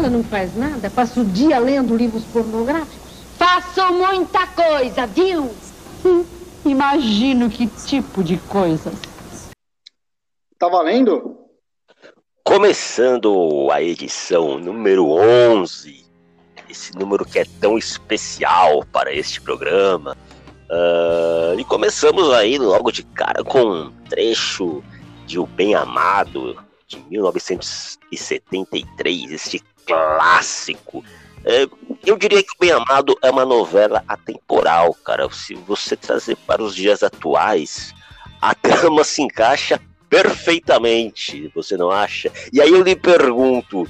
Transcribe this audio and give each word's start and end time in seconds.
Ela 0.00 0.08
não 0.08 0.24
faz 0.24 0.56
nada, 0.56 0.88
passa 0.88 1.20
o 1.20 1.24
dia 1.26 1.58
lendo 1.58 1.94
livros 1.94 2.24
pornográficos. 2.24 3.22
Faço 3.36 3.92
muita 3.92 4.46
coisa, 4.46 5.06
viu? 5.06 5.54
Hum, 6.02 6.24
imagino 6.64 7.50
que 7.50 7.66
tipo 7.66 8.24
de 8.24 8.38
coisas. 8.38 8.94
Tá 10.58 10.70
valendo? 10.70 11.36
Começando 12.42 13.68
a 13.70 13.82
edição 13.82 14.58
número 14.58 15.10
11, 15.10 16.06
esse 16.66 16.96
número 16.96 17.26
que 17.26 17.38
é 17.38 17.44
tão 17.60 17.76
especial 17.76 18.82
para 18.90 19.12
este 19.12 19.38
programa. 19.38 20.16
Uh, 20.70 21.60
e 21.60 21.64
começamos 21.64 22.32
aí 22.32 22.56
logo 22.56 22.90
de 22.90 23.02
cara 23.02 23.44
com 23.44 23.64
um 23.64 23.92
trecho 24.08 24.82
de 25.26 25.38
O 25.38 25.46
Bem 25.46 25.74
Amado, 25.74 26.56
de 26.88 26.98
1973, 27.10 29.32
este 29.32 29.62
clássico. 29.90 31.04
É, 31.44 31.66
eu 32.04 32.16
diria 32.16 32.42
que 32.42 32.52
O 32.52 32.60
Bem 32.60 32.70
Amado 32.70 33.16
é 33.22 33.30
uma 33.30 33.44
novela 33.44 34.04
atemporal, 34.06 34.94
cara. 35.04 35.28
Se 35.30 35.54
você 35.54 35.96
trazer 35.96 36.36
para 36.36 36.62
os 36.62 36.74
dias 36.74 37.02
atuais, 37.02 37.92
a 38.40 38.54
trama 38.54 39.04
se 39.04 39.22
encaixa 39.22 39.80
perfeitamente, 40.08 41.50
você 41.54 41.76
não 41.76 41.90
acha? 41.90 42.30
E 42.52 42.60
aí 42.60 42.70
eu 42.70 42.82
lhe 42.82 42.96
pergunto, 42.96 43.86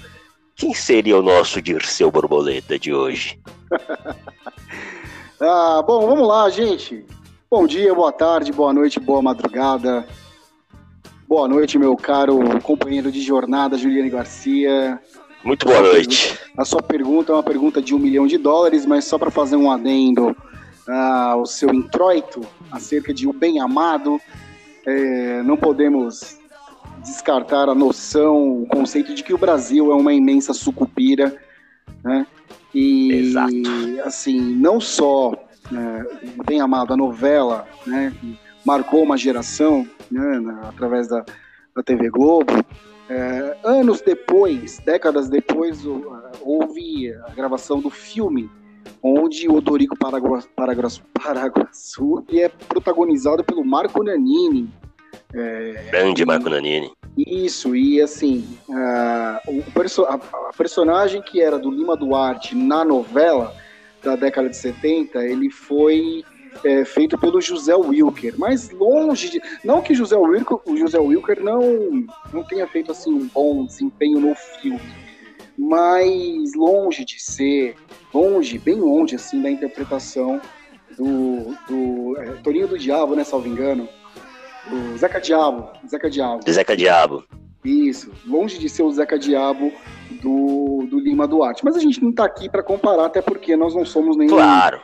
quem 0.54 0.74
seria 0.74 1.18
o 1.18 1.22
nosso 1.22 1.62
Dirceu 1.62 2.10
Borboleta 2.10 2.78
de 2.78 2.92
hoje? 2.92 3.40
ah, 5.40 5.82
bom, 5.86 6.06
vamos 6.06 6.28
lá, 6.28 6.48
gente. 6.50 7.04
Bom 7.50 7.66
dia, 7.66 7.94
boa 7.94 8.12
tarde, 8.12 8.52
boa 8.52 8.72
noite, 8.72 9.00
boa 9.00 9.22
madrugada. 9.22 10.06
Boa 11.26 11.48
noite, 11.48 11.78
meu 11.78 11.96
caro 11.96 12.38
companheiro 12.60 13.10
de 13.10 13.22
jornada, 13.22 13.78
Juliane 13.78 14.10
Garcia. 14.10 15.00
Muito 15.42 15.66
boa 15.66 15.80
noite. 15.80 16.38
A 16.56 16.64
sua 16.64 16.82
pergunta 16.82 17.32
é 17.32 17.34
uma 17.34 17.42
pergunta 17.42 17.80
de 17.80 17.94
um 17.94 17.98
milhão 17.98 18.26
de 18.26 18.36
dólares, 18.36 18.84
mas 18.84 19.06
só 19.06 19.18
para 19.18 19.30
fazer 19.30 19.56
um 19.56 19.70
adendo 19.70 20.36
ao 20.86 21.46
seu 21.46 21.72
introito 21.72 22.40
acerca 22.70 23.14
de 23.14 23.26
O 23.26 23.32
Bem 23.32 23.60
Amado, 23.60 24.20
é, 24.86 25.42
não 25.42 25.56
podemos 25.56 26.38
descartar 27.02 27.68
a 27.68 27.74
noção, 27.74 28.62
o 28.62 28.66
conceito 28.66 29.14
de 29.14 29.22
que 29.22 29.32
o 29.32 29.38
Brasil 29.38 29.90
é 29.90 29.94
uma 29.94 30.12
imensa 30.12 30.52
sucupira, 30.52 31.34
né? 32.04 32.26
E, 32.74 33.12
Exato. 33.12 33.52
assim, 34.04 34.38
não 34.40 34.78
só 34.80 35.32
né, 35.70 36.04
Bem 36.46 36.60
Amado, 36.60 36.92
a 36.92 36.96
novela, 36.96 37.66
né, 37.86 38.12
que 38.20 38.38
marcou 38.64 39.02
uma 39.02 39.16
geração, 39.16 39.88
né, 40.10 40.38
na, 40.38 40.68
através 40.68 41.08
da, 41.08 41.24
da 41.74 41.82
TV 41.82 42.10
Globo, 42.10 42.52
é, 43.10 43.56
anos 43.64 44.00
depois, 44.00 44.78
décadas 44.78 45.28
depois, 45.28 45.84
houve 46.40 47.12
a 47.26 47.30
gravação 47.34 47.80
do 47.80 47.90
filme 47.90 48.48
onde 49.02 49.48
o 49.48 49.56
Odorico 49.56 49.96
Paraguaçu, 49.98 50.48
Paraguaçu, 50.54 51.02
Paraguaçu 51.12 52.24
é 52.32 52.48
protagonizado 52.48 53.42
pelo 53.42 53.64
Marco 53.64 54.02
Nanini. 54.04 54.72
É, 55.34 55.88
Grande 55.90 56.24
Marco 56.24 56.48
Nanini. 56.48 56.92
Isso, 57.18 57.74
e 57.74 58.00
assim, 58.00 58.46
a, 58.70 59.42
o 59.48 59.62
perso 59.72 60.04
a, 60.04 60.14
a, 60.14 60.52
personagem 60.56 61.20
que 61.20 61.40
era 61.40 61.58
do 61.58 61.70
Lima 61.70 61.96
Duarte 61.96 62.54
na 62.54 62.84
novela 62.84 63.54
da 64.02 64.14
década 64.14 64.48
de 64.48 64.56
70, 64.56 65.18
ele 65.24 65.50
foi 65.50 66.24
é, 66.64 66.84
feito 66.84 67.18
pelo 67.18 67.40
José 67.40 67.74
Wilker, 67.74 68.34
mas 68.38 68.70
longe 68.70 69.30
de. 69.30 69.40
Não 69.64 69.80
que 69.80 69.94
José 69.94 70.16
Wilker, 70.16 70.58
o 70.64 70.76
José 70.76 70.98
Wilker 70.98 71.42
não, 71.42 71.62
não 72.32 72.42
tenha 72.44 72.66
feito 72.66 72.92
assim 72.92 73.12
um 73.12 73.26
bom 73.28 73.64
desempenho 73.64 74.20
no 74.20 74.34
filme, 74.34 74.80
mas 75.56 76.54
longe 76.54 77.04
de 77.04 77.20
ser 77.20 77.76
longe, 78.12 78.58
bem 78.58 78.76
longe, 78.76 79.14
assim, 79.14 79.40
da 79.40 79.50
interpretação 79.50 80.40
do, 80.96 81.54
do 81.68 82.20
é, 82.20 82.26
Torinho 82.42 82.68
do 82.68 82.78
Diabo, 82.78 83.14
né, 83.14 83.24
salvo 83.24 83.48
engano, 83.48 83.88
do 84.68 84.98
Zeca 84.98 85.20
Diabo, 85.20 85.70
Zeca 85.88 86.10
Diabo. 86.10 86.50
Zeca 86.50 86.76
Diabo. 86.76 87.24
Isso, 87.64 88.10
longe 88.26 88.58
de 88.58 88.68
ser 88.68 88.82
o 88.82 88.90
Zeca 88.90 89.18
Diabo 89.18 89.70
do, 90.22 90.86
do 90.88 90.98
Lima 90.98 91.26
Duarte. 91.26 91.62
Mas 91.62 91.76
a 91.76 91.80
gente 91.80 92.02
não 92.02 92.10
está 92.10 92.24
aqui 92.24 92.48
para 92.48 92.62
comparar, 92.62 93.06
até 93.06 93.20
porque 93.20 93.54
nós 93.54 93.74
não 93.74 93.84
somos 93.84 94.16
nenhum 94.16 94.30
claro. 94.30 94.80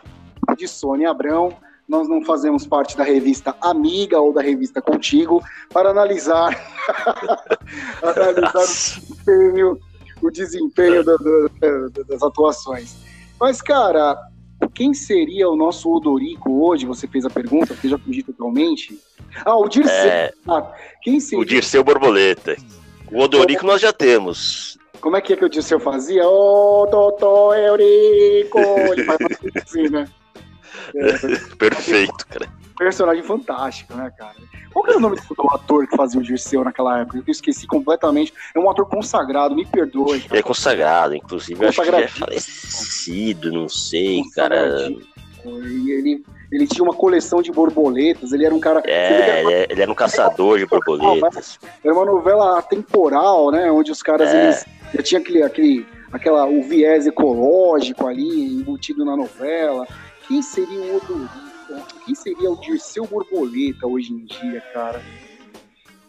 De 0.56 0.68
Sônia 0.68 1.10
Abrão, 1.10 1.56
nós 1.88 2.08
não 2.08 2.24
fazemos 2.24 2.66
parte 2.66 2.96
da 2.96 3.04
revista 3.04 3.54
Amiga 3.60 4.20
ou 4.20 4.32
da 4.32 4.42
revista 4.42 4.82
Contigo 4.82 5.42
para 5.72 5.90
analisar, 5.90 6.50
analisar 8.02 8.60
o 8.60 8.66
desempenho, 8.66 9.80
o 10.22 10.30
desempenho 10.30 11.04
das 11.04 12.22
atuações. 12.22 12.96
Mas, 13.38 13.62
cara, 13.62 14.16
quem 14.74 14.92
seria 14.94 15.48
o 15.48 15.56
nosso 15.56 15.92
Odorico 15.92 16.64
hoje? 16.64 16.86
Você 16.86 17.06
fez 17.06 17.24
a 17.24 17.30
pergunta, 17.30 17.74
porque 17.74 17.88
já 17.88 17.98
fugi 17.98 18.22
totalmente. 18.22 18.98
Ah, 19.44 19.56
o 19.56 19.68
Dirceu. 19.68 19.94
É, 19.94 20.32
ah, 20.48 20.72
quem 21.02 21.20
seria? 21.20 21.42
O 21.42 21.46
Dirceu 21.46 21.84
Borboleta. 21.84 22.56
O 23.12 23.20
Odorico 23.20 23.60
Como... 23.60 23.72
nós 23.72 23.80
já 23.80 23.92
temos. 23.92 24.76
Como 25.00 25.16
é 25.16 25.20
que 25.20 25.34
é 25.34 25.36
que 25.36 25.44
o 25.44 25.48
Dirceu 25.48 25.78
fazia? 25.78 26.26
Ô, 26.26 26.82
oh, 26.82 26.86
doutor 26.86 27.56
Eurico! 27.56 28.58
Ele 28.58 29.04
faz 29.04 29.18
assim, 29.62 29.88
né? 29.88 30.08
É, 30.94 31.12
Perfeito, 31.56 32.26
cara. 32.28 32.48
Personagem 32.76 33.22
fantástico, 33.22 33.94
né, 33.94 34.12
cara? 34.18 34.34
Qual 34.72 34.84
que 34.84 34.90
era 34.90 34.98
o 34.98 35.00
nome 35.00 35.16
do 35.16 35.50
ator 35.50 35.86
que 35.86 35.96
fazia 35.96 36.20
o 36.20 36.22
Dirceu 36.22 36.62
naquela 36.62 37.00
época? 37.00 37.22
Eu 37.26 37.32
esqueci 37.32 37.66
completamente. 37.66 38.34
É 38.54 38.58
um 38.58 38.68
ator 38.68 38.86
consagrado, 38.86 39.54
me 39.54 39.64
perdoe. 39.64 40.20
Cara. 40.20 40.38
É 40.38 40.42
consagrado, 40.42 41.14
inclusive. 41.14 41.64
Acho 41.64 41.82
que 41.82 41.88
é 41.88 42.08
falecido, 42.08 43.50
não 43.50 43.68
sei, 43.68 44.22
cara. 44.34 44.90
Ele, 45.46 46.22
ele 46.52 46.66
tinha 46.66 46.84
uma 46.84 46.92
coleção 46.92 47.40
de 47.40 47.50
borboletas, 47.50 48.32
ele 48.32 48.44
era 48.44 48.54
um 48.54 48.60
cara. 48.60 48.82
É, 48.84 49.40
ele, 49.40 49.52
era, 49.54 49.72
ele 49.72 49.82
era 49.82 49.90
um 49.90 49.94
caçador 49.94 50.58
de 50.58 50.66
borboletas. 50.66 51.58
Era 51.82 51.94
uma 51.94 52.04
novela 52.04 52.60
temporal, 52.62 53.50
né? 53.50 53.70
Onde 53.70 53.90
os 53.90 54.02
caras 54.02 54.28
é. 54.28 54.44
eles, 54.44 54.66
já 54.94 55.02
tinha 55.02 55.20
aquele, 55.20 55.42
aquele, 55.42 55.86
aquela, 56.12 56.46
o 56.46 56.62
viés 56.62 57.06
ecológico 57.06 58.06
ali 58.06 58.56
embutido 58.56 59.04
na 59.04 59.16
novela. 59.16 59.86
Quem 60.28 60.42
seria 60.42 60.80
o 60.80 60.96
Odorico? 60.96 61.46
Quem 62.04 62.14
seria 62.14 62.50
o 62.50 62.60
Dirceu 62.60 63.06
Borboleta 63.06 63.86
hoje 63.86 64.12
em 64.12 64.24
dia, 64.24 64.60
cara? 64.72 65.02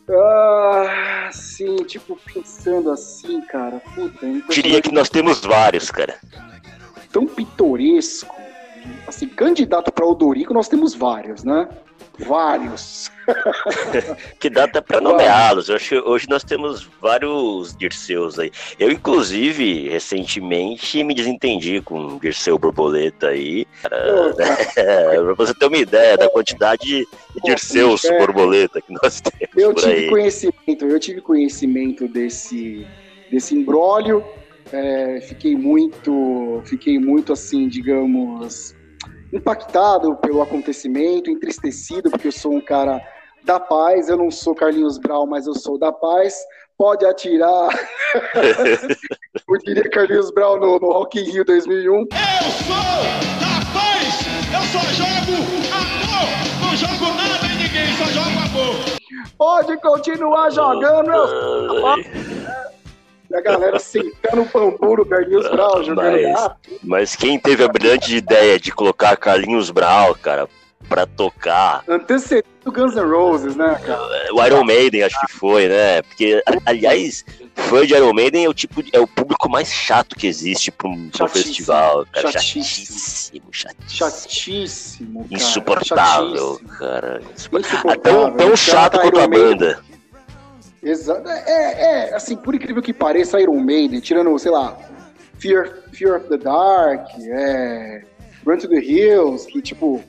Ah, 0.10 1.30
sim, 1.34 1.76
tipo, 1.78 2.18
pensando 2.34 2.92
assim, 2.92 3.42
cara. 3.42 3.82
Puta, 3.94 4.26
Diria 4.50 4.82
que 4.82 4.92
nós 4.92 5.10
temos 5.10 5.42
vários, 5.42 5.92
cara. 5.92 6.18
Tão 7.12 7.26
pitoresco. 7.26 8.36
Assim, 9.06 9.28
candidato 9.28 9.92
para 9.92 10.06
Odorico, 10.06 10.54
nós 10.54 10.70
temos 10.70 10.94
vários, 10.94 11.44
né? 11.44 11.68
Vários. 12.20 13.12
que 14.40 14.50
dá 14.50 14.64
até 14.64 14.82
para 14.82 15.00
nomeá-los. 15.00 15.70
Hoje, 15.70 16.00
hoje 16.00 16.28
nós 16.30 16.44
temos 16.44 16.90
vários 17.02 17.76
Dirceus 17.78 18.40
aí. 18.40 18.52
Eu, 18.80 18.92
inclusive, 18.92 19.90
recentemente 19.90 21.04
me 21.04 21.14
desentendi 21.14 21.82
com 21.82 22.16
o 22.16 22.20
Dirceu 22.20 22.58
Borboleta 22.58 23.28
aí. 23.28 23.68
Para, 23.82 24.34
né? 24.36 24.46
você 25.38 25.54
ter 25.54 25.66
uma 25.68 25.78
ideia 25.78 26.18
da 26.18 26.30
quantidade 26.30 26.86
de 26.86 27.08
Dirceus 27.44 28.04
é, 28.06 28.18
Borboleta 28.18 28.82
que 28.82 28.94
nós 28.94 29.22
temos. 29.22 29.56
Eu 29.56 29.74
tive 29.74 30.10
conhecimento, 30.10 30.86
eu 30.86 31.00
tive 31.00 31.22
conhecimento 31.22 32.08
desse, 32.08 32.88
desse 33.32 33.56
imbróglio. 33.56 34.24
É, 34.72 35.22
fiquei 35.22 35.56
muito, 35.56 36.62
fiquei 36.66 37.00
muito 37.00 37.32
assim, 37.32 37.68
digamos, 37.70 38.76
impactado 39.32 40.16
pelo 40.18 40.42
acontecimento, 40.42 41.30
entristecido, 41.30 42.10
porque 42.10 42.28
eu 42.28 42.32
sou 42.32 42.54
um 42.54 42.62
cara 42.62 43.02
da 43.44 43.60
paz, 43.60 44.10
eu 44.10 44.18
não 44.18 44.30
sou 44.30 44.54
Carlinhos 44.54 44.98
Brau, 44.98 45.26
mas 45.26 45.48
eu 45.48 45.56
sou 45.56 45.78
da 45.78 45.92
paz. 45.92 46.36
Pode 46.78 47.06
atirar. 47.06 47.70
eu 48.36 49.58
diria 49.66 49.90
Carlinhos 49.90 50.32
Brau 50.32 50.60
no, 50.60 50.80
no 50.80 50.92
Rock 50.92 51.20
in 51.20 51.32
Rio 51.32 51.46
2001. 51.46 51.94
Eu 51.94 52.06
sou 52.66 52.76
da 53.40 53.66
paz, 53.74 54.22
eu 54.54 54.62
só 54.72 54.80
jogo 54.94 55.34
amor, 55.74 56.28
não 56.62 56.76
jogo 56.76 57.14
nada 57.16 57.46
em 57.48 57.58
ninguém, 57.64 57.98
só 57.98 58.06
jogo 58.06 58.30
amor. 58.30 58.76
Pode 59.38 59.78
continuar 59.82 60.52
jogando, 60.52 61.12
eu 61.12 61.28
sou 61.28 61.68
da 61.68 61.82
paz. 61.82 62.37
E 63.30 63.36
a 63.36 63.42
galera 63.42 63.78
sentando 63.80 64.44
o 64.44 64.50
pamburo, 64.50 65.06
Carlinhos 65.06 65.50
Brau 65.50 65.84
jogando 65.84 66.22
mas, 66.22 66.50
mas 66.84 67.16
quem 67.16 67.38
teve 67.38 67.64
a 67.64 67.68
brilhante 67.68 68.16
ideia 68.16 68.60
de 68.60 68.72
colocar 68.72 69.18
Carlinhos 69.18 69.70
Brau, 69.70 70.16
cara, 70.16 70.48
pra 70.88 71.06
tocar. 71.06 71.84
Antecedendo 71.88 72.46
Guns 72.66 72.96
N' 72.96 73.10
Roses, 73.10 73.56
né, 73.56 73.80
cara? 73.86 74.34
O 74.34 74.46
Iron 74.46 74.64
Maiden, 74.64 75.04
acho 75.04 75.20
que 75.22 75.32
foi, 75.32 75.68
né? 75.68 76.02
Porque, 76.02 76.42
aliás, 76.66 77.26
fã 77.56 77.86
de 77.86 77.94
Iron 77.94 78.14
Maiden 78.14 78.46
é 78.46 78.50
o 78.50 78.54
tipo 78.54 78.84
de, 78.84 78.90
é 78.94 79.00
o 79.00 79.08
público 79.08 79.50
mais 79.50 79.72
chato 79.72 80.16
que 80.16 80.28
existe 80.28 80.72
pra 80.72 80.88
um, 80.88 81.10
festival, 81.30 82.06
cara. 82.12 82.32
Chatíssimo, 82.32 83.48
chatíssimo. 83.52 83.88
Chatíssimo, 83.90 85.24
cara. 85.24 85.36
Insuportável, 85.36 86.54
chatíssimo. 86.54 86.80
cara. 86.80 87.22
Insuportável. 87.36 88.02
Tão, 88.02 88.32
tão 88.34 88.56
chato 88.56 89.00
quanto 89.00 89.20
a 89.20 89.28
banda. 89.28 89.80
Exato. 90.90 91.28
É, 91.30 92.10
é, 92.10 92.16
assim, 92.16 92.36
por 92.36 92.56
incrível 92.56 92.82
que 92.82 92.94
pareça, 92.94 93.40
Iron 93.42 93.60
Maiden, 93.60 94.00
tirando, 94.00 94.38
sei 94.40 94.52
lá, 94.52 94.78
Fear, 95.38 95.84
Fear 95.92 96.18
of 96.18 96.28
the 96.30 96.38
Dark, 96.38 97.10
é, 97.20 98.02
Run 98.46 98.58
to 98.58 98.68
the 98.70 98.80
Hills, 98.80 99.46
que 99.48 99.62
tipo. 99.62 100.02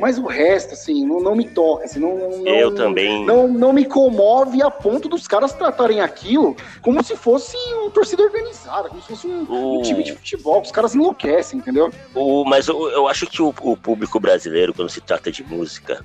Mas 0.00 0.18
o 0.18 0.26
resto, 0.26 0.72
assim, 0.74 1.06
não, 1.06 1.20
não 1.20 1.36
me 1.36 1.48
toca, 1.48 1.84
assim, 1.84 2.00
não, 2.00 2.18
não- 2.18 2.44
Eu 2.44 2.70
não- 2.70 2.76
também. 2.76 3.24
Não, 3.24 3.46
não 3.46 3.72
me 3.72 3.84
comove 3.84 4.60
a 4.60 4.68
ponto 4.68 5.08
dos 5.08 5.28
caras 5.28 5.52
tratarem 5.52 6.00
aquilo 6.00 6.56
como 6.82 7.04
se 7.04 7.14
fosse 7.16 7.56
uma 7.74 7.88
torcida 7.92 8.20
organizada, 8.24 8.88
como 8.88 9.00
se 9.00 9.06
fosse 9.06 9.28
um, 9.28 9.46
um 9.48 9.78
O- 9.78 9.82
time 9.82 10.02
de 10.02 10.12
futebol. 10.12 10.60
Os 10.60 10.72
caras 10.72 10.96
enlouquecem, 10.96 11.60
entendeu? 11.60 11.88
O, 12.16 12.44
mas 12.44 12.66
eu, 12.66 12.90
eu 12.90 13.06
acho 13.06 13.28
que 13.28 13.40
o, 13.40 13.54
o 13.62 13.76
público 13.76 14.18
brasileiro, 14.18 14.74
quando 14.74 14.88
se 14.90 15.00
trata 15.00 15.30
de 15.30 15.44
música, 15.44 16.04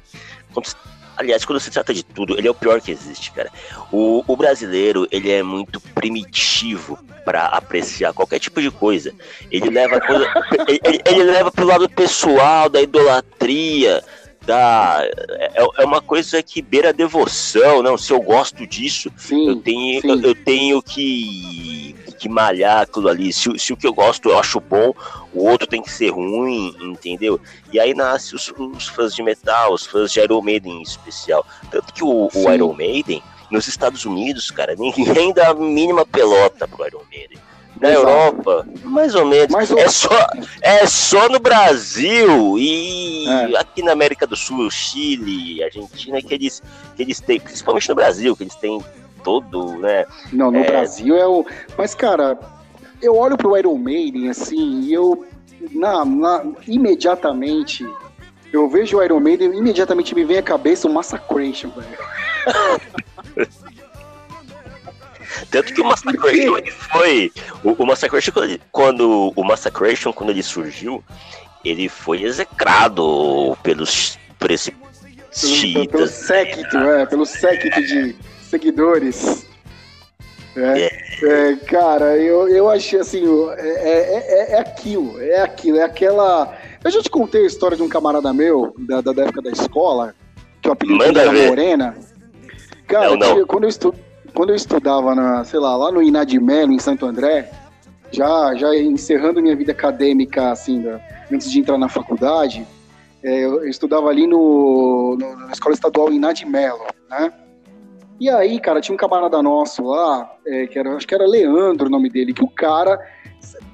quando 0.54 0.68
se- 0.68 0.76
aliás, 1.22 1.46
quando 1.46 1.60
se 1.60 1.72
trata 1.72 1.94
de 1.94 2.04
tudo, 2.04 2.38
ele 2.38 2.48
é 2.48 2.52
o 2.52 2.56
pior 2.56 2.82
que 2.82 2.92
existe, 2.92 3.32
cara. 3.32 3.50
O, 3.92 4.24
o 4.28 4.36
brasileiro, 4.36 5.08
ele 5.12 5.32
é 5.32 5.42
muito 5.44 5.80
primitivo 5.80 6.98
pra 7.24 7.46
apreciar 7.46 8.14
qualquer 8.14 8.40
tipo 8.40 8.62
de 8.62 8.70
coisa. 8.72 9.14
Ele 9.52 9.70
leva 9.70 10.02
coisa, 10.02 10.26
ele, 10.68 11.02
ele- 11.08 11.24
leva 11.24 11.52
pro 11.52 11.66
lado 11.66 11.88
pessoal, 11.88 12.68
da 12.68 12.82
idolatria, 12.82 14.04
da 14.46 15.02
é, 15.30 15.62
é 15.78 15.86
uma 15.86 16.02
coisa 16.02 16.42
que 16.42 16.62
beira 16.62 16.90
a 16.90 16.92
devoção, 16.92 17.84
não? 17.84 17.96
Se 17.98 18.12
eu 18.12 18.20
gosto 18.22 18.66
disso, 18.66 19.12
Sim. 19.16 19.50
eu 19.50 19.56
tenho, 19.58 20.02
sim. 20.02 20.10
eu, 20.10 20.22
eu 20.22 20.36
tenho 20.36 20.82
que, 20.82 21.91
que 22.22 22.30
malhar 22.30 22.82
aquilo 22.84 23.10
ali. 23.10 23.34
Se, 23.34 23.50
o- 23.50 23.58
se 23.58 23.74
o 23.74 23.78
que 23.78 23.88
eu 23.88 23.94
gosto 23.94 24.30
eu 24.30 24.38
acho 24.38 24.60
bom, 24.60 24.94
o 25.34 25.48
outro 25.50 25.66
tem 25.68 25.82
que 25.82 25.92
ser 25.92 26.10
ruim, 26.12 26.76
entendeu? 26.80 27.40
E 27.74 27.80
aí 27.80 27.96
nasce 27.96 28.36
os, 28.36 28.54
os 28.56 28.88
fãs 28.88 29.16
de 29.16 29.24
metal, 29.24 29.74
os 29.74 29.86
fãs 29.88 30.12
de 30.12 30.20
Iron 30.20 30.42
Maiden 30.42 30.74
em 30.80 30.82
especial. 30.84 31.44
Tanto 31.72 31.92
que 31.92 32.04
o, 32.04 32.30
o. 32.32 32.54
Iron 32.54 32.74
Maiden, 32.74 33.24
nos 33.50 33.68
Estados 33.68 34.06
Unidos, 34.06 34.52
cara, 34.52 34.76
ninguém 34.78 35.34
dá 35.34 35.50
a 35.50 35.54
mínima 35.56 36.06
pelota 36.06 36.68
pro 36.68 36.86
Iron 36.86 37.02
Maiden. 37.12 37.40
Na 37.80 37.90
Exato. 37.90 38.08
Europa, 38.08 38.68
mais 38.84 39.16
ou 39.16 39.26
menos. 39.26 39.72
É, 39.72 39.88
só, 39.90 40.28
é 40.62 40.86
só 40.86 41.28
no 41.28 41.40
Brasil 41.40 42.56
e 42.60 43.26
É. 43.28 43.58
aqui 43.58 43.82
na 43.82 43.92
América 43.94 44.28
do 44.28 44.36
Sul, 44.36 44.70
Chile, 44.70 45.64
Argentina, 45.64 46.22
que 46.22 46.32
eles, 46.34 46.62
que 46.96 47.02
eles 47.02 47.20
têm, 47.20 47.40
principalmente 47.40 47.90
no 47.90 47.96
Brasil, 47.96 48.36
que 48.36 48.44
eles 48.44 48.54
têm 48.56 48.80
todo, 49.24 49.78
né? 49.78 50.06
Não, 50.32 50.52
no 50.52 50.58
É. 50.60 50.64
Brasil 50.66 51.16
é 51.16 51.26
o. 51.28 51.46
Mas, 51.78 51.94
cara, 51.96 52.38
eu 53.02 53.16
olho 53.16 53.38
pro 53.38 53.58
Iron 53.58 53.78
Maiden 53.78 54.30
assim 54.30 54.82
e 54.82 54.94
eu. 54.94 55.26
Na, 55.72 56.04
na- 56.04 56.44
imediatamente. 56.68 57.86
Eu 58.52 58.68
vejo 58.68 58.98
o 58.98 59.04
Iron 59.04 59.20
Maiden 59.22 59.54
imediatamente 59.58 60.14
me 60.14 60.26
vem 60.26 60.38
à 60.40 60.44
cabeça 60.44 60.88
o 60.88 60.94
Massacration, 60.94 61.70
velho. 61.70 63.48
Tanto 65.50 65.74
que 65.74 65.82
o 65.82 65.86
Massacration 65.86 66.58
ele 66.58 66.72
foi. 66.72 67.32
O, 67.64 67.84
o 67.84 67.86
Massacration, 67.86 68.32
quando, 68.72 69.32
o 69.36 69.44
Massacration, 69.44 70.12
quando 70.12 70.30
ele 70.32 70.44
surgiu, 70.44 71.04
ele 71.64 71.88
foi 71.88 72.24
execrado 72.24 73.58
pelos 73.64 74.18
por 74.38 74.52
esse 74.52 74.72
Pelo, 74.72 74.82
pelo 75.32 75.56
chiitas. 75.56 76.12
séquito, 76.12 76.78
é, 76.78 77.06
pelo 77.06 77.26
séquito 77.26 77.82
de 77.82 78.16
seguidores. 78.52 79.46
É, 80.56 80.92
é, 81.52 81.56
cara, 81.66 82.18
eu, 82.18 82.50
eu 82.50 82.70
achei 82.70 83.00
assim, 83.00 83.24
é, 83.58 83.62
é, 83.62 84.52
é- 84.52 84.52
é 84.52 84.60
aquilo, 84.60 85.20
é 85.22 85.40
aquilo, 85.42 85.78
é 85.78 85.84
aquela. 85.84 86.54
Eu 86.84 86.92
já 86.92 87.02
te 87.02 87.10
contei 87.10 87.44
a 87.44 87.48
história 87.48 87.78
de 87.78 87.82
um 87.84 87.88
camarada 87.88 88.34
meu, 88.34 88.74
da, 88.78 89.00
da, 89.00 89.24
época 89.24 89.42
da 89.42 89.50
escola, 89.52 90.14
que 90.62 90.68
o 90.68 90.74
apelido 90.74 90.98
Manda 91.00 91.22
era 91.22 91.32
ver. 91.32 91.48
Morena. 91.48 91.96
Cara, 92.86 93.12
Não, 93.12 93.16
não. 93.18 93.34
tinha- 93.34 93.46
Quando, 93.46 93.64
eu 93.64 93.70
estu, 93.70 93.96
quando 94.34 94.50
eu 94.50 94.56
estudava, 94.58 95.16
na, 95.16 95.46
sei 95.46 95.60
lá, 95.60 95.78
lá 95.78 95.90
no 95.90 96.02
Inadimelo, 96.04 96.74
em 96.74 96.80
Santo 96.80 97.06
André, 97.06 97.50
já, 98.12 98.54
já 98.56 98.76
encerrando 98.76 99.42
minha 99.42 99.56
vida 99.56 99.72
acadêmica, 99.72 100.52
assim, 100.52 100.82
da- 100.82 101.00
antes 101.32 101.50
de 101.50 101.60
entrar 101.62 101.78
na 101.78 101.88
faculdade, 101.88 102.68
é, 103.24 103.46
eu, 103.46 103.64
eu 103.64 103.70
estudava 103.70 104.10
ali 104.10 104.28
no, 104.28 105.16
no- 105.18 105.36
na 105.46 105.52
Escola 105.54 105.74
Estadual 105.74 106.12
Inadimelo, 106.12 106.82
né? 107.10 107.32
E 108.22 108.30
aí, 108.30 108.60
cara, 108.60 108.80
tinha 108.80 108.94
um 108.94 108.98
camarada 108.98 109.42
nosso 109.42 109.82
lá, 109.84 110.32
é, 110.46 110.68
que 110.68 110.78
era, 110.78 110.96
acho 110.96 111.08
que 111.08 111.16
era 111.16 111.26
Leandro 111.26 111.88
o 111.88 111.90
nome 111.90 112.08
dele, 112.08 112.36
que 112.36 112.44
o 112.44 112.48
cara, 112.48 113.00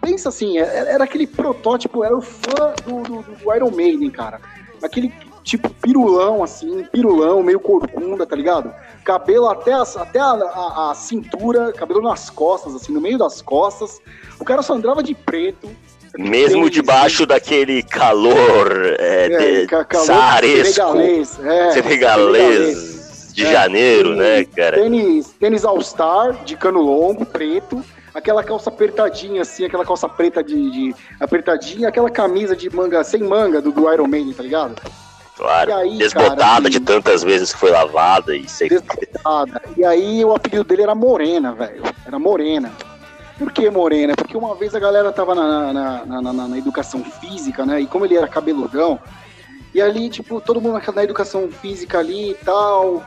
pensa 0.01 0.29
assim, 0.29 0.57
é- 0.57 0.85
era 0.93 1.03
aquele 1.03 1.27
protótipo, 1.27 2.01
era 2.01 2.15
o 2.15 2.21
fã 2.21 2.73
do, 2.85 3.03
do, 3.03 3.21
do 3.23 3.53
Iron 3.53 3.71
Maiden, 3.71 4.09
cara. 4.09 4.39
Aquele 4.81 5.11
tipo 5.43 5.69
pirulão, 5.81 6.41
assim, 6.41 6.85
pirulão, 6.93 7.43
meio 7.43 7.59
corcunda, 7.59 8.25
tá 8.25 8.37
ligado? 8.37 8.73
Cabelo 9.03 9.49
até, 9.49 9.73
as- 9.73 9.97
até 9.97 10.19
a, 10.21 10.27
a- 10.31 10.91
a 10.91 10.95
cintura, 10.95 11.73
cabelo 11.73 12.01
nas 12.01 12.29
costas, 12.29 12.73
assim, 12.73 12.93
no 12.93 13.01
meio 13.01 13.17
das 13.17 13.41
costas. 13.41 13.99
O 14.39 14.45
cara 14.45 14.61
só 14.61 14.75
andava 14.75 15.03
de 15.03 15.13
preto. 15.13 15.67
Mesmo 16.17 16.69
debaixo 16.69 17.25
daquele 17.25 17.83
calor 17.83 18.95
é, 18.97 19.25
É, 19.25 19.59
de, 19.61 19.67
ca- 19.67 19.83
calor 19.83 20.05
senegalês, 20.63 21.37
é, 21.43 21.71
senegalês 21.71 22.96
de 23.37 23.45
É, 23.45 23.51
janeiro, 23.51 24.13
e 24.13 24.17
né, 24.17 24.43
cara? 24.45 24.77
Tênis, 24.77 25.27
tênis 25.39 25.63
All-Star, 25.63 26.43
de 26.43 26.57
cano 26.57 26.81
longo, 26.81 27.23
preto. 27.23 27.83
Aquela 28.11 28.43
calça 28.43 28.71
apertadinha, 28.71 29.43
assim, 29.43 29.63
aquela 29.63 29.85
calça 29.85 30.09
preta 30.09 30.43
de, 30.43 30.71
de- 30.71 30.95
apertadinha, 31.19 31.87
aquela 31.87 32.09
camisa 32.09 32.55
de 32.55 32.67
manga, 32.75 33.03
sem 33.03 33.21
manga, 33.21 33.61
do, 33.61 33.71
do 33.71 33.93
Iron 33.93 34.07
Maiden, 34.07 34.33
tá 34.33 34.41
ligado? 34.41 34.81
Claro. 35.35 35.69
E 35.69 35.73
aí, 35.73 35.97
Desbotada 35.99 36.35
cara, 36.35 36.61
de 36.61 36.77
assim, 36.77 36.85
tantas 36.85 37.21
vezes 37.23 37.53
que 37.53 37.59
foi 37.59 37.69
lavada 37.69 38.35
e 38.35 38.49
sei 38.49 38.69
Desbotada. 38.69 39.61
E 39.77 39.85
aí 39.85 40.25
o 40.25 40.33
apelido 40.33 40.63
dele 40.63 40.81
era 40.81 40.95
Morena, 40.95 41.53
velho. 41.53 41.83
Era 42.07 42.17
Morena. 42.17 42.71
Por 43.37 43.51
que 43.51 43.69
Morena? 43.69 44.15
Porque 44.15 44.35
uma 44.35 44.55
vez 44.55 44.73
a 44.73 44.79
galera 44.79 45.11
tava 45.11 45.35
na, 45.35 45.71
na, 45.71 46.05
na, 46.07 46.21
na- 46.33 46.47
na 46.47 46.57
educação 46.57 47.03
física, 47.03 47.67
né? 47.67 47.81
E 47.81 47.85
como 47.85 48.03
ele 48.03 48.17
era 48.17 48.27
cabeludão, 48.27 48.99
e 49.75 49.79
ali, 49.79 50.09
tipo, 50.09 50.41
todo 50.41 50.59
mundo 50.59 50.81
na 50.95 51.03
educação 51.03 51.47
física 51.61 51.99
ali 51.99 52.31
e 52.31 52.33
tal. 52.33 53.05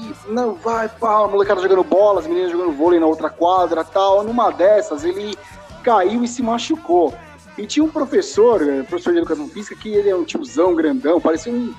E 0.00 0.32
não, 0.32 0.54
vai, 0.54 0.88
pá, 0.88 1.24
a 1.24 1.28
molecada 1.28 1.60
jogando 1.60 1.82
bola, 1.82 2.20
as 2.20 2.26
meninas 2.26 2.52
jogando 2.52 2.72
vôlei 2.72 3.00
na 3.00 3.06
outra 3.06 3.28
quadra 3.28 3.82
tal. 3.82 4.22
Numa 4.22 4.50
dessas, 4.50 5.04
ele 5.04 5.36
caiu 5.82 6.22
e 6.22 6.28
se 6.28 6.42
machucou. 6.42 7.12
E 7.56 7.66
tinha 7.66 7.84
um 7.84 7.88
professor, 7.88 8.62
eh, 8.62 8.82
professor 8.84 9.12
de 9.12 9.18
educação 9.18 9.48
física, 9.48 9.74
que 9.74 9.88
ele 9.92 10.08
é 10.08 10.14
um 10.14 10.22
tiozão 10.24 10.74
grandão, 10.76 11.20
parecia 11.20 11.52
um. 11.52 11.74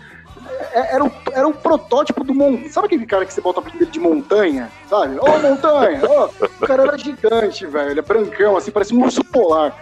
é- 0.73 0.95
Era 0.95 1.05
o, 1.05 1.11
era 1.31 1.47
o 1.47 1.53
protótipo 1.53 2.21
do 2.25 2.33
mon... 2.33 2.67
Sabe 2.69 2.87
aquele 2.87 3.05
cara 3.05 3.25
que 3.25 3.33
você 3.33 3.39
bota 3.39 3.61
apelido 3.61 3.85
de 3.85 3.99
montanha? 3.99 4.69
Sabe? 4.89 5.17
Ô, 5.17 5.39
montanha! 5.39 6.01
Ô, 6.05 6.25
o 6.61 6.67
cara 6.67 6.83
era 6.83 6.97
gigante, 6.97 7.65
velho. 7.65 7.91
Ele 7.91 7.99
é 7.99 8.03
brancão, 8.03 8.57
assim, 8.57 8.71
parecia 8.71 8.97
um 8.97 9.03
urso 9.03 9.23
polar. 9.23 9.73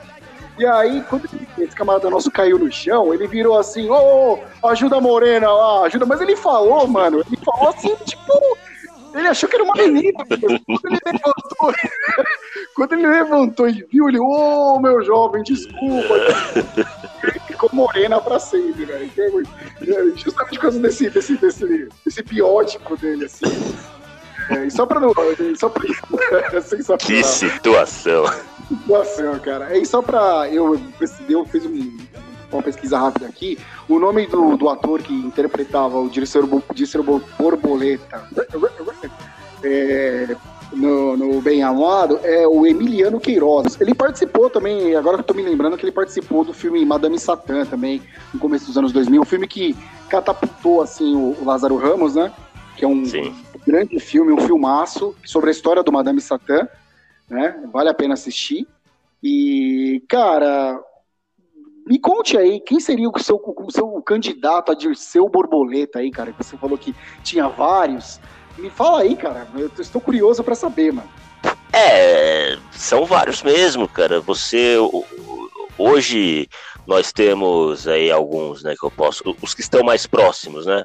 E 0.58 0.66
aí, 0.66 1.04
quando 1.08 1.26
esse 1.58 1.76
camarada 1.76 2.10
nosso 2.10 2.32
caiu 2.32 2.58
no 2.58 2.72
chão, 2.72 3.14
ele 3.14 3.28
virou 3.28 3.58
assim, 3.58 3.90
ô, 3.90 4.40
ô, 4.62 4.68
ajuda 4.68 4.98
a 4.98 5.02
morena 5.02 5.52
lá, 5.52 5.86
ajuda. 5.86 6.06
Mas 6.06 6.20
ele 6.20 6.36
falou, 6.36 6.88
mano, 6.88 7.20
ele 7.20 7.38
falou 7.46 7.70
assim, 7.70 7.96
tipo, 8.06 8.58
ele 9.14 9.28
achou 9.28 9.48
que 9.48 9.56
era 9.56 9.64
uma 9.64 9.74
menina. 9.76 10.14
Quando 10.26 10.44
ele 10.44 11.00
levantou, 11.06 11.74
quando 12.76 12.94
ele 12.94 13.08
levantou 13.08 13.70
e 13.70 13.86
viu, 13.92 14.10
ele, 14.10 14.20
ô, 14.20 14.80
meu 14.80 15.04
jovem, 15.04 15.44
desculpa. 15.44 16.16
Ele 17.24 17.40
ficou 17.46 17.70
morena 17.74 18.20
pra 18.20 18.40
sempre, 18.40 18.86
velho. 18.86 19.12
É 19.82 20.18
Justamente 20.18 20.56
por 20.56 20.62
causa 20.62 20.80
desse, 20.80 21.10
desse, 21.10 21.38
desse, 21.38 21.90
desse 22.04 22.24
biótipo 22.24 22.98
dele, 22.98 23.26
assim. 23.26 23.46
É, 24.50 24.70
só 24.70 24.86
pra 24.86 25.00
não. 25.00 25.14
Só 25.56 25.70
pra, 25.70 25.84
Que 26.98 27.24
sensacional 27.24 27.24
situação. 27.24 28.26
Situação, 28.68 29.40
cara. 29.40 29.78
E 29.78 29.86
só 29.86 30.02
pra. 30.02 30.48
Eu, 30.52 30.80
eu 31.30 31.46
fiz 31.46 31.66
um- 31.66 31.98
uma 32.52 32.64
pesquisa 32.64 32.98
rápida 32.98 33.26
aqui. 33.28 33.58
O 33.90 34.00
nome 34.00 34.26
do, 34.28 34.56
do 34.56 34.70
ator 34.70 35.02
que 35.02 35.14
interpretava 35.14 36.00
o 36.00 36.10
Dícero 36.10 36.48
Bo- 36.48 37.22
Borboleta 37.38 38.24
é, 39.64 40.36
no, 40.72 41.18
no 41.18 41.42
Bem 41.42 41.64
Amado 41.64 42.20
é 42.24 42.48
o 42.48 42.66
Emiliano 42.66 43.20
Queiroz. 43.20 43.80
Ele 43.82 43.94
participou 43.94 44.50
também, 44.50 44.96
agora 44.96 45.18
que 45.18 45.22
eu 45.22 45.26
tô 45.28 45.34
me 45.34 45.42
lembrando, 45.42 45.78
que 45.78 45.84
ele 45.86 45.92
participou 45.92 46.44
do 46.44 46.54
filme 46.54 46.86
Madame 46.86 47.20
Satã 47.20 47.66
também, 47.66 48.02
no 48.34 48.40
começo 48.40 48.66
dos 48.68 48.78
anos 48.78 48.92
2000. 48.92 49.22
Um 49.22 49.26
filme 49.26 49.48
que 49.48 49.76
catapultou, 50.10 50.82
assim, 50.82 51.16
o, 51.16 51.36
o 51.42 51.46
Lázaro 51.46 51.76
Ramos, 51.78 52.16
né? 52.16 52.32
Que 52.76 52.86
é 52.86 52.88
um 52.88 53.04
Sim. 53.06 53.34
grande 53.66 54.00
filme, 54.00 54.32
um 54.32 54.40
filmaço 54.40 55.16
sobre 55.26 55.50
a 55.50 55.52
história 55.52 55.84
do 55.84 55.92
Madame 55.92 56.22
Satã, 56.22 56.68
né? 57.30 57.64
Vale 57.72 57.90
a 57.90 57.94
pena 57.94 58.14
assistir. 58.14 58.68
E, 59.22 60.04
cara, 60.08 60.80
me 61.86 62.00
conte 62.00 62.38
aí, 62.38 62.60
quem 62.60 62.80
seria 62.80 63.10
o 63.10 63.20
seu, 63.20 63.42
o 63.46 63.72
seu 63.72 64.02
candidato 64.02 64.72
a 64.72 64.76
Dirceu 64.76 65.28
Borboleta 65.30 66.00
aí, 66.00 66.12
cara? 66.12 66.34
Você 66.38 66.58
falou 66.58 66.78
que 66.78 66.96
tinha 67.24 67.48
vários. 67.48 68.20
Me 68.58 68.70
fala 68.70 69.02
aí, 69.02 69.16
cara. 69.16 69.48
Eu 69.56 69.72
estou 69.80 70.02
curioso 70.02 70.44
pra 70.44 70.56
saber, 70.56 70.92
mano. 70.92 71.10
É, 71.72 72.58
são 72.72 73.06
vários 73.06 73.44
mesmo, 73.44 73.88
cara. 73.88 74.20
Você 74.22 74.76
hoje 75.78 76.50
nós 76.86 77.12
temos 77.12 77.88
aí 77.88 78.10
alguns, 78.10 78.64
né, 78.64 78.76
que 78.78 78.86
eu 78.86 78.92
posso, 78.92 79.24
os 79.42 79.54
que 79.54 79.62
estão 79.62 79.84
mais 79.84 80.08
próximos, 80.08 80.66
né? 80.66 80.84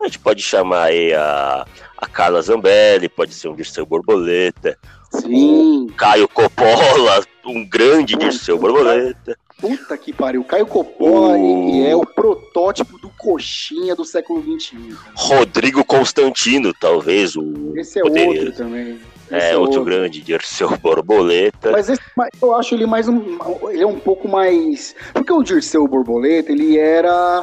A 0.00 0.04
gente 0.04 0.18
pode 0.18 0.42
chamar 0.42 0.84
aí 0.84 1.14
a, 1.14 1.66
a 1.96 2.06
Carla 2.06 2.42
Zambelli, 2.42 3.08
pode 3.08 3.32
ser 3.32 3.48
um 3.48 3.56
Dirceu 3.56 3.86
Borboleta, 3.86 4.78
Sim. 5.20 5.86
Caio 5.96 6.28
Coppola, 6.28 7.24
grande 7.68 8.16
Dirceu 8.16 8.58
Borboleta. 8.58 9.36
Puta 9.58 9.96
que 9.96 10.12
pariu. 10.12 10.44
Caio 10.44 10.66
Coppola 10.66 11.36
O- 11.36 11.68
ele 11.68 11.86
é 11.88 11.96
o 11.96 12.04
protótipo 12.04 12.98
do 12.98 13.08
coxinha 13.16 13.94
do 13.96 14.04
século 14.04 14.42
XXI. 14.42 14.94
Rodrigo 15.14 15.82
Constantino, 15.84 16.72
talvez 16.78 17.34
o 17.36 17.72
Esse 17.76 17.98
é 17.98 18.02
poderia- 18.02 18.40
outro 18.42 18.52
também. 18.52 18.98
é 19.30 19.38
Esse 19.38 19.54
outro 19.56 19.82
grande 19.82 20.20
Dirceu 20.20 20.76
Borboleta. 20.76 21.70
Mas 21.72 21.88
esse- 21.88 22.02
eu 22.42 22.54
acho 22.54 22.74
ele 22.74 22.84
mais 22.86 23.08
um. 23.08 23.38
Ele 23.70 23.82
é 23.82 23.86
um 23.86 23.98
pouco 23.98 24.28
mais. 24.28 24.94
Porque 25.14 25.32
o 25.32 25.42
Dirceu 25.42 25.88
Borboleta, 25.88 26.52
ele 26.52 26.76
era 26.76 27.42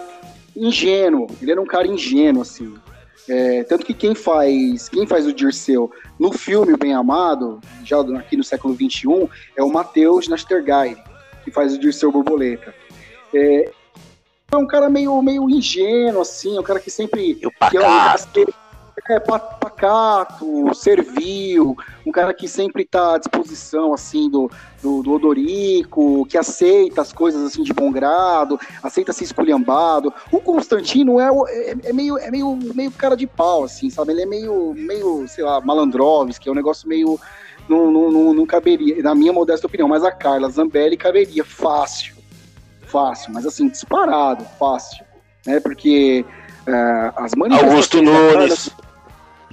ingênuo. 0.55 1.27
Ele 1.41 1.51
era 1.51 1.61
um 1.61 1.65
cara 1.65 1.87
ingênuo, 1.87 2.43
assim. 2.43 2.73
É, 3.29 3.63
tanto 3.63 3.85
que 3.85 3.93
quem 3.93 4.13
faz, 4.13 4.89
quem 4.89 5.07
faz 5.07 5.25
o 5.25 5.33
Dirceu 5.33 5.91
no 6.19 6.31
filme 6.33 6.75
Bem 6.75 6.93
Amado, 6.93 7.61
já 7.83 7.99
aqui 7.99 8.35
no 8.35 8.43
século 8.43 8.75
XXI, 8.75 9.29
é 9.55 9.63
o 9.63 9.71
Matheus 9.71 10.27
Nastergaile, 10.27 11.01
que 11.43 11.51
faz 11.51 11.73
o 11.73 11.79
Dirceu 11.79 12.11
Borboleta. 12.11 12.73
É, 13.33 13.71
é 14.51 14.57
um 14.57 14.67
cara 14.67 14.89
meio, 14.89 15.21
meio 15.21 15.49
ingênuo, 15.49 16.21
assim, 16.21 16.57
é 16.57 16.59
um 16.59 16.63
cara 16.63 16.79
que 16.79 16.91
sempre 16.91 17.39
E 17.41 17.47
o 17.47 17.51
que 17.69 17.77
é 17.77 17.79
um 17.79 18.62
é, 19.09 19.19
pa- 19.19 19.39
pacato, 19.39 20.73
servil, 20.73 21.75
um 22.05 22.11
cara 22.11 22.33
que 22.33 22.47
sempre 22.47 22.85
tá 22.85 23.15
à 23.15 23.17
disposição, 23.17 23.93
assim, 23.93 24.29
do, 24.29 24.49
do, 24.81 25.03
do 25.03 25.11
Odorico, 25.13 26.25
que 26.25 26.37
aceita 26.37 27.01
as 27.01 27.11
coisas, 27.11 27.43
assim, 27.43 27.63
de 27.63 27.73
bom 27.73 27.91
grado, 27.91 28.59
aceita 28.81 29.11
ser 29.11 29.25
esculhambado. 29.25 30.13
O 30.31 30.39
Constantino 30.39 31.19
é, 31.19 31.27
é, 31.49 31.75
é 31.85 31.93
meio, 31.93 32.17
é 32.17 32.31
meio, 32.31 32.57
meio 32.73 32.91
cara 32.91 33.15
de 33.17 33.27
pau, 33.27 33.63
assim, 33.65 33.89
sabe? 33.89 34.13
Ele 34.13 34.21
é 34.23 34.25
meio, 34.25 34.73
meio 34.73 35.27
sei 35.27 35.43
lá, 35.43 35.59
Malandrovski, 35.61 36.47
é 36.47 36.51
um 36.51 36.55
negócio 36.55 36.87
meio... 36.87 37.19
Não, 37.67 37.89
não, 37.89 38.11
não, 38.11 38.33
não 38.33 38.45
caberia, 38.45 39.01
na 39.01 39.15
minha 39.15 39.31
modesta 39.31 39.67
opinião, 39.67 39.87
mas 39.87 40.03
a 40.03 40.11
Carla 40.11 40.49
Zambelli 40.49 40.97
caberia 40.97 41.45
fácil, 41.45 42.13
fácil, 42.87 43.31
mas 43.33 43.45
assim, 43.45 43.69
disparado, 43.69 44.45
fácil, 44.59 45.05
né? 45.45 45.61
Porque 45.61 46.25
é, 46.67 47.11
as 47.15 47.33
manifestações 47.35 47.71
Augusto 47.73 48.03
da 48.03 48.11
Carla- 48.11 48.33
Nunes. 48.41 48.69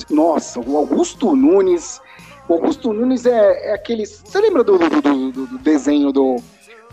Nossa, 0.09 0.61
o 0.61 0.77
Augusto 0.77 1.35
Nunes. 1.37 2.01
O 2.49 2.55
Augusto 2.55 2.93
Nunes 2.93 3.27
é, 3.27 3.71
é 3.71 3.75
aquele. 3.75 4.07
Você 4.07 4.41
lembra 4.41 4.65
do, 4.65 4.79
do, 4.79 5.01
do- 5.01 5.31
do- 5.47 5.59
desenho 5.59 6.11
do. 6.13 6.37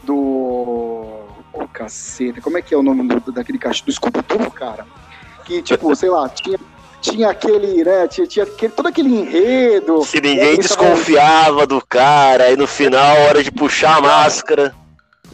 Do. 0.03 1.25
Oh, 1.53 1.67
caceta, 1.73 2.39
como 2.41 2.57
é 2.57 2.61
que 2.61 2.73
é 2.73 2.77
o 2.77 2.83
nome 2.83 3.07
do, 3.07 3.31
daquele 3.31 3.57
cachorro? 3.57 3.87
Do 3.87 3.91
Scooby-Doo, 3.93 4.51
cara? 4.51 4.85
Que, 5.45 5.61
tipo, 5.61 5.93
sei 5.95 6.09
lá, 6.09 6.29
tinha, 6.29 6.59
tinha 7.01 7.29
aquele, 7.29 7.83
né? 7.83 8.07
Tinha, 8.07 8.27
tinha 8.27 8.45
aquele, 8.45 8.71
todo 8.73 8.87
aquele 8.87 9.09
enredo. 9.09 10.03
Se 10.03 10.21
ninguém 10.21 10.55
tava- 10.55 10.61
desconfiava 10.61 11.65
do 11.65 11.81
cara, 11.85 12.45
aí 12.45 12.55
no 12.55 12.67
final, 12.67 13.17
hora 13.21 13.43
de 13.43 13.51
puxar 13.51 13.97
a 13.97 14.01
máscara. 14.01 14.75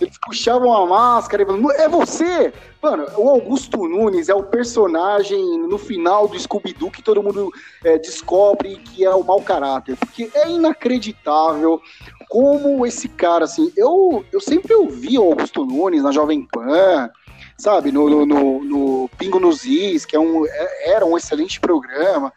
Eles 0.03 0.17
puxavam 0.23 0.73
a 0.73 0.85
máscara 0.85 1.43
e 1.43 1.45
falavam, 1.45 1.71
é 1.71 1.87
você? 1.89 2.53
Mano, 2.81 3.05
o 3.17 3.29
Augusto 3.29 3.87
Nunes 3.87 4.29
é 4.29 4.33
o 4.35 4.43
personagem 4.43 5.57
no 5.59 5.77
final 5.77 6.27
do 6.27 6.37
Scooby-Doo 6.39 6.91
que 6.91 7.01
todo 7.01 7.23
mundo 7.23 7.49
é, 7.83 7.97
descobre 7.97 8.75
que 8.77 9.03
é 9.05 9.09
o 9.09 9.23
mau 9.23 9.41
caráter. 9.41 9.95
Porque 9.97 10.29
é 10.35 10.49
inacreditável 10.49 11.81
como 12.29 12.85
esse 12.85 13.07
cara, 13.07 13.45
assim, 13.45 13.71
eu, 13.77 14.25
eu 14.31 14.41
sempre 14.41 14.73
ouvi 14.73 15.17
o 15.17 15.23
Augusto 15.23 15.65
Nunes 15.65 16.03
na 16.03 16.11
Jovem 16.11 16.45
Pan, 16.51 17.09
sabe, 17.57 17.91
no, 17.91 18.09
no, 18.09 18.25
no- 18.25 18.63
no 18.63 19.09
Pingo 19.17 19.39
nos 19.39 19.63
Is, 19.65 20.05
que 20.05 20.15
é 20.15 20.19
um, 20.19 20.45
é- 20.45 20.91
era 20.91 21.05
um 21.05 21.17
excelente 21.17 21.59
programa. 21.59 22.33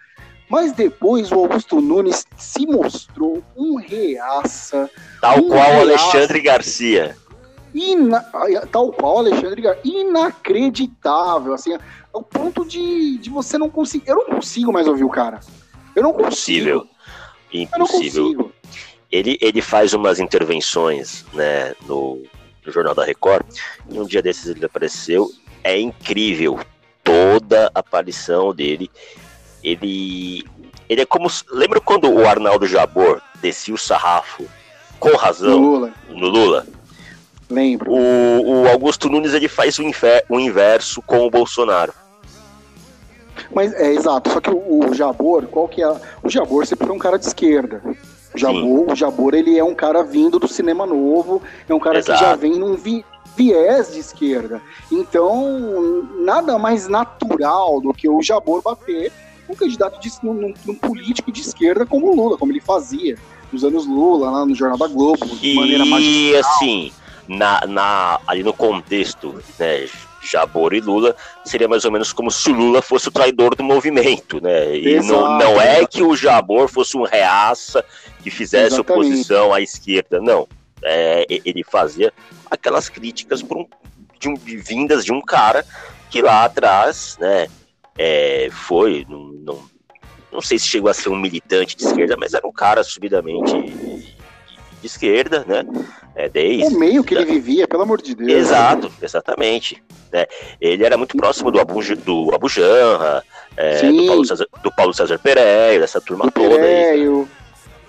Mas 0.49 0.71
depois 0.71 1.33
o 1.33 1.41
Augusto 1.41 1.81
Nunes 1.81 2.25
se 2.37 2.67
mostrou 2.67 3.43
um 3.57 3.75
reaça, 3.77 4.89
Tal 5.21 5.39
Um 5.39 5.49
qual 5.49 5.59
reaço. 5.59 5.81
Alexandre 5.81 6.41
Garcia. 6.41 7.17
Ina- 7.77 8.25
tal 8.73 8.91
qual 8.93 9.19
Alexandre 9.19 9.63
inacreditável, 9.85 11.53
assim, 11.55 11.77
ao 12.13 12.23
ponto 12.23 12.65
de, 12.65 13.19
de 13.19 13.31
você 13.31 13.59
não 13.59 13.69
conseguir. 13.71 14.09
Eu 14.09 14.17
não 14.17 14.25
consigo 14.37 14.73
mais 14.73 14.87
ouvir 14.89 15.05
o 15.05 15.11
cara. 15.11 15.41
Eu 15.95 16.03
não 16.03 16.11
Impossível. 16.11 16.81
consigo. 16.81 16.97
Eu 17.53 17.79
não 17.79 17.87
Impossível. 17.87 18.25
consigo. 18.25 18.53
Ele, 19.11 19.39
ele 19.41 19.63
faz 19.63 19.93
umas 19.95 20.19
intervenções 20.19 21.25
né, 21.33 21.75
no, 21.87 22.23
no 22.65 22.73
Jornal 22.73 22.95
da 22.95 23.05
Record, 23.05 23.47
e 23.89 23.99
um 24.01 24.05
dia 24.05 24.21
desses 24.21 24.47
ele 24.47 24.65
apareceu. 24.65 25.31
É 25.63 25.79
incrível 25.79 26.59
toda 27.05 27.71
a 27.75 27.79
aparição 27.81 28.55
dele. 28.55 28.91
Ele, 29.63 30.45
ele 30.89 31.01
é 31.01 31.07
como. 31.07 31.29
Lembra 31.51 31.81
quando 31.81 32.09
o 32.11 32.27
Arnaldo 32.27 32.67
Jabor 32.67 33.21
descia 33.41 33.75
o 33.75 33.79
sarrafo 33.79 34.45
com 34.99 35.17
razão 35.17 35.59
Lula, 35.59 35.93
no 36.09 36.29
Lula? 36.29 36.67
Lembro. 37.51 37.91
O, 37.93 38.63
o 38.63 38.69
Augusto 38.69 39.09
Nunes 39.09 39.35
ele 39.35 39.49
faz 39.49 39.79
o, 39.79 39.83
infer- 39.83 40.25
o 40.29 40.39
inverso 40.41 41.01
com 41.03 41.27
o 41.27 41.31
Bolsonaro. 41.31 41.93
Mas 43.55 43.73
é 43.75 43.93
exato, 43.93 44.31
só 44.31 44.41
que 44.41 44.51
o, 44.51 44.89
o 44.91 44.95
Jabor, 44.95 45.47
qual 45.47 45.69
que 45.69 45.83
é? 45.83 45.89
O 46.23 46.29
Jabor 46.29 46.67
sempre 46.67 46.87
foi 46.87 46.97
um 46.97 46.99
cara 46.99 47.19
de 47.19 47.27
esquerda. 47.27 47.83
O 48.35 48.39
Jabor, 48.39 48.91
o 48.93 48.95
Jabor, 48.97 49.35
ele 49.35 49.59
é 49.59 49.65
um 49.65 49.75
cara 49.75 50.03
vindo 50.03 50.39
do 50.39 50.49
cinema 50.49 50.85
novo, 50.87 51.41
é 51.69 51.73
um 51.75 51.79
cara 51.79 51.99
Exato. 51.99 52.19
que 52.19 52.25
já 52.25 52.35
vem 52.35 52.59
num 52.59 52.75
vi- 52.75 53.05
viés 53.37 53.93
de 53.93 54.01
esquerda. 54.01 54.61
Então, 54.91 56.07
nada 56.19 56.59
mais 56.59 56.89
natural 56.89 57.81
do 57.81 57.93
que 57.95 58.09
o 58.09 58.23
Jabor 58.23 58.63
bater 58.63 59.13
um 59.49 59.55
candidato 59.55 60.01
de, 60.01 60.11
num, 60.23 60.53
num- 60.65 60.75
político 60.75 61.31
de 61.31 61.41
esquerda 61.41 61.87
como 61.87 62.11
o 62.11 62.15
Lula, 62.17 62.37
como 62.37 62.51
ele 62.53 62.61
fazia 62.61 63.17
nos 63.53 63.63
anos 63.65 63.87
Lula, 63.87 64.29
lá 64.31 64.45
no 64.45 64.55
Jornal 64.55 64.77
da 64.79 64.89
Globo, 64.89 65.25
de 65.25 65.55
maneira 65.55 65.85
E 65.85 65.89
magistral. 65.89 66.41
assim, 66.57 66.93
na, 67.29 67.61
na, 67.67 68.21
ali 68.27 68.43
no 68.43 68.53
contexto, 68.53 69.43
né, 69.59 69.89
Jabor 70.23 70.75
e 70.75 70.81
Lula, 70.81 71.15
seria 71.45 71.69
mais 71.69 71.85
ou 71.85 71.93
menos 71.93 72.13
como 72.13 72.31
se 72.31 72.51
o 72.51 72.55
Lula 72.55 72.83
fosse 72.83 73.09
o 73.09 73.13
traidor 73.13 73.55
do 73.55 73.63
movimento, 73.63 74.41
né? 74.43 74.77
E 74.77 74.89
Exato, 74.95 75.13
não, 75.13 75.39
não 75.39 75.61
é 75.61 75.87
que 75.87 76.03
o 76.03 76.17
Jabor 76.17 76.69
fosse 76.69 76.97
um 76.97 77.05
reaça 77.05 77.85
que 78.23 78.31
fizesse 78.31 78.75
Exatamente. 78.75 79.07
oposição 79.07 79.53
à 79.55 79.61
esquerda, 79.61 80.21
não. 80.21 80.49
É, 80.83 81.25
ele 81.29 81.63
fazia 81.65 82.13
aquelas 82.51 82.89
críticas 82.89 83.41
por 83.43 83.59
um, 83.59 83.67
de 84.19 84.29
um- 84.29 84.35
de 84.35 84.57
vindas 84.57 85.05
de 85.05 85.13
um 85.13 85.21
cara 85.21 85.65
que 86.11 86.21
lá 86.21 86.45
atrás, 86.45 87.17
né, 87.21 87.47
é, 87.97 88.49
foi, 88.51 89.07
não, 89.09 89.19
não, 89.33 89.63
não 90.33 90.41
sei 90.41 90.59
se 90.59 90.67
chegou 90.67 90.91
a 90.91 90.95
ser 90.95 91.09
um 91.09 91.17
militante 91.17 91.77
de 91.77 91.85
esquerda, 91.85 92.17
mas 92.19 92.35
era 92.35 92.47
um 92.47 92.53
cara 92.53 92.83
subidamente 92.83 93.53
de 94.81 94.87
esquerda, 94.87 95.45
né? 95.47 95.65
É, 96.15 96.29
desde, 96.29 96.75
O 96.75 96.79
meio 96.79 97.05
que 97.05 97.15
ele 97.15 97.25
vivia, 97.25 97.69
pelo 97.69 97.83
amor 97.83 98.01
de 98.01 98.15
Deus. 98.15 98.31
Exato, 98.31 98.91
exatamente. 99.03 99.83
né? 100.13 100.27
Ele 100.61 100.85
era 100.85 100.97
muito 100.97 101.17
próximo 101.17 101.51
do 101.51 101.61
Abu, 101.61 101.81
do 101.97 102.35
Abu 102.35 102.49
Janra, 102.49 103.23
é, 103.57 103.83
do, 103.83 104.07
Paulo 104.07 104.25
César, 104.25 104.47
do 104.63 104.73
Paulo 104.75 104.95
César 104.95 105.19
Pereira, 105.19 105.81
dessa 105.81 106.01
turma 106.01 106.25
do 106.25 106.31
toda 106.31 106.55
aí. 106.55 106.61
Pereio, 106.61 107.29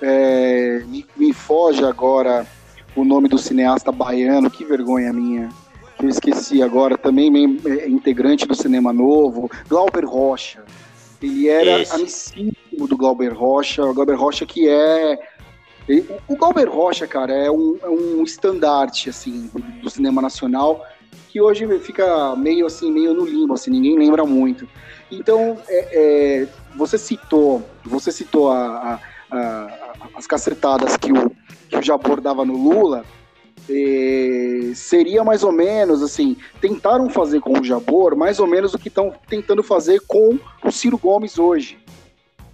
é, 0.02 0.82
me, 0.88 1.06
me 1.16 1.34
foge 1.34 1.84
agora 1.84 2.46
o 2.96 3.06
nome 3.06 3.30
do 3.30 3.38
cineasta 3.38 3.92
baiano, 3.92 4.50
que 4.50 4.66
vergonha 4.66 5.14
minha. 5.14 5.50
Que 5.98 6.06
eu 6.06 6.10
esqueci 6.10 6.62
agora, 6.62 6.98
também 6.98 7.60
é, 7.66 7.88
integrante 7.88 8.46
do 8.46 8.56
Cinema 8.56 8.92
Novo, 8.92 9.50
Glauber 9.68 10.06
Rocha. 10.06 10.64
Ele 11.22 11.48
era 11.48 11.82
Esse. 11.82 11.94
amicíssimo 11.94 12.88
do 12.88 12.96
Glauber 12.96 13.34
Rocha, 13.34 13.84
o 13.84 13.94
Glauber 13.94 14.16
Rocha 14.16 14.46
que 14.46 14.68
é. 14.68 15.18
O 16.28 16.36
Glauber 16.36 16.68
Rocha, 16.70 17.08
cara, 17.08 17.34
é 17.34 17.50
um, 17.50 17.78
é 17.82 17.88
um 17.90 18.24
estandarte, 18.24 19.10
assim, 19.10 19.50
do, 19.54 19.60
do 19.82 19.90
cinema 19.90 20.22
nacional, 20.22 20.86
que 21.30 21.40
hoje 21.42 21.66
fica 21.80 22.36
meio 22.36 22.66
assim, 22.66 22.92
meio 22.92 23.14
no 23.14 23.26
limbo, 23.26 23.54
assim, 23.54 23.72
ninguém 23.72 23.98
lembra 23.98 24.26
muito. 24.26 24.68
Então, 25.12 25.58
é, 25.70 25.88
é, 26.44 26.48
você 26.76 26.98
citou, 26.98 27.64
você 27.86 28.12
citou 28.12 28.52
a- 28.52 29.00
a- 29.32 29.36
a- 29.38 29.92
as 30.16 30.28
cacetadas 30.28 30.98
que 30.98 31.12
o, 31.12 31.32
que 31.70 31.78
o 31.78 31.82
Jabor 31.82 32.20
dava 32.20 32.44
no 32.44 32.58
Lula, 32.58 33.06
é, 33.70 34.72
seria 34.76 35.24
mais 35.24 35.44
ou 35.44 35.52
menos 35.52 36.02
assim, 36.02 36.36
tentaram 36.62 37.10
fazer 37.10 37.40
com 37.42 37.60
o 37.60 37.64
Jabor 37.64 38.16
mais 38.16 38.40
ou 38.40 38.48
menos 38.48 38.74
o 38.74 38.80
que 38.80 38.88
estão 38.88 39.14
tentando 39.30 39.62
fazer 39.64 40.02
com 40.08 40.38
o 40.64 40.72
Ciro 40.72 40.98
Gomes 40.98 41.38
hoje. 41.38 41.78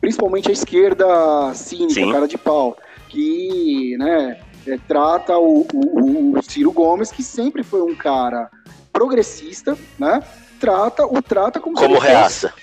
Principalmente 0.01 0.49
a 0.49 0.51
esquerda 0.53 1.53
cínica, 1.53 1.93
Sim. 1.93 2.11
cara 2.11 2.27
de 2.27 2.37
pau, 2.37 2.75
que 3.13 3.95
né, 3.97 4.37
é, 4.67 4.77
trata 4.87 5.37
o, 5.37 5.67
o- 5.71 6.37
o 6.37 6.41
Ciro 6.41 6.71
Gomes, 6.71 7.11
que 7.11 7.21
sempre 7.21 7.63
foi 7.63 7.81
um 7.81 7.95
cara 7.95 8.49
progressista, 8.91 9.77
né? 9.99 10.19
Trata, 10.59 11.05
o 11.05 11.21
trata 11.21 11.59
como, 11.59 11.77
se 11.77 11.83
Como 11.83 11.99
reaça. 11.99 12.53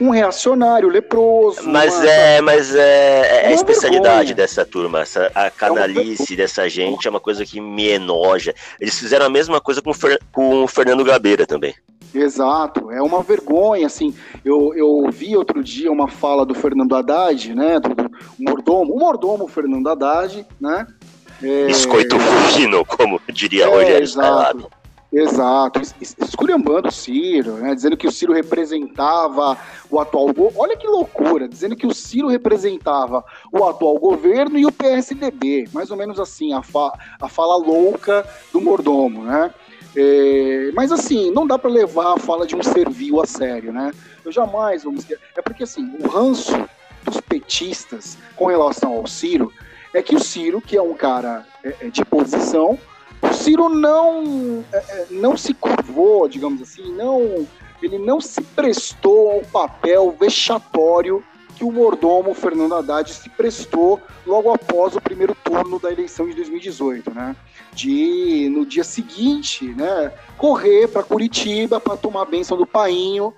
um 0.00 0.10
reacionário, 0.10 0.88
leproso. 0.88 1.62
Mas 1.68 1.94
uma- 1.94 2.06
é, 2.10 2.40
mas 2.40 2.74
é, 2.74 3.44
é 3.44 3.46
a 3.48 3.52
especialidade 3.52 4.16
vergonha. 4.16 4.34
dessa 4.34 4.64
turma. 4.66 5.00
Essa, 5.00 5.30
a 5.34 5.50
canalice 5.50 6.36
dessa 6.36 6.68
gente 6.68 7.06
é 7.06 7.10
uma 7.10 7.20
coisa 7.20 7.44
que 7.46 7.60
me 7.60 7.88
enoja. 7.88 8.54
Eles 8.80 8.98
fizeram 8.98 9.24
a 9.26 9.30
mesma 9.30 9.60
coisa 9.60 9.80
com, 9.80 9.94
Fer- 9.94 10.20
com 10.32 10.64
o 10.64 10.68
Fernando 10.68 11.04
Gabeira 11.04 11.46
também. 11.46 11.74
Exato, 12.14 12.90
é 12.90 13.02
uma 13.02 13.22
vergonha, 13.22 13.86
assim, 13.86 14.14
eu, 14.44 14.72
eu 14.74 15.10
vi 15.10 15.36
outro 15.36 15.62
dia 15.62 15.92
uma 15.92 16.08
fala 16.08 16.46
do 16.46 16.54
Fernando 16.54 16.94
Haddad, 16.96 17.54
né, 17.54 17.78
do, 17.78 17.94
do 17.94 18.10
mordomo, 18.38 18.94
o 18.94 18.98
mordomo 18.98 19.46
Fernando 19.46 19.88
Haddad, 19.88 20.46
né, 20.60 20.86
É, 21.42 21.66
Biscoito 21.66 22.16
fino, 22.52 22.84
como 22.84 23.20
diria 23.32 23.64
É, 23.64 23.68
Rogério 23.68 24.02
exato. 24.02 24.70
Exato, 25.10 25.80
es- 25.80 25.94
es- 26.02 26.16
esculhambando 26.18 26.88
o 26.88 26.92
Ciro, 26.92 27.52
né, 27.54 27.74
dizendo 27.74 27.96
que 27.96 28.06
o 28.06 28.12
Ciro 28.12 28.32
representava 28.34 29.56
o 29.90 29.98
atual. 29.98 30.28
Olha 30.54 30.76
que 30.76 30.86
loucura, 30.86 31.48
dizendo 31.48 31.74
que 31.74 31.86
o 31.86 31.94
Ciro 31.94 32.28
representava 32.28 33.24
o 33.50 33.64
atual 33.64 33.98
governo 33.98 34.58
e 34.58 34.66
o 34.66 34.72
PSDB, 34.72 35.66
mais 35.72 35.90
ou 35.90 35.96
menos 35.96 36.20
assim, 36.20 36.52
a, 36.52 36.62
fa... 36.62 36.92
a 37.22 37.26
fala 37.26 37.56
louca 37.56 38.22
do 38.52 38.60
mordomo, 38.60 39.22
né? 39.22 39.50
É, 40.00 40.70
Mas 40.74 40.92
assim, 40.92 41.32
não 41.32 41.44
dá 41.44 41.58
para 41.58 41.68
levar 41.68 42.14
a 42.14 42.18
fala 42.18 42.46
de 42.46 42.54
um 42.54 42.62
servil 42.62 43.20
a 43.20 43.26
sério, 43.26 43.72
né? 43.72 43.90
Eu 44.24 44.30
jamais 44.30 44.84
vou 44.84 44.92
me 44.92 45.00
esquecer. 45.00 45.20
É 45.36 45.42
porque 45.42 45.64
assim, 45.64 45.92
o 45.98 46.06
ranço 46.06 46.52
dos 47.02 47.20
petistas 47.20 48.16
com 48.36 48.46
relação 48.46 48.92
ao 48.92 49.08
Ciro 49.08 49.52
é 49.92 50.00
que 50.00 50.14
o 50.14 50.20
Ciro, 50.20 50.60
que 50.60 50.76
é 50.76 50.82
um 50.82 50.94
cara 50.94 51.44
é, 51.64 51.74
é, 51.80 51.88
de 51.88 52.04
posição, 52.04 52.78
o 53.20 53.32
Ciro 53.32 53.68
não, 53.68 54.64
é, 54.72 54.76
é, 54.76 55.06
não 55.10 55.36
se 55.36 55.52
curvou, 55.52 56.28
digamos 56.28 56.62
assim, 56.62 56.92
não, 56.92 57.44
ele 57.82 57.98
não 57.98 58.20
se 58.20 58.40
prestou 58.40 59.32
ao 59.32 59.40
papel 59.40 60.14
vexatório 60.20 61.24
que 61.56 61.64
o 61.64 61.72
mordomo 61.72 62.34
Fernando 62.34 62.76
Haddad 62.76 63.12
se 63.12 63.28
prestou 63.30 64.00
logo 64.24 64.52
após 64.52 64.94
o 64.94 65.00
primeiro 65.00 65.34
turno 65.42 65.80
da 65.80 65.90
eleição 65.90 66.28
de 66.28 66.34
2018, 66.34 67.12
né? 67.12 67.34
De 67.78 68.50
no 68.50 68.66
dia 68.66 68.82
seguinte, 68.82 69.64
né, 69.68 70.12
correr 70.36 70.88
para 70.88 71.04
Curitiba 71.04 71.78
para 71.78 71.96
tomar 71.96 72.22
a 72.22 72.24
bênção 72.24 72.56
do 72.56 72.66
Painho, 72.66 73.32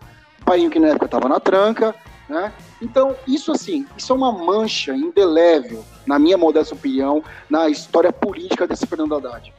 Painho 0.46 0.70
que 0.70 0.78
na 0.78 0.88
época 0.88 1.04
estava 1.04 1.28
na 1.28 1.38
tranca, 1.38 1.94
né? 2.26 2.50
Então, 2.80 3.14
isso 3.28 3.52
assim, 3.52 3.84
isso 3.98 4.14
é 4.14 4.16
uma 4.16 4.32
mancha 4.32 4.94
indelével, 4.94 5.84
na 6.06 6.18
minha 6.18 6.38
modesta 6.38 6.74
opinião, 6.74 7.22
na 7.50 7.68
história 7.68 8.10
política 8.10 8.66
desse 8.66 8.86
Fernando 8.86 9.14
Haddad. 9.14 9.52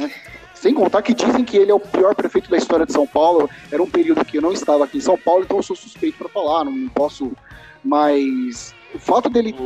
né? 0.00 0.10
Sem 0.54 0.72
contar 0.72 1.02
que 1.02 1.12
dizem 1.12 1.44
que 1.44 1.58
ele 1.58 1.70
é 1.70 1.74
o 1.74 1.80
pior 1.80 2.14
prefeito 2.14 2.48
da 2.48 2.56
história 2.56 2.86
de 2.86 2.92
São 2.92 3.06
Paulo. 3.06 3.50
Era 3.70 3.82
um 3.82 3.90
período 3.90 4.24
que 4.24 4.38
eu 4.38 4.42
não 4.42 4.52
estava 4.52 4.84
aqui 4.84 4.96
em 4.96 5.02
São 5.02 5.18
Paulo, 5.18 5.44
então 5.44 5.58
eu 5.58 5.62
sou 5.62 5.76
suspeito 5.76 6.16
para 6.16 6.28
falar, 6.30 6.64
não 6.64 6.88
posso. 6.88 7.32
Mas 7.84 8.74
o 8.94 8.98
fato 8.98 9.28
dele 9.28 9.52
ter. 9.52 9.62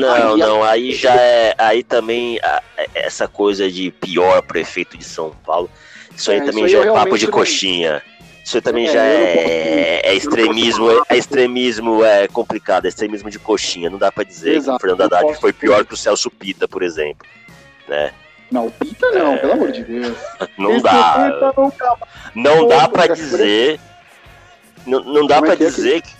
Não, 0.00 0.14
Aí, 0.34 0.36
não, 0.38 0.62
aí 0.64 0.94
já 0.94 1.14
é. 1.14 1.54
Aí 1.58 1.82
também 1.82 2.38
a- 2.42 2.62
essa 2.94 3.26
coisa 3.28 3.70
de 3.70 3.90
pior 3.90 4.42
prefeito 4.42 4.96
de 4.96 5.04
São 5.04 5.30
Paulo. 5.44 5.70
Isso 6.16 6.30
aí 6.30 6.38
É, 6.38 6.44
também 6.44 6.64
isso 6.64 6.72
já 6.72 6.80
aí 6.80 6.86
é 6.86 6.88
eu 6.90 6.94
papo 6.94 7.16
de 7.18 7.26
não- 7.26 7.32
coxinha. 7.32 8.02
Isso 8.44 8.56
aí 8.56 8.60
também 8.62 8.86
É, 8.88 8.92
já 8.92 8.98
não 8.98 9.06
é, 9.06 10.00
é 10.02 10.08
não 10.08 10.14
extremismo, 10.16 10.90
é 11.08 11.16
extremismo 11.16 12.04
é 12.04 12.26
complicado, 12.28 12.86
é 12.86 12.88
extremismo 12.88 13.30
de 13.30 13.38
coxinha. 13.38 13.88
Não 13.90 13.98
dá 13.98 14.10
pra 14.10 14.24
dizer 14.24 14.52
que 14.52 14.56
Exato, 14.58 14.76
o 14.76 14.80
Fernando 14.80 14.98
não 15.10 15.18
Haddad 15.18 15.40
foi 15.40 15.52
pior 15.52 15.84
que 15.84 15.94
o 15.94 15.96
Celso 15.96 16.30
Pita, 16.30 16.66
por 16.66 16.82
exemplo. 16.82 17.26
Né? 17.88 18.12
Não, 18.50 18.66
o 18.66 18.70
Pita 18.72 19.08
não, 19.12 19.36
pelo 19.38 19.52
amor 19.52 19.70
de 19.70 19.84
Deus. 19.84 20.16
Não 20.58 20.72
Esse 20.72 20.82
dá. 20.82 21.52
Nunca- 21.56 21.96
Não 22.34 22.66
dá 22.66 22.88
cara, 22.88 23.14
dizer. 23.14 23.78
Não, 24.86 25.04
não 25.04 25.26
dá 25.26 25.36
é 25.36 25.40
pra 25.40 25.56
que 25.56 25.62
é 25.62 25.66
dizer 25.66 26.00
que 26.02 26.10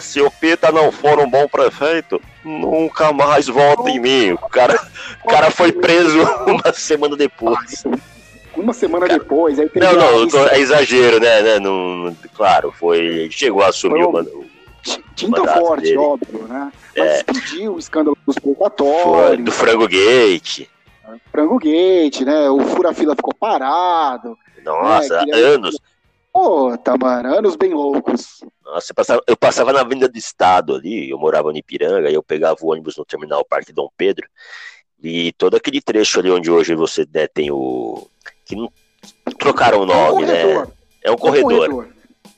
se 0.00 0.20
o 0.20 0.30
Pita 0.30 0.70
não 0.72 0.90
for 0.92 1.18
um 1.20 1.28
bom 1.28 1.46
prefeito, 1.48 2.20
nunca 2.44 3.12
mais 3.12 3.46
volta 3.46 3.88
em 3.90 4.00
mim. 4.00 4.32
O 4.32 4.48
cara, 4.48 4.78
o 5.24 5.28
cara 5.28 5.50
foi 5.50 5.72
preso 5.72 6.18
uma 6.46 6.72
semana 6.72 7.16
depois. 7.16 7.84
Uma 8.56 8.72
semana 8.72 9.08
depois, 9.08 9.58
aí 9.58 9.68
Não, 9.74 9.92
não, 9.94 10.28
tô- 10.28 10.46
é 10.48 10.60
exagero, 10.60 11.18
né? 11.20 11.42
né 11.42 11.58
não, 11.58 12.16
claro, 12.34 12.72
foi. 12.72 13.28
Chegou 13.30 13.62
a 13.62 13.68
assumir 13.68 14.02
Foi 14.02 14.04
o 14.04 14.12
mano. 14.12 14.44
tinta 15.16 15.44
forte, 15.58 15.82
dele. 15.82 15.98
óbvio, 15.98 16.44
né? 16.48 16.72
Mas 16.96 17.06
É. 17.06 17.18
explodiu 17.18 17.74
o 17.74 17.78
escândalo 17.78 18.16
dos 18.26 18.38
precatórios, 18.38 19.44
do 19.44 19.50
Frango 19.50 19.88
Gate. 19.88 20.68
frango 21.32 21.58
gate, 21.58 22.20
né? 22.22 22.48
O 22.48 22.60
fura-fila 22.60 23.14
ficou 23.16 23.34
parado. 23.34 24.38
Nossa, 24.64 25.16
É, 25.16 25.24
que- 25.24 25.32
anos. 25.32 25.76
Pô, 26.32 26.76
Tamara, 26.78 27.38
anos 27.38 27.56
bem 27.56 27.74
loucos. 27.74 28.42
Nossa, 28.74 28.90
eu 28.90 28.94
passava, 28.96 29.22
eu 29.28 29.36
passava 29.36 29.72
na 29.72 29.82
Avenida 29.82 30.08
do 30.08 30.18
Estado 30.18 30.74
ali, 30.74 31.08
eu 31.08 31.16
morava 31.16 31.52
no 31.52 31.56
Ipiranga, 31.58 32.10
e 32.10 32.14
eu 32.14 32.22
pegava 32.24 32.56
o 32.60 32.72
ônibus 32.72 32.96
no 32.96 33.04
terminal 33.04 33.44
Parque 33.44 33.72
Dom 33.72 33.88
Pedro, 33.96 34.26
e 35.00 35.30
todo 35.34 35.56
aquele 35.56 35.80
trecho 35.80 36.18
ali 36.18 36.28
onde 36.28 36.50
hoje 36.50 36.74
você 36.74 37.06
né, 37.14 37.28
tem 37.28 37.52
o. 37.52 38.08
que 38.44 38.56
não 38.56 38.68
trocaram 39.38 39.82
o 39.82 39.86
nome, 39.86 40.24
é 40.24 40.26
um 40.26 40.26
né? 40.26 40.42
corredor. 40.42 40.72
É 41.02 41.10
um 41.12 41.16
corredor. 41.16 41.88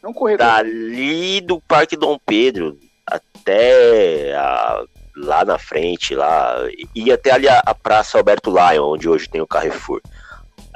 É 0.02 0.06
um 0.06 0.12
corredor. 0.12 0.46
Dali 0.46 1.40
do 1.40 1.58
Parque 1.58 1.96
Dom 1.96 2.18
Pedro 2.18 2.78
até 3.06 4.34
a- 4.34 4.84
lá 5.16 5.42
na 5.42 5.58
frente, 5.58 6.14
lá, 6.14 6.58
e 6.94 7.10
até 7.10 7.30
ali 7.30 7.48
a, 7.48 7.62
a 7.64 7.74
Praça 7.74 8.18
Alberto 8.18 8.50
Lyon, 8.50 8.92
onde 8.92 9.08
hoje 9.08 9.26
tem 9.26 9.40
o 9.40 9.46
Carrefour. 9.46 10.02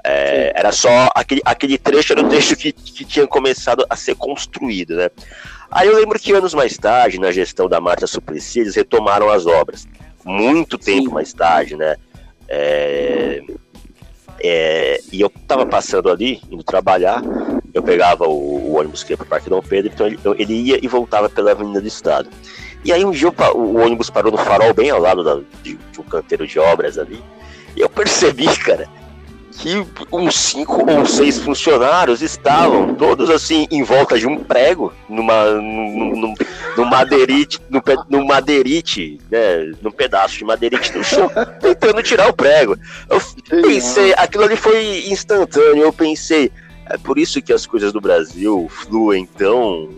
É, 0.04 0.52
era 0.54 0.72
só 0.72 1.08
aquele, 1.14 1.42
aquele 1.44 1.76
trecho 1.78 2.12
era 2.12 2.22
o 2.22 2.28
trecho 2.28 2.56
que, 2.56 2.72
que 2.72 3.04
tinha 3.04 3.26
começado 3.26 3.84
a 3.88 3.96
ser 3.96 4.14
construído, 4.16 4.96
né? 4.96 5.10
Aí 5.70 5.86
eu 5.88 5.96
lembro 5.96 6.18
que 6.18 6.32
anos 6.32 6.54
mais 6.54 6.76
tarde, 6.76 7.20
na 7.20 7.30
gestão 7.30 7.68
da 7.68 7.80
Marta 7.80 8.06
Suplicy, 8.06 8.60
eles 8.60 8.74
retomaram 8.74 9.30
as 9.30 9.46
obras. 9.46 9.86
Muito 10.24 10.76
tempo 10.76 11.08
Sim. 11.08 11.14
mais 11.14 11.32
tarde, 11.32 11.76
né? 11.76 11.96
É, 12.48 13.40
é, 14.42 15.00
e 15.12 15.20
eu 15.20 15.30
tava 15.46 15.66
passando 15.66 16.10
ali, 16.10 16.40
indo 16.50 16.64
trabalhar, 16.64 17.22
eu 17.74 17.82
pegava 17.82 18.26
o, 18.26 18.70
o 18.70 18.78
ônibus 18.78 19.04
que 19.04 19.12
ia 19.12 19.16
pro 19.16 19.26
Parque 19.26 19.50
Dom 19.50 19.62
Pedro, 19.62 19.92
então 19.92 20.06
ele, 20.06 20.18
ele 20.38 20.54
ia 20.54 20.78
e 20.82 20.88
voltava 20.88 21.28
pela 21.28 21.52
Avenida 21.52 21.80
do 21.80 21.86
Estado. 21.86 22.28
E 22.84 22.92
aí 22.92 23.04
um 23.04 23.10
dia 23.10 23.28
o, 23.28 23.58
o 23.58 23.76
ônibus 23.76 24.08
parou 24.08 24.32
no 24.32 24.38
farol 24.38 24.72
bem 24.72 24.90
ao 24.90 24.98
lado 24.98 25.22
da- 25.22 25.40
de, 25.62 25.74
de 25.76 26.00
um 26.00 26.04
canteiro 26.04 26.46
de 26.46 26.58
obras 26.58 26.98
ali, 26.98 27.22
e 27.76 27.80
eu 27.80 27.88
percebi, 27.88 28.46
cara, 28.64 28.88
que 29.60 29.86
uns 30.10 30.34
cinco 30.36 30.90
ou 30.90 31.04
seis 31.04 31.38
funcionários 31.38 32.22
estavam 32.22 32.94
todos 32.94 33.28
assim 33.28 33.66
em 33.70 33.82
volta 33.82 34.18
de 34.18 34.26
um 34.26 34.38
prego, 34.38 34.90
numa, 35.06 35.50
num, 35.50 36.16
num, 36.16 36.34
num 36.78 36.84
madeirite, 36.86 37.60
num, 37.68 37.80
num 38.08 38.24
madeirite, 38.24 39.20
né, 39.30 39.70
num 39.82 39.90
pedaço 39.90 40.38
de 40.38 40.44
madeirite 40.46 40.96
no 40.96 41.04
chão, 41.04 41.30
tentando 41.60 42.02
tirar 42.02 42.30
o 42.30 42.32
prego. 42.32 42.74
Eu 43.10 43.20
pensei, 43.62 44.14
aquilo 44.16 44.44
ali 44.44 44.56
foi 44.56 45.10
instantâneo, 45.10 45.82
eu 45.84 45.92
pensei, 45.92 46.50
é 46.86 46.96
por 46.96 47.18
isso 47.18 47.42
que 47.42 47.52
as 47.52 47.66
coisas 47.66 47.92
do 47.92 48.00
Brasil 48.00 48.66
fluem 48.70 49.26
tão 49.36 49.90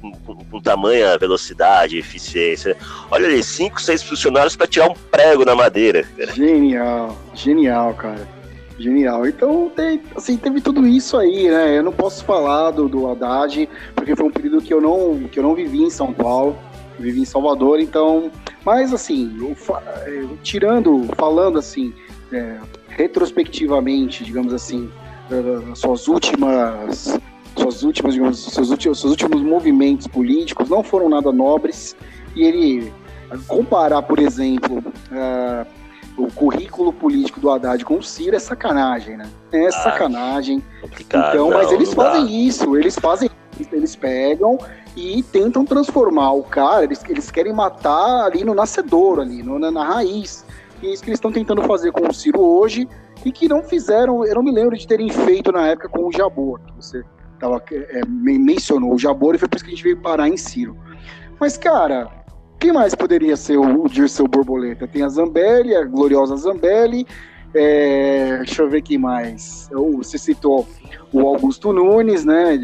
com, 0.00 0.12
com- 0.12 0.44
com 0.44 0.60
tamanha 0.60 1.18
velocidade, 1.18 1.98
eficiência. 1.98 2.76
Olha 3.10 3.26
ali, 3.26 3.42
cinco, 3.42 3.82
seis 3.82 4.00
funcionários 4.02 4.54
para 4.54 4.68
tirar 4.68 4.88
um 4.88 4.94
prego 5.10 5.44
na 5.44 5.56
madeira. 5.56 6.04
cara. 6.16 6.32
Genial, 6.32 7.18
genial, 7.34 7.94
cara. 7.94 8.41
Genial. 8.82 9.26
Então, 9.28 9.70
tem, 9.76 10.00
assim, 10.16 10.36
teve 10.36 10.60
tudo 10.60 10.84
isso 10.84 11.16
aí, 11.16 11.48
né? 11.48 11.78
Eu 11.78 11.84
não 11.84 11.92
posso 11.92 12.24
falar 12.24 12.72
do, 12.72 12.88
do 12.88 13.08
Haddad, 13.08 13.68
porque 13.94 14.16
foi 14.16 14.26
um 14.26 14.30
período 14.30 14.60
que 14.60 14.74
eu 14.74 14.80
não, 14.80 15.28
que 15.30 15.38
eu 15.38 15.42
não 15.44 15.54
vivi 15.54 15.84
em 15.84 15.90
São 15.90 16.12
Paulo, 16.12 16.58
eu 16.98 17.04
vivi 17.04 17.20
em 17.20 17.24
Salvador, 17.24 17.78
então. 17.78 18.28
Mas, 18.64 18.92
assim, 18.92 19.36
eu 19.40 19.54
fa- 19.54 19.82
eh, 20.04 20.24
tirando, 20.42 21.06
falando 21.16 21.60
assim, 21.60 21.92
eh, 22.32 22.58
retrospectivamente, 22.88 24.24
digamos 24.24 24.52
assim, 24.52 24.90
das 25.30 25.78
suas 25.78 26.08
últimas. 26.08 27.20
Suas 27.56 27.82
últimas, 27.82 28.14
digamos, 28.14 28.44
seus 28.44 28.70
últimos, 28.70 28.98
seus 29.00 29.10
últimos 29.10 29.42
movimentos 29.42 30.06
políticos 30.08 30.68
não 30.70 30.82
foram 30.82 31.08
nada 31.08 31.30
nobres. 31.30 31.94
E 32.34 32.42
ele 32.42 32.92
comparar, 33.46 34.02
por 34.02 34.18
exemplo, 34.18 34.82
ah, 35.12 35.66
o 36.24 36.32
currículo 36.32 36.92
político 36.92 37.40
do 37.40 37.50
Haddad 37.50 37.84
com 37.84 37.96
o 37.98 38.02
Ciro 38.02 38.36
é 38.36 38.38
sacanagem, 38.38 39.16
né? 39.16 39.28
É 39.52 39.70
sacanagem. 39.70 40.62
Complicado. 40.80 41.34
então, 41.34 41.50
mas 41.50 41.70
eles 41.72 41.90
dá. 41.94 41.96
fazem 42.04 42.46
isso, 42.46 42.76
eles 42.76 42.94
fazem 42.96 43.30
isso, 43.58 43.68
eles 43.74 43.96
pegam 43.96 44.58
e 44.96 45.22
tentam 45.22 45.64
transformar 45.64 46.32
o 46.32 46.42
cara, 46.42 46.84
eles, 46.84 47.02
eles 47.08 47.30
querem 47.30 47.52
matar 47.52 48.24
ali 48.24 48.44
no 48.44 48.54
nascedouro, 48.54 49.20
ali, 49.22 49.42
no- 49.42 49.58
na, 49.58 49.70
na 49.70 49.84
raiz. 49.84 50.44
E 50.82 50.88
é 50.88 50.92
isso 50.92 51.02
que 51.02 51.10
eles 51.10 51.18
estão 51.18 51.32
tentando 51.32 51.62
fazer 51.62 51.92
com 51.92 52.06
o 52.08 52.12
Ciro 52.12 52.40
hoje 52.40 52.88
e 53.24 53.30
que 53.32 53.48
não 53.48 53.62
fizeram, 53.62 54.24
eu 54.24 54.34
não 54.34 54.42
me 54.42 54.50
lembro 54.50 54.76
de 54.76 54.86
terem 54.86 55.08
feito 55.08 55.50
na 55.52 55.68
época 55.68 55.88
com 55.88 56.06
o 56.06 56.12
Jabor, 56.12 56.60
que 56.60 56.72
você 56.76 57.04
tava, 57.38 57.62
é, 57.72 58.02
men- 58.06 58.38
mencionou 58.38 58.92
o 58.94 58.98
Jabor 58.98 59.34
e 59.34 59.38
foi 59.38 59.48
por 59.48 59.56
isso 59.56 59.64
que 59.64 59.70
a 59.70 59.74
gente 59.74 59.84
veio 59.84 60.00
parar 60.00 60.28
em 60.28 60.36
Ciro. 60.36 60.76
Mas, 61.40 61.56
cara, 61.56 62.08
quem 62.62 62.72
mais 62.72 62.94
poderia 62.94 63.36
ser 63.36 63.56
o, 63.58 63.84
o 63.84 63.88
Dirceu 63.88 64.26
Borboleta? 64.28 64.86
Tem 64.86 65.02
a 65.02 65.08
Zambelli, 65.08 65.74
a 65.74 65.84
gloriosa 65.84 66.36
Zambelli. 66.36 67.04
é, 67.52 68.36
deixa 68.38 68.62
eu 68.62 68.70
ver 68.70 68.82
quem 68.82 68.96
mais. 68.96 69.68
Você 69.96 70.16
citou 70.16 70.66
o 71.12 71.26
Augusto 71.26 71.72
Nunes, 71.72 72.24
né? 72.24 72.58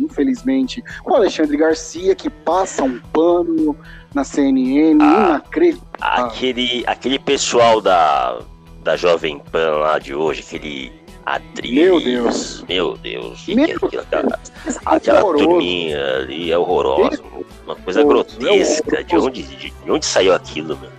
infelizmente. 0.00 0.82
O 1.04 1.14
Alexandre 1.14 1.56
Garcia, 1.56 2.14
que 2.14 2.28
passa 2.28 2.82
um 2.82 2.98
pano 3.12 3.76
na 4.12 4.24
CNN, 4.24 4.98
Ah. 5.00 5.28
inacreditável. 5.28 6.26
Aquele, 6.26 6.84
aquele 6.86 7.18
pessoal 7.18 7.80
da, 7.80 8.40
da 8.82 8.96
Jovem 8.96 9.40
Pan 9.52 9.76
lá 9.78 9.98
de 9.98 10.12
hoje, 10.12 10.42
aquele 10.46 10.92
atriz. 11.26 11.72
Meu 11.72 12.00
Deus. 12.00 12.64
Meu 12.68 12.96
Deus. 12.96 13.44
Meu 13.48 13.64
é 13.66 13.72
aquilo? 13.72 14.02
aquela, 14.02 14.38
Esse 14.66 14.78
aquela 14.86 15.20
horroroso. 15.20 15.44
turminha 15.48 16.16
ali 16.18 16.52
é 16.52 16.56
horrorosa. 16.58 17.20
Uma 17.66 17.74
coisa 17.76 18.00
Horroroso, 18.02 18.38
grotesca. 18.38 19.00
é 19.00 19.02
De 19.02 19.16
onde, 19.16 19.42
de, 19.42 19.70
de 19.70 19.90
onde 19.90 20.06
saiu 20.06 20.32
aquilo, 20.34 20.78
meu? 20.78 20.90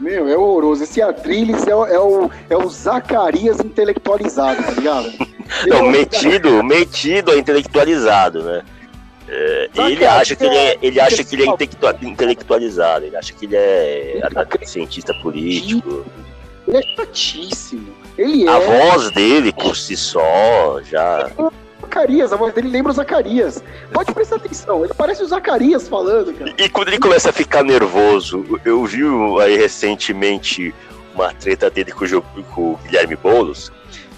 Meu, 0.00 0.28
é 0.28 0.36
horroroso. 0.36 0.82
Esse 0.82 1.00
Adrilles 1.00 1.66
é, 1.66 1.74
o- 1.74 1.86
é 1.86 1.98
o, 2.00 2.30
é 2.50 2.56
o 2.56 2.68
Zacarias 2.68 3.60
intelectualizado, 3.60 4.62
tá 4.62 4.72
ligado? 4.72 5.12
Não, 5.68 5.88
metido, 5.90 6.62
metido 6.64 7.30
a 7.32 7.36
intelectualizado, 7.38 8.42
né? 8.42 8.62
É, 9.28 9.70
ele 9.76 10.04
acha 10.04 10.34
que 10.34 10.44
ele 10.44 10.56
é, 10.56 10.72
até- 10.72 10.86
ele 10.86 11.00
acha 11.00 11.22
que 11.22 11.34
ele 11.36 11.42
é 11.44 11.46
intelectua- 11.46 11.96
intelectualizado, 12.02 13.04
ele 13.04 13.16
acha 13.16 13.32
que 13.32 13.44
ele 13.44 13.54
é 13.56 14.20
cientista 14.64 15.14
político. 15.14 16.04
Ele 16.66 16.78
é 16.78 16.82
chatíssimo. 16.96 17.99
Ele 18.18 18.48
A 18.48 18.58
é 18.58 18.90
voz 18.90 19.10
dele 19.10 19.52
por 19.52 19.76
si 19.76 19.96
só 19.96 20.80
já. 20.82 21.30
Zacarias, 21.80 22.32
a 22.32 22.36
voz 22.36 22.52
dele 22.54 22.68
lembra 22.68 22.92
o 22.92 22.94
Zacarias. 22.94 23.62
Pode 23.92 24.12
prestar 24.12 24.36
atenção, 24.36 24.84
ele 24.84 24.94
parece 24.94 25.22
o 25.22 25.26
Zacarias 25.26 25.88
falando, 25.88 26.32
cara. 26.34 26.52
E 26.58 26.68
quando 26.68 26.88
ele 26.88 26.98
começa 26.98 27.30
a 27.30 27.32
ficar 27.32 27.64
nervoso, 27.64 28.44
eu 28.64 28.84
vi 28.84 29.02
aí 29.42 29.56
recentemente 29.56 30.74
uma 31.14 31.32
treta 31.32 31.70
dele 31.70 31.92
com 31.92 32.04
o, 32.04 32.22
com 32.44 32.72
o 32.72 32.78
Guilherme 32.84 33.16
Boulos. 33.16 33.72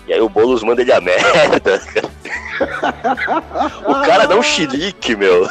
E 0.06 0.12
aí 0.12 0.20
o 0.20 0.28
Boulos 0.28 0.62
manda 0.62 0.82
ele 0.82 0.92
a 0.92 1.00
merda. 1.04 1.78
cara. 1.78 2.10
O 3.86 3.94
cara 4.06 4.26
dá 4.26 4.36
um 4.36 4.42
chilique, 4.42 5.16
meu. 5.16 5.48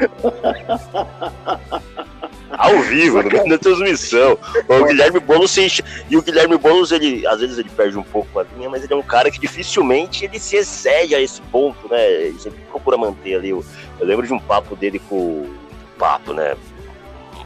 Ao 2.56 2.78
vivo, 2.80 3.22
no 3.22 3.28
meio 3.30 3.48
da 3.48 3.58
transmissão. 3.58 4.38
O 4.68 4.84
Guilherme 4.84 5.20
Boulos 5.20 5.50
se 5.50 5.62
enche... 5.62 5.82
E 6.08 6.16
o 6.16 6.22
Guilherme 6.22 6.56
Boulos, 6.56 6.92
ele, 6.92 7.26
às 7.26 7.40
vezes 7.40 7.58
ele 7.58 7.68
perde 7.68 7.98
um 7.98 8.02
pouco 8.02 8.38
a 8.40 8.44
linha, 8.56 8.68
mas 8.70 8.82
ele 8.84 8.92
é 8.92 8.96
um 8.96 9.02
cara 9.02 9.30
que 9.30 9.38
dificilmente 9.40 10.24
ele 10.24 10.38
se 10.38 10.56
excede 10.56 11.14
a 11.14 11.20
esse 11.20 11.40
ponto, 11.42 11.88
né? 11.88 12.06
Ele 12.10 12.38
sempre 12.38 12.60
procura 12.70 12.96
manter 12.96 13.34
ali. 13.36 13.52
o- 13.52 13.64
Eu 13.98 14.06
lembro 14.06 14.26
de 14.26 14.32
um 14.32 14.38
papo 14.38 14.74
dele 14.76 14.98
com 15.08 15.16
o 15.16 15.56
papo, 15.98 16.32
né? 16.32 16.54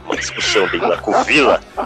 Uma 0.05 0.15
discussão 0.15 0.65
dele 0.67 0.85
lá 0.87 0.97
com 0.97 1.11
o 1.11 1.23
Vila, 1.23 1.61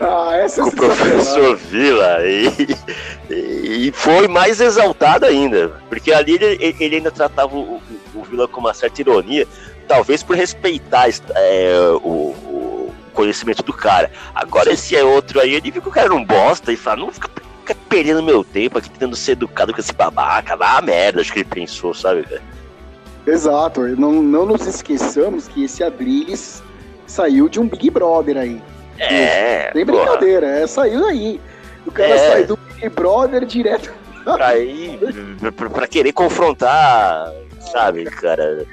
Ah, 0.00 0.36
essa 0.36 0.60
é 0.60 0.64
com 0.64 0.68
o 0.68 0.72
sensacional. 0.72 0.96
professor 0.96 1.56
Vila, 1.56 2.18
e, 2.26 3.86
e 3.88 3.92
foi 3.92 4.28
mais 4.28 4.60
exaltado 4.60 5.24
ainda, 5.24 5.72
porque 5.88 6.12
ali 6.12 6.34
ele, 6.34 6.74
ele 6.78 6.96
ainda 6.96 7.10
tratava 7.10 7.54
o, 7.56 7.76
o- 7.76 7.82
o 8.14 8.22
Vila 8.24 8.46
com 8.46 8.60
uma 8.60 8.74
certa 8.74 9.00
ironia, 9.00 9.46
talvez 9.86 10.22
por 10.22 10.36
respeitar 10.36 11.08
é, 11.34 11.78
o, 12.02 12.08
o 12.08 12.94
conhecimento 13.12 13.62
do 13.62 13.72
cara. 13.72 14.10
Agora 14.34 14.72
esse 14.72 14.96
é 14.96 15.04
outro 15.04 15.40
aí, 15.40 15.54
ele 15.54 15.70
viu 15.70 15.82
que 15.82 15.88
o 15.88 15.92
cara 15.92 16.08
não 16.08 16.24
bosta 16.24 16.72
e 16.72 16.76
fala, 16.76 17.00
não 17.00 17.12
fica, 17.12 17.28
fica 17.60 17.76
perdendo 17.88 18.22
meu 18.22 18.44
tempo 18.44 18.78
aqui 18.78 18.90
tentando 18.90 19.16
ser 19.16 19.32
educado 19.32 19.72
com 19.72 19.80
esse 19.80 19.92
babaca, 19.92 20.56
a 20.60 20.82
merda, 20.82 21.20
acho 21.20 21.32
que 21.32 21.40
ele 21.40 21.48
pensou, 21.48 21.94
sabe? 21.94 22.26
Exato, 23.26 23.80
não, 23.96 24.12
não 24.22 24.46
nos 24.46 24.66
esqueçamos 24.66 25.48
que 25.48 25.64
esse 25.64 25.82
Adrilles 25.82 26.62
saiu 27.06 27.48
de 27.48 27.58
um 27.58 27.68
Big 27.68 27.90
Brother 27.90 28.36
aí. 28.36 28.62
É, 28.98 29.70
Tem 29.72 29.84
brincadeira, 29.84 30.46
é, 30.46 30.66
saiu 30.66 31.00
daí. 31.00 31.40
O 31.84 31.90
cara 31.92 32.08
É. 32.14 32.30
sai 32.30 32.44
do 32.44 32.56
Big 32.56 32.88
Brother 32.90 33.44
direto. 33.44 33.92
aí 34.40 34.98
pra, 35.56 35.70
pra 35.70 35.86
querer 35.86 36.12
confrontar, 36.12 37.32
sabe, 37.72 38.04
cara. 38.04 38.64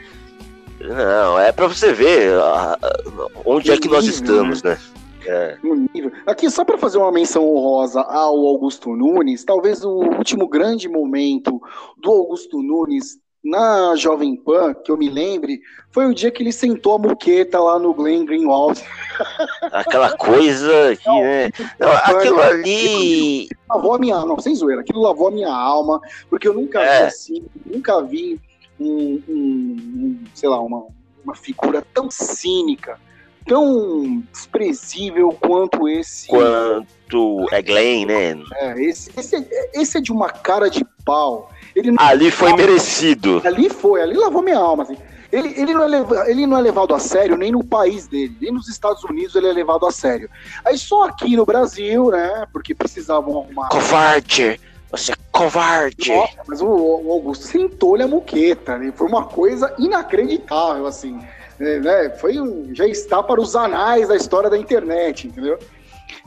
Não, 0.84 1.40
é 1.40 1.52
pra 1.52 1.68
você 1.68 1.94
ver 1.94 2.34
ah, 2.40 2.78
ah, 2.82 3.28
onde 3.46 3.72
é 3.72 3.78
que 3.78 3.88
nós 3.88 4.06
estamos, 4.06 4.62
né? 4.62 4.78
É. 5.26 5.58
no 5.64 5.88
nível. 5.94 6.12
Aqui, 6.26 6.50
só 6.50 6.66
para 6.66 6.78
fazer 6.78 6.98
uma 6.98 7.12
menção 7.12 7.48
honrosa 7.48 8.02
ao 8.02 8.46
Augusto 8.46 8.94
Nunes, 8.94 9.46
talvez 9.46 9.84
o 9.86 9.90
último 9.90 10.48
grande 10.50 10.90
momento 10.90 11.62
do 11.98 12.12
Augusto 12.12 12.62
Nunes 12.62 13.18
na 13.44 13.96
Jovem 13.98 14.38
Pan, 14.38 14.74
que 14.74 14.90
eu 14.90 14.98
me 14.98 15.10
lembre, 15.10 15.60
foi 15.92 16.06
o 16.06 16.14
dia 16.14 16.32
que 16.32 16.42
ele 16.42 16.52
sentou 16.52 16.96
a 16.96 17.00
muqueta 17.00 17.60
lá 17.60 17.78
no 17.78 17.94
Glenn 17.94 18.26
Greenwald. 18.26 18.82
Aquela 19.72 20.16
coisa 20.16 20.96
que, 20.96 21.10
né? 21.10 21.52
Não, 21.78 21.92
aquilo 21.92 22.42
ali. 22.42 23.50
Lavou 23.70 23.96
a 23.96 24.00
minha 24.00 24.16
alma, 24.16 24.28
não, 24.28 24.40
sem 24.40 24.56
zoeira, 24.56 24.82
aquilo 24.82 25.02
lavou 25.02 25.28
a 25.28 25.32
minha 25.32 25.54
alma, 25.54 26.00
porque 26.30 26.48
eu 26.48 26.54
nunca 26.54 26.82
É. 26.82 27.02
vi 27.02 27.08
assim, 27.08 27.46
nunca 27.66 28.02
vi 28.02 28.40
um, 28.80 29.22
um- 29.28 29.78
um, 29.96 30.20
sei 30.34 30.50
lá, 30.50 30.60
uma, 30.62 30.86
uma 31.24 31.36
figura 31.36 31.84
tão 31.94 32.10
cínica, 32.12 33.00
tão 33.46 34.24
desprezível 34.32 35.30
quanto 35.40 35.88
esse. 35.88 36.28
Quanto 36.28 37.46
é 37.52 37.62
Glenn, 37.62 38.06
né? 38.06 38.44
É, 38.56 38.82
esse, 38.84 39.12
esse, 39.18 39.36
é- 39.36 39.72
esse 39.74 39.98
é 39.98 40.02
de 40.02 40.12
uma 40.12 40.30
cara 40.30 40.70
de 40.70 40.86
pau. 41.06 41.50
Ele 41.76 41.94
Ali 41.98 42.30
foi 42.32 42.54
merecido. 42.54 43.42
ali 43.44 43.70
foi, 43.70 44.02
ali 44.02 44.16
lavou 44.16 44.42
minha 44.42 44.58
alma. 44.60 44.84
Assim. 44.84 44.98
Ele, 45.32 45.50
ele, 45.60 45.74
não 45.74 45.84
é 45.84 45.88
leva- 45.88 46.30
ele 46.30 46.46
não 46.46 46.58
é 46.58 46.62
levado 46.62 46.94
a 46.94 47.00
sério 47.00 47.36
nem 47.36 47.52
no 47.52 47.64
país 47.64 48.06
dele, 48.06 48.38
nem 48.40 48.52
nos 48.52 48.68
Estados 48.70 49.04
Unidos 49.04 49.34
ele 49.36 49.48
é 49.48 49.52
levado 49.52 49.84
a 49.88 49.92
sério. 49.92 50.30
Aí 50.64 50.78
só 50.78 51.06
aqui 51.08 51.36
no 51.36 51.44
Brasil, 51.44 52.12
né? 52.12 52.46
Porque 52.54 52.76
precisavam 52.76 53.40
arrumar. 53.42 53.70
Covarde! 53.70 54.60
Você 54.94 55.12
é 55.12 55.16
covarde! 55.32 56.14
Nossa, 56.14 56.38
mas 56.48 56.62
o, 56.62 56.68
o 56.68 57.12
Augusto 57.12 57.46
sentou-lhe 57.46 58.04
a 58.04 58.08
muqueta, 58.08 58.78
né? 58.78 58.94
Foi 58.96 59.08
uma 59.08 59.26
coisa 59.26 59.74
inacreditável, 59.80 60.86
assim. 60.86 61.20
É, 61.60 61.80
né? 61.80 62.10
Foi 62.12 62.40
um, 62.40 62.70
já 62.76 62.86
está 62.88 63.24
para 63.24 63.42
os 63.42 63.56
anais 63.56 64.08
da 64.08 64.16
história 64.16 64.52
da 64.52 64.58
internet, 64.58 65.28
entendeu? 65.28 65.58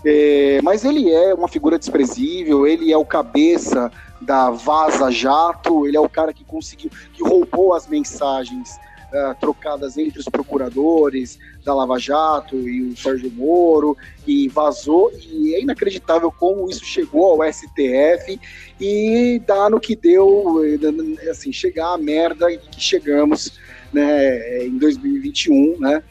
É, 0.05 0.59
mas 0.65 0.85
ele 0.85 1.13
é 1.13 1.33
uma 1.33 1.47
figura 1.47 1.79
desprezível, 1.79 2.67
ele 2.67 2.93
é 2.93 2.97
o 2.97 3.05
cabeça 3.05 3.91
da 4.21 4.51
Vaza 4.51 5.13
Jato, 5.13 5.87
ele 5.87 5.97
é 5.97 6.01
o 6.01 6.09
cara 6.09 6.33
que 6.33 6.43
conseguiu, 6.43 6.91
que 7.13 7.23
roubou 7.23 7.73
as 7.73 7.87
mensagens 7.87 8.77
ah, 9.17 9.35
trocadas 9.35 9.97
entre 9.97 10.19
os 10.21 10.27
procuradores 10.27 11.39
da 11.65 11.75
Lava 11.75 11.99
Jato 11.99 12.69
e 12.69 12.83
o 12.83 12.97
Sérgio 12.97 13.31
Moro, 13.33 13.97
e 14.27 14.49
vazou, 14.49 15.11
e 15.15 15.55
é 15.55 15.63
inacreditável 15.63 16.31
como 16.31 16.69
isso 16.69 16.85
chegou 16.85 17.43
ao 17.43 17.53
STF 17.53 18.39
e 18.81 19.41
dá 19.47 19.71
no 19.71 19.81
que 19.81 19.97
deu, 19.97 20.63
eh, 20.65 21.31
assim, 21.31 21.53
chegar 21.53 21.95
a 21.95 21.99
merda 21.99 22.47
que 22.57 22.81
chegamos 22.81 23.59
né, 23.93 24.67
em 24.67 24.79
2021, 24.79 25.79
né? 25.81 26.03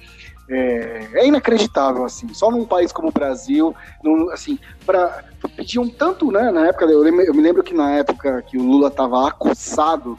É, 0.48 1.22
é 1.22 1.28
inacreditável, 1.28 2.06
assim, 2.06 2.32
só 2.32 2.52
num 2.52 2.68
país 2.68 2.92
como 2.92 3.10
o 3.10 3.12
Brasil, 3.12 3.74
num, 4.04 4.30
assim, 4.30 4.60
para 4.86 5.24
pediam 5.56 5.88
tanto, 5.90 6.32
né, 6.32 6.52
na 6.52 6.68
época, 6.68 6.86
eu, 6.86 7.00
lembro- 7.00 7.24
eu 7.24 7.34
me 7.34 7.42
lembro 7.42 7.64
que 7.64 7.74
na 7.74 7.96
época 7.96 8.44
que 8.44 8.58
o 8.58 8.64
Lula 8.64 8.90
estava 8.90 9.28
acusado 9.28 10.16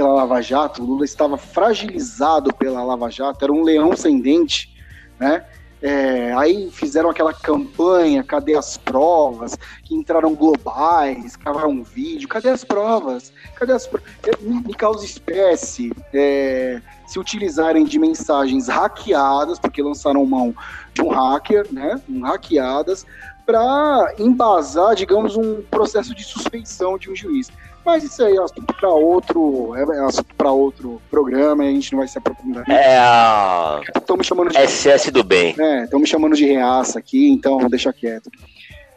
pela 0.00 0.14
Lava 0.14 0.40
Jato, 0.40 0.82
o 0.82 0.86
Lula 0.86 1.04
estava 1.04 1.36
fragilizado 1.36 2.54
pela 2.54 2.82
Lava 2.82 3.10
Jato, 3.10 3.44
era 3.44 3.52
um 3.52 3.62
leão 3.62 3.94
sem 3.94 4.18
dente, 4.18 4.74
né, 5.18 5.44
é, 5.82 6.32
aí 6.32 6.70
fizeram 6.70 7.10
aquela 7.10 7.34
campanha, 7.34 8.24
cadê 8.24 8.56
as 8.56 8.78
provas, 8.78 9.58
que 9.84 9.94
entraram 9.94 10.34
globais, 10.34 11.36
gravaram 11.36 11.82
vídeo, 11.82 12.28
cadê 12.28 12.48
as 12.48 12.64
provas? 12.64 13.32
Cadê 13.54 13.72
as 13.72 13.86
provas? 13.86 14.06
Me, 14.40 14.60
me 14.60 14.74
causa 14.74 15.04
espécie 15.04 15.90
é, 16.12 16.82
se 17.06 17.18
utilizarem 17.18 17.84
de 17.84 17.98
mensagens 17.98 18.68
hackeadas, 18.68 19.58
porque 19.58 19.82
lançaram 19.82 20.24
mão 20.26 20.54
de 20.92 21.02
um 21.02 21.08
hacker, 21.08 21.66
né? 21.72 21.98
Um 22.08 22.20
hackeadas, 22.20 23.06
para 23.46 24.14
embasar, 24.18 24.94
digamos, 24.94 25.34
um 25.36 25.62
processo 25.62 26.14
de 26.14 26.22
suspeição 26.22 26.98
de 26.98 27.10
um 27.10 27.16
juiz. 27.16 27.50
Mas 27.84 28.04
isso 28.04 28.22
aí 28.22 28.36
é 28.36 28.42
assunto 28.42 28.74
para 28.74 28.90
outro, 28.90 29.74
é, 29.74 29.82
é 29.96 30.00
assunto 30.04 30.34
para 30.34 30.50
outro 30.52 31.00
programa, 31.10 31.64
e 31.64 31.68
a 31.68 31.72
gente 31.72 31.92
não 31.92 32.00
vai 32.00 32.08
se 32.08 32.18
aprofundar. 32.18 32.68
É 32.68 32.98
a 32.98 33.80
Estão 33.96 34.16
me 34.16 34.24
chamando 34.24 34.50
de 34.50 34.58
SS 34.58 35.10
do 35.10 35.24
bem. 35.24 35.54
é, 35.58 35.84
estão 35.84 35.98
me 35.98 36.06
chamando 36.06 36.36
de 36.36 36.44
reaça 36.44 36.98
aqui, 36.98 37.30
então 37.30 37.58
deixa 37.68 37.92
quieto. 37.92 38.30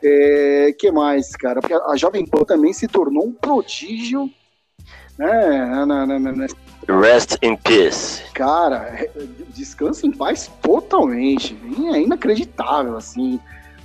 É, 0.04 0.76
que 0.78 0.92
mais, 0.92 1.34
cara? 1.36 1.62
Porque 1.62 1.74
a 1.74 1.96
Jovem 1.96 2.26
Pan 2.26 2.44
também 2.44 2.74
se 2.74 2.88
tornou 2.88 3.26
um 3.26 3.32
prodígio, 3.32 4.30
né? 5.18 5.86
Na, 5.86 6.06
na, 6.06 6.20
na, 6.20 6.48
Rest 6.90 7.38
in 7.42 7.56
peace. 7.56 8.22
cara, 8.34 9.08
descansa 9.56 10.06
em 10.06 10.12
paz 10.12 10.52
totalmente. 10.62 11.58
É 11.94 12.02
inacreditável, 12.02 12.98
assim. 12.98 13.40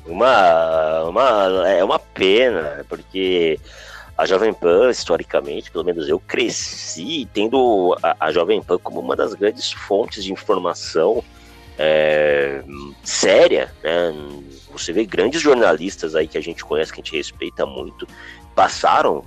Uma, 0.05 1.05
uma, 1.05 1.69
é 1.69 1.85
uma 1.85 1.99
pena, 1.99 2.85
porque 2.89 3.61
a 4.19 4.27
Jovem 4.27 4.53
Pan, 4.53 4.91
historicamente, 4.91 5.71
pelo 5.71 5.85
menos 5.85 6.09
eu 6.09 6.19
cresci 6.19 7.29
tendo 7.33 7.97
a, 8.03 8.17
a 8.27 8.33
Jovem 8.33 8.61
Pan 8.61 8.77
como 8.77 8.99
uma 8.99 9.15
das 9.15 9.33
grandes 9.33 9.71
fontes 9.71 10.25
de 10.25 10.33
informação 10.33 11.23
é, 11.79 12.65
séria, 13.05 13.73
né? 13.81 14.13
Você 14.73 14.93
vê 14.93 15.05
grandes 15.05 15.41
jornalistas 15.41 16.17
aí 16.17 16.27
que 16.27 16.37
a 16.37 16.41
gente 16.41 16.65
conhece, 16.65 16.93
que 16.93 17.01
a 17.01 17.05
gente 17.05 17.17
respeita 17.17 17.65
muito, 17.65 18.09
passaram 18.57 19.25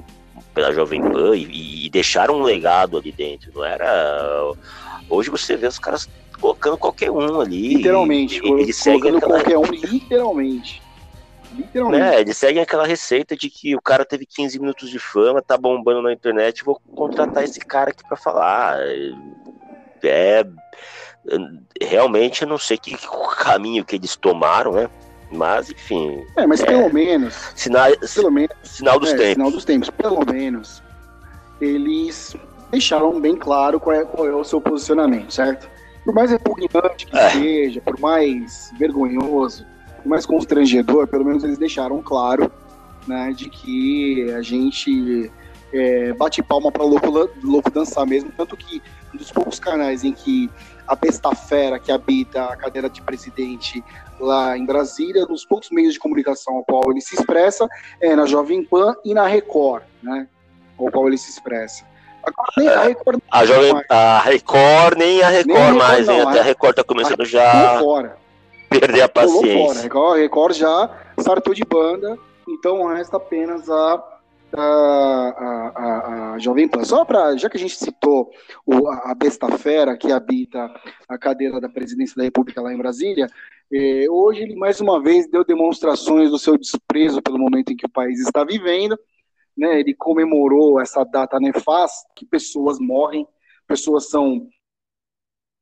pela 0.53 0.73
Jovem 0.73 1.01
Pan 1.01 1.37
e, 1.37 1.85
e 1.85 1.89
deixaram 1.89 2.35
um 2.35 2.43
legado 2.43 2.97
ali 2.97 3.13
dentro. 3.13 3.49
Não 3.55 3.63
era. 3.63 4.51
Hoje 5.09 5.29
você 5.29 5.55
vê 5.55 5.67
os 5.67 5.79
caras 5.79 6.09
colocando 6.37 6.77
qualquer 6.77 7.09
um 7.09 7.39
ali. 7.39 7.75
Literalmente. 7.75 8.35
E- 8.37 8.73
colocando 8.73 9.17
aquela 9.17 9.35
qualquer 9.35 9.57
um, 9.57 9.71
literalmente. 9.71 10.81
Literalmente. 11.53 12.01
né, 12.03 12.21
eles 12.21 12.37
seguem 12.37 12.61
aquela 12.61 12.85
receita 12.85 13.35
de 13.35 13.49
que 13.49 13.75
o 13.75 13.81
cara 13.81 14.05
teve 14.05 14.25
15 14.25 14.59
minutos 14.59 14.89
de 14.89 14.97
fama, 14.99 15.41
tá 15.41 15.57
bombando 15.57 16.01
na 16.01 16.13
internet, 16.13 16.63
vou 16.63 16.79
contratar 16.95 17.43
esse 17.43 17.59
cara 17.59 17.89
aqui 17.91 18.03
pra 18.07 18.15
falar. 18.17 18.77
É. 20.03 20.43
Realmente 21.81 22.41
eu 22.43 22.47
não 22.47 22.57
sei 22.57 22.77
que, 22.77 22.95
que 22.97 23.07
caminho 23.37 23.85
que 23.85 23.95
eles 23.95 24.15
tomaram, 24.15 24.71
né? 24.73 24.89
Mas, 25.31 25.69
enfim. 25.69 26.25
É, 26.35 26.45
mas 26.45 26.61
pelo 26.61 26.91
menos. 26.91 27.33
Sinal, 27.55 27.89
Pelo 28.15 28.31
menos. 28.31 28.55
sinal 28.63 28.99
dos 28.99 29.11
é, 29.13 29.15
tempos. 29.17 29.33
Sinal 29.33 29.51
dos 29.51 29.65
tempos. 29.65 29.89
Pelo 29.91 30.25
menos. 30.25 30.83
Eles 31.61 32.35
deixaram 32.69 33.19
bem 33.19 33.35
claro 33.37 33.79
qual 33.79 33.95
é, 33.95 34.03
qual 34.03 34.27
é 34.27 34.33
o 34.35 34.43
seu 34.43 34.59
posicionamento, 34.59 35.31
certo? 35.31 35.69
Por 36.03 36.13
mais 36.13 36.31
repugnante 36.31 37.05
que 37.05 37.15
É. 37.17 37.29
seja, 37.29 37.79
por 37.81 37.99
mais 37.99 38.71
vergonhoso, 38.77 39.65
mais 40.05 40.25
constrangedor, 40.25 41.07
pelo 41.07 41.25
menos 41.25 41.43
eles 41.43 41.57
deixaram 41.57 42.01
claro 42.01 42.51
né, 43.07 43.33
de 43.35 43.49
que 43.49 44.31
a 44.31 44.41
gente 44.41 45.31
é, 45.73 46.13
bate 46.13 46.41
palma 46.43 46.71
para 46.71 46.83
louco, 46.83 47.09
louco 47.43 47.71
dançar 47.71 48.05
mesmo. 48.05 48.31
Tanto 48.35 48.55
que 48.57 48.81
um 49.13 49.17
dos 49.17 49.31
poucos 49.31 49.59
canais 49.59 50.03
em 50.03 50.11
que 50.13 50.49
a 50.87 50.95
besta 50.95 51.33
fera 51.35 51.79
que 51.79 51.91
habita 51.91 52.45
a 52.45 52.55
cadeira 52.55 52.89
de 52.89 53.01
presidente 53.01 53.83
lá 54.19 54.57
em 54.57 54.65
Brasília, 54.65 55.25
nos 55.25 55.45
poucos 55.45 55.69
meios 55.71 55.93
de 55.93 55.99
comunicação 55.99 56.55
ao 56.57 56.63
qual 56.65 56.91
ele 56.91 57.01
se 57.01 57.15
expressa, 57.15 57.67
é 58.01 58.15
na 58.15 58.25
Jovem 58.25 58.63
Pan 58.63 58.95
e 59.03 59.13
na 59.13 59.25
Record, 59.25 59.83
né? 60.03 60.27
Ao 60.77 60.91
qual 60.91 61.07
ele 61.07 61.17
se 61.17 61.29
expressa. 61.29 61.85
Agora, 62.23 62.51
nem 62.55 62.67
a 62.67 62.81
Record 62.83 63.19
A, 63.31 63.45
jovem, 63.45 63.73
a 63.89 64.19
Record, 64.19 64.97
nem 64.97 65.23
a 65.23 65.29
Record 65.29 65.47
Nem 65.47 65.57
a 65.57 65.65
Record 65.71 65.77
mais, 65.77 66.07
hein? 66.09 66.19
não, 66.19 66.29
Até 66.29 66.39
a- 66.39 66.43
Record 66.43 66.75
tá 66.75 66.83
começando 66.83 67.25
já 67.25 67.77
a 67.77 67.79
fora. 67.79 68.20
Perder 68.79 69.01
a 69.01 69.07
fora. 69.07 69.07
A 69.07 69.09
paciência. 69.09 69.81
Record, 69.83 70.17
a 70.17 70.21
Record 70.21 70.55
já 70.55 70.99
sartou 71.19 71.53
de 71.53 71.63
banda, 71.63 72.17
então 72.47 72.85
resta 72.87 73.17
apenas 73.17 73.69
a, 73.69 74.03
a, 74.53 74.61
a, 74.61 76.33
a- 76.33 76.39
Jovem 76.39 76.67
Pan. 76.67 76.83
Só 76.83 77.05
para, 77.05 77.35
já 77.37 77.49
que 77.49 77.57
a 77.57 77.59
gente 77.59 77.75
citou 77.75 78.31
o, 78.65 78.87
a 78.87 79.11
a 79.11 79.15
besta 79.15 79.47
fera 79.57 79.97
que 79.97 80.11
habita 80.11 80.69
a 81.07 81.17
cadeira 81.17 81.59
da 81.59 81.69
presidência 81.69 82.15
da 82.15 82.23
República 82.23 82.61
lá 82.61 82.73
em 82.73 82.77
Brasília, 82.77 83.27
eh, 83.73 84.05
hoje 84.09 84.41
ele 84.43 84.55
mais 84.55 84.79
uma 84.81 85.01
vez 85.01 85.29
deu 85.29 85.43
demonstrações 85.45 86.29
do 86.31 86.39
seu 86.39 86.57
desprezo 86.57 87.21
pelo 87.21 87.37
momento 87.37 87.71
em 87.71 87.75
que 87.75 87.85
o 87.85 87.89
país 87.91 88.19
está 88.19 88.43
vivendo. 88.43 88.97
Né, 89.57 89.81
ele 89.81 89.93
comemorou 89.93 90.79
essa 90.79 91.03
data 91.03 91.37
nefasta, 91.37 92.07
que 92.15 92.25
pessoas 92.25 92.79
morrem, 92.79 93.27
pessoas 93.67 94.09
são 94.09 94.47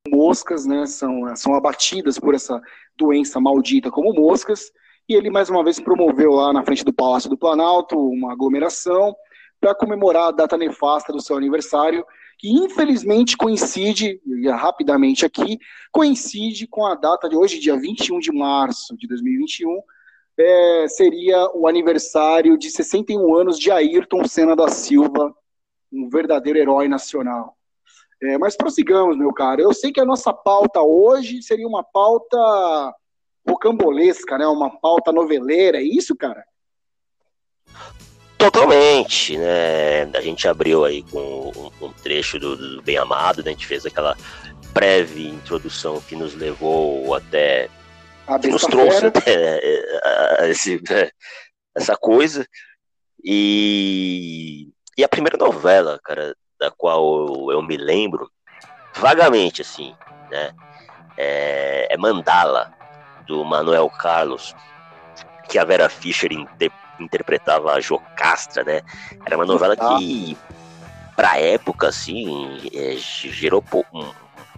moscas, 0.08 0.66
né, 0.66 0.86
são, 0.86 1.36
são 1.36 1.54
abatidas 1.54 2.18
por 2.20 2.34
essa 2.34 2.62
doença 2.98 3.40
maldita 3.40 3.92
como 3.92 4.14
moscas, 4.14 4.72
e 5.08 5.16
ele 5.16 5.30
mais 5.30 5.50
uma 5.50 5.64
vez 5.64 5.80
promoveu 5.80 6.32
lá 6.32 6.54
na 6.54 6.64
frente 6.64 6.86
do 6.86 6.94
Palácio 6.94 7.30
do 7.30 7.38
Planalto 7.38 7.98
uma 7.98 8.34
aglomeração 8.34 9.16
para 9.60 9.76
comemorar 9.76 10.28
a 10.28 10.32
data 10.32 10.58
nefasta 10.58 11.12
do 11.12 11.22
seu 11.22 11.36
aniversário, 11.36 12.06
que 12.38 12.50
infelizmente 12.50 13.36
coincide, 13.36 14.22
e 14.26 14.50
rapidamente 14.50 15.26
aqui, 15.26 15.60
coincide 15.92 16.68
com 16.68 16.86
a 16.86 16.96
data 16.96 17.28
de 17.28 17.36
hoje, 17.36 17.60
dia 17.60 17.78
21 17.78 18.20
de 18.20 18.32
março 18.32 18.96
de 18.96 19.08
2021, 19.08 19.82
é, 20.38 20.88
seria 20.88 21.50
o 21.54 21.68
aniversário 21.68 22.58
de 22.58 22.72
61 22.72 23.36
anos 23.36 23.60
de 23.60 23.70
Ayrton 23.70 24.26
Senna 24.26 24.56
da 24.56 24.70
Silva, 24.70 25.36
um 25.92 26.08
verdadeiro 26.08 26.58
herói 26.58 26.88
nacional. 26.88 27.59
É, 28.22 28.38
mas 28.38 28.56
prossigamos, 28.56 29.18
meu 29.18 29.34
caro. 29.34 29.62
Eu 29.62 29.74
sei 29.74 29.92
que 29.92 30.00
a 30.02 30.06
nossa 30.06 30.34
pauta 30.34 30.82
hoje 30.82 31.42
seria 31.42 31.68
uma 31.68 31.84
pauta 31.84 32.38
rocambolesca, 33.48 34.38
né? 34.38 34.46
Uma 34.48 34.70
pauta 34.80 35.12
noveleira, 35.12 35.78
é 35.78 35.84
isso, 35.84 36.16
cara? 36.16 36.44
Totalmente, 38.38 39.38
né? 39.38 40.04
A 40.16 40.22
gente 40.22 40.48
abriu 40.48 40.86
aí 40.86 41.04
com 41.04 41.52
um, 41.82 41.86
um 41.88 41.94
trecho 41.94 42.40
do, 42.40 42.56
do 42.56 42.82
Bem 42.82 42.98
Amado, 42.98 43.44
né? 43.44 43.50
A 43.52 43.54
gente 43.54 43.68
fez 43.68 43.86
aquela 43.86 44.16
breve 44.74 45.28
introdução 45.28 46.00
que 46.02 46.16
nos 46.16 46.36
levou 46.36 47.14
até 47.16 47.70
A 48.28 48.40
que 48.40 48.48
nos 48.48 48.62
trouxe 48.62 49.06
até 49.06 49.22
eh, 49.28 50.00
a- 50.42 50.48
esse, 50.48 50.82
eh, 50.90 51.12
essa 51.76 51.98
coisa. 51.98 52.48
E, 53.24 54.70
e 54.98 55.04
a 55.04 55.10
primeira 55.10 55.38
novela, 55.38 56.00
cara, 56.04 56.34
da 56.60 56.70
qual 56.70 57.52
eu 57.52 57.62
me 57.62 57.78
lembro, 57.78 58.30
vagamente, 58.98 59.62
assim, 59.62 59.96
né? 60.30 60.52
É, 61.18 61.88
é 61.94 61.98
Mandala, 61.98 62.70
do 63.26 63.44
Manuel 63.46 63.90
Carlos, 63.90 64.54
que 65.48 65.58
a 65.58 65.66
Vera 65.66 65.90
Fischer 65.90 66.32
inter- 66.32 66.72
interpretava 67.00 67.74
a 67.74 67.80
Jocastra, 67.80 68.64
né? 68.64 68.82
Era 69.26 69.36
uma 69.38 69.46
novela 69.46 69.76
que, 69.76 70.38
pra 71.16 71.38
época, 71.40 71.88
assim, 71.88 72.60
eh, 72.74 72.96
gerou 72.98 73.62
po- 73.62 73.86
um- 73.94 74.12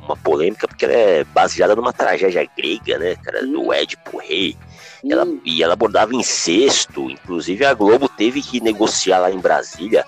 uma 0.04 0.16
polêmica, 0.18 0.68
porque 0.68 0.86
ela 0.86 0.94
é 0.94 1.24
baseada 1.24 1.76
numa 1.76 1.94
tragédia 1.94 2.48
grega, 2.58 2.98
né, 2.98 3.16
cara, 3.18 3.46
do 3.46 3.72
Édipo 3.72 4.18
Rei. 4.18 4.56
E 5.04 5.12
ela, 5.12 5.26
Hum, 5.26 5.40
e 5.44 5.64
ela 5.64 5.74
abordava 5.74 6.14
incesto, 6.16 7.10
inclusive 7.10 7.66
a 7.66 7.74
Globo 7.74 8.08
teve 8.10 8.42
que 8.42 8.60
negociar 8.62 9.20
lá 9.20 9.32
em 9.32 9.40
Brasília 9.40 10.06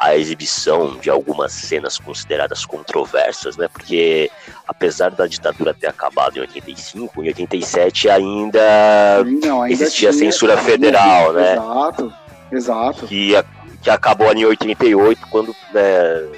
a 0.00 0.16
exibição 0.16 0.96
de 0.98 1.10
algumas 1.10 1.52
cenas 1.52 1.98
consideradas 1.98 2.64
controversas, 2.64 3.58
né? 3.58 3.68
Porque 3.68 4.30
apesar 4.66 5.10
da 5.10 5.26
ditadura 5.26 5.74
ter 5.74 5.88
acabado 5.88 6.38
em 6.38 6.40
85, 6.40 7.22
em 7.22 7.26
87 7.28 8.08
ainda 8.08 9.22
não, 9.44 9.60
ainda 9.60 9.74
existia 9.74 10.10
tinha- 10.10 10.12
censura 10.24 10.56
federal, 10.56 11.34
né? 11.34 11.52
Exato, 11.52 12.12
exato. 12.50 13.06
que, 13.06 13.32
que 13.82 13.90
acabou 13.90 14.30
ali 14.30 14.40
em 14.40 14.46
88, 14.46 15.20
quando 15.30 15.54
né, 15.74 16.28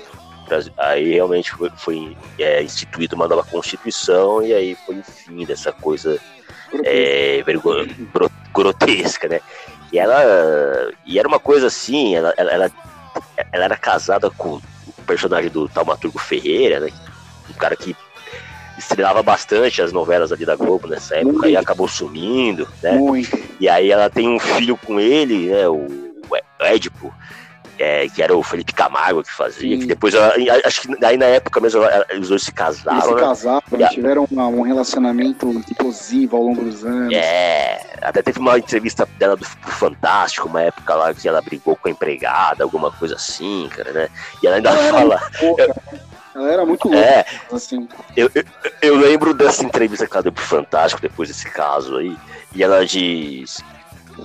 aí 0.77 1.13
realmente 1.13 1.53
foi, 1.53 1.71
foi 1.77 2.17
é, 2.41 2.65
instituída 2.65 3.15
uma 3.15 3.29
nova 3.29 3.45
constituição 3.45 4.43
e 4.43 4.53
aí 4.53 4.77
foi 4.85 4.97
o 4.99 5.05
fim 5.05 5.47
dessa 5.47 5.71
coisa 5.71 6.19
é, 6.85 7.45
grotesca, 8.53 9.29
né? 9.29 9.41
E 9.93 10.01
ela 10.01 10.91
e 11.07 11.17
era 11.17 11.29
uma 11.29 11.39
coisa 11.39 11.69
assim, 11.69 12.17
ela, 12.17 12.35
ela, 12.37 12.51
ela, 12.51 12.71
ela 13.51 13.65
era 13.65 13.77
casada 13.77 14.31
com 14.31 14.61
o 14.87 15.03
personagem 15.07 15.51
do 15.51 15.69
Taumaturgo 15.69 16.19
Ferreira, 16.19 16.81
né? 16.81 16.91
Um 17.51 17.55
cara 17.55 17.77
que 17.77 17.97
estrelava 18.79 19.23
bastante 19.23 19.83
as 19.83 19.93
novelas 19.93 20.33
ali 20.33 20.45
da 20.45 20.57
Globo 20.57 20.89
nessa 20.89 21.17
época 21.17 21.49
e 21.49 21.53
Muito. 21.53 21.59
acabou 21.59 21.89
sumindo, 21.89 22.69
né? 22.83 22.93
Muito. 22.93 23.39
E 23.61 23.69
aí 23.69 23.91
ela 23.91 24.11
tem 24.11 24.29
um 24.29 24.39
filho 24.39 24.77
com 24.77 24.99
ele, 24.99 25.49
né? 25.49 25.69
O, 25.69 25.87
o 26.61 26.65
Édipo, 26.65 27.13
é, 27.79 28.09
que 28.09 28.23
era 28.23 28.37
o 28.37 28.43
Felipe 28.43 28.73
Camargo 28.73 29.23
que 29.23 29.33
fazia, 29.33 29.75
Sim. 29.75 29.81
que 29.81 29.87
depois 29.87 30.15
ela- 30.15 30.35
acho 30.65 30.83
que 30.83 31.05
aí 31.05 31.17
na 31.17 31.27
época 31.27 31.61
mesmo 31.61 31.83
ela- 31.83 32.07
os 32.21 32.29
dois 32.29 32.43
se 32.43 32.51
Eles 32.51 32.55
casaram, 32.55 33.01
se 33.03 33.15
né? 33.15 33.21
casaram, 33.21 33.63
a- 33.85 33.89
tiveram 33.89 34.29
uma- 34.31 34.47
um 34.49 34.63
relacionamento 34.63 35.51
explosivo 35.69 36.37
ao 36.37 36.43
longo 36.43 36.63
dos 36.63 36.85
anos. 36.85 37.13
É, 37.15 37.81
até 38.03 38.23
teve 38.23 38.39
uma 38.39 38.59
entrevista 38.59 39.09
dela 39.19 39.37
do, 39.37 39.41
do 39.45 39.71
Fantástico, 39.73 40.49
uma 40.49 40.63
época 40.63 40.95
lá 40.95 41.13
que 41.15 41.27
ela 41.29 41.41
brigou 41.41 41.75
com 41.77 41.89
a 41.89 41.91
empregada, 41.91 42.63
alguma 42.63 42.91
coisa 42.93 43.15
assim, 43.17 43.69
cara, 43.75 43.93
né? 43.93 44.09
E 44.43 44.47
ela 44.47 44.57
ainda 44.57 44.71
Ela 44.71 44.91
fala. 44.93 45.23
Né? 45.41 45.67
Ela 46.35 46.51
era 46.51 46.65
muito 46.65 46.89
louca, 46.89 46.99
É, 47.05 47.27
assim. 47.53 47.87
eu, 48.17 48.31
eu, 48.35 48.45
eu 48.81 48.97
lembro 48.97 49.35
dessa 49.35 49.63
entrevista 49.65 50.07
que 50.07 50.13
ela 50.15 50.23
deu 50.23 50.33
pro 50.33 50.43
Fantástico 50.43 51.03
depois 51.03 51.29
desse 51.29 51.51
caso 51.51 51.99
aí, 51.99 52.17
e 52.55 52.63
ela 52.63 52.87
diz: 52.87 53.63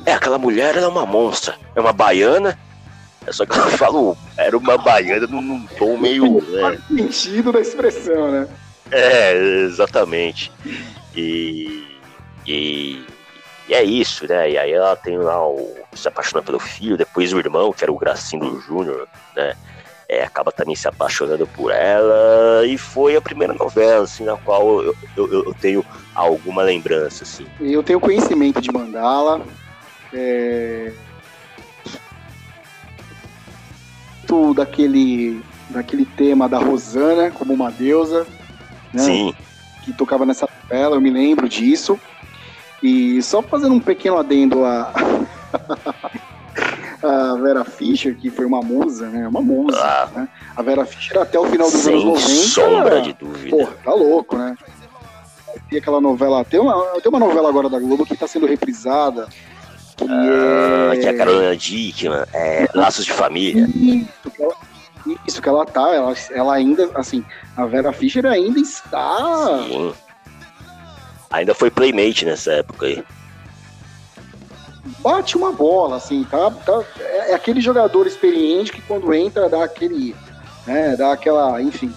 É, 0.05 0.13
aquela 0.13 0.37
mulher 0.37 0.75
ela 0.77 0.85
é 0.85 0.89
uma 0.89 1.05
monstra, 1.05 1.55
é 1.75 1.79
uma 1.81 1.91
baiana. 1.91 2.57
É 3.27 3.31
só 3.33 3.45
que 3.45 3.53
ela 3.53 3.69
falou, 3.71 4.17
era 4.37 4.57
uma 4.57 4.77
baiana 4.77 5.27
num, 5.27 5.41
num 5.41 5.65
tom 5.77 5.97
meio. 5.97 6.41
né, 6.41 6.79
Sentido 6.87 7.51
da 7.51 7.59
expressão, 7.59 8.31
né? 8.31 8.47
É, 8.89 9.33
exatamente. 9.65 10.49
E, 11.13 11.83
e, 12.45 13.05
e 13.67 13.73
é 13.73 13.83
isso, 13.83 14.25
né? 14.25 14.51
E 14.51 14.57
aí 14.57 14.71
ela 14.71 14.95
tem 14.95 15.17
lá 15.17 15.45
o. 15.45 15.75
se 15.93 16.07
apaixona 16.07 16.41
pelo 16.41 16.57
filho, 16.57 16.95
depois 16.95 17.33
o 17.33 17.39
irmão, 17.39 17.73
que 17.73 17.83
era 17.83 17.91
o 17.91 17.97
Gracindo 17.97 18.61
Júnior, 18.61 19.07
né? 19.35 19.55
É, 20.09 20.23
acaba 20.23 20.53
também 20.53 20.73
se 20.73 20.87
apaixonando 20.87 21.45
por 21.47 21.69
ela. 21.69 22.65
E 22.65 22.77
foi 22.77 23.17
a 23.17 23.21
primeira 23.21 23.53
novela, 23.53 24.05
assim, 24.05 24.23
na 24.23 24.37
qual 24.37 24.81
eu, 24.81 24.95
eu, 25.17 25.43
eu 25.47 25.53
tenho 25.55 25.85
alguma 26.15 26.63
lembrança, 26.63 27.25
assim. 27.25 27.45
Eu 27.59 27.83
tenho 27.83 27.99
conhecimento 27.99 28.61
de 28.61 28.71
mandala. 28.71 29.41
É... 30.13 30.93
Tudo 34.27 34.55
daquele, 34.55 35.41
daquele 35.69 36.05
tema 36.05 36.47
da 36.47 36.59
Rosana 36.59 37.31
como 37.31 37.53
uma 37.53 37.71
deusa, 37.71 38.27
né? 38.93 39.03
Sim, 39.03 39.33
que 39.83 39.93
tocava 39.93 40.25
nessa 40.25 40.47
novela, 40.63 40.97
eu 40.97 41.01
me 41.01 41.09
lembro 41.09 41.47
disso. 41.47 41.99
E 42.83 43.21
só 43.23 43.41
fazendo 43.41 43.73
um 43.73 43.79
pequeno 43.79 44.17
adendo 44.17 44.63
a, 44.63 44.93
a 47.01 47.35
Vera 47.41 47.63
Fischer, 47.63 48.15
que 48.15 48.29
foi 48.29 48.45
uma 48.45 48.61
musa, 48.61 49.07
né? 49.07 49.27
Uma 49.27 49.41
musa. 49.41 49.79
Ah. 49.79 50.09
né? 50.13 50.27
A 50.55 50.61
Vera 50.61 50.85
Fischer 50.85 51.19
até 51.19 51.39
o 51.39 51.45
final 51.45 51.71
dos 51.71 51.87
anos 51.87 52.03
90. 52.03 52.27
sombra 52.27 53.01
de 53.01 53.13
dúvida. 53.13 53.49
Porra, 53.49 53.71
tá 53.83 53.93
louco, 53.93 54.37
né? 54.37 54.55
Tem 55.69 55.79
aquela 55.79 55.99
novela, 55.99 56.45
tem 56.45 56.59
uma, 56.59 56.75
tem 57.01 57.09
uma 57.09 57.19
novela 57.19 57.49
agora 57.49 57.69
da 57.69 57.79
Globo 57.79 58.05
que 58.05 58.15
tá 58.15 58.27
sendo 58.27 58.45
reprisada. 58.45 59.27
Que 60.07 60.13
Ah, 60.13 60.91
é. 60.93 60.97
que 60.97 61.07
a 61.07 61.17
Carolina 61.17 61.55
Dickman, 61.57 62.23
é, 62.33 62.67
Laços 62.73 63.05
de 63.05 63.11
Família. 63.11 63.67
Isso 63.67 64.31
que, 64.31 64.41
ela, 64.41 64.55
isso 65.27 65.41
que 65.41 65.49
ela 65.49 65.65
tá, 65.65 65.93
ela, 65.93 66.13
ela 66.31 66.53
ainda, 66.55 66.89
assim, 66.95 67.25
a 67.55 67.65
Vera 67.65 67.91
Fischer 67.91 68.25
ainda 68.25 68.59
está. 68.59 69.17
Sim. 69.67 69.93
Ainda 71.29 71.53
foi 71.53 71.69
Playmate 71.69 72.23
nessa 72.25 72.53
época 72.53 72.85
aí. 72.85 73.03
bate 74.99 75.35
uma 75.35 75.51
bola, 75.51 75.97
assim, 75.97 76.23
tá? 76.23 76.49
tá 76.51 76.81
é, 76.99 77.31
é 77.31 77.35
aquele 77.35 77.59
jogador 77.59 78.07
experiente 78.07 78.71
que 78.71 78.81
quando 78.81 79.13
entra 79.13 79.49
dá 79.49 79.63
aquele, 79.63 80.15
né, 80.65 80.95
dá 80.95 81.11
aquela, 81.11 81.61
enfim. 81.61 81.93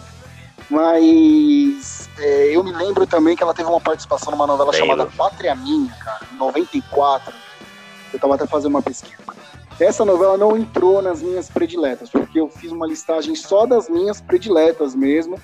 Mas 0.69 2.09
é, 2.19 2.55
eu 2.55 2.63
me 2.65 2.73
lembro 2.73 3.07
também 3.07 3.37
que 3.37 3.43
ela 3.43 3.55
teve 3.55 3.69
uma 3.69 3.81
participação 3.81 4.33
numa 4.33 4.47
novela 4.47 4.71
Lembro. 4.73 4.87
chamada 4.89 5.11
Pátria 5.17 5.55
Minha, 5.55 5.93
cara, 5.95 6.21
em 6.33 6.37
94. 6.37 7.33
Eu 8.13 8.19
tava 8.19 8.35
até 8.35 8.47
fazendo 8.47 8.71
uma 8.71 8.83
pesquisa. 8.83 9.15
Essa 9.79 10.05
novela 10.05 10.37
não 10.37 10.57
entrou 10.59 11.01
nas 11.01 11.23
minhas 11.23 11.49
prediletas, 11.49 12.11
porque 12.11 12.39
eu 12.39 12.49
fiz 12.49 12.71
uma 12.71 12.87
listagem 12.87 13.35
só 13.35 13.65
das 13.67 13.89
minhas 13.89 14.21
prediletas 14.21 14.95
mesmo. 14.95 15.41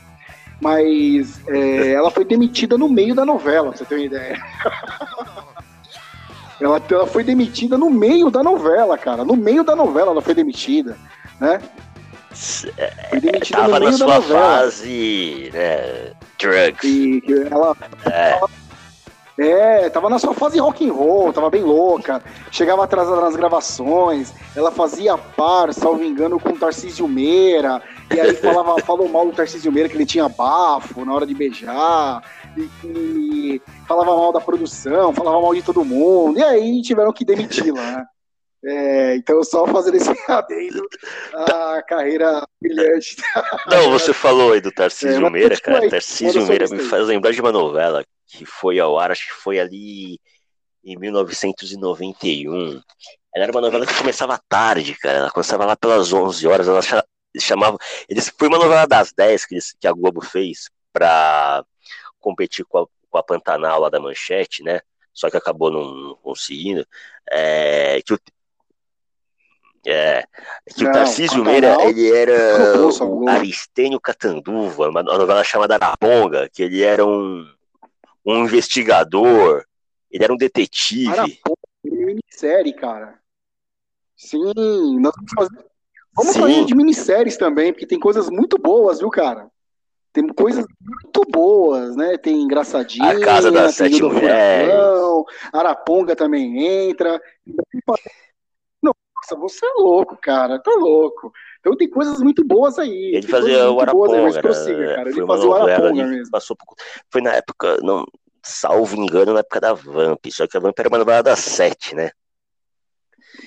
Mas 0.60 1.40
é, 1.48 1.92
ela 1.92 2.10
foi 2.10 2.24
demitida 2.24 2.78
no 2.78 2.88
meio 2.88 3.14
da 3.14 3.24
novela, 3.26 3.68
pra 3.68 3.78
você 3.78 3.84
ter 3.84 3.94
uma 3.96 4.04
ideia. 4.04 4.42
ela, 6.60 6.82
ela 6.90 7.06
foi 7.06 7.22
demitida 7.22 7.76
no 7.76 7.90
meio 7.90 8.30
da 8.30 8.42
novela, 8.42 8.96
cara. 8.96 9.24
No 9.24 9.36
meio 9.36 9.62
da 9.62 9.76
novela 9.76 10.12
ela 10.12 10.22
foi 10.22 10.34
demitida, 10.34 10.96
né? 11.40 11.60
Foi 13.10 13.20
demitida 13.20 13.58
Tava 13.58 13.68
no 13.68 13.72
na 13.74 13.80
meio 13.80 13.92
da 13.92 13.98
sua 13.98 14.14
novela. 14.14 14.40
fase, 14.40 15.50
né? 15.52 16.12
Drugs. 16.38 16.84
E 16.84 17.22
ela, 17.50 17.76
É. 18.10 18.40
É, 19.38 19.90
tava 19.90 20.08
na 20.08 20.18
sua 20.18 20.32
fase 20.32 20.58
rock 20.58 20.88
and 20.88 20.92
roll, 20.92 21.32
tava 21.32 21.50
bem 21.50 21.62
louca. 21.62 22.22
Chegava 22.50 22.84
atrasada 22.84 23.20
nas 23.20 23.36
gravações, 23.36 24.32
ela 24.54 24.70
fazia 24.70 25.16
par, 25.18 25.72
salvo 25.74 26.02
engano, 26.02 26.40
com 26.40 26.50
o 26.50 26.58
Tarcísio 26.58 27.06
Meira. 27.06 27.82
E 28.14 28.18
aí 28.18 28.34
falava, 28.34 28.80
falou 28.84 29.08
mal 29.08 29.26
do 29.26 29.32
Tarcísio 29.32 29.70
Meira, 29.70 29.88
que 29.88 29.96
ele 29.96 30.06
tinha 30.06 30.28
bafo 30.28 31.04
na 31.04 31.12
hora 31.12 31.26
de 31.26 31.34
beijar. 31.34 32.22
E, 32.56 32.70
e 32.86 33.62
falava 33.86 34.16
mal 34.16 34.32
da 34.32 34.40
produção, 34.40 35.12
falava 35.12 35.40
mal 35.40 35.54
de 35.54 35.62
todo 35.62 35.84
mundo. 35.84 36.38
E 36.38 36.42
aí 36.42 36.80
tiveram 36.80 37.12
que 37.12 37.24
demiti-la, 37.24 37.82
né? 37.82 38.04
É, 38.64 39.16
então, 39.16 39.44
só 39.44 39.66
fazendo 39.66 39.96
esse 39.96 40.10
adendo 40.26 40.82
à 41.34 41.82
carreira 41.86 42.42
brilhante. 42.60 43.16
Não, 43.68 43.90
você 43.92 44.14
falou 44.14 44.52
aí 44.52 44.60
do 44.60 44.72
Tarcísio 44.72 45.26
É, 45.26 45.30
Meira, 45.30 45.60
cara. 45.60 45.88
Tarcísio 45.90 46.44
Meira 46.46 46.66
me 46.68 46.80
faz 46.80 47.06
lembrar 47.06 47.32
de 47.32 47.40
uma 47.40 47.52
novela 47.52 48.02
que 48.26 48.44
foi 48.44 48.78
ao 48.78 48.98
ar, 48.98 49.10
acho 49.10 49.26
que 49.26 49.32
foi 49.34 49.58
ali 49.60 50.18
em 50.84 50.96
1991. 50.98 52.80
Ela 53.34 53.44
era 53.44 53.52
uma 53.52 53.60
novela 53.60 53.86
que 53.86 53.94
começava 53.94 54.40
tarde, 54.48 54.94
cara. 54.98 55.18
Ela 55.18 55.30
começava 55.30 55.64
lá 55.64 55.76
pelas 55.76 56.12
11 56.12 56.46
horas. 56.46 56.68
Ela 56.68 56.80
cha- 56.82 57.04
chamava. 57.38 57.76
Eles, 58.08 58.32
foi 58.38 58.48
uma 58.48 58.58
novela 58.58 58.86
das 58.86 59.12
10 59.12 59.44
que, 59.44 59.54
eles- 59.54 59.74
que 59.78 59.86
a 59.86 59.92
Globo 59.92 60.20
fez 60.24 60.70
pra 60.92 61.64
competir 62.20 62.64
com 62.64 62.78
a, 62.78 62.86
com 63.10 63.18
a 63.18 63.22
Pantanal 63.22 63.80
lá 63.80 63.88
da 63.90 64.00
Manchete, 64.00 64.62
né? 64.62 64.80
Só 65.12 65.30
que 65.30 65.36
acabou 65.36 65.70
não, 65.70 65.84
não 65.92 66.14
conseguindo. 66.16 66.86
É, 67.30 68.00
que 68.02 68.14
o, 68.14 68.18
é, 69.86 70.24
que 70.74 70.82
o 70.82 70.86
Não, 70.86 70.92
Tarcísio 70.92 71.44
Pantanal, 71.44 71.78
Meira, 71.78 71.88
ele 71.90 72.14
era 72.16 72.76
o. 73.04 73.28
Aristênio 73.28 74.00
Catanduva, 74.00 74.88
uma 74.88 75.00
uma 75.02 75.18
novela 75.18 75.44
chamada 75.44 75.74
Araponga, 75.74 76.48
que 76.52 76.62
ele 76.62 76.82
era 76.82 77.04
um, 77.04 77.46
um 78.26 78.44
investigador, 78.44 79.64
ele 80.10 80.24
era 80.24 80.32
um 80.32 80.36
detetive. 80.36 81.08
Araponga, 81.08 81.56
minissérie, 81.84 82.72
cara. 82.74 83.18
Sim, 84.16 84.98
nós 84.98 85.12
vamos 85.14 85.32
fazer. 85.34 85.66
Vamos 86.14 86.32
Sim. 86.32 86.40
fazer 86.40 86.64
de 86.64 86.74
minisséries 86.74 87.36
também, 87.36 87.72
porque 87.72 87.86
tem 87.86 88.00
coisas 88.00 88.30
muito 88.30 88.56
boas, 88.56 89.00
viu, 89.00 89.10
cara? 89.10 89.50
Tem 90.14 90.26
coisas 90.28 90.64
muito 90.80 91.30
boas, 91.30 91.94
né? 91.94 92.16
Tem 92.16 92.40
Engraçadinha, 92.40 93.10
A 93.10 93.20
Casa 93.20 93.52
das 93.52 93.74
Sete 93.74 94.02
Mulheres. 94.02 94.72
Furacão, 94.72 95.24
Araponga 95.52 96.16
também 96.16 96.88
entra. 96.88 97.20
Nossa, 99.26 99.36
você 99.36 99.66
é 99.66 99.72
louco, 99.78 100.16
cara, 100.16 100.60
tá 100.60 100.70
louco. 100.70 101.32
Então 101.58 101.76
tem 101.76 101.90
coisas 101.90 102.20
muito 102.20 102.44
boas 102.44 102.78
aí. 102.78 103.12
Ele 103.14 103.26
fazia 103.26 103.68
o 103.68 103.74
boas 103.74 103.82
Araponga, 103.88 104.22
mas 104.22 104.38
prossiga, 104.38 104.94
cara. 104.94 105.10
foi 105.10 105.20
Ele 105.20 105.26
fazia 105.26 105.48
o 105.48 105.54
Araponga 105.54 106.06
mesmo. 106.06 106.30
passou 106.30 106.56
por, 106.56 106.76
foi 107.10 107.20
na 107.20 107.32
época, 107.32 107.78
não, 107.82 108.06
salvo 108.44 108.94
engano, 108.96 109.32
na 109.32 109.40
época 109.40 109.60
da 109.60 109.72
Vamp, 109.72 110.24
só 110.30 110.46
que 110.46 110.56
a 110.56 110.60
Vamp 110.60 110.78
era 110.78 110.88
uma 110.88 110.98
novela 110.98 111.22
das 111.24 111.40
sete, 111.40 111.94
né? 111.96 112.10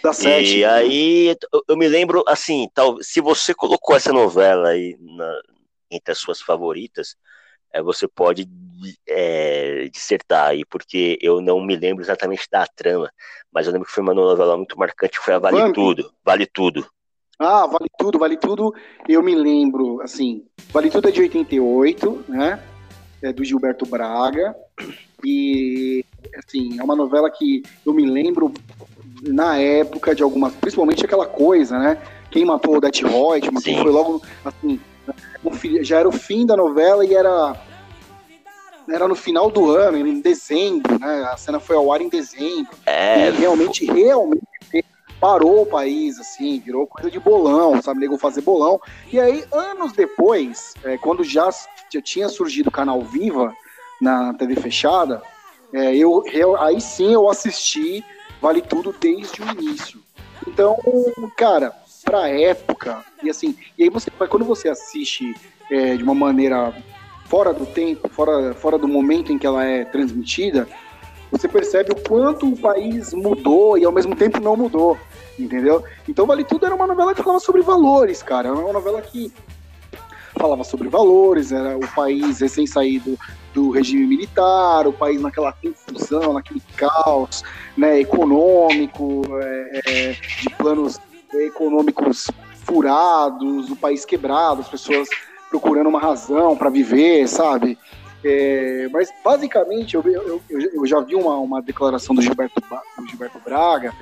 Da 0.04 0.12
sete. 0.12 0.60
E 0.60 0.66
aí, 0.66 1.36
eu- 1.68 1.78
me 1.78 1.88
lembro, 1.88 2.24
assim, 2.28 2.68
tal, 2.74 3.02
se 3.02 3.22
você 3.22 3.54
colocou 3.54 3.96
essa 3.96 4.12
novela 4.12 4.70
aí 4.70 4.98
na- 5.00 5.42
entre 5.90 6.12
as 6.12 6.20
suas 6.20 6.42
favoritas, 6.42 7.16
você 7.84 8.08
pode 8.08 8.48
é, 9.08 9.90
dissertar 9.92 10.50
aí, 10.50 10.66
porque 10.66 11.18
eu 11.22 11.42
não 11.42 11.62
me 11.62 11.76
lembro 11.76 12.04
exatamente 12.04 12.48
da 12.52 12.66
trama, 12.66 13.12
mas 13.52 13.68
eu 13.68 13.74
lembro 13.74 13.88
que 13.88 13.94
foi 13.94 14.04
uma 14.04 14.14
novela 14.14 14.58
muito 14.58 14.78
marcante, 14.78 15.20
foi 15.20 15.34
a 15.34 15.40
Vale 15.40 15.58
Vamp? 15.58 15.76
Tudo, 15.76 16.12
Vale 16.24 16.46
Tudo. 16.46 16.88
Ah, 17.38 17.66
Vale 17.68 17.90
Tudo, 17.98 18.20
Vale 18.20 18.38
Tudo, 18.38 18.74
eu 19.08 19.22
me 19.22 19.36
lembro, 19.36 20.02
assim, 20.02 20.46
Vale 20.72 20.90
Tudo 20.90 21.10
é 21.10 21.12
de 21.12 21.22
88, 21.22 22.26
né? 22.28 22.64
É 23.22 23.34
do 23.34 23.44
Gilberto 23.44 23.86
Braga. 23.86 24.56
E, 25.24 26.06
assim, 26.38 26.80
é 26.80 26.84
uma 26.84 26.96
novela 26.96 27.30
que 27.30 27.64
eu 27.86 27.94
me 27.94 28.06
lembro 28.06 28.54
na 29.22 29.58
época 29.58 30.16
de 30.16 30.24
algumas, 30.24 30.54
principalmente 30.56 31.04
aquela 31.04 31.26
coisa, 31.26 31.78
né? 31.78 32.02
Quem 32.32 32.46
matou 32.46 32.78
o 32.78 32.80
Det 32.80 33.04
Reutemann, 33.04 33.62
que 33.62 33.82
foi 33.82 33.92
logo, 33.92 34.22
assim, 34.46 34.80
já 35.82 36.00
era 36.00 36.08
o 36.10 36.12
fim 36.12 36.46
da 36.46 36.56
novela 36.56 37.06
e 37.06 37.14
era 37.14 37.56
era 38.90 39.08
no 39.08 39.16
final 39.16 39.52
do 39.52 39.70
ano, 39.76 39.98
em 39.98 40.20
dezembro, 40.20 40.98
né? 41.00 41.24
A 41.32 41.38
cena 41.38 41.60
foi 41.60 41.76
ao 41.76 41.94
ar 41.94 42.02
em 42.02 42.10
dezembro. 42.10 42.76
É, 42.88 43.30
E 43.30 43.32
realmente, 43.32 43.86
realmente 43.86 44.42
parou 45.22 45.62
o 45.62 45.66
país, 45.66 46.18
assim, 46.20 46.60
virou 46.60 46.88
coisa 46.88 47.12
de 47.12 47.20
bolão, 47.20 47.80
sabe? 47.82 48.00
Nego 48.00 48.18
fazer 48.18 48.42
bolão. 48.42 48.80
E 49.12 49.20
aí, 49.20 49.44
anos 49.52 49.92
depois, 49.92 50.74
é, 50.84 50.98
quando 50.98 51.24
já, 51.24 51.50
já 51.94 52.02
tinha 52.02 52.28
surgido 52.30 52.70
o 52.70 52.72
canal 52.72 53.02
Viva 53.02 53.54
na 54.02 54.34
TV 54.34 54.56
fechada, 54.56 55.22
é, 55.74 55.96
eu, 55.96 56.24
eu- 56.34 56.56
aí 56.60 56.80
sim 56.82 57.14
eu 57.14 57.30
assisti 57.30 58.04
Vale 58.42 58.62
Tudo 58.62 58.96
desde 59.00 59.42
o 59.42 59.52
início. 59.52 60.00
Então, 60.48 60.76
cara, 61.38 61.76
pra 62.10 62.28
época, 62.28 63.06
e 63.22 63.30
assim, 63.30 63.56
e 63.78 63.84
aí 63.84 63.90
você, 63.92 64.10
quando 64.10 64.44
você 64.44 64.68
assiste 64.68 65.32
é, 65.72 65.96
de 65.96 66.02
uma 66.02 66.16
maneira 66.16 66.74
fora 67.26 67.54
do 67.54 67.68
tempo, 67.68 68.10
fora, 68.10 68.56
fora 68.56 68.80
do 68.80 68.88
momento 68.88 69.32
em 69.32 69.38
que 69.38 69.46
ela 69.46 69.64
é 69.64 69.86
transmitida, 69.86 70.68
você 71.30 71.48
percebe 71.48 71.92
o 71.92 71.96
quanto 71.96 72.52
o 72.52 72.58
país 72.58 73.14
mudou 73.14 73.78
e 73.78 73.86
ao 73.86 73.92
mesmo 73.92 74.16
tempo 74.16 74.40
não 74.40 74.56
mudou, 74.56 74.98
entendeu? 75.38 75.84
Então 76.08 76.26
Vale 76.26 76.44
Tudo 76.44 76.66
era 76.66 76.74
uma 76.74 76.88
novela 76.88 77.14
que 77.14 77.22
falava 77.22 77.40
sobre 77.40 77.62
valores, 77.62 78.24
cara. 78.24 78.50
Era 78.50 78.58
uma 78.58 78.74
novela 78.74 79.00
que 79.04 79.32
falava 80.36 80.64
sobre 80.64 80.88
valores, 80.88 81.52
era 81.52 81.78
o 81.78 81.88
país 81.90 82.40
recém-saído 82.40 83.20
do 83.54 83.70
regime 83.70 84.08
militar, 84.08 84.88
o 84.88 84.94
país 84.94 85.22
naquela 85.22 85.54
confusão, 85.54 86.34
naquele 86.34 86.62
caos 86.76 87.44
né, 87.78 88.00
econômico, 88.00 89.22
é, 89.44 89.82
é, 89.86 90.12
de 90.14 90.50
planos 90.58 91.00
econômicos 91.34 92.30
furados, 92.64 93.70
o 93.70 93.76
país 93.76 94.06
quebrado, 94.06 94.62
as 94.62 94.68
pessoas 94.68 95.08
procurando 95.50 95.88
uma 95.88 96.00
razão 96.00 96.56
para 96.56 96.70
viver, 96.70 97.28
sabe? 97.28 97.78
É, 98.24 98.90
mas 98.92 99.10
basicamente 99.24 99.96
eu, 99.96 100.04
eu, 100.06 100.42
eu, 100.50 100.86
já 100.86 101.00
vi 101.00 101.16
uma, 101.16 101.38
uma 101.38 101.62
declaração 101.62 102.14
do 102.14 102.22
Gilberto, 102.22 102.62
do 102.62 103.08
Gilberto 103.08 103.40
Braga 103.40 103.94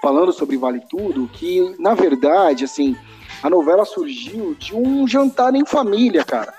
falando 0.00 0.32
sobre 0.32 0.58
Vale 0.58 0.82
Tudo, 0.90 1.28
que 1.32 1.74
na 1.78 1.94
verdade, 1.94 2.64
assim, 2.64 2.94
a 3.42 3.48
novela 3.48 3.84
surgiu 3.84 4.54
de 4.58 4.74
um 4.74 5.06
jantar 5.08 5.54
em 5.54 5.64
família, 5.64 6.24
cara. 6.24 6.52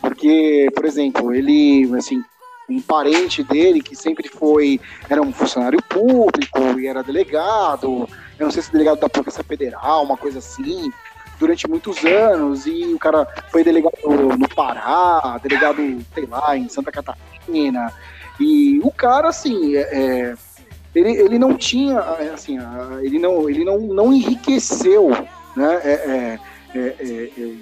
Porque, 0.00 0.68
por 0.74 0.84
exemplo, 0.84 1.34
ele, 1.34 1.90
assim, 1.96 2.22
um 2.68 2.80
parente 2.80 3.42
dele 3.42 3.82
que 3.82 3.94
sempre 3.94 4.28
foi, 4.28 4.80
era 5.08 5.20
um 5.20 5.32
funcionário 5.32 5.82
público 5.82 6.78
e 6.78 6.86
era 6.86 7.02
delegado, 7.02 8.08
eu 8.38 8.44
não 8.44 8.50
sei 8.50 8.62
se 8.62 8.72
delegado 8.72 9.00
da 9.00 9.08
Polícia 9.08 9.42
Federal, 9.42 10.04
uma 10.04 10.16
coisa 10.16 10.38
assim, 10.38 10.92
durante 11.38 11.68
muitos 11.68 12.04
anos, 12.04 12.66
e 12.66 12.94
o 12.94 12.98
cara 12.98 13.26
foi 13.50 13.62
delegado 13.64 13.96
no 14.38 14.48
Pará, 14.48 15.38
delegado, 15.42 15.76
sei 16.14 16.26
lá, 16.26 16.56
em 16.56 16.68
Santa 16.68 16.92
Catarina, 16.92 17.92
e 18.38 18.80
o 18.82 18.90
cara, 18.90 19.28
assim, 19.28 19.76
é, 19.76 19.80
é, 19.80 20.34
ele, 20.94 21.10
ele 21.10 21.38
não 21.38 21.56
tinha, 21.56 21.98
assim, 22.32 22.58
ele 23.02 23.18
não, 23.18 23.48
ele 23.48 23.64
não, 23.64 23.78
não 23.78 24.12
enriqueceu, 24.12 25.10
né, 25.56 25.80
é, 25.82 25.90
é, 25.92 26.40
é, 26.74 26.80
é, 26.80 27.52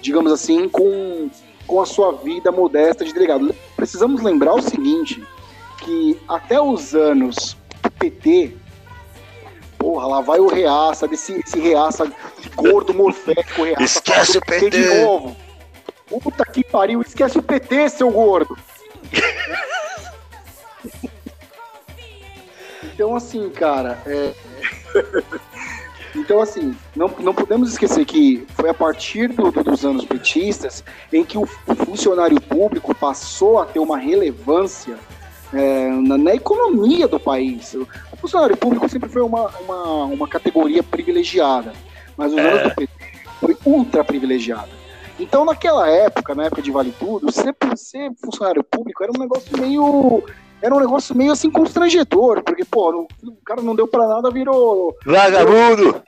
digamos 0.00 0.30
assim, 0.32 0.68
com, 0.68 1.30
com 1.66 1.80
a 1.80 1.86
sua 1.86 2.12
vida 2.12 2.52
modesta 2.52 3.04
de 3.04 3.12
delegado. 3.12 3.54
Precisamos 3.76 4.22
lembrar 4.22 4.54
o 4.54 4.62
seguinte, 4.62 5.22
que 5.78 6.18
até 6.28 6.60
os 6.60 6.94
anos 6.94 7.56
PT, 7.98 8.56
porra, 9.78 10.06
lá 10.06 10.20
vai 10.20 10.38
o 10.38 10.48
reaça, 10.48 11.06
desse 11.06 11.40
esse 11.40 11.58
reaça 11.58 12.10
gordo, 12.54 12.92
morfético, 12.92 13.62
reaça. 13.62 13.82
Esquece 13.82 14.40
falando 14.40 14.42
o 14.42 14.46
PT. 14.46 14.70
de 14.70 15.00
novo. 15.02 15.36
Puta 16.22 16.44
que 16.44 16.64
pariu, 16.64 17.02
esquece 17.02 17.38
o 17.38 17.42
PT, 17.42 17.88
seu 17.90 18.10
gordo. 18.10 18.56
Então, 22.82 23.14
assim, 23.14 23.48
cara, 23.50 24.02
é... 24.06 24.32
Então, 26.16 26.40
assim, 26.40 26.74
não, 26.96 27.08
não 27.20 27.34
podemos 27.34 27.70
esquecer 27.70 28.04
que 28.04 28.44
foi 28.54 28.70
a 28.70 28.74
partir 28.74 29.28
do, 29.28 29.52
do, 29.52 29.62
dos 29.62 29.84
anos 29.84 30.04
petistas 30.04 30.82
em 31.12 31.24
que 31.24 31.38
o, 31.38 31.42
o, 31.42 31.74
funcionário 31.74 32.40
público 32.40 32.94
passou 32.94 33.60
a 33.60 33.66
ter 33.66 33.78
uma 33.78 33.98
relevância 33.98 34.98
é, 35.52 35.88
na, 35.90 36.18
na, 36.18 36.34
economia 36.34 37.06
do 37.06 37.20
país. 37.20 37.76
O 38.18 38.22
funcionário 38.22 38.56
público 38.56 38.88
sempre 38.88 39.08
foi 39.08 39.22
uma, 39.22 39.48
uma, 39.60 40.04
uma 40.04 40.28
categoria 40.28 40.82
privilegiada, 40.82 41.72
mas 42.16 42.32
os 42.32 42.38
é. 42.38 42.50
anos 42.50 42.62
do 42.64 42.74
PT 42.74 42.92
foi 43.40 43.56
ultra 43.64 44.02
privilegiada. 44.02 44.68
Então, 45.20 45.44
naquela 45.44 45.88
época, 45.88 46.34
na 46.34 46.44
época 46.44 46.62
de 46.62 46.70
Vale 46.70 46.92
Tudo, 46.98 47.30
ser, 47.32 47.54
ser 47.76 48.10
funcionário 48.24 48.62
público 48.62 49.02
era 49.02 49.12
um 49.16 49.20
negócio 49.20 49.56
meio 49.58 50.24
era 50.60 50.74
um 50.74 50.80
negócio 50.80 51.14
meio 51.14 51.30
assim 51.30 51.50
constrangedor, 51.50 52.42
porque, 52.42 52.64
pô, 52.64 53.06
o 53.22 53.36
cara 53.44 53.62
não 53.62 53.76
deu 53.76 53.86
para 53.86 54.08
nada, 54.08 54.30
virou. 54.30 54.96
Vagabundo! 55.06 56.02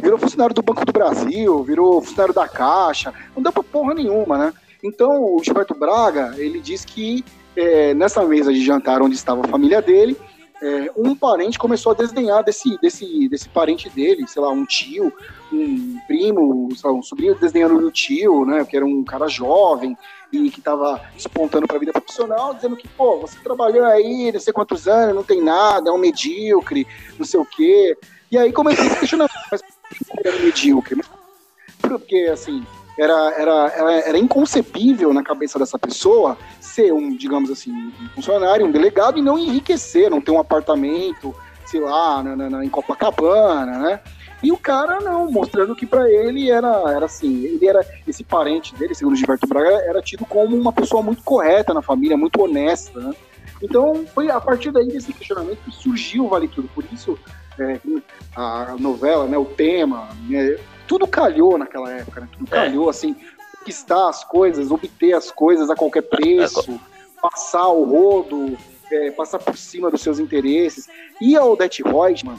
Virou 0.00 0.18
funcionário 0.18 0.54
do 0.54 0.62
Banco 0.62 0.84
do 0.84 0.92
Brasil, 0.92 1.62
virou 1.64 2.00
funcionário 2.00 2.32
da 2.32 2.48
Caixa, 2.48 3.12
não 3.34 3.42
deu 3.42 3.52
pra 3.52 3.62
porra 3.62 3.94
nenhuma, 3.94 4.38
né? 4.38 4.54
Então, 4.82 5.22
o 5.34 5.42
Gilberto 5.44 5.74
Braga, 5.74 6.34
ele 6.38 6.60
diz 6.60 6.84
que 6.84 7.24
é, 7.56 7.92
nessa 7.92 8.24
mesa 8.24 8.52
de 8.52 8.64
jantar 8.64 9.02
onde 9.02 9.14
estava 9.14 9.44
a 9.44 9.48
família 9.48 9.82
dele, 9.82 10.16
é, 10.62 10.90
um 10.96 11.14
parente 11.14 11.58
começou 11.58 11.92
a 11.92 11.94
desdenhar 11.94 12.44
desse, 12.44 12.78
desse, 12.80 13.28
desse 13.28 13.48
parente 13.48 13.88
dele, 13.88 14.26
sei 14.28 14.42
lá, 14.42 14.50
um 14.50 14.66
tio, 14.66 15.12
um 15.52 15.98
primo, 16.06 16.68
lá, 16.84 16.92
um 16.92 17.02
sobrinho 17.02 17.34
desdenhando 17.34 17.80
do 17.80 17.90
tio, 17.90 18.44
né, 18.44 18.64
que 18.64 18.76
era 18.76 18.84
um 18.84 19.02
cara 19.02 19.26
jovem 19.26 19.96
e 20.32 20.50
que 20.50 20.58
estava 20.58 21.00
despontando 21.14 21.66
para 21.66 21.76
a 21.76 21.80
vida 21.80 21.92
profissional, 21.92 22.54
dizendo 22.54 22.76
que, 22.76 22.86
pô, 22.88 23.20
você 23.20 23.38
trabalhou 23.40 23.84
aí 23.84 24.30
não 24.30 24.40
sei 24.40 24.52
quantos 24.52 24.86
anos, 24.86 25.14
não 25.14 25.24
tem 25.24 25.42
nada, 25.42 25.90
é 25.90 25.92
um 25.92 25.98
medíocre, 25.98 26.86
não 27.18 27.24
sei 27.24 27.40
o 27.40 27.46
quê. 27.46 27.96
E 28.30 28.38
aí 28.38 28.52
comecei 28.52 28.86
a 28.86 28.96
questionar, 28.96 29.28
mas 29.50 29.62
por 29.62 30.22
que 30.22 30.28
era 30.28 30.38
medíocre? 30.38 31.00
Porque, 31.80 32.28
assim, 32.32 32.64
era, 32.98 33.34
era, 33.36 33.72
era, 33.74 33.92
era 34.08 34.18
inconcebível 34.18 35.12
na 35.12 35.22
cabeça 35.22 35.58
dessa 35.58 35.78
pessoa 35.78 36.36
ser 36.60 36.92
um, 36.92 37.16
digamos 37.16 37.50
assim, 37.50 37.72
um 37.72 38.08
funcionário, 38.14 38.66
um 38.66 38.70
delegado 38.70 39.18
e 39.18 39.22
não 39.22 39.38
enriquecer, 39.38 40.10
não 40.10 40.20
ter 40.20 40.30
um 40.30 40.38
apartamento, 40.38 41.34
sei 41.66 41.80
lá, 41.80 42.22
na, 42.22 42.50
na, 42.50 42.64
em 42.64 42.68
Copacabana, 42.68 43.78
né? 43.78 44.00
E 44.42 44.50
o 44.50 44.56
cara 44.56 45.00
não, 45.00 45.30
mostrando 45.30 45.76
que 45.76 45.84
para 45.84 46.10
ele 46.10 46.50
era, 46.50 46.68
era 46.90 47.04
assim, 47.04 47.44
ele 47.44 47.66
era 47.66 47.86
esse 48.08 48.24
parente 48.24 48.74
dele, 48.74 48.94
segundo 48.94 49.16
Gilberto 49.16 49.46
Braga, 49.46 49.82
era 49.84 50.00
tido 50.00 50.24
como 50.24 50.56
uma 50.56 50.72
pessoa 50.72 51.02
muito 51.02 51.22
correta 51.22 51.74
na 51.74 51.82
família, 51.82 52.16
muito 52.16 52.42
honesta, 52.42 52.98
né? 52.98 53.14
Então 53.62 54.06
foi 54.14 54.30
a 54.30 54.40
partir 54.40 54.70
daí 54.70 54.88
desse 54.88 55.12
questionamento 55.12 55.58
que 55.58 55.70
surgiu 55.70 56.24
o 56.24 56.28
Vale 56.28 56.48
Tudo. 56.48 56.68
Por 56.74 56.84
isso 56.90 57.18
é, 57.58 57.78
a 58.34 58.76
novela, 58.78 59.26
né, 59.26 59.36
o 59.36 59.44
tema, 59.44 60.08
né, 60.26 60.56
tudo 60.90 61.06
calhou 61.06 61.56
naquela 61.56 61.88
época, 61.88 62.22
né? 62.22 62.28
Tudo 62.32 62.48
é. 62.50 62.50
calhou, 62.50 62.90
assim, 62.90 63.14
conquistar 63.60 64.08
as 64.08 64.24
coisas, 64.24 64.72
obter 64.72 65.12
as 65.12 65.30
coisas 65.30 65.70
a 65.70 65.76
qualquer 65.76 66.02
preço, 66.02 66.80
passar 67.22 67.68
o 67.68 67.84
rodo, 67.84 68.58
é, 68.90 69.12
passar 69.12 69.38
por 69.38 69.56
cima 69.56 69.88
dos 69.88 70.00
seus 70.00 70.18
interesses. 70.18 70.88
E 71.20 71.36
a 71.36 71.44
Odette 71.44 71.84
Reutemann, 71.84 72.36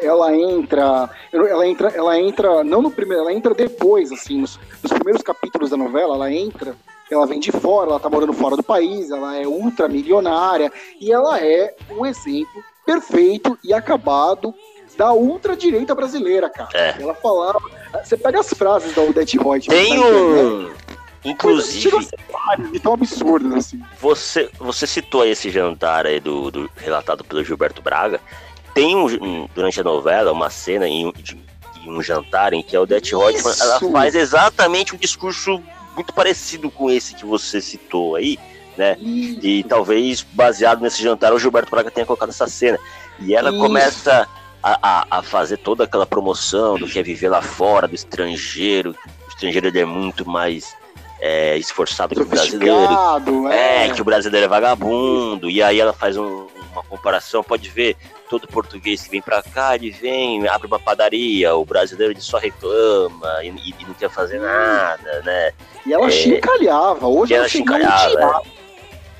ela 0.00 0.34
entra, 0.36 1.08
ela 1.32 1.64
entra, 1.64 1.88
ela 1.90 2.18
entra, 2.18 2.64
não 2.64 2.82
no 2.82 2.90
primeiro, 2.90 3.22
ela 3.22 3.32
entra 3.32 3.54
depois, 3.54 4.10
assim, 4.10 4.40
nos, 4.40 4.58
nos 4.82 4.92
primeiros 4.92 5.22
capítulos 5.22 5.70
da 5.70 5.76
novela, 5.76 6.16
ela 6.16 6.32
entra 6.32 6.74
ela 7.10 7.26
vem 7.26 7.38
de 7.38 7.52
fora, 7.52 7.90
ela 7.90 8.00
tá 8.00 8.08
morando 8.08 8.32
fora 8.32 8.56
do 8.56 8.62
país, 8.62 9.10
ela 9.10 9.36
é 9.36 9.46
ultramilionária 9.46 10.72
e 10.98 11.12
ela 11.12 11.38
é 11.38 11.76
um 11.90 12.06
exemplo 12.06 12.64
perfeito 12.86 13.58
e 13.62 13.74
acabado 13.74 14.54
da 14.96 15.12
ultradireita 15.12 15.94
brasileira, 15.94 16.48
cara. 16.48 16.70
É. 16.74 16.96
Ela 17.00 17.14
falava. 17.14 17.60
Você 18.02 18.16
pega 18.16 18.40
as 18.40 18.48
frases 18.50 18.94
da 18.94 19.02
Odete 19.02 19.38
Reut. 19.38 19.68
Tem 19.68 19.98
um. 19.98 20.70
Inclusive. 21.24 22.08
Tão 22.82 22.94
absurdo, 22.94 23.54
assim. 23.54 23.80
Você, 24.00 24.50
você 24.58 24.86
citou 24.86 25.24
esse 25.24 25.50
jantar 25.50 26.06
aí 26.06 26.18
do, 26.18 26.50
do 26.50 26.70
relatado 26.76 27.24
pelo 27.24 27.44
Gilberto 27.44 27.80
Braga. 27.80 28.20
Tem 28.74 28.96
um, 28.96 29.06
um, 29.06 29.48
durante 29.54 29.80
a 29.80 29.84
novela 29.84 30.32
uma 30.32 30.50
cena 30.50 30.88
em, 30.88 31.12
de, 31.12 31.38
um 31.86 32.02
jantar 32.02 32.52
em 32.52 32.62
que 32.62 32.74
a 32.74 32.80
Odete 32.80 33.14
Reutemann 33.14 33.54
ela 33.60 33.80
faz 33.92 34.14
exatamente 34.14 34.94
um 34.94 34.98
discurso 34.98 35.62
muito 35.94 36.12
parecido 36.12 36.70
com 36.70 36.90
esse 36.90 37.14
que 37.14 37.24
você 37.24 37.60
citou 37.60 38.16
aí, 38.16 38.38
né? 38.76 38.96
Isso. 38.98 39.46
E 39.46 39.62
talvez 39.64 40.22
baseado 40.22 40.80
nesse 40.80 41.02
jantar 41.02 41.32
o 41.32 41.38
Gilberto 41.38 41.70
Braga 41.70 41.90
tenha 41.90 42.06
colocado 42.06 42.30
essa 42.30 42.46
cena. 42.46 42.78
E 43.20 43.34
ela 43.34 43.50
Isso. 43.50 43.58
começa 43.60 44.26
a, 44.62 44.78
a, 44.82 45.18
a, 45.18 45.22
fazer 45.22 45.56
toda 45.56 45.84
aquela 45.84 46.06
promoção 46.06 46.78
do 46.78 46.86
que 46.86 46.98
é 46.98 47.02
viver 47.02 47.28
lá 47.28 47.42
fora, 47.42 47.88
do 47.88 47.94
estrangeiro. 47.94 48.94
O 49.26 49.28
estrangeiro 49.28 49.66
ele 49.68 49.80
é 49.80 49.84
muito 49.84 50.28
mais 50.28 50.74
é, 51.20 51.56
esforçado 51.56 52.14
que 52.14 52.22
o 52.22 52.24
brasileiro. 52.24 53.48
É. 53.50 53.86
é, 53.86 53.90
que 53.92 54.00
o 54.00 54.04
brasileiro 54.04 54.46
é 54.46 54.48
vagabundo. 54.48 55.50
E 55.50 55.62
aí 55.62 55.80
ela 55.80 55.92
faz 55.92 56.16
um, 56.16 56.46
uma 56.72 56.82
comparação, 56.82 57.42
pode 57.42 57.68
ver, 57.68 57.96
todo 58.30 58.48
português 58.48 59.02
que 59.02 59.10
vem 59.10 59.20
para 59.20 59.42
cá, 59.42 59.74
ele 59.74 59.90
vem, 59.90 60.46
abre 60.48 60.66
uma 60.66 60.78
padaria, 60.78 61.54
o 61.54 61.64
brasileiro 61.64 62.12
ele 62.12 62.20
só 62.20 62.38
reclama 62.38 63.44
e, 63.44 63.48
e 63.48 63.84
não 63.86 63.94
quer 63.94 64.10
fazer 64.10 64.40
nada, 64.40 65.22
né? 65.22 65.52
E 65.84 65.92
ela 65.92 66.06
é, 66.06 66.10
chincalhava, 66.10 67.06
hoje 67.06 67.34
ela, 67.34 67.42
ela 67.42 67.48
chincalhava. 67.48 68.42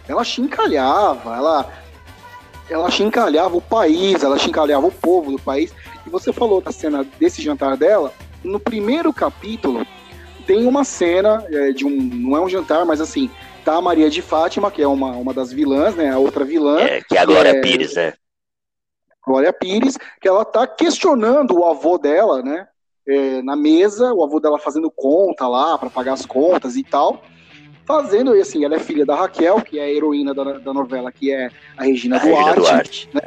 Ela 0.08 0.24
chincalhava, 0.24 1.36
ela 1.36 1.81
ela 2.72 2.90
chincalhava 2.90 3.56
o 3.56 3.60
país, 3.60 4.22
ela 4.22 4.38
chincalhava 4.38 4.86
o 4.86 4.92
povo 4.92 5.30
do 5.32 5.38
país. 5.38 5.74
E 6.06 6.10
você 6.10 6.32
falou 6.32 6.60
da 6.60 6.72
cena 6.72 7.04
desse 7.18 7.42
jantar 7.42 7.76
dela, 7.76 8.12
no 8.42 8.58
primeiro 8.58 9.12
capítulo 9.12 9.86
tem 10.46 10.66
uma 10.66 10.82
cena 10.82 11.44
é, 11.48 11.70
de 11.70 11.86
um. 11.86 11.90
Não 11.90 12.36
é 12.36 12.40
um 12.40 12.48
jantar, 12.48 12.84
mas 12.84 13.00
assim, 13.00 13.30
tá 13.64 13.76
a 13.76 13.80
Maria 13.80 14.10
de 14.10 14.20
Fátima, 14.20 14.70
que 14.70 14.82
é 14.82 14.88
uma, 14.88 15.12
uma 15.12 15.32
das 15.32 15.52
vilãs, 15.52 15.94
né? 15.94 16.10
A 16.10 16.18
outra 16.18 16.44
vilã. 16.44 16.80
É, 16.80 17.00
que 17.00 17.16
é 17.16 17.20
a 17.20 17.24
Glória 17.24 17.50
é, 17.50 17.60
Pires, 17.60 17.94
né? 17.94 18.14
Glória 19.24 19.52
Pires, 19.52 19.96
que 20.20 20.26
ela 20.26 20.44
tá 20.44 20.66
questionando 20.66 21.58
o 21.58 21.64
avô 21.64 21.96
dela, 21.96 22.42
né? 22.42 22.66
É, 23.06 23.42
na 23.42 23.54
mesa, 23.54 24.12
o 24.12 24.24
avô 24.24 24.40
dela 24.40 24.58
fazendo 24.58 24.90
conta 24.90 25.46
lá 25.46 25.78
para 25.78 25.90
pagar 25.90 26.14
as 26.14 26.26
contas 26.26 26.76
e 26.76 26.82
tal 26.82 27.22
fazendo, 27.84 28.36
e 28.36 28.40
assim, 28.40 28.64
ela 28.64 28.76
é 28.76 28.78
filha 28.78 29.04
da 29.04 29.14
Raquel, 29.14 29.60
que 29.60 29.78
é 29.78 29.84
a 29.84 29.90
heroína 29.90 30.32
da, 30.34 30.44
da 30.58 30.72
novela, 30.72 31.10
que 31.10 31.32
é 31.32 31.50
a 31.76 31.84
Regina 31.84 32.16
a 32.16 32.20
Duarte, 32.20 32.44
Regina 32.44 32.54
Duarte. 32.54 33.08
Né? 33.12 33.22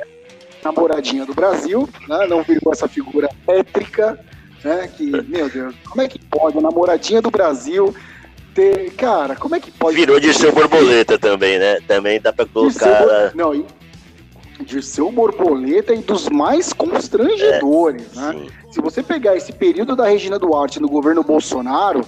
namoradinha 0.64 1.26
do 1.26 1.34
Brasil, 1.34 1.88
né? 2.08 2.26
não 2.28 2.42
virou 2.42 2.74
essa 2.74 2.88
figura 2.88 3.30
étrica, 3.48 4.20
né? 4.64 4.90
Que, 4.96 5.12
meu 5.28 5.48
Deus, 5.48 5.76
como 5.88 6.02
é 6.02 6.08
que 6.08 6.18
pode 6.18 6.58
a 6.58 6.62
namoradinha 6.62 7.22
do 7.22 7.30
Brasil 7.30 7.96
ter, 8.56 8.92
cara, 8.96 9.36
como 9.36 9.56
é 9.56 9.60
que 9.60 9.70
pode... 9.70 9.96
Virou 9.96 10.20
de 10.20 10.34
seu 10.34 10.52
borboleta 10.52 11.20
também, 11.20 11.60
né? 11.60 11.80
Também 11.88 12.20
dá 12.20 12.34
pra 12.34 12.46
colocar... 12.46 13.32
Não, 13.36 13.54
e 13.54 13.66
de 14.62 14.82
seu 14.82 15.12
borboleta 15.12 15.94
e 15.94 15.98
dos 15.98 16.30
mais 16.30 16.72
constrangedores, 16.72 18.16
é, 18.16 18.20
né? 18.20 18.48
Se 18.72 18.82
você 18.82 19.04
pegar 19.04 19.36
esse 19.36 19.52
período 19.52 19.96
da 19.96 20.08
Regina 20.08 20.40
Duarte 20.40 20.80
no 20.80 20.88
governo 20.88 21.24
Bolsonaro, 21.24 22.02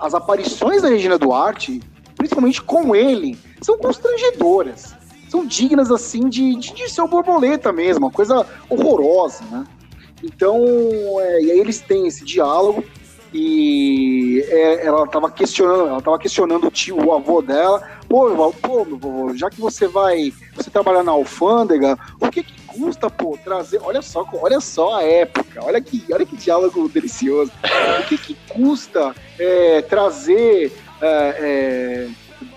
as 0.00 0.14
aparições 0.14 0.82
da 0.82 0.88
Regina 0.88 1.18
Duarte, 1.18 1.80
principalmente 2.16 2.62
com 2.62 2.94
ele, 2.94 3.38
são 3.60 3.78
constrangedoras. 3.78 4.94
São 5.28 5.46
dignas, 5.46 5.90
assim, 5.90 6.28
de, 6.28 6.56
de, 6.56 6.74
de 6.74 6.88
ser 6.88 7.06
borboleta 7.06 7.72
mesmo, 7.72 8.06
uma 8.06 8.10
coisa 8.10 8.44
horrorosa, 8.68 9.44
né? 9.50 9.64
Então, 10.22 10.64
é, 11.20 11.42
e 11.42 11.50
aí 11.52 11.60
eles 11.60 11.80
têm 11.80 12.06
esse 12.06 12.24
diálogo 12.24 12.84
e 13.32 14.44
é, 14.48 14.86
ela 14.86 15.04
estava 15.04 15.30
questionando, 15.30 15.86
ela 15.86 16.02
tava 16.02 16.18
questionando 16.18 16.66
o 16.66 16.70
tio, 16.70 16.96
o 16.96 17.14
avô 17.14 17.40
dela, 17.40 17.80
pô, 18.08 18.28
pô, 18.60 19.32
já 19.34 19.48
que 19.48 19.60
você 19.60 19.86
vai, 19.86 20.32
você 20.54 20.68
trabalhar 20.68 21.04
na 21.04 21.12
alfândega, 21.12 21.96
o 22.20 22.28
que 22.28 22.42
que 22.42 22.59
custa, 22.80 23.10
pô, 23.10 23.38
trazer, 23.44 23.78
olha 23.82 24.00
só, 24.00 24.26
olha 24.32 24.58
só 24.58 24.96
a 24.96 25.02
época, 25.02 25.62
olha 25.62 25.80
que, 25.82 26.02
olha 26.10 26.24
que 26.24 26.34
diálogo 26.34 26.88
delicioso, 26.88 27.52
o 28.00 28.08
que 28.08 28.16
que 28.16 28.34
custa 28.48 29.14
é, 29.38 29.82
trazer, 29.82 30.72
é, 31.02 31.06
é, 31.06 32.08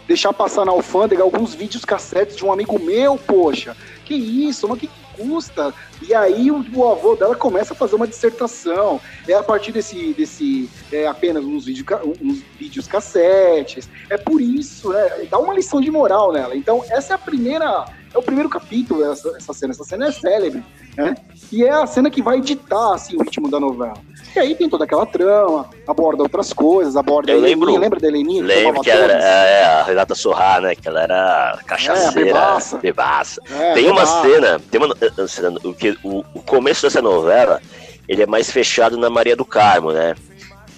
deixar 0.08 0.32
passar 0.32 0.66
na 0.66 0.72
alfândega 0.72 1.22
alguns 1.22 1.54
vídeos 1.54 1.84
cassetes 1.84 2.38
de 2.38 2.46
um 2.46 2.54
amigo 2.54 2.80
meu, 2.80 3.18
poxa, 3.18 3.76
que 4.06 4.14
isso, 4.14 4.66
mas 4.68 4.80
que 4.80 4.90
custa? 5.16 5.74
E 6.02 6.14
aí 6.14 6.52
o, 6.52 6.66
o, 6.74 6.92
avô 6.92 7.16
dela 7.16 7.36
começa 7.36 7.74
a 7.74 7.76
fazer 7.76 7.96
uma 7.96 8.08
dissertação. 8.08 9.00
É 9.28 9.34
a 9.34 9.44
partir 9.44 9.72
desse, 9.72 10.14
desse 10.14 10.70
é, 10.92 11.08
apenas 11.08 11.44
uns, 11.44 11.66
vídeo, 11.66 11.86
uns 12.22 12.42
vídeos 12.60 12.88
cassetes. 12.88 13.90
É 14.10 14.18
por 14.18 14.42
isso, 14.42 14.90
né? 14.90 15.28
Dá 15.30 15.38
uma 15.38 15.54
lição 15.54 15.80
de 15.80 15.90
moral 15.92 16.34
nela. 16.34 16.56
Então, 16.56 16.84
essa 16.90 17.14
é 17.14 17.16
a 17.16 17.20
primeira. 17.20 17.86
É 18.14 18.18
o 18.18 18.22
primeiro 18.22 18.48
capítulo, 18.50 19.04
essa, 19.12 19.36
essa 19.36 19.54
cena. 19.54 19.72
Essa 19.72 19.84
cena 19.84 20.08
é 20.08 20.12
célebre, 20.12 20.64
né? 20.96 21.16
E 21.52 21.64
é 21.64 21.72
a 21.72 21.86
cena 21.88 22.10
que 22.12 22.22
vai 22.22 22.40
ditar 22.40 22.94
assim, 22.94 23.16
o 23.18 23.24
ritmo 23.24 23.50
da 23.50 23.60
novela. 23.60 23.96
E 24.36 24.40
aí 24.40 24.56
tem 24.56 24.70
toda 24.70 24.84
aquela 24.86 25.06
trama, 25.06 25.70
aborda 25.88 26.24
outras 26.24 26.54
coisas, 26.54 26.96
aborda 26.96 27.32
Eu 27.32 27.36
a 27.36 27.38
Heleninha, 27.40 27.66
lembro- 27.68 27.80
lembra 27.82 28.00
da 28.00 28.08
Heleninha? 28.08 28.44
Lembro 28.44 28.82
que 28.82 28.90
era 28.90 29.14
é, 29.14 29.64
a 29.66 29.84
Renata 29.84 30.16
Sorrar, 30.16 30.62
né? 30.62 30.76
Que 30.76 30.88
ela 30.88 31.02
era 31.02 31.60
cachaceira, 31.66 32.26
bebaça. 32.26 32.78
bebaça. 32.78 33.42
É, 33.52 33.74
tem 33.74 33.90
uma 33.90 34.06
cena, 34.06 34.60
tem 34.72 34.82
uma 34.84 34.96
eh, 35.02 35.28
cena, 35.28 35.50
o, 35.64 35.74
que, 35.74 35.98
o, 36.04 36.24
o 36.34 36.42
começo 36.42 36.84
dessa 36.84 37.02
novela, 37.02 37.62
ele 38.08 38.22
é 38.24 38.28
mais 38.28 38.52
fechado 38.52 38.98
na 38.98 39.10
Maria 39.10 39.36
do 39.36 39.46
Carmo, 39.46 39.92
né? 39.92 40.16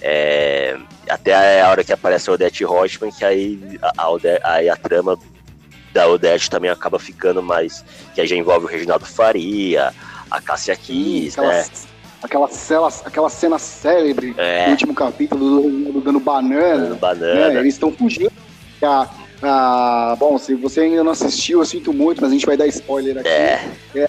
É, 0.00 0.76
até 1.08 1.60
a 1.62 1.70
hora 1.70 1.82
que 1.82 1.92
aparece 1.92 2.28
a 2.28 2.32
Odete 2.34 2.64
Roitman, 2.64 3.10
que 3.10 3.24
aí 3.24 3.78
a, 3.82 3.92
a, 4.02 4.52
aí 4.54 4.68
a 4.68 4.76
trama 4.76 5.18
da 5.96 6.06
Odete 6.08 6.50
também 6.50 6.70
acaba 6.70 6.98
ficando 6.98 7.42
mais. 7.42 7.84
que 8.14 8.20
aí 8.20 8.26
já 8.26 8.36
envolve 8.36 8.66
o 8.66 8.68
Reginaldo 8.68 9.04
Faria, 9.06 9.92
a 10.30 10.40
Cássia 10.40 10.76
Kiss, 10.76 11.40
né? 11.40 11.64
aquela, 12.22 12.48
cela, 12.48 12.88
aquela 13.04 13.28
cena 13.30 13.58
célebre 13.58 14.34
É. 14.36 14.66
no 14.66 14.72
último 14.72 14.94
capítulo 14.94 15.62
do, 15.62 15.92
do 15.92 16.00
dando 16.00 16.20
banana. 16.20 16.76
Dando 16.82 16.92
né? 16.94 16.98
banana. 17.00 17.60
Eles 17.60 17.74
estão 17.74 17.90
fugindo. 17.90 18.32
A, 18.82 19.08
a- 19.42 20.16
bom, 20.18 20.36
se 20.38 20.54
você 20.54 20.82
ainda 20.82 21.02
não 21.02 21.12
assistiu, 21.12 21.60
eu 21.60 21.64
sinto 21.64 21.92
muito, 21.92 22.20
mas 22.20 22.30
a 22.30 22.34
gente 22.34 22.44
vai 22.46 22.56
dar 22.56 22.66
spoiler 22.66 23.18
aqui. 23.18 23.28
É, 23.28 24.08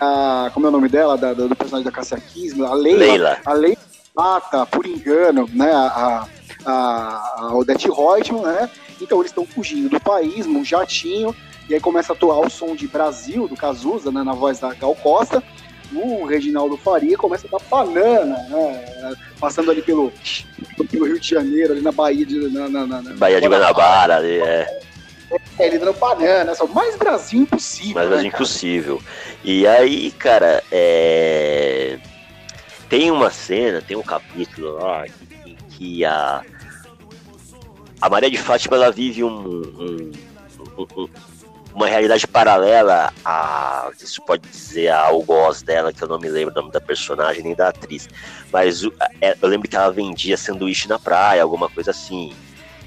A- 0.00 0.50
como 0.52 0.66
é 0.66 0.68
o 0.68 0.72
nome 0.72 0.88
dela? 0.88 1.16
Da- 1.16 1.32
do, 1.32 1.48
do 1.48 1.54
personagem 1.56 1.84
da 1.84 1.92
Cássia 1.92 2.18
Kiss, 2.18 2.60
a 2.62 2.74
Leila. 2.74 2.98
Leila. 2.98 3.38
A 3.44 3.52
Leila 3.52 3.78
mata, 4.16 4.66
por 4.66 4.84
engano, 4.86 5.48
né? 5.52 5.70
A, 5.72 6.26
a, 6.66 7.34
a 7.38 7.54
Odete 7.54 7.88
Reutemann, 7.88 8.42
né? 8.42 8.68
Então 9.00 9.18
eles 9.20 9.30
estão 9.30 9.46
fugindo 9.46 9.88
do 9.88 10.00
país 10.00 10.46
num 10.46 10.64
jatinho, 10.64 11.34
e 11.68 11.74
aí 11.74 11.80
começa 11.80 12.12
a 12.12 12.16
atuar 12.16 12.40
o 12.40 12.50
som 12.50 12.74
de 12.74 12.88
Brasil, 12.88 13.46
do 13.46 13.56
Cazuza, 13.56 14.10
né, 14.10 14.22
na 14.22 14.32
voz 14.32 14.58
da 14.58 14.72
Gal 14.74 14.94
Costa. 14.94 15.42
O 15.92 16.26
Reginaldo 16.26 16.76
Faria 16.76 17.16
começa 17.16 17.46
a 17.46 17.58
dar 17.58 17.64
banana, 17.70 18.36
né? 18.50 19.14
Passando 19.40 19.70
ali 19.70 19.80
pelo, 19.80 20.12
pelo 20.90 21.06
Rio 21.06 21.18
de 21.18 21.30
Janeiro, 21.30 21.72
ali 21.72 21.80
na 21.80 21.90
Bahia 21.92 22.26
de. 22.26 22.38
Na, 22.50 22.68
na, 22.68 22.86
na- 22.86 23.14
Bahia 23.14 23.40
de 23.40 23.48
Guanabara, 23.48 24.18
ali, 24.18 24.38
é. 24.38 24.80
É, 25.58 25.66
ele 25.66 25.78
dando 25.78 25.94
banana, 25.94 26.54
só 26.54 26.66
mais 26.66 26.96
Brasil 26.96 27.42
impossível. 27.42 27.94
Mas 27.94 28.04
né, 28.04 28.14
é 28.14 28.16
cara? 28.16 28.26
impossível. 28.28 29.02
E 29.42 29.66
aí, 29.66 30.10
cara, 30.12 30.62
é... 30.70 31.98
tem 32.88 33.10
uma 33.10 33.30
cena, 33.30 33.82
tem 33.82 33.96
um 33.96 34.02
capítulo 34.02 34.72
lá 34.74 35.06
em 35.06 35.56
que 35.70 36.04
a, 36.04 36.42
a 38.00 38.08
Maria 38.08 38.30
de 38.30 38.38
Fátima 38.38 38.76
ela 38.76 38.90
vive 38.90 39.22
um, 39.24 39.28
um- 39.28 40.12
um- 40.78 40.86
um- 41.02 41.08
uma 41.74 41.86
realidade 41.86 42.26
paralela 42.26 43.12
a 43.24 43.90
que 43.96 44.04
isso 44.04 44.20
pode 44.22 44.48
dizer 44.48 44.88
a 44.88 45.00
algoz 45.06 45.62
dela, 45.62 45.92
que 45.92 46.02
eu 46.02 46.08
não 46.08 46.18
me 46.18 46.28
lembro 46.28 46.52
o 46.52 46.60
nome 46.60 46.72
da 46.72 46.80
personagem 46.80 47.42
nem 47.42 47.54
da 47.54 47.68
atriz. 47.68 48.08
Mas 48.52 48.82
é, 49.20 49.36
eu 49.40 49.48
lembro 49.48 49.68
que 49.68 49.76
ela 49.76 49.90
vendia 49.92 50.36
sanduíche 50.36 50.88
na 50.88 50.98
praia, 50.98 51.42
alguma 51.42 51.68
coisa 51.68 51.90
assim. 51.92 52.32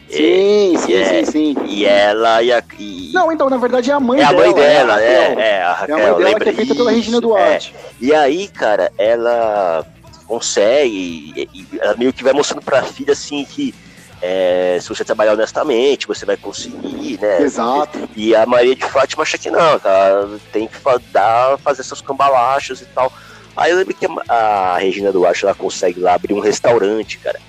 Sim, 0.09 0.73
sim, 0.77 0.93
é, 0.93 1.23
sim, 1.23 1.31
sim. 1.31 1.55
E 1.67 1.85
ela 1.85 2.43
e 2.43 2.51
a. 2.51 2.61
e- 2.77 3.11
Não, 3.13 3.31
então, 3.31 3.49
na 3.49 3.55
verdade 3.55 3.89
é 3.89 3.93
a 3.93 3.99
mãe 3.99 4.19
é 4.19 4.23
a 4.25 4.29
dela. 4.31 4.41
mãe 4.45 4.53
dela, 4.53 4.95
né? 4.97 5.05
é, 5.05 5.17
Raquel. 5.29 5.39
é, 5.39 5.41
a 5.41 5.47
É 5.61 5.63
a 5.63 5.73
Raquel, 5.73 5.95
mãe 5.97 6.05
dela 6.07 6.17
lembra 6.19 6.43
que 6.43 6.49
é 6.49 6.53
feita 6.53 6.75
pela 6.75 6.91
Regina 6.91 7.17
isso, 7.17 7.21
Duarte. 7.21 7.73
é. 7.77 7.91
E 8.01 8.13
aí, 8.13 8.47
cara, 8.49 8.91
ela 8.97 9.85
consegue, 10.27 11.33
e, 11.35 11.49
e 11.53 11.67
ela 11.79 11.95
meio 11.95 12.11
que 12.11 12.23
vai 12.25 12.33
mostrando 12.33 12.61
pra 12.63 12.83
filha 12.83 13.13
assim 13.13 13.45
que 13.45 13.73
é, 14.21 14.77
se 14.79 14.87
você 14.87 15.03
trabalhar 15.03 15.33
honestamente, 15.33 16.07
você 16.07 16.25
vai 16.25 16.37
conseguir, 16.37 17.19
né? 17.19 17.41
Exato. 17.41 18.07
E 18.15 18.35
a 18.35 18.45
Maria 18.45 18.75
de 18.75 18.85
Fátima 18.85 19.23
acha 19.23 19.37
que 19.37 19.49
não, 19.49 19.79
cara, 19.79 20.29
tem 20.51 20.67
que 20.67 20.77
dar, 21.11 21.57
fazer 21.57 21.83
seus 21.83 22.01
cambalachos 22.01 22.81
e 22.81 22.85
tal. 22.85 23.11
Aí 23.57 23.71
eu 23.71 23.77
lembro 23.77 23.93
que 23.93 24.07
a, 24.29 24.77
Regina 24.77 25.11
Duarte 25.11 25.43
ela 25.43 25.55
consegue 25.55 25.99
lá 25.99 26.13
abrir 26.13 26.33
um 26.33 26.39
restaurante, 26.39 27.17
cara. 27.17 27.39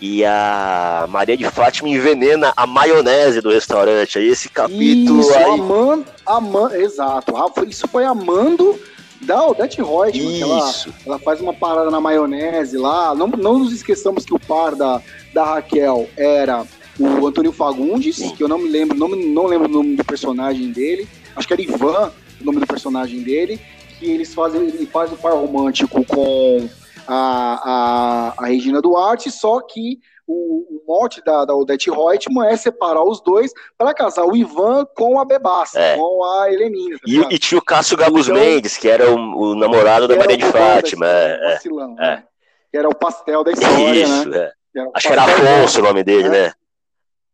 E 0.00 0.24
a 0.24 1.06
Maria 1.08 1.36
de 1.36 1.48
Fátima 1.50 1.88
envenena 1.88 2.52
a 2.56 2.66
maionese 2.66 3.40
do 3.40 3.50
restaurante. 3.50 4.18
Aí 4.18 4.28
esse 4.28 4.48
capítulo 4.48 5.20
Isso, 5.20 5.34
aí. 5.34 5.44
amando, 5.44 6.06
amando, 6.26 6.76
exato. 6.76 7.36
Ah, 7.36 7.50
Isso 7.66 7.88
foi 7.88 8.04
amando 8.04 8.78
da 9.20 9.46
Odete 9.46 9.78
Reutemann, 9.78 10.12
que 10.12 10.42
ela, 10.42 10.70
Isso. 10.70 10.94
ela 11.06 11.18
faz 11.18 11.40
uma 11.40 11.54
parada 11.54 11.90
na 11.90 12.00
maionese 12.00 12.76
lá. 12.76 13.14
Não, 13.14 13.26
não 13.28 13.58
nos 13.58 13.72
esqueçamos 13.72 14.24
que 14.24 14.34
o 14.34 14.38
par 14.38 14.74
da, 14.74 15.00
da 15.34 15.44
Raquel 15.44 16.08
era 16.16 16.64
o 16.98 17.26
Antônio 17.26 17.52
Fagundes, 17.52 18.18
que 18.32 18.42
eu 18.42 18.48
não 18.48 18.56
me 18.58 18.68
lembro, 18.70 18.96
não, 18.96 19.08
não 19.08 19.46
lembro 19.46 19.68
o 19.68 19.72
nome 19.72 19.96
do 19.96 20.04
personagem 20.04 20.70
dele. 20.70 21.08
Acho 21.34 21.46
que 21.48 21.52
era 21.52 21.60
Ivan, 21.62 22.12
o 22.40 22.44
nome 22.44 22.60
do 22.60 22.66
personagem 22.66 23.20
dele. 23.22 23.60
Que 23.98 24.10
eles 24.10 24.32
fazem, 24.32 24.62
ele 24.62 24.86
faz 24.86 25.12
o 25.12 25.16
par 25.16 25.32
romântico 25.32 26.04
com 26.04 26.68
a, 27.06 28.32
a, 28.38 28.44
a 28.44 28.46
Regina 28.46 28.80
Duarte, 28.80 29.30
só 29.30 29.60
que 29.60 29.98
o, 30.26 30.34
o 30.78 30.82
mote 30.88 31.22
da, 31.24 31.44
da 31.44 31.54
Odete 31.54 31.90
Reutemann 31.90 32.48
é 32.48 32.56
separar 32.56 33.04
os 33.04 33.20
dois 33.20 33.52
para 33.76 33.92
casar 33.92 34.24
o 34.24 34.34
Ivan 34.36 34.86
com 34.96 35.20
a 35.20 35.24
Bebaça, 35.24 35.78
É. 35.78 35.96
com 35.96 36.24
a 36.24 36.50
Heleninha. 36.50 36.96
tá 36.96 37.02
E, 37.06 37.34
e 37.34 37.38
tinha 37.38 37.58
o 37.58 37.62
Cássio 37.64 37.96
Gabus 37.96 38.28
Então- 38.28 38.40
Mendes, 38.40 38.76
que 38.76 38.88
era 38.88 39.10
o, 39.10 39.16
o 39.50 39.54
namorado 39.54 40.08
da 40.08 40.16
Maria 40.16 40.36
de 40.36 40.44
Fátima. 40.46 41.06
é, 41.06 41.38
é. 41.42 41.54
vacilão, 41.54 41.94
é. 41.98 42.02
né? 42.02 42.24
Que 42.70 42.78
era 42.78 42.88
o 42.88 42.94
pastel 42.94 43.44
da 43.44 43.52
história, 43.52 44.02
Isso, 44.02 44.28
né? 44.28 44.50
Era 44.78 44.88
o 44.88 44.92
Acho 44.94 45.06
que 45.08 45.12
era 45.12 45.22
Afonso 45.24 45.80
o 45.80 45.82
nome 45.82 46.02
dele, 46.04 46.28
É. 46.28 46.30
né? 46.30 46.52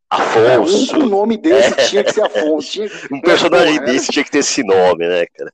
Afonso. 0.09 0.97
um 0.99 1.07
nome 1.07 1.37
desse 1.37 1.73
É. 1.81 1.85
tinha 1.89 2.05
que 2.05 2.13
ser 2.13 2.23
Afonso. 2.25 2.71
Tinha, 2.73 2.89
Um 3.13 3.21
personagem 3.21 3.77
era- 3.77 3.85
desse 3.87 4.11
tinha 4.11 4.25
que 4.25 4.31
ter 4.31 4.39
esse 4.39 4.63
nome, 4.65 5.07
né, 5.09 5.27
cara? 5.27 5.53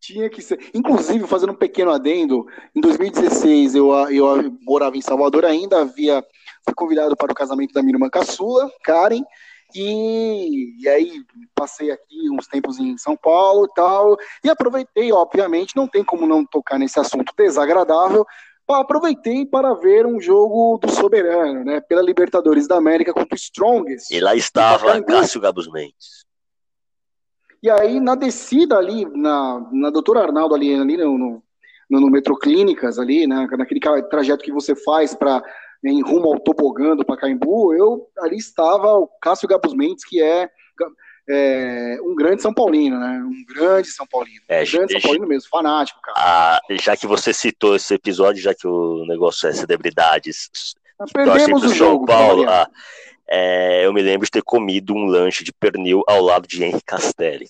tinha 0.00 0.28
que 0.28 0.42
ser. 0.42 0.58
Inclusive, 0.74 1.26
fazendo 1.26 1.52
um 1.52 1.56
pequeno 1.56 1.90
adendo, 1.90 2.46
em 2.76 2.80
2016 2.80 3.74
eu, 3.74 3.90
eu 4.10 4.52
morava 4.60 4.96
em 4.98 5.00
Salvador 5.00 5.46
ainda, 5.46 5.80
havia 5.80 6.22
fui 6.62 6.74
convidado 6.74 7.16
para 7.16 7.32
o 7.32 7.34
casamento 7.34 7.72
da 7.72 7.82
minha 7.82 7.94
irmã 7.94 8.08
caçula, 8.10 8.70
Karen, 8.82 9.22
e, 9.74 10.76
e 10.82 10.88
aí 10.88 11.22
passei 11.54 11.90
aqui 11.90 12.28
uns 12.30 12.46
tempos 12.46 12.78
em 12.78 12.96
São 12.98 13.16
Paulo 13.16 13.66
e 13.66 13.74
tal, 13.74 14.16
e 14.44 14.48
aproveitei, 14.50 15.10
obviamente, 15.12 15.74
não 15.76 15.88
tem 15.88 16.04
como 16.04 16.26
não 16.26 16.44
tocar 16.44 16.78
nesse 16.78 16.98
assunto 17.00 17.32
desagradável, 17.36 18.26
aproveitei 18.68 19.44
para 19.44 19.74
ver 19.74 20.06
um 20.06 20.20
jogo 20.20 20.78
do 20.78 20.90
Soberano, 20.90 21.64
né, 21.64 21.80
pela 21.80 22.02
Libertadores 22.02 22.66
da 22.66 22.76
América 22.76 23.12
contra 23.12 23.34
o 23.34 23.36
Strongest. 23.36 24.10
E 24.10 24.20
lá 24.20 24.34
estava. 24.34 25.02
Cássio 25.02 25.40
Gabus 25.40 25.70
Mendes. 25.70 26.24
E 27.62 27.70
aí, 27.70 27.98
na 27.98 28.14
descida 28.14 28.76
ali, 28.76 29.06
na, 29.06 29.66
na 29.72 29.90
Doutor 29.90 30.18
Arnaldo, 30.18 30.54
ali, 30.54 30.74
ali 30.74 30.96
no, 30.96 31.16
no, 31.16 31.42
no, 31.90 32.10
Metroclínicas, 32.10 32.98
ali, 32.98 33.26
né, 33.26 33.46
naquele 33.56 33.80
trajeto 34.10 34.44
que 34.44 34.52
você 34.52 34.74
faz 34.76 35.14
para 35.14 35.42
em 35.82 36.02
rumo 36.02 36.32
ao 36.32 36.40
tobogã 36.40 36.96
do 36.96 37.04
Pacaembu, 37.04 37.74
eu 37.74 38.06
ali 38.18 38.36
estava 38.36 38.98
o 38.98 39.06
Cássio 39.20 39.48
Gabus 39.48 39.74
Mendes, 39.74 40.04
que 40.04 40.22
é, 40.22 40.48
é, 41.28 41.96
um 42.02 42.14
grande 42.14 42.42
São 42.42 42.52
Paulino, 42.52 42.98
né? 42.98 43.22
Um 43.24 43.44
grande 43.46 43.88
São 43.88 44.06
Paulino. 44.06 44.42
É, 44.48 44.62
um 44.62 44.70
grande 44.70 44.92
São 44.92 45.00
Paulino 45.00 45.26
mesmo, 45.26 45.48
fanático, 45.48 46.00
cara. 46.02 46.16
Ah, 46.18 46.60
já 46.80 46.96
que 46.96 47.06
você 47.06 47.32
citou 47.32 47.76
esse 47.76 47.94
episódio, 47.94 48.42
já 48.42 48.54
que 48.54 48.66
o 48.66 49.04
negócio 49.06 49.48
é 49.48 49.52
celebridades, 49.52 50.50
Nós 50.98 51.10
perdemos 51.12 51.62
o 51.62 51.68
São 51.68 51.76
jogo, 51.76 52.06
Paulo, 52.06 52.44
Mariano. 52.44 52.50
ah, 52.50 52.70
é, 53.28 53.86
eu 53.86 53.92
me 53.92 54.02
lembro 54.02 54.26
de 54.26 54.30
ter 54.30 54.42
comido 54.42 54.94
um 54.94 55.06
lanche 55.06 55.42
de 55.42 55.52
pernil 55.52 56.02
ao 56.06 56.20
lado 56.20 56.46
de 56.46 56.62
Henrique 56.62 56.84
Castelli. 56.84 57.48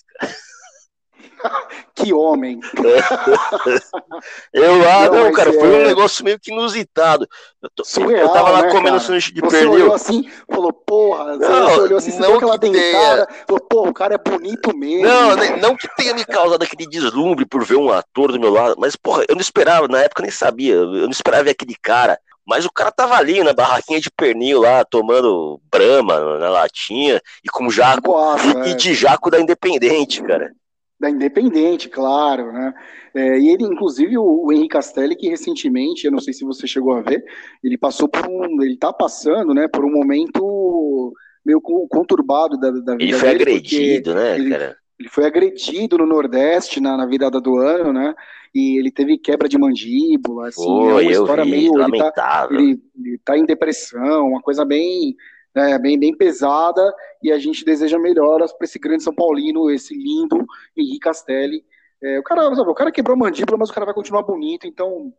Que 1.95 2.13
homem. 2.13 2.59
Eu 4.53 4.77
lá, 4.77 5.05
Não, 5.05 5.13
não, 5.13 5.23
mas 5.25 5.35
cara, 5.35 5.49
é- 5.49 5.53
foi 5.59 5.69
um 5.69 5.85
negócio 5.87 6.23
meio 6.23 6.39
que 6.39 6.51
inusitado. 6.51 7.27
Eu, 7.61 7.69
tô- 7.73 7.83
Surreal, 7.83 8.21
eu 8.27 8.29
tava 8.29 8.49
lá 8.51 8.61
né, 8.63 8.69
comendo 8.69 8.91
cara? 8.95 8.99
sanduíche 8.99 9.33
de 9.33 9.41
Você 9.41 9.57
pernil. 9.57 9.73
olhou 9.73 9.93
assim, 9.93 10.29
falou, 10.49 10.73
porra, 10.73 11.37
você, 11.37 11.49
Não, 11.49 11.69
você 11.69 11.79
olhou 11.81 11.97
assim, 11.97 12.11
você 12.11 12.19
não 12.19 12.39
que 12.39 12.69
dentada, 12.69 13.27
falou, 13.47 13.61
porra, 13.61 13.89
o 13.89 13.93
cara 13.93 14.15
é 14.15 14.17
bonito 14.17 14.75
mesmo. 14.75 15.07
Não, 15.07 15.35
nem- 15.35 15.57
não 15.59 15.75
que 15.75 15.87
tenha 15.95 16.13
me 16.13 16.25
causado 16.25 16.61
aquele 16.63 16.87
deslumbre 16.87 17.45
por 17.45 17.63
ver 17.63 17.75
um 17.77 17.91
ator 17.91 18.31
do 18.31 18.39
meu 18.39 18.51
lado, 18.51 18.75
mas, 18.77 18.95
porra, 18.95 19.23
eu 19.27 19.35
não 19.35 19.41
esperava, 19.41 19.87
na 19.87 19.99
época 20.01 20.21
eu 20.21 20.25
nem 20.25 20.31
sabia, 20.31 20.73
eu 20.75 20.85
não 21.03 21.09
esperava 21.11 21.43
ver 21.45 21.51
aquele 21.51 21.75
cara. 21.81 22.17
Mas 22.47 22.63
o 22.63 22.71
cara 22.71 22.91
tava 22.91 23.15
ali 23.15 23.43
na 23.43 23.53
barraquinha 23.53 23.99
de 23.99 24.11
pernil 24.11 24.61
lá, 24.61 24.85
tomando 24.85 25.59
brama 25.71 26.37
na 26.37 26.47
latinha 26.49 27.19
e 27.43 27.49
com 27.49 27.67
jaco, 27.71 28.01
Boaço, 28.03 28.47
e, 28.59 28.61
é. 28.61 28.67
e 28.69 28.73
de 28.75 28.93
jaco 28.93 29.31
da 29.31 29.39
Independente, 29.39 30.21
cara. 30.21 30.51
Da 30.99 31.09
Independente, 31.09 31.89
claro, 31.89 32.51
né? 32.53 32.73
É, 33.13 33.39
e 33.39 33.49
ele, 33.49 33.63
inclusive, 33.65 34.17
o, 34.17 34.45
o 34.45 34.51
Henrique 34.53 34.69
Castelli, 34.69 35.15
que 35.15 35.27
recentemente, 35.29 36.05
eu 36.05 36.11
não 36.11 36.19
sei 36.19 36.33
se 36.33 36.45
você 36.45 36.65
chegou 36.67 36.93
a 36.93 37.01
ver, 37.01 37.23
ele 37.63 37.77
passou 37.77 38.07
por 38.07 38.25
um, 38.27 38.61
ele 38.63 38.77
tá 38.77 38.93
passando, 38.93 39.53
né, 39.53 39.67
por 39.67 39.83
um 39.85 39.91
momento 39.91 41.13
meio 41.45 41.61
co- 41.61 41.87
conturbado 41.87 42.57
da, 42.57 42.71
da 42.71 42.95
vida 42.95 43.03
Ele 43.03 43.13
foi 43.13 43.29
dele, 43.29 43.41
agredido, 43.41 44.15
né, 44.15 44.35
ele- 44.35 44.49
cara? 44.49 44.77
Ele 44.97 45.09
foi 45.09 45.25
agredido 45.25 45.97
no 45.97 46.05
Nordeste 46.05 46.79
na, 46.79 46.95
na 46.95 47.05
virada 47.05 47.41
do 47.41 47.57
ano, 47.57 47.91
né? 47.91 48.15
E 48.53 48.79
ele 48.79 48.89
teve 48.89 49.17
quebra 49.17 49.49
de 49.49 49.57
mandíbula, 49.57 50.47
assim, 50.47 50.87
é 50.87 50.93
uma 50.93 51.11
história 51.11 51.43
vi, 51.43 51.51
meio, 51.51 51.73
ele 51.73 51.73
tá, 51.73 51.81
lamentável. 51.81 52.59
ele, 52.59 52.81
ele 52.97 53.17
tá 53.25 53.37
em 53.37 53.45
depressão, 53.45 54.29
uma 54.29 54.41
coisa 54.41 54.63
bem, 54.63 55.13
né, 55.55 55.79
bem, 55.79 55.97
bem 55.97 56.15
pesada, 56.15 56.93
e 57.23 57.31
a 57.31 57.39
gente 57.39 57.63
deseja 57.63 57.97
melhoras 57.97 58.51
para 58.51 58.65
esse 58.65 58.77
grande 58.77 59.03
São 59.03 59.15
Paulino, 59.15 59.71
esse 59.71 59.95
lindo 59.95 60.45
Henrique 60.75 60.99
Castelli. 60.99 61.63
É, 62.03 62.19
o, 62.19 62.23
cara, 62.23 62.53
sabe, 62.53 62.69
o 62.69 62.75
cara 62.75 62.91
quebrou 62.91 63.15
a 63.15 63.17
mandíbula, 63.17 63.57
mas 63.57 63.69
o 63.69 63.73
cara 63.73 63.85
vai 63.85 63.95
continuar 63.95 64.23
bonito, 64.23 64.67
então 64.67 65.13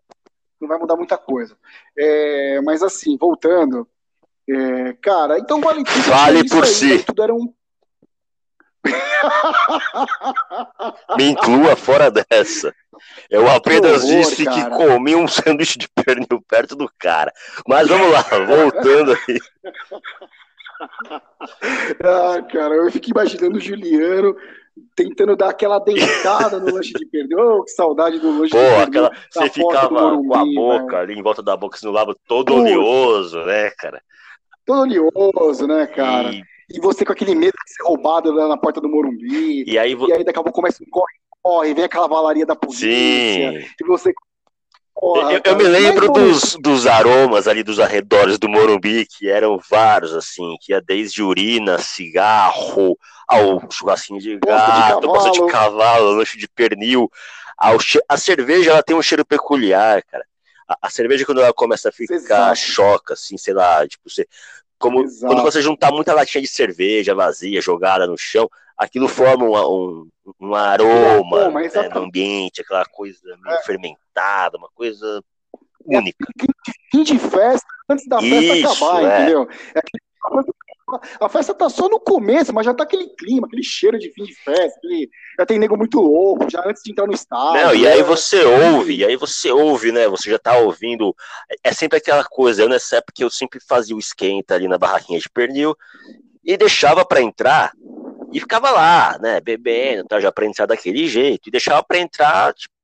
não 0.61 0.69
vai 0.69 0.79
mudar 0.79 0.97
muita 0.97 1.17
coisa. 1.17 1.57
É, 1.99 2.61
mas 2.61 2.83
assim, 2.83 3.17
voltando, 3.17 3.89
é, 4.49 4.93
cara, 5.03 5.39
então 5.39 5.61
vale 5.61 5.83
tudo. 5.83 6.03
Fale 6.03 6.49
por 6.49 6.65
aí, 6.65 6.71
si. 6.71 7.05
Tudo 7.05 7.23
era 7.23 7.35
um. 7.35 7.53
Me 11.17 11.31
inclua 11.31 11.77
fora 11.77 12.11
dessa. 12.11 12.75
Eu 13.31 13.49
apenas 13.51 14.05
horror, 14.05 14.17
disse 14.17 14.45
cara. 14.45 14.71
que 14.71 14.77
comi 14.77 15.15
um 15.15 15.29
sanduíche 15.29 15.79
de 15.79 15.89
pernil 15.89 16.43
perto 16.49 16.75
do 16.75 16.91
cara. 16.99 17.33
Mas 17.67 17.89
vamos 17.89 18.11
lá, 18.11 18.23
voltando 18.47 19.13
aí. 19.13 19.39
Ah, 22.03 22.43
cara, 22.43 22.75
eu 22.75 22.91
fico 22.91 23.11
imaginando 23.11 23.57
o 23.57 23.61
Juliano 23.61 24.37
tentando 24.95 25.35
dar 25.37 25.51
aquela 25.51 25.79
deitada 25.79 26.59
no 26.59 26.75
lanche 26.75 26.93
de 26.93 27.07
pernil. 27.07 27.39
Oh, 27.39 27.65
que 27.65 27.71
saudade 27.71 28.19
do 28.19 28.39
lanche 28.39 28.51
Pô, 28.51 28.59
de 28.59 28.65
pernil. 28.65 28.83
aquela, 28.83 29.11
você 29.31 29.49
ficava 29.51 29.89
do 29.89 30.25
com 30.25 30.35
a 30.35 30.45
Morumbi, 30.45 30.55
boca 30.55 30.85
velho. 30.85 30.99
ali 30.99 31.19
em 31.19 31.23
volta 31.23 31.43
da 31.43 31.57
boca, 31.57 31.77
assim, 31.77 31.87
no 31.87 31.93
lábio 31.93 32.17
todo 32.27 32.53
Putz. 32.53 32.61
oleoso, 32.61 33.43
né, 33.45 33.71
cara? 33.71 34.03
Todo 34.67 34.81
oleoso, 34.83 35.67
né, 35.67 35.87
cara? 35.87 36.31
E, 36.33 36.43
E 36.69 36.81
você 36.81 37.05
com 37.05 37.13
aquele 37.13 37.35
medo 37.35 37.55
de 37.65 37.73
ser 37.73 37.83
roubado 37.85 38.33
lá 38.33 38.49
na 38.49 38.57
porta 38.57 38.81
do 38.81 38.89
Morumbi. 38.89 39.65
e 39.67 39.79
aí, 39.79 39.95
vo- 39.95 40.09
E 40.09 40.13
aí 40.13 40.25
daqui 40.25 40.39
a 40.39 40.43
pouco 40.43 40.57
começa 40.61 40.83
um 40.83 40.91
corre, 40.91 41.13
corre, 41.43 41.75
vem 41.75 41.85
aquela 41.85 42.09
valaria 42.09 42.45
da 42.45 42.57
polícia. 42.57 42.87
sim. 42.87 43.59
E 43.81 43.85
você. 43.87 44.13
Porra, 44.95 45.35
Eu, 45.35 45.41
eu 45.45 45.57
me 45.57 45.65
lembro 45.65 46.11
mas, 46.13 46.23
dos, 46.23 46.57
dos 46.57 46.87
aromas 46.87 47.47
ali 47.47 47.63
dos 47.63 47.79
arredores 47.79 48.39
do 48.39 48.49
Morumbi, 48.49 49.07
que 49.07 49.29
eram 49.29 49.61
vários, 49.71 50.15
assim, 50.15 50.57
que 50.61 50.73
ia 50.73 50.81
desde 50.81 51.23
urina, 51.23 51.79
cigarro, 51.79 52.99
ao 53.29 53.61
churrasquinho 53.71 54.19
de 54.21 54.31
de 54.35 54.39
gato, 54.39 55.03
bosta 55.07 55.31
de 55.31 55.39
cavalo. 55.39 55.53
cavalo, 55.53 56.11
lanche 56.13 56.39
de 56.39 56.49
pernil. 56.49 57.11
Ao 57.59 57.79
che- 57.79 58.01
A 58.09 58.17
cerveja, 58.17 58.71
ela 58.71 58.83
tem 58.83 58.97
um 58.97 59.03
cheiro 59.03 59.25
peculiar, 59.25 60.03
cara. 60.05 60.25
A, 60.69 60.79
a 60.83 60.91
cerveja, 60.91 61.25
quando 61.27 61.41
ela 61.43 61.53
começa 61.53 61.91
a 61.91 61.93
ficar 61.93 62.15
Exato. 62.17 62.57
choca, 62.57 63.15
assim, 63.15 63.37
sei 63.37 63.55
lá, 63.55 63.87
tipo, 63.87 64.09
você... 64.11 64.27
Como, 64.79 65.03
Exato. 65.03 65.33
quando 65.35 65.43
você 65.45 65.63
juntar 65.63 65.91
muita 65.93 66.13
latinha 66.13 66.43
de 66.43 66.49
cerveja 66.49 67.15
vazia, 67.15 67.61
jogada 67.61 68.07
no 68.07 68.17
chão, 68.19 68.49
aquilo 68.77 69.09
forma 69.09 69.45
um, 69.47 69.57
um, 69.57 70.09
um 70.41 70.55
aroma 70.55 71.41
aroma, 71.45 71.61
né, 71.63 71.89
no 71.95 72.03
ambiente, 72.03 72.61
aquela 72.61 72.85
coisa 72.85 73.19
meio 73.43 73.57
É. 73.57 73.63
fermentada, 73.63 74.59
uma 74.59 74.69
coisa 74.75 75.23
É. 75.91 75.99
única. 75.99 76.27
fim 76.91 77.03
de 77.03 77.19
festa 77.19 77.67
antes 77.89 78.07
da 78.07 78.21
festa 78.21 78.37
Isso, 78.37 78.85
acabar, 78.85 79.03
é. 79.03 79.17
entendeu? 79.23 79.49
É 79.75 79.79
aquele- 79.79 80.03
A 81.21 81.29
festa 81.29 81.53
tá 81.53 81.69
só 81.69 81.89
no 81.89 81.99
começo, 81.99 82.55
mas 82.55 82.65
já 82.65 82.73
tá 82.73 82.85
aquele 82.85 83.09
clima, 83.09 83.47
aquele 83.47 83.65
cheiro 83.65 83.99
de 83.99 84.13
fim 84.13 84.23
de 84.23 84.35
festa, 84.35 84.79
aquele... 84.79 85.11
já 85.37 85.45
tem 85.45 85.59
nego 85.59 85.77
muito 85.77 86.01
louco, 86.01 86.49
já 86.49 86.63
antes 86.65 86.81
de 86.83 86.93
entrar 86.93 87.07
no 87.07 87.13
estádio. 87.13 87.61
Não, 87.61 87.75
e 87.75 87.83
né? 87.83 87.93
aí 87.93 88.03
você 88.05 88.45
ouve, 88.45 88.97
e 88.97 89.05
aí 89.05 89.17
você 89.17 89.51
ouve, 89.51 89.91
né? 89.91 90.07
Você 90.07 90.31
já 90.31 90.39
tá 90.39 90.57
ouvindo. 90.59 91.15
É 91.65 91.73
sempre 91.73 91.99
aquela 91.99 92.25
coisa. 92.25 92.63
Eu 92.63 92.69
nessa 92.69 92.97
época 92.99 93.21
eu 93.21 93.31
sempre 93.31 93.59
fazia 93.59 93.97
o 93.97 93.99
esquenta 93.99 94.55
ali 94.55 94.69
na 94.69 94.79
barraquinha 94.79 95.19
de 95.19 95.29
pernil 95.29 95.77
e 96.45 96.57
deixava 96.57 97.05
pra 97.05 97.21
entrar 97.21 97.73
e 98.33 98.39
ficava 98.39 98.71
lá, 98.71 99.19
né? 99.21 99.41
Bebendo, 99.41 100.07
tá, 100.07 100.21
já 100.21 100.31
pra 100.31 100.47
entrar 100.47 100.67
daquele 100.67 101.09
jeito, 101.09 101.49
e 101.49 101.51
deixava 101.51 101.83
pra 101.83 101.99
entrar, 101.99 102.55
tipo, 102.55 102.75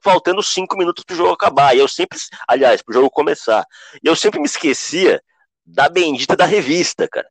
faltando 0.00 0.42
cinco 0.42 0.76
minutos 0.76 1.04
pro 1.04 1.16
jogo 1.16 1.32
acabar. 1.32 1.76
E 1.76 1.80
eu 1.80 1.88
sempre, 1.88 2.18
aliás, 2.48 2.80
pro 2.80 2.94
jogo 2.94 3.10
começar. 3.10 3.66
E 4.02 4.08
eu 4.08 4.16
sempre 4.16 4.40
me 4.40 4.46
esquecia 4.46 5.20
da 5.66 5.88
bendita 5.88 6.36
da 6.36 6.44
revista, 6.44 7.08
cara. 7.08 7.28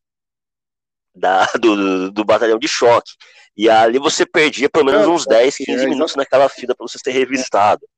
Da, 1.14 1.46
do, 1.56 1.76
do, 1.76 2.12
do 2.12 2.26
batalhão 2.26 2.60
de 2.60 2.68
choque. 2.68 3.12
E 3.56 3.70
ali 3.70 3.98
você 3.98 4.26
perdia 4.26 4.70
pelo 4.70 4.86
menos 4.86 5.08
uns 5.08 5.26
10, 5.26 5.56
15 5.58 5.86
é, 5.86 5.88
minutos 5.88 6.16
naquela 6.16 6.50
fila 6.50 6.76
pra 6.76 6.86
você 6.86 6.98
ser 7.00 7.12
revistado. 7.12 7.82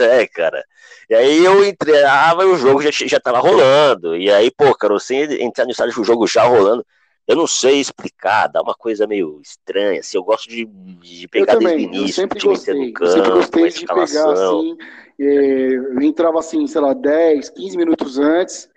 É, 0.00 0.26
cara. 0.26 0.64
E 1.08 1.14
aí 1.14 1.44
eu 1.44 1.64
entrava 1.64 2.42
e 2.42 2.46
o 2.46 2.56
jogo 2.56 2.82
já, 2.82 2.90
já 2.90 3.20
tava 3.20 3.38
rolando. 3.38 4.16
E 4.16 4.28
aí, 4.28 4.50
pô, 4.50 4.74
cara, 4.74 4.92
você 4.94 5.14
entrar 5.40 5.64
no 5.64 5.70
estádio 5.70 5.94
com 5.94 6.00
o 6.00 6.04
jogo 6.04 6.26
já 6.26 6.42
rolando, 6.42 6.84
eu 7.24 7.36
não 7.36 7.46
sei 7.46 7.78
explicar, 7.78 8.48
dá 8.48 8.62
uma 8.62 8.74
coisa 8.74 9.06
meio 9.06 9.40
estranha. 9.40 10.00
Assim, 10.00 10.16
eu 10.16 10.24
gosto 10.24 10.48
de, 10.48 10.64
de 10.64 11.24
Eu 11.24 11.28
pegar 11.28 11.54
desde 11.54 11.76
o 11.76 11.78
eu 11.78 11.80
início, 11.80 12.26
time 12.28 12.40
gostei. 12.40 12.74
no 12.74 12.82
Eu 13.00 13.06
sempre 13.06 13.22
campo, 13.22 13.30
gostei 13.36 13.68
de 13.68 13.86
pegar 13.86 14.32
assim. 14.32 14.76
é, 15.20 15.74
eu 15.74 16.02
entrava 16.02 16.40
assim, 16.40 16.66
sei 16.66 16.80
lá, 16.80 16.92
10, 16.92 17.50
15 17.50 17.76
minutos 17.76 18.18
antes. 18.18 18.68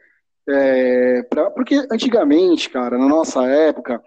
É, 0.50 1.24
pra- 1.30 1.52
porque 1.52 1.86
antigamente, 1.91 2.70
cara, 2.70 2.97
na 2.97 3.08
nossa 3.08 3.45
época, 3.45 4.02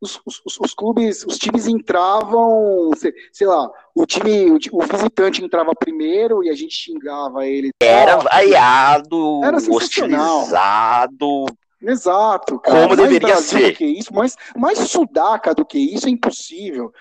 os, 0.00 0.20
os- 0.26 0.42
os- 0.60 0.74
clubes, 0.74 1.24
os 1.24 1.38
times 1.38 1.68
entravam, 1.68 2.90
sei, 2.96 3.12
sei 3.32 3.46
lá, 3.46 3.70
o 3.94 4.04
time, 4.04 4.50
o, 4.50 4.58
o 4.72 4.82
visitante 4.82 5.44
entrava 5.44 5.72
primeiro 5.78 6.42
e 6.42 6.50
a 6.50 6.54
gente 6.54 6.74
xingava 6.74 7.46
ele. 7.46 7.70
Era 7.80 8.16
vaiado, 8.16 9.40
Era 9.44 9.58
hostilizado. 9.58 11.46
Exato, 11.80 12.58
cara. 12.60 12.76
Como 12.76 12.88
mais 12.96 13.00
deveria 13.00 13.28
Brasil 13.28 13.58
ser. 13.58 13.70
do 13.72 13.76
que 13.76 13.84
isso, 13.84 14.14
mais, 14.14 14.36
mais 14.56 14.78
sudaca 14.78 15.52
do 15.54 15.64
que 15.64 15.78
isso 15.78 16.06
é 16.06 16.10
impossível. 16.10 16.92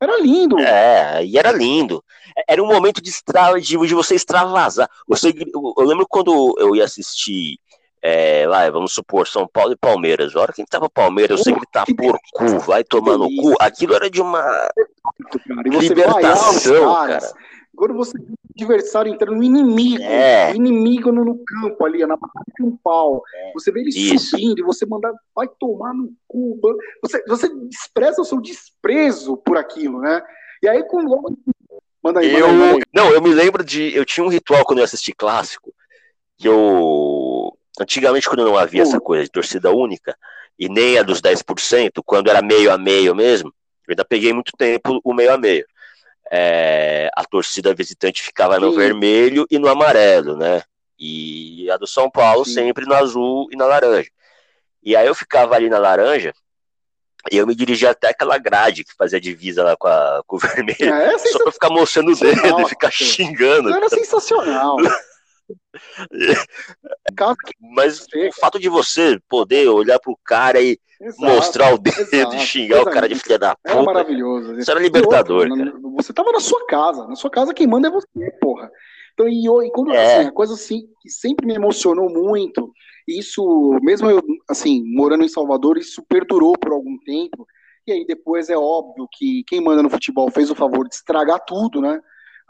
Era 0.00 0.18
lindo. 0.18 0.58
É, 0.58 1.24
e 1.24 1.36
era 1.36 1.52
lindo. 1.52 2.02
Era 2.48 2.62
um 2.62 2.66
momento 2.66 3.02
de, 3.02 3.10
extra, 3.10 3.52
de, 3.60 3.76
de 3.76 3.94
você 3.94 4.14
extravasar. 4.14 4.88
Você, 5.06 5.28
eu, 5.28 5.84
lembro 5.84 6.06
quando 6.08 6.54
eu 6.58 6.74
ia 6.74 6.84
assistir, 6.84 7.58
é, 8.02 8.46
lá, 8.46 8.68
vamos 8.70 8.94
supor, 8.94 9.28
São 9.28 9.46
Paulo 9.46 9.72
e 9.72 9.76
Palmeiras. 9.76 10.34
A 10.34 10.40
hora 10.40 10.52
que 10.52 10.64
tava 10.64 10.88
Palmeiras, 10.88 11.38
eu 11.38 11.44
sei 11.44 11.54
gritar 11.54 11.84
por 11.84 12.18
cu, 12.32 12.58
vai 12.60 12.82
tomar 12.82 13.18
no 13.18 13.28
cu. 13.28 13.54
Aquilo 13.60 13.94
era 13.94 14.08
de 14.08 14.22
uma. 14.22 14.40
cara. 14.40 14.72
Você 15.70 15.88
Libertação, 15.88 16.94
caras. 16.94 17.34
Quando 17.80 17.94
você 17.94 18.12
vê 18.18 18.24
o 18.24 18.36
adversário 18.62 19.10
entrando 19.10 19.36
no 19.38 19.42
inimigo, 19.42 20.02
É. 20.02 20.52
o 20.52 20.54
inimigo 20.54 21.10
no, 21.10 21.24
no 21.24 21.42
campo 21.42 21.82
ali, 21.82 22.00
na 22.04 22.14
batalha 22.14 22.44
campal, 22.54 23.22
você 23.54 23.72
vê 23.72 23.80
ele 23.80 23.88
Isso. 23.88 24.18
subindo 24.36 24.58
e 24.58 24.62
você 24.62 24.84
mandar, 24.84 25.14
vai 25.34 25.48
tomar 25.58 25.94
no 25.94 26.12
cu. 26.28 26.60
Você, 27.00 27.24
você 27.26 27.50
expressa 27.70 28.20
o 28.20 28.24
seu 28.26 28.38
desprezo 28.38 29.34
por 29.38 29.56
aquilo, 29.56 29.98
né? 29.98 30.20
E 30.62 30.68
aí, 30.68 30.82
com 30.82 31.00
logo. 31.00 31.34
Manda 32.02 32.20
aí, 32.20 32.30
manda 32.30 32.46
aí, 32.46 32.52
manda 32.52 32.64
Eu, 32.66 32.76
aí. 32.76 32.82
não, 32.94 33.10
eu 33.12 33.22
me 33.22 33.32
lembro 33.32 33.64
de. 33.64 33.96
Eu 33.96 34.04
tinha 34.04 34.26
um 34.26 34.28
ritual 34.28 34.62
quando 34.66 34.80
eu 34.80 34.84
assisti 34.84 35.14
clássico, 35.14 35.72
que 36.36 36.46
eu. 36.46 37.56
Antigamente, 37.80 38.28
quando 38.28 38.44
não 38.44 38.58
havia 38.58 38.82
essa 38.82 39.00
coisa 39.00 39.24
de 39.24 39.30
torcida 39.30 39.70
única, 39.74 40.14
e 40.58 40.68
nem 40.68 40.98
a 40.98 41.02
dos 41.02 41.22
10%, 41.22 42.02
quando 42.04 42.28
era 42.28 42.42
meio 42.42 42.70
a 42.70 42.76
meio 42.76 43.14
mesmo, 43.16 43.48
eu 43.88 43.92
ainda 43.92 44.04
peguei 44.04 44.34
muito 44.34 44.52
tempo 44.58 45.00
o 45.02 45.14
meio 45.14 45.32
a 45.32 45.38
meio. 45.38 45.64
É, 46.30 47.10
a 47.16 47.24
torcida 47.24 47.74
visitante 47.74 48.22
ficava 48.22 48.58
no 48.60 48.70
Sim. 48.70 48.76
vermelho 48.76 49.46
e 49.50 49.58
no 49.58 49.68
amarelo, 49.68 50.36
né? 50.36 50.62
E 50.98 51.68
a 51.70 51.76
do 51.76 51.86
São 51.86 52.08
Paulo 52.10 52.44
Sim. 52.44 52.54
sempre 52.54 52.86
no 52.86 52.94
azul 52.94 53.48
e 53.50 53.56
na 53.56 53.66
laranja. 53.66 54.08
E 54.82 54.94
aí 54.94 55.06
eu 55.06 55.14
ficava 55.14 55.54
ali 55.56 55.68
na 55.68 55.78
laranja 55.78 56.32
e 57.30 57.36
eu 57.36 57.46
me 57.46 57.54
dirigia 57.54 57.90
até 57.90 58.08
aquela 58.10 58.38
grade 58.38 58.84
que 58.84 58.94
fazia 58.96 59.20
divisa 59.20 59.62
lá 59.64 59.76
com, 59.76 59.88
a- 59.88 60.22
com 60.26 60.36
o 60.36 60.38
vermelho. 60.40 60.94
É, 60.94 61.18
Só 61.18 61.42
pra 61.42 61.52
ficar 61.52 61.68
mostrando 61.70 62.12
o 62.12 62.16
dedo 62.16 62.60
e 62.60 62.68
ficar 62.68 62.90
cara. 62.90 62.92
xingando. 62.92 63.74
Era 63.74 63.88
sensacional. 63.88 64.76
Que- 67.16 67.54
Mas 67.60 68.00
o 68.02 68.40
fato 68.40 68.58
de 68.58 68.68
você 68.68 69.18
poder 69.28 69.68
olhar 69.68 69.98
pro 69.98 70.18
cara 70.24 70.60
e 70.60 70.78
Exato, 71.00 71.22
mostrar 71.34 71.74
o 71.74 71.78
dedo 71.78 71.98
exato, 71.98 72.36
e 72.36 72.40
xingar 72.40 72.82
o 72.82 72.90
cara 72.90 73.08
de 73.08 73.14
filha 73.14 73.38
da 73.38 73.56
Era 73.64 73.78
puta. 73.78 73.82
maravilhoso. 73.82 74.58
Isso 74.58 74.70
era 74.70 74.80
libertador, 74.80 75.48
outra, 75.48 75.64
cara. 75.72 75.78
Você 75.96 76.12
tava 76.12 76.30
na 76.32 76.40
sua 76.40 76.66
casa. 76.66 77.06
Na 77.06 77.16
sua 77.16 77.30
casa 77.30 77.54
quem 77.54 77.66
manda 77.66 77.88
é 77.88 77.90
você, 77.90 78.06
porra. 78.40 78.70
Então, 79.14 79.28
e, 79.28 79.46
e 79.46 79.70
quando, 79.72 79.92
É. 79.92 80.18
assim, 80.18 80.28
a 80.28 80.32
coisa 80.32 80.54
assim, 80.54 80.82
que 81.00 81.08
sempre 81.10 81.46
me 81.46 81.54
emocionou 81.54 82.10
muito, 82.10 82.72
isso, 83.08 83.70
mesmo 83.82 84.08
eu, 84.10 84.22
assim, 84.48 84.82
morando 84.94 85.24
em 85.24 85.28
Salvador, 85.28 85.78
isso 85.78 86.02
perdurou 86.08 86.52
por 86.58 86.72
algum 86.72 86.96
tempo. 86.98 87.46
E 87.86 87.92
aí 87.92 88.06
depois 88.06 88.48
é 88.50 88.56
óbvio 88.56 89.08
que 89.12 89.42
quem 89.46 89.60
manda 89.60 89.82
no 89.82 89.90
futebol 89.90 90.30
fez 90.30 90.50
o 90.50 90.54
favor 90.54 90.86
de 90.88 90.94
estragar 90.94 91.40
tudo, 91.46 91.80
né? 91.80 91.98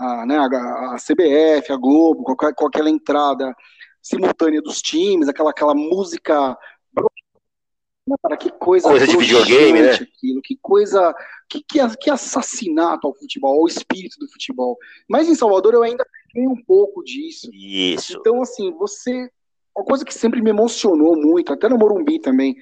A, 0.01 0.25
né, 0.27 0.39
a, 0.39 0.95
a 0.95 0.97
CBF, 0.99 1.73
a 1.73 1.77
Globo, 1.77 2.23
com, 2.25 2.33
aquela- 2.33 2.55
com 2.55 2.67
aquela 2.67 2.89
entrada 2.91 3.55
simultânea 4.03 4.63
dos 4.63 4.81
times, 4.81 5.29
aquela, 5.29 5.51
aquela 5.51 5.75
música. 5.75 6.57
Cara, 8.23 8.37
que 8.37 8.51
coisa, 8.51 8.89
Coisa 8.89 9.07
de 9.07 9.17
videogame, 9.17 9.83
né? 9.83 9.93
aquilo, 9.93 10.41
que 10.43 10.59
coisa, 10.61 11.15
que, 11.49 11.63
que, 11.63 11.79
que 11.99 12.11
assassinato 12.11 13.07
ao 13.07 13.15
futebol, 13.15 13.61
ao 13.61 13.69
espírito 13.69 14.19
do 14.19 14.29
futebol. 14.29 14.77
Mas 15.09 15.29
em 15.29 15.35
Salvador 15.37 15.75
eu 15.75 15.83
ainda 15.85 16.05
peguei 16.33 16.49
um 16.49 16.57
pouco 16.65 17.05
disso. 17.05 17.49
Isso. 17.53 18.17
Então, 18.19 18.43
assim, 18.43 18.73
você. 18.73 19.31
Uma 19.77 19.85
coisa 19.85 20.05
que 20.05 20.13
sempre 20.13 20.43
me 20.43 20.51
emocionou 20.51 21.15
muito, 21.17 21.53
até 21.53 21.69
no 21.69 21.79
Morumbi 21.79 22.19
também, 22.19 22.57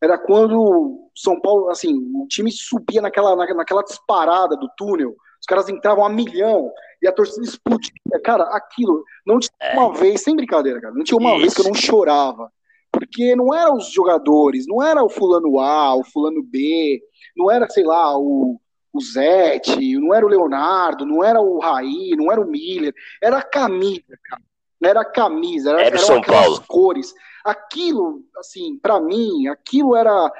era 0.00 0.16
quando 0.16 1.10
São 1.16 1.40
Paulo, 1.40 1.68
assim, 1.70 1.94
o 2.14 2.26
time 2.28 2.52
subia 2.52 3.02
naquela, 3.02 3.34
na- 3.34 3.52
naquela 3.54 3.82
disparada 3.82 4.56
do 4.56 4.68
túnel, 4.76 5.16
os 5.42 5.46
caras 5.46 5.68
entravam 5.68 6.04
a 6.06 6.08
milhão 6.08 6.70
e 7.02 7.06
a 7.08 7.12
torcida 7.12 7.44
explodia. 7.44 7.90
Cara, 8.24 8.44
aquilo, 8.56 9.04
não 9.26 9.38
tinha 9.40 9.50
É. 9.60 9.76
uma 9.76 9.92
vez, 9.92 10.22
sem 10.22 10.36
brincadeira, 10.36 10.80
cara, 10.80 10.94
não 10.94 11.02
tinha 11.02 11.18
uma 11.18 11.36
vez 11.36 11.52
que 11.52 11.60
eu 11.60 11.64
Isso. 11.64 11.72
não 11.74 11.80
chorava. 11.80 12.50
Porque 12.92 13.34
não 13.34 13.52
eram 13.54 13.76
os 13.76 13.90
jogadores, 13.90 14.66
não 14.68 14.82
era 14.82 15.02
o 15.02 15.08
fulano 15.08 15.58
A, 15.58 15.96
o 15.96 16.04
fulano 16.04 16.42
B, 16.42 17.00
não 17.36 17.50
era, 17.50 17.68
sei 17.68 17.84
lá, 17.84 18.16
o, 18.16 18.60
o 18.92 19.00
Zete, 19.00 19.98
não 19.98 20.14
era 20.14 20.24
o 20.24 20.28
Leonardo, 20.28 21.04
não 21.06 21.24
era 21.24 21.40
o 21.40 21.58
Raí, 21.58 22.10
não 22.16 22.30
era 22.30 22.40
o 22.40 22.46
Miller, 22.46 22.94
era 23.20 23.38
a 23.38 23.42
camisa, 23.42 24.16
cara. 24.24 24.42
Era 24.84 25.00
a 25.00 25.04
camisa, 25.04 25.70
era, 25.70 25.82
Era 25.82 25.98
São 25.98 26.20
Paulo. 26.20 26.62
cores. 26.68 27.14
Aquilo, 27.44 28.20
assim, 28.36 28.78
pra 28.78 29.00
mim, 29.00 29.46
aquilo 29.48 29.96
era. 29.96 30.30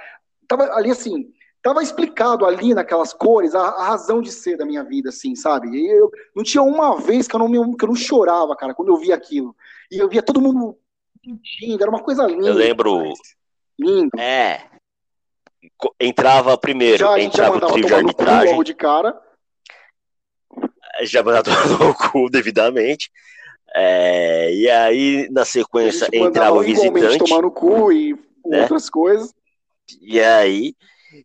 Tava 0.46 0.64
ali 0.74 0.90
assim, 0.90 1.32
tava 1.62 1.82
explicado 1.82 2.44
ali 2.44 2.74
naquelas 2.74 3.12
cores 3.12 3.54
a, 3.54 3.60
a 3.60 3.84
razão 3.84 4.20
de 4.20 4.32
ser 4.32 4.56
da 4.56 4.66
minha 4.66 4.82
vida, 4.82 5.10
assim, 5.10 5.36
sabe? 5.36 5.68
E 5.68 5.90
eu 5.90 6.10
não 6.34 6.42
tinha 6.42 6.62
uma 6.62 7.00
vez 7.00 7.28
que 7.28 7.36
eu 7.36 7.38
não, 7.38 7.48
me, 7.48 7.76
que 7.76 7.84
eu 7.84 7.88
não 7.88 7.94
chorava, 7.94 8.56
cara, 8.56 8.74
quando 8.74 8.88
eu 8.88 8.96
via 8.96 9.14
aquilo. 9.14 9.54
E 9.90 9.98
eu 9.98 10.08
via 10.08 10.22
todo 10.22 10.40
mundo 10.40 10.76
pedindo, 11.22 11.80
era 11.80 11.90
uma 11.90 12.02
coisa 12.02 12.26
linda. 12.26 12.48
Eu 12.48 12.54
lembro-. 12.54 13.12
Lindo. 13.78 14.10
É. 14.18 14.62
Entrava 16.00 16.58
primeiro, 16.58 16.98
Já 16.98 17.12
a 17.12 17.18
gente 17.20 17.36
já 17.36 17.48
entrava 17.48 17.66
o 17.66 17.72
trio 17.72 17.86
de 17.86 17.94
arbitragem, 17.94 18.50
logo 18.50 18.64
de 18.64 18.74
cara. 18.74 19.20
já 21.02 21.22
mandava 21.22 21.44
tomar 21.68 21.86
no 21.86 21.94
cu 21.94 22.28
devidamente. 22.28 23.10
É, 23.74 24.52
e 24.52 24.68
aí, 24.68 25.28
na 25.30 25.44
sequência, 25.44 26.08
entrava 26.12 26.56
o 26.56 26.62
visitante. 26.62 27.18
tomar 27.18 27.42
no 27.42 27.50
cu 27.50 27.90
e 27.92 28.12
né? 28.44 28.62
outras 28.62 28.90
coisas. 28.90 29.32
E 30.00 30.20
aí, 30.20 30.74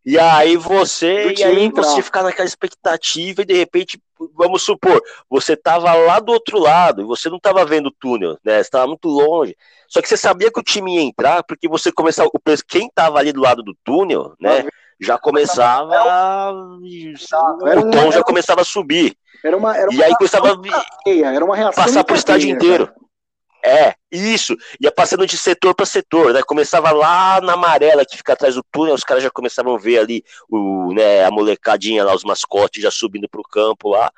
e 0.06 0.18
aí 0.20 0.58
você, 0.58 1.34
e 1.38 1.44
aí 1.44 1.64
entrar. 1.64 1.84
você 1.84 2.02
ficar 2.02 2.24
naquela 2.24 2.48
expectativa 2.48 3.42
e 3.42 3.46
de 3.46 3.54
repente, 3.54 4.02
vamos 4.36 4.64
supor, 4.64 5.02
você 5.30 5.56
tava 5.56 5.94
lá 5.94 6.20
do 6.20 6.32
outro 6.32 6.60
lado 6.60 7.02
e 7.02 7.06
você 7.06 7.30
não 7.30 7.40
tava 7.40 7.66
vendo 7.66 7.88
o 7.88 7.92
túnel, 7.92 8.38
né? 8.44 8.62
Você 8.64 8.70
tava 8.70 8.88
muito 8.88 9.08
longe. 9.08 9.56
Só 9.88 10.02
que 10.02 10.10
você 10.10 10.18
sabia 10.18 10.52
que 10.52 10.60
o 10.60 10.64
time 10.64 10.96
ia 10.96 11.02
entrar 11.02 11.44
porque 11.44 11.68
você 11.68 11.92
começava, 11.92 12.30
quem 12.68 12.90
tava 12.94 13.20
ali 13.20 13.32
do 13.32 13.42
lado 13.42 13.64
do 13.64 13.76
túnel, 13.84 14.34
né? 14.40 14.66
Já 15.00 15.18
começava, 15.18 15.94
o 16.82 17.92
tom 17.92 18.12
já 18.12 18.24
começava 18.24 18.62
a 18.62 18.66
subir. 18.66 19.16
Era 19.44 19.56
uma, 19.56 19.78
era 19.78 19.94
E 19.94 19.96
uma 19.96 20.06
aí 20.06 20.16
começava 20.16 20.52
a 20.52 21.74
passar 21.74 22.04
pro 22.04 22.16
estádio 22.16 22.50
inteiro. 22.50 22.92
É, 23.68 23.96
isso. 24.10 24.56
Ia 24.82 24.92
passando 24.92 25.26
de 25.26 25.38
setor 25.38 25.76
para 25.76 25.86
setor, 25.86 26.34
né? 26.34 26.42
Começava 26.42 26.92
lá 26.92 27.42
na 27.42 27.54
amarela 27.54 28.06
que 28.06 28.16
fica 28.16 28.32
atrás 28.32 28.56
do 28.56 28.64
túnel, 28.72 28.96
os 28.96 29.04
caras 29.04 29.22
já 29.22 29.30
começavam 29.30 29.76
a 29.76 29.78
ver 29.78 30.00
ali 30.00 30.24
o, 30.50 30.94
né, 30.94 31.26
a 31.26 31.30
molecadinha 31.30 32.06
lá, 32.06 32.16
os 32.16 32.24
mascotes 32.24 32.82
já 32.82 32.90
subindo 32.90 33.28
pro 33.28 33.44
campo 33.44 33.90
lá. 33.90 34.10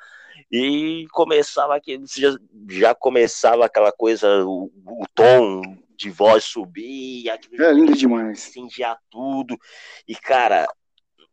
E 0.52 1.06
começava 1.10 1.74
aquele, 1.74 2.04
já, 2.06 2.36
já 2.68 2.94
começava 2.94 3.64
aquela 3.64 3.90
coisa, 3.90 4.44
o, 4.44 4.70
o 4.86 5.04
tom 5.14 5.62
de 5.96 6.10
voz 6.10 6.44
subir, 6.44 7.28
aquilo. 7.28 7.62
É 7.62 7.72
lindo 7.72 7.94
demais. 7.94 8.48
incendiar 8.48 8.98
tudo. 9.10 9.58
E, 10.06 10.14
cara, 10.14 10.66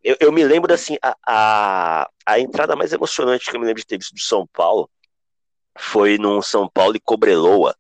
eu, 0.03 0.17
eu 0.19 0.31
me 0.31 0.43
lembro 0.43 0.73
assim, 0.73 0.97
a, 1.01 1.15
a, 1.25 2.09
a 2.25 2.39
entrada 2.39 2.75
mais 2.75 2.93
emocionante 2.93 3.49
que 3.49 3.55
eu 3.55 3.59
me 3.59 3.65
lembro 3.65 3.81
de 3.81 3.87
ter 3.87 3.97
visto 3.97 4.13
do 4.13 4.21
São 4.21 4.47
Paulo 4.47 4.89
foi 5.77 6.17
num 6.17 6.41
São 6.41 6.67
Paulo 6.69 6.95
e 6.95 6.99
Cobreloa, 6.99 7.75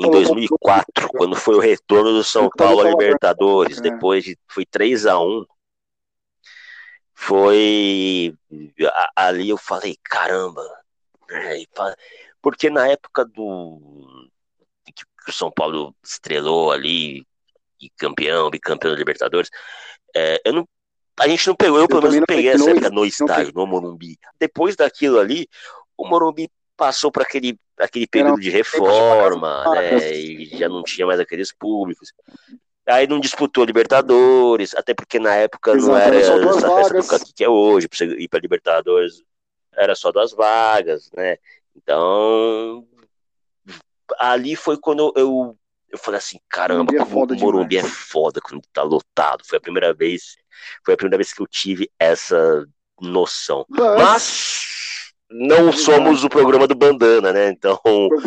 em 0.00 0.10
2004, 0.10 1.08
quando 1.08 1.36
foi 1.36 1.54
o 1.54 1.60
retorno 1.60 2.12
do 2.12 2.24
São 2.24 2.48
Paulo 2.50 2.80
à 2.80 2.90
Libertadores, 2.90 3.78
É. 3.78 3.80
depois 3.82 4.24
de 4.24 4.36
foi 4.48 4.66
3 4.66 5.06
a 5.06 5.18
1 5.18 5.44
foi 7.14 8.34
ali 9.16 9.48
eu 9.48 9.56
falei, 9.58 9.96
caramba, 10.04 10.62
né, 11.30 11.64
porque 12.40 12.70
na 12.70 12.86
época 12.88 13.24
do 13.24 14.28
que 14.94 15.30
o 15.30 15.32
São 15.32 15.50
Paulo 15.50 15.94
estrelou 16.02 16.70
ali 16.72 17.26
e 17.80 17.90
campeão, 17.96 18.50
bicampeão 18.50 18.92
da 18.92 18.98
Libertadores, 18.98 19.50
é, 20.14 20.40
eu 20.44 20.52
não 20.52 20.68
a 21.20 21.26
gente 21.26 21.48
não 21.48 21.56
pegou, 21.56 21.80
eu, 21.80 21.88
pelo 21.88 22.00
menos 22.00 22.16
não 22.16 22.24
peguei 22.24 22.48
essa 22.50 22.64
no- 22.64 22.70
época 22.70 22.90
no 22.90 23.04
estádio, 23.04 23.52
no 23.52 23.66
Morumbi. 23.66 24.16
Depois 24.38 24.76
daquilo 24.76 25.18
ali, 25.18 25.48
o 25.96 26.06
Morumbi 26.08 26.48
passou 26.78 27.10
para 27.10 27.24
aquele, 27.24 27.58
aquele 27.76 28.06
período 28.06 28.40
de 28.40 28.48
reforma, 28.48 29.64
né, 29.74 30.14
e 30.14 30.46
já 30.56 30.68
não 30.68 30.84
tinha 30.84 31.06
mais 31.06 31.18
aqueles 31.18 31.52
públicos. 31.52 32.12
Aí 32.86 33.06
não 33.06 33.20
disputou 33.20 33.64
Libertadores, 33.64 34.74
até 34.74 34.94
porque 34.94 35.18
na 35.18 35.34
época 35.34 35.74
não 35.74 35.94
era 35.94 36.16
duas 36.40 36.56
essa 36.56 36.90
festa 36.92 37.18
Caqui 37.18 37.34
que 37.34 37.44
é 37.44 37.48
hoje, 37.48 37.88
pra 37.88 37.98
você 37.98 38.04
ir 38.06 38.28
pra 38.28 38.40
Libertadores 38.40 39.22
era 39.76 39.94
só 39.94 40.10
das 40.10 40.32
vagas, 40.32 41.10
né? 41.14 41.36
Então, 41.76 42.86
ali 44.18 44.56
foi 44.56 44.76
quando 44.78 45.12
eu, 45.14 45.56
eu 45.90 45.98
falei 45.98 46.18
assim, 46.18 46.40
caramba, 46.48 46.92
Morumbi 46.92 46.96
é 46.96 47.04
foda 47.04 47.34
o 47.34 47.38
Morumbi 47.38 47.78
é 47.78 47.82
foda 47.84 48.40
quando 48.40 48.62
tá 48.72 48.82
lotado. 48.82 49.44
Foi 49.44 49.58
a 49.58 49.60
primeira 49.60 49.92
vez, 49.92 50.36
foi 50.84 50.94
a 50.94 50.96
primeira 50.96 51.18
vez 51.18 51.32
que 51.32 51.42
eu 51.42 51.46
tive 51.46 51.90
essa 51.98 52.66
noção. 53.00 53.64
Mas, 53.68 54.02
Mas 54.02 54.87
não 55.30 55.72
somos 55.72 56.24
o 56.24 56.28
programa 56.28 56.66
do 56.66 56.74
Bandana, 56.74 57.32
né? 57.32 57.50
Então, 57.50 57.78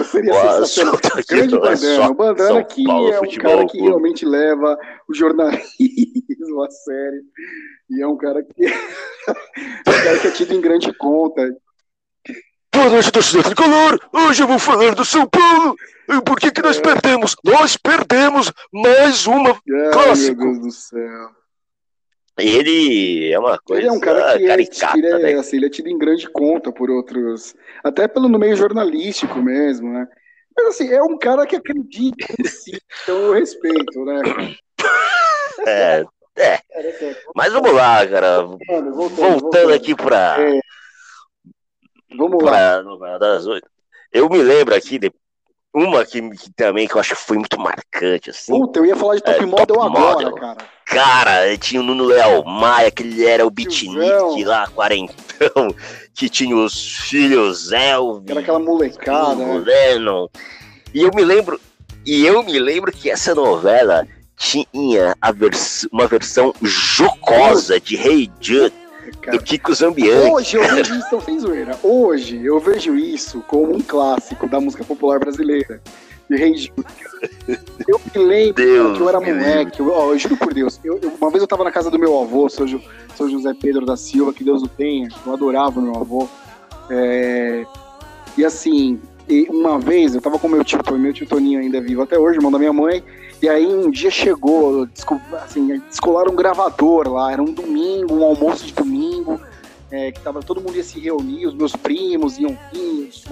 seria 0.06 0.34
o 0.34 0.50
assunto 0.64 1.08
aqui 1.18 1.36
Grande 1.36 1.56
não 1.56 1.66
é 1.66 1.70
Bandana. 1.70 2.10
O 2.10 2.14
Bandana 2.14 2.50
São 2.50 2.64
que 2.64 2.84
Paulo 2.84 3.12
é 3.12 3.20
um 3.20 3.38
cara 3.38 3.66
que 3.68 3.82
realmente 3.82 4.26
leva 4.26 4.78
o 5.10 5.14
jornalismo 5.14 6.64
a 6.64 6.70
sério. 6.70 7.22
E 7.90 8.02
é 8.02 8.08
um 8.08 8.18
cara 8.18 8.44
que, 8.44 8.66
é 8.66 8.72
um 9.32 10.04
cara 10.04 10.20
que 10.20 10.28
é 10.28 10.32
tido 10.32 10.54
em 10.54 10.62
grande 10.62 10.94
conta. 10.94 11.50
Boa 12.74 12.90
noite, 12.90 13.12
torcida 13.12 13.44
tricolor. 13.44 14.00
Hoje 14.14 14.44
eu 14.44 14.48
vou 14.48 14.58
falar 14.60 14.96
do 14.96 15.04
São 15.04 15.28
Paulo. 15.28 15.76
E 16.08 16.22
por 16.22 16.40
que, 16.40 16.52
que 16.52 16.62
nós 16.62 16.78
É. 16.78 16.82
perdemos? 16.82 17.36
Nós 17.44 17.76
perdemos 17.78 18.52
mais 18.72 19.26
uma. 19.28 19.50
Ai, 19.52 19.92
Clássico. 19.92 20.38
meu 20.42 20.54
Deus 20.54 20.60
do 20.66 20.72
céu. 20.72 21.30
Ele 22.38 23.32
é 23.32 23.38
uma 23.38 23.60
coisa 23.60 23.82
Ele 23.82 23.90
é 23.90 23.92
um 23.92 24.00
cara 24.00 24.38
que 24.38 24.46
é, 24.46 24.48
caricata, 24.48 24.98
é, 24.98 25.20
né? 25.20 25.34
assim, 25.40 25.58
ele 25.58 25.66
é 25.66 25.70
tido 25.70 25.90
em 25.90 25.98
grande 25.98 26.30
conta 26.30 26.72
por 26.72 26.90
outros, 26.90 27.56
até 27.84 28.08
pelo 28.08 28.30
no 28.30 28.40
meio 28.40 28.56
jornalístico 28.56 29.42
mesmo, 29.42 29.92
né? 29.92 30.08
Mas 30.56 30.68
assim, 30.68 30.90
é 30.92 31.02
um 31.02 31.18
cara 31.18 31.46
que 31.46 31.56
acredita 31.56 32.26
em 32.40 32.44
si, 32.46 32.72
então 33.04 33.18
eu 33.18 33.34
respeito, 33.34 34.06
né? 34.06 34.22
É, 35.68 36.00
assim, 36.00 37.16
mas 37.36 37.54
vamos 37.54 37.74
lá, 37.74 38.08
cara. 38.08 38.42
voltando, 38.42 38.94
voltando, 38.96 39.40
Voltando 39.42 39.74
aqui 39.74 39.94
pra, 39.94 40.38
É, 40.40 40.60
Vamos 42.18 42.44
lá. 42.44 42.52
pra 42.52 42.84
novela 42.84 43.20
das 43.20 43.46
oito. 43.46 43.70
Eu 44.12 44.28
me 44.30 44.42
lembro 44.42 44.74
aqui 44.74 44.98
de 44.98 45.12
uma 45.74 46.06
que, 46.06 46.22
que 46.32 46.52
também 46.54 46.88
que 46.88 46.96
eu 46.96 47.00
acho 47.00 47.16
que 47.16 47.22
foi 47.22 47.38
muito 47.38 47.60
marcante, 47.60 48.30
assim. 48.30 48.52
Puta, 48.52 48.80
eu 48.80 48.86
ia 48.86 48.96
falar 48.96 49.16
de 49.16 49.22
Top 49.24 49.38
É, 49.42 49.46
Model 49.46 49.66
Top 49.68 49.80
agora, 49.86 50.16
Model. 50.30 50.36
cara. 50.36 50.58
Cara, 50.86 51.58
tinha 51.58 51.80
o 51.80 51.84
Nuno 51.84 52.04
Leal 52.04 52.44
Maia, 52.44 52.92
que 52.92 53.04
ele 53.04 53.26
era 53.26 53.48
o 53.48 53.50
beatnik 53.50 54.44
lá, 54.44 54.68
quarentão, 54.68 55.74
que 56.14 56.28
tinha 56.28 56.56
os 56.56 56.98
filhos 56.98 57.72
Elvis, 57.72 58.30
Era 58.30 58.42
aquela 58.42 58.60
molecada, 58.60 59.36
né? 59.36 59.64
Lennon. 59.66 60.28
E 60.94 61.04
eu 61.04 61.12
me 61.16 61.24
lembro, 61.24 61.60
e 62.06 62.26
eu 62.26 62.44
me 62.44 62.60
lembro 62.60 62.92
que 62.92 63.10
essa 63.10 63.34
novela 63.34 64.06
tinha 64.36 65.16
vers 65.36 65.88
uma 65.92 66.08
versão 66.08 66.54
jocosa 66.62 67.80
de 67.80 67.96
Hey 67.96 68.30
Jude 68.42 68.74
cara. 69.18 69.38
do 69.38 69.44
Kiko 69.44 69.74
Zambianchi. 69.74 70.32
Hoje 70.32 70.58
eu 70.58 70.64
vejo 70.76 70.96
isso, 70.96 71.22
sem 71.22 71.40
zoeira. 71.40 71.78
Hoje 71.84 72.44
eu 72.46 72.60
vejo 72.60 72.96
isso 72.96 73.44
como 73.48 73.76
um 73.76 73.82
clássico 73.82 74.48
da 74.48 74.60
música 74.60 74.84
popular 74.84 75.20
brasileira. 75.20 75.82
De 76.30 76.38
Rei 76.38 76.56
Jude. 76.56 76.72
Eu 77.88 78.00
me 78.16 78.24
lembro 78.24 78.54
Deus 78.64 78.98
que 78.98 79.04
eu 79.04 79.10
era 79.10 79.20
moleque, 79.20 79.80
eu, 79.82 79.92
ó, 79.92 80.12
eu 80.14 80.18
juro 80.18 80.38
por 80.38 80.54
Deus. 80.54 80.80
eu- 80.84 80.98
eu- 81.02 81.12
uma 81.20 81.30
vez 81.30 81.42
eu 81.42 81.48
tava 81.48 81.64
na 81.64 81.72
casa 81.72 81.92
do 81.92 82.00
meu 82.00 82.20
avô, 82.22 82.48
seu, 82.48 82.66
seu 83.16 83.30
José 83.30 83.54
Pedro 83.54 83.86
da 83.86 83.98
Silva, 83.98 84.32
que 84.34 84.44
Deus 84.44 84.64
o 84.64 84.68
tenha. 84.68 85.10
Eu 85.26 85.34
adorava 85.34 85.80
o 85.80 85.84
meu 85.84 85.96
avô. 85.98 86.30
É, 86.90 87.66
e 88.38 88.46
assim, 88.46 89.00
e 89.28 89.48
uma 89.50 89.80
vez 89.80 90.16
eu 90.16 90.22
tava 90.22 90.38
com 90.38 90.48
meu 90.48 90.64
tio, 90.64 90.80
meu 90.98 91.14
tio 91.14 91.28
Toninho 91.28 91.60
ainda 91.60 91.78
é 91.78 91.82
vivo 91.82 92.02
até 92.02 92.18
hoje, 92.18 92.38
irmão 92.38 92.52
da 92.52 92.60
minha 92.60 92.74
mãe. 92.74 93.04
E 93.42 93.50
aí 93.50 93.66
um 93.66 93.90
dia 93.90 94.12
chegou, 94.12 94.88
assim, 95.44 95.80
descolaram 95.88 96.32
um 96.32 96.36
gravador 96.36 97.10
lá, 97.10 97.32
era 97.32 97.42
um 97.42 97.52
domingo, 97.52 98.16
um 98.16 98.24
almoço 98.24 98.66
de 98.66 98.74
domingo, 98.74 99.40
é, 99.90 100.12
que 100.12 100.22
tava, 100.22 100.42
todo 100.42 100.62
mundo 100.62 100.76
ia 100.76 100.84
se 100.84 101.00
reunir, 101.00 101.48
os 101.48 101.54
meus 101.54 101.76
primos 101.76 102.38
iam 102.38 102.58
vir, 102.72 103.10
os 103.10 103.24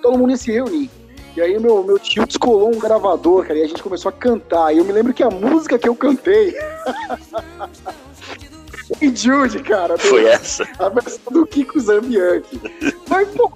todo 0.00 0.18
mundo 0.18 0.30
ia 0.30 0.36
se 0.36 0.52
reunir. 0.52 0.90
E 1.36 1.40
aí 1.40 1.58
meu, 1.58 1.82
meu 1.82 1.98
tio 1.98 2.24
descolou 2.26 2.74
um 2.74 2.78
gravador, 2.78 3.46
cara, 3.46 3.58
e 3.58 3.62
a 3.62 3.66
gente 3.66 3.82
começou 3.82 4.08
a 4.08 4.12
cantar. 4.12 4.72
E 4.72 4.78
eu 4.78 4.84
me 4.84 4.92
lembro 4.92 5.12
que 5.12 5.22
a 5.22 5.30
música 5.30 5.78
que 5.78 5.88
eu 5.88 5.94
cantei. 5.94 6.54
Hey 9.00 9.14
Jude, 9.14 9.62
cara. 9.64 9.98
Foi 9.98 10.24
essa. 10.26 10.64
a 10.78 10.88
versão 10.88 11.32
do 11.32 11.44
Kiko 11.46 11.78
Zambianchi. 11.80 12.60
Mas, 13.08 13.28
pô, 13.30 13.52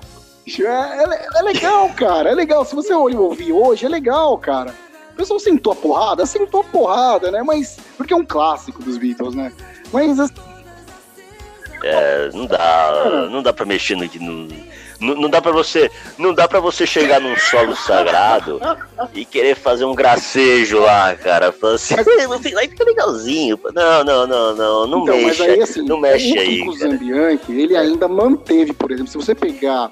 é, 0.46 1.04
é- 1.04 1.26
é 1.38 1.42
legal, 1.42 1.88
cara. 1.90 2.30
É 2.30 2.34
legal. 2.34 2.64
Se 2.64 2.74
você 2.74 2.92
ouvir 2.92 3.52
hoje, 3.52 3.86
é 3.86 3.88
legal, 3.88 4.36
cara. 4.38 4.74
O 5.12 5.16
pessoal 5.16 5.38
sentou 5.38 5.72
a 5.72 5.76
porrada, 5.76 6.24
sentou 6.24 6.60
a 6.60 6.64
porrada, 6.64 7.30
né? 7.30 7.42
Mas. 7.42 7.78
Porque 7.96 8.12
é 8.12 8.16
um 8.16 8.24
clássico 8.24 8.82
dos 8.82 8.96
Beatles, 8.96 9.34
né? 9.34 9.52
Mas 9.92 10.18
assim, 10.18 10.34
É, 11.82 12.30
não 12.32 12.46
dá, 12.46 13.28
não 13.30 13.42
dá 13.42 13.52
pra 13.52 13.64
mexer 13.64 13.96
no, 13.96 14.04
não, 15.00 15.14
não 15.14 15.30
dá 15.30 15.40
para 15.40 15.50
você, 15.50 15.90
não 16.18 16.34
dá 16.34 16.46
para 16.46 16.60
você 16.60 16.86
chegar 16.86 17.20
num 17.20 17.34
solo 17.36 17.74
sagrado 17.74 18.60
e 19.14 19.24
querer 19.24 19.56
fazer 19.56 19.86
um 19.86 19.94
gracejo 19.94 20.78
lá, 20.78 21.14
cara. 21.16 21.50
Falar 21.50 21.74
assim, 21.76 21.94
aí 22.56 22.68
fica 22.68 22.84
legalzinho. 22.84 23.58
Não, 23.74 24.04
não, 24.04 24.26
não, 24.26 24.54
não, 24.54 24.86
não 24.86 25.02
então, 25.02 25.16
mexe, 25.16 25.42
aí, 25.42 25.62
assim, 25.62 25.82
não 25.82 25.98
mexe 25.98 26.36
o 26.36 26.40
aí. 26.40 26.68
O 26.68 26.72
Zambianchi, 26.72 27.52
ele 27.52 27.76
ainda 27.76 28.06
manteve, 28.06 28.74
por 28.74 28.90
exemplo, 28.92 29.10
se 29.10 29.16
você 29.16 29.34
pegar 29.34 29.90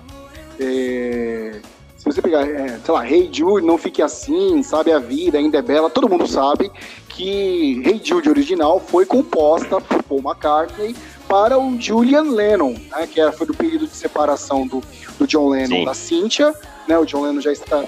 é, 0.59 1.61
se 1.97 2.05
você 2.05 2.23
pegar, 2.23 2.47
é, 2.49 2.79
sei 2.79 2.95
lá, 2.95 3.09
Hey 3.09 3.29
Jude, 3.33 3.67
não 3.67 3.77
fique 3.77 4.01
assim, 4.03 4.63
sabe? 4.63 4.93
A 4.93 4.99
vida, 4.99 5.39
ainda 5.39 5.59
é 5.59 5.63
bela, 5.63 5.91
todo 5.91 6.09
mundo 6.09 6.27
sabe 6.27 6.71
que 7.09 7.83
Hey 7.85 8.01
Jude 8.03 8.29
original 8.29 8.81
foi 8.81 9.05
composta 9.05 9.81
por 9.81 10.03
Paul 10.03 10.21
McCartney 10.21 10.95
para 11.29 11.59
o 11.59 11.79
Julian 11.81 12.23
Lennon, 12.23 12.75
né, 12.91 13.07
que 13.07 13.21
era, 13.21 13.31
foi 13.33 13.47
do 13.47 13.55
período 13.55 13.87
de 13.87 13.95
separação 13.95 14.67
do, 14.67 14.83
do 15.19 15.27
John 15.27 15.49
Lennon 15.51 15.77
Sim. 15.77 15.85
da 15.85 15.95
Cynthia, 15.95 16.55
né, 16.87 16.99
o 16.99 17.05
John 17.05 17.23
Lennon 17.23 17.41
já 17.41 17.53
está 17.53 17.85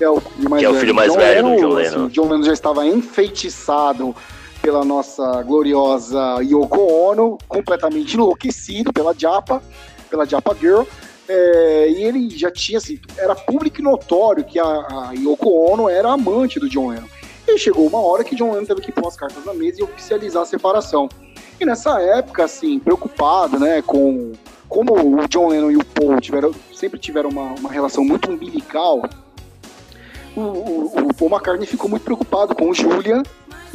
é 0.00 0.08
o 0.08 0.20
filho 0.20 0.50
mais 0.50 0.60
que 0.60 0.66
é 0.66 0.70
o 0.70 0.74
filho 0.74 0.94
mais 0.94 1.12
John 1.12 1.18
velho 1.18 1.46
Lennon, 1.46 1.54
do 1.54 1.60
John 1.60 1.74
Lennon. 1.74 1.88
Assim, 1.88 2.04
o 2.04 2.08
John 2.10 2.28
Lennon 2.28 2.42
já 2.42 2.52
estava 2.52 2.86
enfeitiçado 2.86 4.16
pela 4.60 4.84
nossa 4.84 5.42
gloriosa 5.42 6.38
Yoko 6.40 6.80
Ono, 6.80 7.38
completamente 7.46 8.14
enlouquecido 8.14 8.92
pela 8.92 9.14
Japa, 9.16 9.62
pela 10.10 10.24
Japa 10.24 10.56
Girl, 10.58 10.82
é, 11.28 11.88
e 11.88 12.02
ele 12.04 12.30
já 12.30 12.50
tinha, 12.50 12.78
assim, 12.78 13.00
era 13.16 13.34
público 13.34 13.80
e 13.80 13.84
notório 13.84 14.44
que 14.44 14.58
a, 14.58 14.64
a 14.64 15.12
Yoko 15.14 15.50
Ono 15.50 15.88
era 15.88 16.10
amante 16.10 16.60
do 16.60 16.68
John 16.68 16.88
Lennon. 16.90 17.08
E 17.46 17.58
chegou 17.58 17.86
uma 17.86 18.00
hora 18.00 18.24
que 18.24 18.34
John 18.34 18.52
Lennon 18.52 18.66
teve 18.66 18.80
que 18.80 18.92
pôr 18.92 19.06
as 19.06 19.16
cartas 19.16 19.44
na 19.44 19.54
mesa 19.54 19.80
e 19.80 19.84
oficializar 19.84 20.42
a 20.42 20.46
separação. 20.46 21.08
E 21.60 21.64
nessa 21.64 22.00
época, 22.00 22.44
assim, 22.44 22.78
preocupado, 22.78 23.58
né, 23.58 23.82
com 23.82 24.32
como 24.68 24.94
o 24.94 25.28
John 25.28 25.48
Lennon 25.48 25.70
e 25.70 25.76
o 25.76 25.84
Paul 25.84 26.20
tiveram, 26.20 26.52
sempre 26.72 26.98
tiveram 26.98 27.30
uma, 27.30 27.54
uma 27.54 27.70
relação 27.70 28.04
muito 28.04 28.30
umbilical, 28.30 29.02
o, 30.34 30.40
o, 30.40 30.84
o, 30.86 31.14
Paul 31.14 31.30
McCartney 31.30 31.66
ficou 31.66 31.88
muito 31.88 32.02
preocupado 32.02 32.56
com 32.56 32.70
o 32.70 32.74
Julian. 32.74 33.22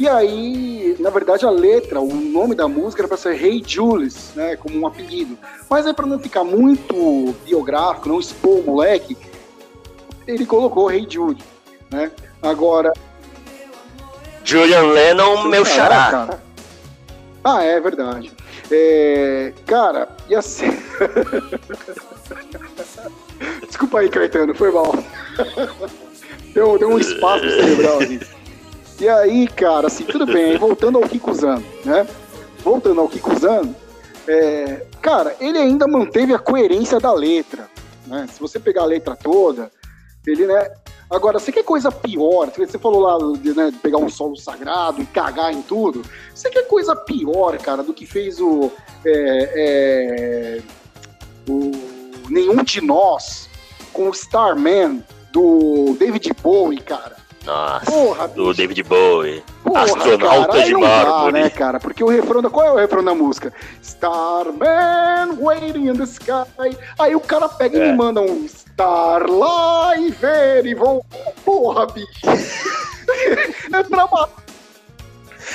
E 0.00 0.08
aí, 0.08 0.96
na 0.98 1.10
verdade, 1.10 1.44
a 1.44 1.50
letra, 1.50 2.00
o 2.00 2.14
nome 2.14 2.54
da 2.54 2.66
música 2.66 3.02
era 3.02 3.08
para 3.08 3.18
ser 3.18 3.34
Hey 3.34 3.62
Julius, 3.62 4.30
né, 4.34 4.56
como 4.56 4.80
um 4.80 4.86
apelido. 4.86 5.36
Mas 5.68 5.86
aí, 5.86 5.92
para 5.92 6.06
não 6.06 6.18
ficar 6.18 6.42
muito 6.42 7.34
biográfico, 7.44 8.08
não 8.08 8.18
expor 8.18 8.60
o 8.60 8.62
moleque, 8.62 9.14
ele 10.26 10.46
colocou 10.46 10.90
Hey 10.90 11.06
Jude, 11.06 11.44
né? 11.90 12.10
Agora. 12.40 12.94
Julian 14.42 14.84
Lennon, 14.84 15.44
meu 15.44 15.66
xará. 15.66 16.10
Cara. 16.10 16.42
Ah, 17.44 17.62
é 17.62 17.78
verdade. 17.78 18.32
É, 18.70 19.52
cara, 19.66 20.08
e 20.30 20.34
assim. 20.34 20.70
Desculpa 23.68 23.98
aí, 23.98 24.08
Caetano, 24.08 24.54
foi 24.54 24.72
mal. 24.72 24.94
deu, 26.54 26.78
deu 26.78 26.88
um 26.88 26.98
espaço 26.98 27.44
cerebral 27.50 28.00
ali. 28.00 28.39
E 29.00 29.08
aí, 29.08 29.48
cara, 29.48 29.86
assim, 29.86 30.04
tudo 30.04 30.26
bem, 30.26 30.58
voltando 30.58 30.98
ao 30.98 31.08
Kikuzan, 31.08 31.62
né? 31.84 32.06
Voltando 32.62 33.00
ao 33.00 33.08
Kikuzan, 33.08 33.74
é, 34.28 34.86
cara, 35.00 35.34
ele 35.40 35.56
ainda 35.56 35.88
manteve 35.88 36.34
a 36.34 36.38
coerência 36.38 37.00
da 37.00 37.12
letra, 37.12 37.66
né? 38.06 38.26
Se 38.30 38.38
você 38.38 38.60
pegar 38.60 38.82
a 38.82 38.86
letra 38.86 39.16
toda, 39.16 39.70
ele, 40.26 40.46
né, 40.46 40.70
Agora, 41.10 41.40
você 41.40 41.50
quer 41.50 41.64
coisa 41.64 41.90
pior? 41.90 42.52
Você 42.56 42.78
falou 42.78 43.00
lá 43.00 43.36
de 43.36 43.52
né, 43.52 43.72
pegar 43.82 43.98
um 43.98 44.08
solo 44.08 44.36
sagrado 44.36 45.02
e 45.02 45.06
cagar 45.06 45.52
em 45.52 45.60
tudo. 45.60 46.02
Você 46.32 46.48
quer 46.48 46.68
coisa 46.68 46.94
pior, 46.94 47.58
cara, 47.58 47.82
do 47.82 47.92
que 47.92 48.06
fez 48.06 48.40
o. 48.40 48.70
É, 49.04 49.50
é, 49.56 50.62
o 51.48 51.72
Nenhum 52.28 52.62
de 52.62 52.80
Nós 52.80 53.50
com 53.92 54.08
o 54.08 54.12
Starman 54.12 55.04
do 55.32 55.96
David 55.98 56.30
Bowie, 56.40 56.80
cara. 56.80 57.16
Nossa, 57.44 57.90
Porra, 57.90 58.28
do 58.28 58.52
David 58.52 58.82
Bowie. 58.82 59.42
Porra, 59.64 59.84
Astronauta 59.84 60.52
cara, 60.52 60.64
de 60.64 60.74
mármore. 60.74 61.32
né, 61.32 61.50
cara? 61.50 61.80
Porque 61.80 62.04
o 62.04 62.08
refrão 62.08 62.42
da. 62.42 62.50
Qual 62.50 62.66
é 62.66 62.72
o 62.72 62.76
refrão 62.76 63.02
da 63.02 63.14
música? 63.14 63.52
Starman 63.82 65.38
waiting 65.38 65.88
in 65.88 65.94
the 65.94 66.04
sky. 66.04 66.76
Aí 66.98 67.14
o 67.14 67.20
cara 67.20 67.48
pega 67.48 67.78
é. 67.78 67.88
e 67.88 67.90
me 67.90 67.96
manda 67.96 68.20
um 68.20 68.46
lá 69.28 69.96
e 69.98 70.10
ver 70.10 70.66
e 70.66 70.74
voltar. 70.74 71.32
Porra, 71.44 71.86
bicho. 71.86 72.08
é 73.72 73.82
pra 73.82 74.06
matar. 74.06 74.40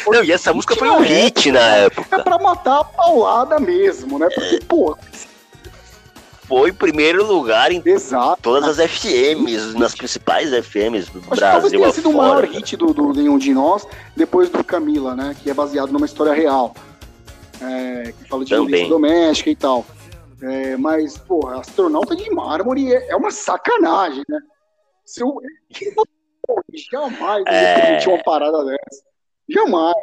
Não, 0.08 0.24
e 0.24 0.32
essa 0.32 0.54
música 0.54 0.76
foi 0.76 0.90
um 0.90 1.00
hit 1.00 1.52
na 1.52 1.76
época. 1.78 2.16
É 2.16 2.22
pra 2.22 2.38
matar 2.38 2.82
a 2.82 2.84
paulada 2.84 3.60
mesmo, 3.60 4.20
né? 4.20 4.28
Porque, 4.34 4.56
é. 4.56 4.60
pô. 4.68 4.98
Foi 6.48 6.72
primeiro 6.72 7.26
lugar 7.26 7.72
em 7.72 7.82
Exato. 7.84 8.39
todas 8.41 8.80
as 8.80 8.91
FMs, 8.91 9.74
nas 9.78 9.96
principais 9.96 10.52
FMs 10.52 11.10
do 11.10 11.20
Acho 11.20 11.30
Brasil. 11.30 11.70
Que 11.70 11.78
talvez 11.78 11.96
sido 11.96 12.10
o 12.10 12.14
maior 12.14 12.43
hit 12.46 12.78
do, 12.78 12.93
do 12.93 13.14
Nenhum 13.14 13.38
de 13.38 13.54
Nós, 13.54 13.88
depois 14.16 14.50
do 14.50 14.64
Camila, 14.64 15.16
né? 15.16 15.36
Que 15.41 15.50
é 15.50 15.54
baseado 15.54 15.91
numa 15.91 16.06
história 16.06 16.34
real. 16.34 16.76
É, 17.62 18.12
que 18.12 18.30
fala 18.30 18.46
de 18.46 18.54
violência 18.54 18.89
doméstica 18.89 19.50
e 19.50 19.56
tal. 19.56 19.86
É, 20.41 20.78
mas, 20.78 21.18
porra, 21.18 21.62
astronauta 21.62 22.16
de 22.16 22.30
mármore 22.30 22.93
é, 22.93 23.10
é 23.10 23.16
uma 23.16 23.32
sacanagem, 23.32 24.24
né? 24.30 24.39
Se 25.04 25.24
eu, 25.24 25.38
jamais 26.91 27.43
é... 27.48 28.06
eu 28.06 28.14
uma 28.14 28.24
parada 28.24 28.64
dessa. 28.66 29.04
Jamais. 29.50 29.96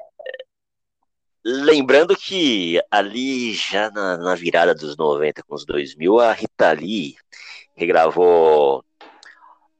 Lembrando 1.45 2.16
que 2.16 2.80
ali, 2.90 3.53
já 3.53 3.90
na, 3.90 4.16
na, 4.16 4.34
virada 4.34 4.74
dos 4.74 4.97
90 4.97 5.43
com 5.43 5.55
os 5.57 5.64
2000, 5.64 6.20
a 6.20 6.32
Rita 6.32 6.72
Lee 6.72 7.16
regravou 7.74 8.84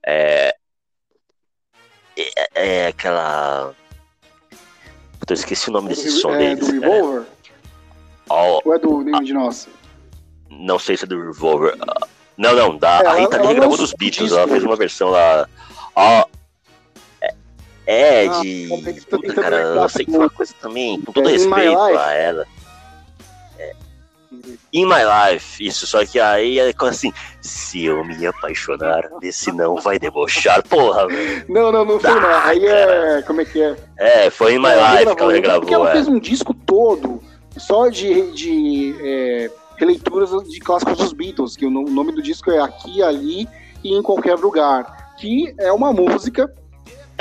é, 0.05 0.55
é, 2.17 2.49
é 2.55 2.87
aquela... 2.89 3.75
Eu 5.29 5.35
esqueci 5.35 5.71
o 5.71 5.73
nome 5.73 5.89
desse 5.89 6.11
do, 6.11 6.17
som 6.19 6.35
é, 6.35 6.39
deles. 6.39 6.67
Do 6.67 6.81
Revolver? 6.81 7.27
Oh, 8.29 8.61
Ou 8.65 8.75
é 8.75 8.79
do 8.79 9.03
Nenhum 9.03 9.23
de 9.23 9.33
Nós? 9.33 9.69
Não 10.51 10.79
sei 10.79 10.97
se 10.97 11.05
é 11.05 11.07
do 11.07 11.23
Revolver. 11.23 11.75
Não, 12.37 12.55
não, 12.55 12.77
da, 12.77 13.01
é, 13.03 13.07
a 13.07 13.15
Rita 13.15 13.41
Lee 13.41 13.55
gravou 13.55 13.77
dos 13.77 13.95
Beatles, 13.95 14.33
ela 14.33 14.49
fez 14.49 14.65
uma 14.65 14.77
versão 14.77 15.11
lá. 15.11 15.49
É, 15.97 16.27
é 17.93 18.27
ah, 18.27 18.41
de. 18.41 18.69
Puta, 19.09 19.35
cara, 19.35 19.57
eu 19.57 19.89
sei 19.89 20.05
que 20.05 20.11
foi 20.11 20.21
uma 20.21 20.31
coisa 20.31 20.55
também, 20.61 21.01
com 21.01 21.13
todo 21.13 21.29
é, 21.29 21.33
respeito 21.33 21.79
a 21.79 22.13
ela. 22.13 22.47
É. 23.59 23.73
In 24.73 24.87
My 24.87 25.03
Life, 25.05 25.65
isso, 25.65 25.87
só 25.87 26.05
que 26.05 26.19
aí 26.19 26.59
é 26.59 26.73
assim, 26.81 27.13
se 27.41 27.85
eu 27.85 28.05
me 28.05 28.27
apaixonar, 28.27 29.09
esse 29.23 29.53
não 29.53 29.77
vai 29.77 29.99
debochar, 29.99 30.63
porra, 30.69 31.07
velho. 31.07 31.45
Não, 31.49 31.71
não, 31.71 31.85
não 31.85 32.01
foi 32.01 32.11
não, 32.11 32.29
aí 32.45 32.67
é, 32.67 33.23
como 33.23 33.41
é 33.41 33.45
que 33.45 33.63
é? 33.63 33.77
É, 33.99 34.31
foi 34.31 34.55
In 34.55 34.59
My 34.59 34.69
é, 34.69 35.01
Life 35.01 35.17
que 35.17 35.23
ela 35.23 35.33
regravou. 35.33 35.61
Porque 35.61 35.75
ela 35.75 35.93
fez 35.93 36.09
um 36.09 36.19
disco 36.19 36.55
todo, 36.55 37.23
só 37.57 37.89
de, 37.89 38.33
de 38.33 38.97
é, 39.03 39.51
releituras 39.77 40.31
de 40.49 40.61
clássicos 40.61 40.97
dos 40.97 41.13
Beatles, 41.13 41.57
que 41.57 41.67
o 41.67 41.71
nome 41.71 42.13
do 42.13 42.23
disco 42.23 42.51
é 42.51 42.61
Aqui, 42.61 43.03
Ali 43.03 43.49
e 43.85 43.95
em 43.95 44.03
Qualquer 44.03 44.37
Lugar, 44.37 45.15
que 45.19 45.55
é 45.59 45.73
uma 45.73 45.93
música. 45.93 46.53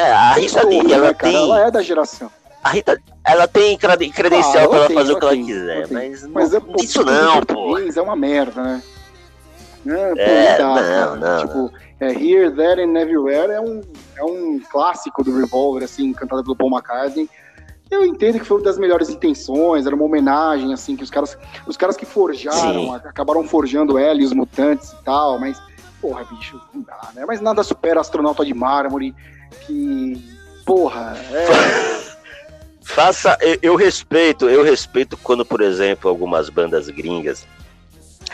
É, 0.01 0.11
a 0.11 0.33
Rita 0.33 0.65
Lee, 0.65 0.83
né, 0.83 0.93
ela 0.93 1.13
tem. 1.13 1.35
Ela 1.35 1.67
é 1.67 1.71
da 1.71 1.81
geração. 1.81 2.31
A 2.63 2.69
Rita, 2.69 3.01
ela 3.25 3.47
tem 3.47 3.77
credencial 3.77 4.65
ah, 4.65 4.67
pra 4.67 4.77
ela 4.77 4.87
tem, 4.87 4.95
fazer 4.95 5.13
o 5.13 5.19
que 5.19 5.25
ela 5.25 5.35
quiser, 5.35 5.87
mas, 5.89 6.27
mas 6.27 6.51
não, 6.51 6.59
é, 6.59 6.83
isso 6.83 7.03
não, 7.03 7.41
pô. 7.41 7.77
É 7.77 8.01
uma 8.01 8.15
merda, 8.15 8.61
né? 8.61 8.83
É, 9.87 10.53
é 10.53 10.57
dá, 10.59 10.65
não, 10.67 11.15
não, 11.15 11.39
Tipo, 11.39 11.71
é, 11.99 12.11
Here, 12.11 12.51
There 12.51 12.83
and 12.83 12.95
Everywhere 12.99 13.51
é 13.51 13.59
um, 13.59 13.81
é 14.15 14.23
um 14.23 14.59
clássico 14.71 15.23
do 15.23 15.35
Revolver, 15.35 15.83
assim, 15.83 16.13
cantado 16.13 16.43
pelo 16.43 16.55
Paul 16.55 16.69
McCartney 16.69 17.27
eu 17.91 18.05
entendo 18.05 18.39
que 18.39 18.45
foi 18.45 18.63
das 18.63 18.79
melhores 18.79 19.09
intenções, 19.09 19.85
era 19.85 19.93
uma 19.93 20.05
homenagem, 20.05 20.73
assim, 20.73 20.95
que 20.95 21.03
os 21.03 21.09
caras, 21.09 21.37
os 21.67 21.75
caras 21.75 21.97
que 21.97 22.05
forjaram, 22.05 22.85
Sim. 22.85 22.95
acabaram 22.95 23.43
forjando 23.43 23.97
ela 23.97 24.21
e 24.21 24.23
os 24.23 24.31
mutantes 24.31 24.93
e 24.93 25.03
tal, 25.03 25.37
mas, 25.37 25.61
porra, 25.99 26.23
bicho, 26.23 26.59
não 26.73 26.81
dá, 26.81 27.09
né? 27.13 27.25
Mas 27.27 27.41
nada 27.41 27.61
supera 27.63 27.99
Astronauta 27.99 28.45
de 28.45 28.53
Mármore, 28.53 29.13
que, 29.65 30.21
porra, 30.65 31.15
é... 31.31 32.11
Faça, 32.83 33.37
eu, 33.39 33.57
eu 33.61 33.75
respeito, 33.75 34.49
eu 34.49 34.63
respeito 34.63 35.15
quando, 35.15 35.45
por 35.45 35.61
exemplo, 35.61 36.09
algumas 36.09 36.49
bandas 36.49 36.89
gringas 36.89 37.47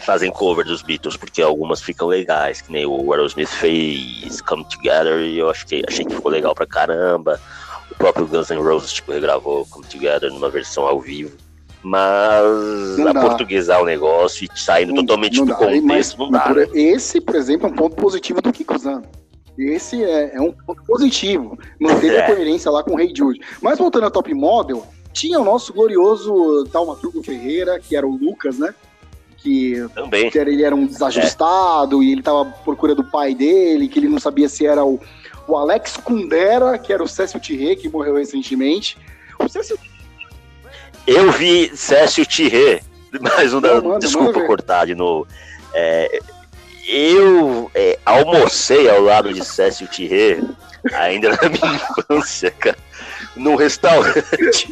fazem 0.03 0.31
cover 0.31 0.65
dos 0.65 0.81
Beatles, 0.81 1.17
porque 1.17 1.41
algumas 1.41 1.81
ficam 1.81 2.07
legais, 2.07 2.61
que 2.61 2.71
nem 2.71 2.85
o 2.85 3.11
Aerosmith 3.11 3.49
fez 3.49 4.41
Come 4.41 4.65
Together, 4.65 5.19
e 5.19 5.37
eu 5.37 5.49
acho 5.49 5.67
que, 5.67 5.83
achei 5.87 6.05
que 6.05 6.15
ficou 6.15 6.31
legal 6.31 6.55
pra 6.55 6.65
caramba 6.65 7.39
próprio 7.97 8.27
Guns 8.27 8.49
N' 8.49 8.61
Roses 8.61 8.93
tipo, 8.93 9.11
regravou 9.11 9.65
Come 9.65 9.85
Together 9.85 10.31
numa 10.31 10.49
versão 10.49 10.85
ao 10.85 11.01
vivo. 11.01 11.35
Mas 11.83 12.97
não 12.97 13.09
a 13.09 13.13
dá. 13.13 13.21
portuguesar 13.21 13.81
o 13.81 13.85
negócio 13.85 14.45
e 14.45 14.59
saindo 14.59 14.93
não, 14.93 15.05
totalmente 15.05 15.37
não 15.37 15.45
do 15.45 15.51
dá. 15.51 15.57
contexto, 15.57 16.17
não 16.17 16.31
dá. 16.31 16.53
Né? 16.53 16.67
Esse, 16.73 17.21
por 17.21 17.35
exemplo, 17.35 17.67
é 17.67 17.71
um 17.71 17.75
ponto 17.75 17.95
positivo 17.95 18.41
do 18.41 18.51
Kiko 18.51 18.77
Zan. 18.77 19.03
Esse 19.57 20.03
é, 20.03 20.35
é, 20.35 20.41
um 20.41 20.51
ponto 20.51 20.83
positivo. 20.83 21.57
Manter 21.79 22.13
é. 22.13 22.23
a 22.23 22.25
coerência 22.27 22.69
lá 22.69 22.83
com 22.83 22.93
o 22.93 22.95
Rei 22.95 23.11
Jude. 23.15 23.41
Mas 23.61 23.79
voltando 23.79 24.03
ao 24.03 24.11
Top 24.11 24.31
Model, 24.33 24.85
Tinha 25.13 25.39
o 25.39 25.43
nosso 25.43 25.73
glorioso 25.73 26.65
Taumaturgo 26.71 27.23
Ferreira, 27.23 27.79
que 27.79 27.95
era 27.95 28.05
o 28.05 28.15
Lucas, 28.15 28.59
né? 28.59 28.73
Que, 29.37 29.87
Também. 29.95 30.29
que 30.29 30.37
era, 30.37 30.49
ele 30.49 30.63
era 30.63 30.75
um 30.75 30.85
desajustado 30.85 32.03
e 32.03 32.11
ele 32.11 32.21
tava 32.21 32.41
à 32.41 32.45
procura 32.45 32.93
do 32.93 33.03
pai 33.03 33.33
dele, 33.33 33.87
que 33.87 33.97
ele 33.97 34.09
não 34.09 34.19
sabia 34.19 34.47
se 34.47 34.65
era 34.65 34.85
o, 34.85 34.99
o 35.47 35.55
Alex 35.55 35.97
Kundera, 35.97 36.77
que 36.77 36.93
era 36.93 37.01
o 37.01 37.07
Cécio 37.07 37.39
Tirré, 37.39 37.75
que 37.75 37.89
morreu 37.89 38.15
recentemente. 38.15 38.97
O 39.39 39.47
Cécio 39.47 39.77
Eu 41.07 41.31
vi 41.31 41.75
Cécio 41.75 42.25
Tirré, 42.25 42.81
mais 43.19 43.53
um 43.53 43.61
da. 43.61 43.79
Desculpa 43.97 44.39
ver. 44.39 44.47
cortar 44.47 44.85
de 44.85 44.93
novo. 44.93 45.27
É, 45.73 46.19
eu 46.87 47.69
é, 47.75 47.99
almocei 48.05 48.89
ao 48.89 49.01
lado 49.01 49.33
de 49.33 49.43
Cécio 49.43 49.87
Tirré, 49.87 50.39
ainda 50.93 51.29
na 51.31 51.49
minha 51.49 51.75
infância, 51.99 52.51
cara, 52.51 52.77
num 53.35 53.55
restaurante. 53.55 54.69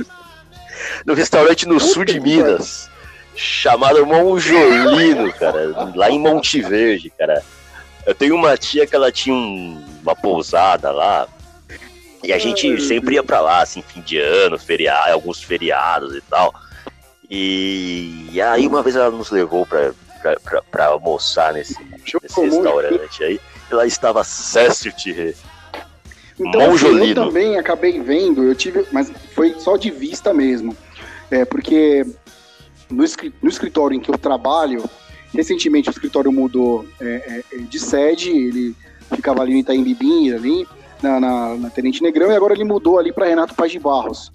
num 1.05 1.13
restaurante 1.13 1.67
no 1.67 1.79
sul 1.79 2.05
de 2.05 2.19
Minas, 2.19 2.89
chamado 3.35 4.05
Monjolino, 4.05 5.31
cara, 5.33 5.91
lá 5.95 6.09
em 6.09 6.19
Monte 6.19 6.61
Verde, 6.61 7.11
cara. 7.17 7.43
Eu 8.05 8.13
tenho 8.13 8.35
uma 8.35 8.55
tia 8.57 8.85
que 8.85 8.95
ela 8.95 9.11
tinha 9.11 9.35
um- 9.35 9.83
uma 10.03 10.15
pousada 10.15 10.91
lá. 10.91 11.27
E 12.23 12.31
a 12.31 12.37
gente 12.39 12.79
sempre 12.81 13.15
ia 13.15 13.23
pra 13.23 13.41
lá, 13.41 13.61
assim, 13.61 13.81
fim 13.81 13.99
de 14.01 14.17
ano, 14.19 14.57
feriado, 14.59 15.11
alguns 15.13 15.41
feriados 15.43 16.15
e 16.15 16.21
tal. 16.21 16.53
E, 17.29 18.27
e 18.31 18.41
aí 18.41 18.67
uma 18.67 18.81
vez 18.83 18.95
ela 18.95 19.09
nos 19.11 19.31
levou 19.31 19.65
pra, 19.65 19.91
pra, 20.25 20.39
pra, 20.39 20.61
pra 20.63 20.85
almoçar 20.87 21.53
nesse, 21.53 21.77
nesse 21.83 22.41
restaurante 22.41 23.23
aí. 23.23 23.39
E 23.69 23.73
lá 23.73 23.85
estava 23.85 24.23
Cécio 24.23 24.91
Tirré. 24.91 25.35
Então, 26.39 26.73
assim, 26.73 27.09
eu 27.09 27.15
também 27.15 27.57
acabei 27.57 27.99
vendo, 27.99 28.43
eu 28.43 28.55
tive, 28.55 28.85
mas 28.91 29.11
foi 29.33 29.55
só 29.59 29.77
de 29.77 29.91
vista 29.91 30.33
mesmo. 30.33 30.75
É, 31.29 31.45
porque 31.45 32.05
no, 32.89 33.03
no 33.41 33.49
escritório 33.49 33.95
em 33.95 33.99
que 33.99 34.09
eu 34.09 34.17
trabalho, 34.17 34.83
recentemente 35.33 35.89
o 35.89 35.91
escritório 35.91 36.31
mudou 36.31 36.85
é, 36.99 37.43
é, 37.51 37.57
de 37.57 37.79
sede, 37.79 38.31
ele 38.31 38.75
ficava 39.13 39.41
ali 39.41 39.53
no 39.53 39.59
Itaim 39.59 39.83
Bibim, 39.83 40.31
ali, 40.31 40.67
na, 41.01 41.19
na, 41.19 41.55
na 41.55 41.69
Tenente 41.69 42.03
Negrão, 42.03 42.31
e 42.31 42.35
agora 42.35 42.53
ele 42.53 42.65
mudou 42.65 42.99
ali 42.99 43.13
para 43.13 43.27
Renato 43.27 43.55
Paz 43.55 43.71
de 43.71 43.79
Barros. 43.79 44.31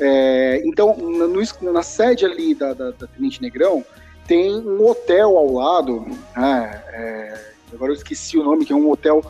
É, 0.00 0.62
então, 0.64 0.96
na, 0.96 1.26
no 1.26 1.72
na 1.72 1.82
sede 1.82 2.24
ali 2.24 2.54
da, 2.54 2.72
da, 2.72 2.92
da 2.92 3.06
Tenente 3.06 3.42
Negrão, 3.42 3.84
tem 4.26 4.54
um 4.54 4.86
hotel 4.86 5.36
ao 5.36 5.52
lado, 5.52 6.06
né, 6.36 6.82
é, 6.92 7.52
agora 7.72 7.92
eu 7.92 7.96
esqueci 7.96 8.38
o 8.38 8.44
nome, 8.44 8.64
que 8.64 8.72
é 8.72 8.76
um 8.76 8.90
hotel 8.90 9.22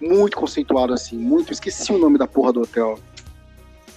muito 0.00 0.36
conceituado 0.36 0.92
assim, 0.94 1.16
muito. 1.16 1.52
Esqueci 1.52 1.92
o 1.92 1.98
nome 1.98 2.16
da 2.18 2.26
porra 2.26 2.52
do 2.52 2.62
hotel. 2.62 2.98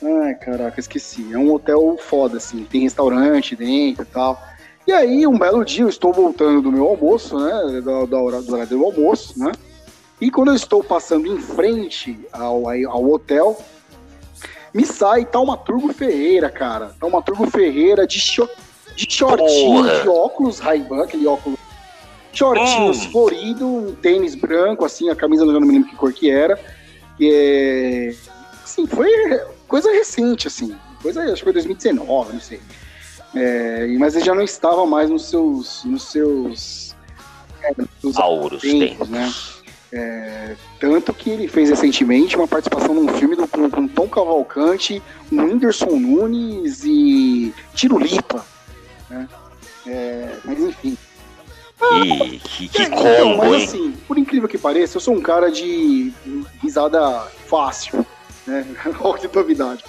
Ai, 0.04 0.36
caraca, 0.36 0.80
esqueci. 0.80 1.34
É 1.34 1.38
um 1.38 1.54
hotel 1.54 1.98
foda, 1.98 2.38
assim, 2.38 2.66
tem 2.66 2.82
restaurante 2.82 3.56
dentro 3.56 4.04
e 4.04 4.06
tal. 4.06 4.42
E 4.86 4.92
aí, 4.92 5.26
um 5.26 5.40
belo 5.40 5.64
dia, 5.64 5.86
eu 5.86 5.90
estou 5.90 6.12
voltando 6.12 6.62
do 6.62 6.72
meu 6.72 6.86
almoço, 6.86 7.40
né? 7.40 7.80
Da, 7.80 8.06
da 8.06 8.18
hora, 8.18 8.42
do 8.42 8.52
horário 8.54 8.78
do 8.78 8.84
almoço, 8.84 9.40
né? 9.40 9.54
E 10.20 10.30
quando 10.30 10.50
eu 10.50 10.56
estou 10.56 10.84
passando 10.84 11.26
em 11.26 11.40
frente 11.40 12.20
ao, 12.34 12.64
ao 12.68 13.10
hotel, 13.10 13.58
me 14.74 14.86
sai 14.86 15.24
Taumaturgo 15.24 15.94
Ferreira, 15.94 16.50
cara. 16.50 16.94
Taumaturgo 17.00 17.50
Ferreira 17.50 18.06
de, 18.06 18.20
cho- 18.20 18.50
de 18.96 19.08
shortinho, 19.10 19.84
Porra. 19.84 20.02
de 20.02 20.08
óculos 20.10 20.60
Ray-Ban, 20.60 21.04
aquele 21.04 21.26
óculos 21.28 21.60
shortinhos 22.32 23.06
Hum. 23.06 23.12
florido, 23.12 23.68
um 23.68 23.96
tênis 23.96 24.36
branco, 24.36 24.84
assim, 24.86 25.10
a 25.10 25.16
camisa 25.16 25.44
eu 25.44 25.52
não 25.52 25.62
me 25.62 25.74
lembro 25.74 25.90
que 25.90 25.96
cor 25.96 26.12
que 26.14 26.30
era. 26.30 26.60
Que 27.18 27.32
é. 27.32 28.16
Assim, 28.64 28.88
foi 28.88 29.08
coisa 29.68 29.92
recente, 29.92 30.48
assim. 30.48 30.76
Coisa, 31.02 31.22
acho 31.24 31.36
que 31.36 31.44
foi 31.44 31.54
2019, 31.54 32.34
não 32.34 32.40
sei. 32.40 32.60
É, 33.36 33.88
mas 34.00 34.16
ele 34.16 34.26
já 34.26 34.34
não 34.34 34.42
estava 34.44 34.86
mais 34.86 35.10
nos 35.10 35.26
seus. 35.30 35.84
Nos 35.84 36.04
seus. 36.12 36.96
É, 37.62 37.72
nos 38.02 38.18
Auros 38.18 38.62
tem. 38.62 38.80
tempos, 38.90 39.10
né? 39.10 39.32
É, 39.96 40.56
tanto 40.80 41.14
que 41.14 41.30
ele 41.30 41.48
fez 41.48 41.70
recentemente 41.70 42.36
uma 42.36 42.48
participação 42.48 42.96
num 42.96 43.08
filme 43.10 43.36
do, 43.36 43.48
com, 43.48 43.70
com 43.70 43.88
Tom 43.88 44.08
Cavalcante, 44.08 45.02
o 45.32 45.36
Whindersson 45.36 45.92
Nunes 46.00 46.84
e 46.84 47.54
Tirulipa. 47.76 48.44
Né? 49.14 49.30
É, 49.88 50.38
mas 50.44 50.60
enfim. 50.60 50.98
Que, 51.78 52.40
que, 52.40 52.70
que 52.70 52.82
É, 52.82 52.86
então, 52.86 53.38
mas 53.38 53.64
assim, 53.64 53.92
por 54.08 54.18
incrível 54.18 54.48
que 54.48 54.58
pareça, 54.58 54.98
eu 54.98 55.02
sou 55.02 55.14
um 55.14 55.22
cara 55.22 55.52
de 55.52 56.14
risada 56.62 57.28
fácil. 57.48 58.06
Né? 58.48 58.66
Olha 59.02 59.18
que 59.20 59.36
novidade. 59.36 59.84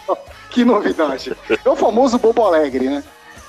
Que 0.51 0.65
novidade. 0.65 1.37
É 1.65 1.69
o 1.69 1.77
famoso 1.77 2.19
Bobo 2.19 2.45
Alegre, 2.45 2.89
né? 2.89 3.05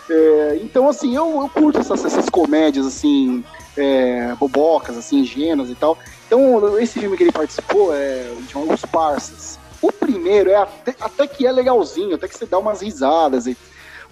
É, 0.09 0.59
então, 0.61 0.87
assim, 0.87 1.15
eu, 1.15 1.41
eu 1.41 1.49
curto 1.49 1.79
essas, 1.79 2.05
essas 2.05 2.29
comédias, 2.29 2.85
assim, 2.85 3.43
é, 3.75 4.35
bobocas, 4.39 4.97
assim, 4.97 5.19
ingênuas 5.19 5.69
e 5.69 5.75
tal. 5.75 5.97
Então, 6.27 6.79
esse 6.79 6.99
filme 6.99 7.17
que 7.17 7.23
ele 7.23 7.31
participou 7.31 7.93
é 7.93 8.31
chama 8.47 8.73
Os 8.73 8.81
Parsas. 8.81 9.57
O 9.81 9.91
primeiro 9.91 10.49
é 10.49 10.55
até, 10.55 10.95
até 10.99 11.27
que 11.27 11.45
é 11.45 11.51
legalzinho, 11.51 12.15
até 12.15 12.27
que 12.27 12.37
você 12.37 12.45
dá 12.45 12.57
umas 12.59 12.81
risadas. 12.81 13.47
e- 13.47 13.57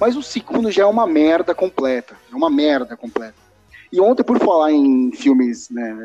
Mas 0.04 0.18
o 0.18 0.22
segundo 0.22 0.70
já 0.70 0.84
é 0.84 0.86
uma 0.86 1.08
merda 1.08 1.56
completa. 1.56 2.18
É 2.30 2.36
uma 2.36 2.50
merda 2.50 2.98
completa. 2.98 3.38
E 3.90 4.02
ontem, 4.02 4.22
por 4.22 4.38
falar 4.38 4.70
em 4.70 5.14
filmes, 5.14 5.70
né, 5.70 5.96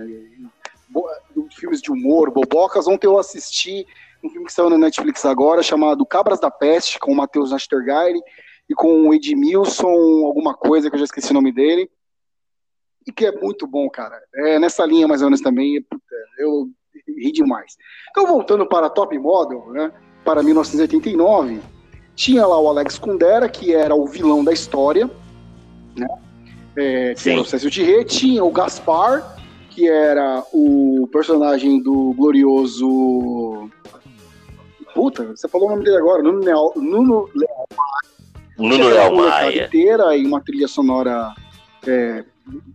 filmes 1.51 1.83
de 1.83 1.91
humor, 1.91 2.31
bobocas, 2.31 2.87
ontem 2.87 3.09
eu 3.09 3.19
assisti 3.19 3.85
um 4.23 4.31
filme 4.31 4.47
que 4.47 4.53
saiu 4.53 4.71
na 4.71 4.79
Netflix 4.79 5.25
agora, 5.25 5.65
chamado 5.65 6.07
Cabras 6.07 6.39
da 6.39 6.49
Peste, 6.49 7.01
com 7.01 7.11
o 7.11 7.17
Matheus 7.17 7.51
Nastergaile 7.51 8.21
e 8.71 8.75
com 8.75 9.09
o 9.09 9.13
Edmilson, 9.13 10.25
alguma 10.25 10.55
coisa 10.55 10.89
que 10.89 10.95
eu 10.95 11.01
já 11.01 11.07
esqueci 11.07 11.33
o 11.33 11.35
nome 11.35 11.51
dele, 11.51 11.91
e 13.05 13.11
que 13.11 13.27
é 13.27 13.33
muito 13.33 13.67
bom, 13.67 13.91
cara. 13.91 14.17
É 14.33 14.61
nessa 14.61 14.87
linha 14.87 15.09
mais 15.09 15.23
ou 15.23 15.27
menos 15.27 15.41
também, 15.41 15.85
eu 16.39 16.71
ri 17.05 17.33
demais. 17.33 17.77
Então, 18.11 18.29
voltando 18.29 18.65
para 18.65 18.89
Top 18.89 19.19
Model, 19.19 19.73
né, 19.73 19.93
para 20.25 20.41
1989, 20.41 21.61
tinha 22.19 22.45
lá 22.45 22.61
o 22.61 22.69
Alex 22.69 22.99
Kundera, 22.99 23.49
que 23.49 23.73
era 23.73 23.95
o 23.95 24.05
vilão 24.05 24.43
da 24.43 24.53
história, 24.53 25.09
né, 25.97 26.09
é, 26.77 27.15
que 27.15 27.21
Sim. 27.21 27.31
era 27.31 27.41
o 27.41 27.45
Cécio 27.45 27.71
Tirré, 27.71 28.03
tinha 28.03 28.45
o 28.45 28.51
Gaspar, 28.51 29.37
que 29.71 29.89
era 29.89 30.43
o 30.53 31.09
personagem 31.13 31.81
do 31.81 32.13
glorioso... 32.15 33.71
Puta, 34.93 35.27
você 35.27 35.47
falou 35.47 35.69
o 35.69 35.71
nome 35.71 35.85
dele 35.85 35.99
agora, 35.99 36.21
Nuno 36.21 36.41
Leal, 36.41 36.73
Nuno 36.75 37.31
Nuno 38.59 38.89
Léo 38.89 39.13
uma 39.13 39.23
molecada 39.23 39.45
Maia. 39.45 39.67
inteira 39.67 40.17
e 40.17 40.27
uma 40.27 40.41
trilha 40.41 40.67
sonora 40.67 41.33
é, 41.87 42.25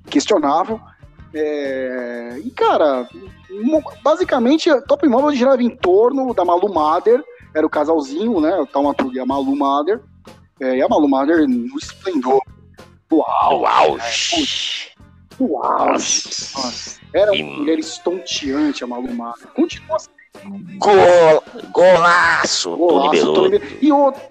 questionável. 0.09 0.79
É, 1.33 2.39
e, 2.45 2.49
cara, 2.51 3.05
basicamente, 4.01 4.69
Top 4.87 5.05
Model 5.05 5.35
girava 5.35 5.61
em 5.61 5.75
torno 5.75 6.33
da 6.33 6.45
Malu 6.45 6.73
Mader, 6.73 7.21
era 7.53 7.65
o 7.65 7.69
casalzinho, 7.69 8.39
né? 8.39 8.55
O 8.57 8.65
Taumaturgo 8.65 9.13
e 9.15 9.19
a 9.19 9.25
Malu 9.25 9.55
Mader. 9.55 10.01
É, 10.59 10.77
e 10.77 10.81
a 10.81 10.87
Malu 10.87 11.07
Mader 11.09 11.47
no 11.47 11.77
esplendor. 11.77 12.41
Uau! 13.11 13.61
Uau! 13.61 13.97
Uau! 15.39 15.89
Nossa. 15.93 16.99
Era 17.13 17.31
Que- 17.31 17.41
uma 17.43 17.57
mulher 17.57 17.79
estonteante 17.79 18.83
a 18.83 18.87
Malu 18.87 19.13
Mader. 19.13 19.47
Continua 19.55 19.97
sendo 19.99 20.13
Gol, 20.79 21.43
golaço! 21.71 22.69
Tony 22.75 23.19
golaço. 23.21 23.33
Tony 23.33 23.59
Be- 23.59 23.77
E 23.81 23.91
outra, 23.91 24.21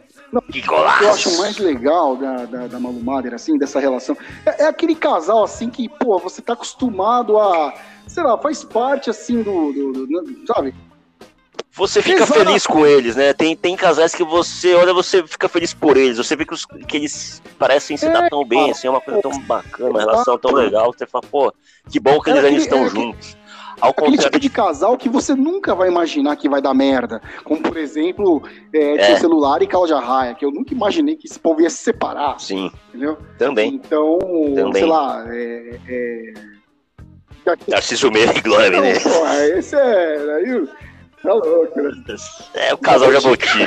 Que 0.51 0.61
O 0.61 0.67
golaço! 0.67 0.99
que 0.99 1.05
eu 1.05 1.11
acho 1.11 1.39
mais 1.39 1.59
legal 1.59 2.17
da, 2.17 2.45
da, 2.47 2.67
da 2.67 2.81
Malu 2.81 3.01
Mader, 3.03 3.35
assim, 3.35 3.57
dessa 3.59 3.79
relação, 3.79 4.17
é, 4.47 4.65
é 4.65 4.67
aquele 4.67 4.95
casal, 4.95 5.45
assim, 5.45 5.69
que, 5.71 5.89
pô, 5.89 6.19
você 6.19 6.41
tá 6.43 6.55
acostumado 6.55 7.39
a, 7.39 7.73
sei 8.09 8.23
lá, 8.23 8.37
faz 8.39 8.65
parte, 8.65 9.11
assim, 9.11 9.43
do, 9.43 9.73
do- 9.73 10.07
do- 10.07 10.47
sabe? 10.47 10.75
Você 11.75 12.03
fica 12.03 12.25
Exato. 12.25 12.35
feliz 12.39 12.67
com 12.67 12.87
eles, 12.87 13.17
né? 13.17 13.33
Tem, 13.33 13.57
tem 13.57 13.75
casais 13.75 14.15
que 14.15 14.23
você 14.23 14.75
olha, 14.75 14.93
você 14.93 15.27
fica 15.27 15.49
feliz 15.49 15.73
por 15.73 15.97
eles. 15.97 16.19
Você 16.19 16.37
vê 16.37 16.45
que, 16.45 16.53
os- 16.53 16.67
que 16.67 16.97
eles 16.99 17.43
parecem 17.59 17.97
se 17.97 18.09
dar 18.11 18.25
É, 18.25 18.29
tão 18.29 18.45
bem, 18.45 18.71
assim, 18.71 18.87
é 18.87 18.91
uma 18.91 19.01
coisa 19.01 19.23
tão 19.23 19.39
bacana, 19.41 19.89
uma 19.91 20.01
relação 20.01 20.37
tão 20.39 20.53
legal. 20.53 20.93
Você 20.93 21.07
fala, 21.07 21.25
pô, 21.31 21.53
que 21.91 21.99
bom 21.99 22.21
que 22.21 22.29
É 22.31 22.35
eles 22.35 22.45
ainda 22.45 22.59
estão 22.61 22.85
é 22.85 22.89
juntos. 22.91 23.37
Ao 23.81 23.89
Aquele 23.91 24.11
contrário 24.11 24.23
tipo 24.33 24.39
de 24.39 24.51
casal 24.51 24.97
que 24.99 25.09
você 25.09 25.35
nunca 25.35 25.75
vai 25.75 25.89
imaginar 25.89 26.37
que 26.37 26.47
vai 26.49 26.61
dar 26.61 26.75
merda. 26.75 27.21
Como, 27.43 27.61
por 27.63 27.77
exemplo, 27.79 28.43
é, 28.73 29.13
É. 29.13 29.17
Celular 29.17 29.61
e 29.63 29.67
Cláudia 29.67 29.99
Raia, 29.99 30.35
que 30.35 30.45
eu 30.45 30.51
nunca 30.53 30.75
imaginei 30.75 31.17
que 31.17 31.27
esse 31.27 31.39
povo 31.39 31.63
ia 31.63 31.71
se 31.71 31.79
separar, 31.79 32.39
Sim, 32.39 32.71
entendeu? 32.91 33.17
também. 33.39 33.75
Então, 33.75 34.19
Também. 34.55 34.73
sei 34.75 34.85
lá, 34.85 35.25
é... 35.27 35.79
é... 35.89 36.33
Narciso 37.67 38.11
Meira 38.11 38.37
e 38.37 38.41
Glória 38.41 38.71
Menezes. 38.71 39.05
esse 39.57 39.75
é... 39.75 40.35
Aí, 40.37 40.69
tá 41.23 41.33
louco, 41.35 41.81
né? 41.81 41.93
É 42.55 42.75
o 42.75 42.79
casal 42.79 43.13
Jaboti. 43.13 43.47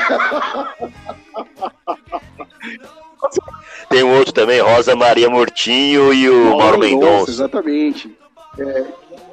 Tem 3.90 4.04
um 4.04 4.18
outro 4.18 4.34
também, 4.34 4.62
Rosa 4.62 4.96
Maria 4.96 5.30
Mortinho 5.30 6.14
e 6.14 6.30
o 6.30 6.58
Mauro 6.58 6.78
Mendonça. 6.80 7.32
Exatamente. 7.32 8.16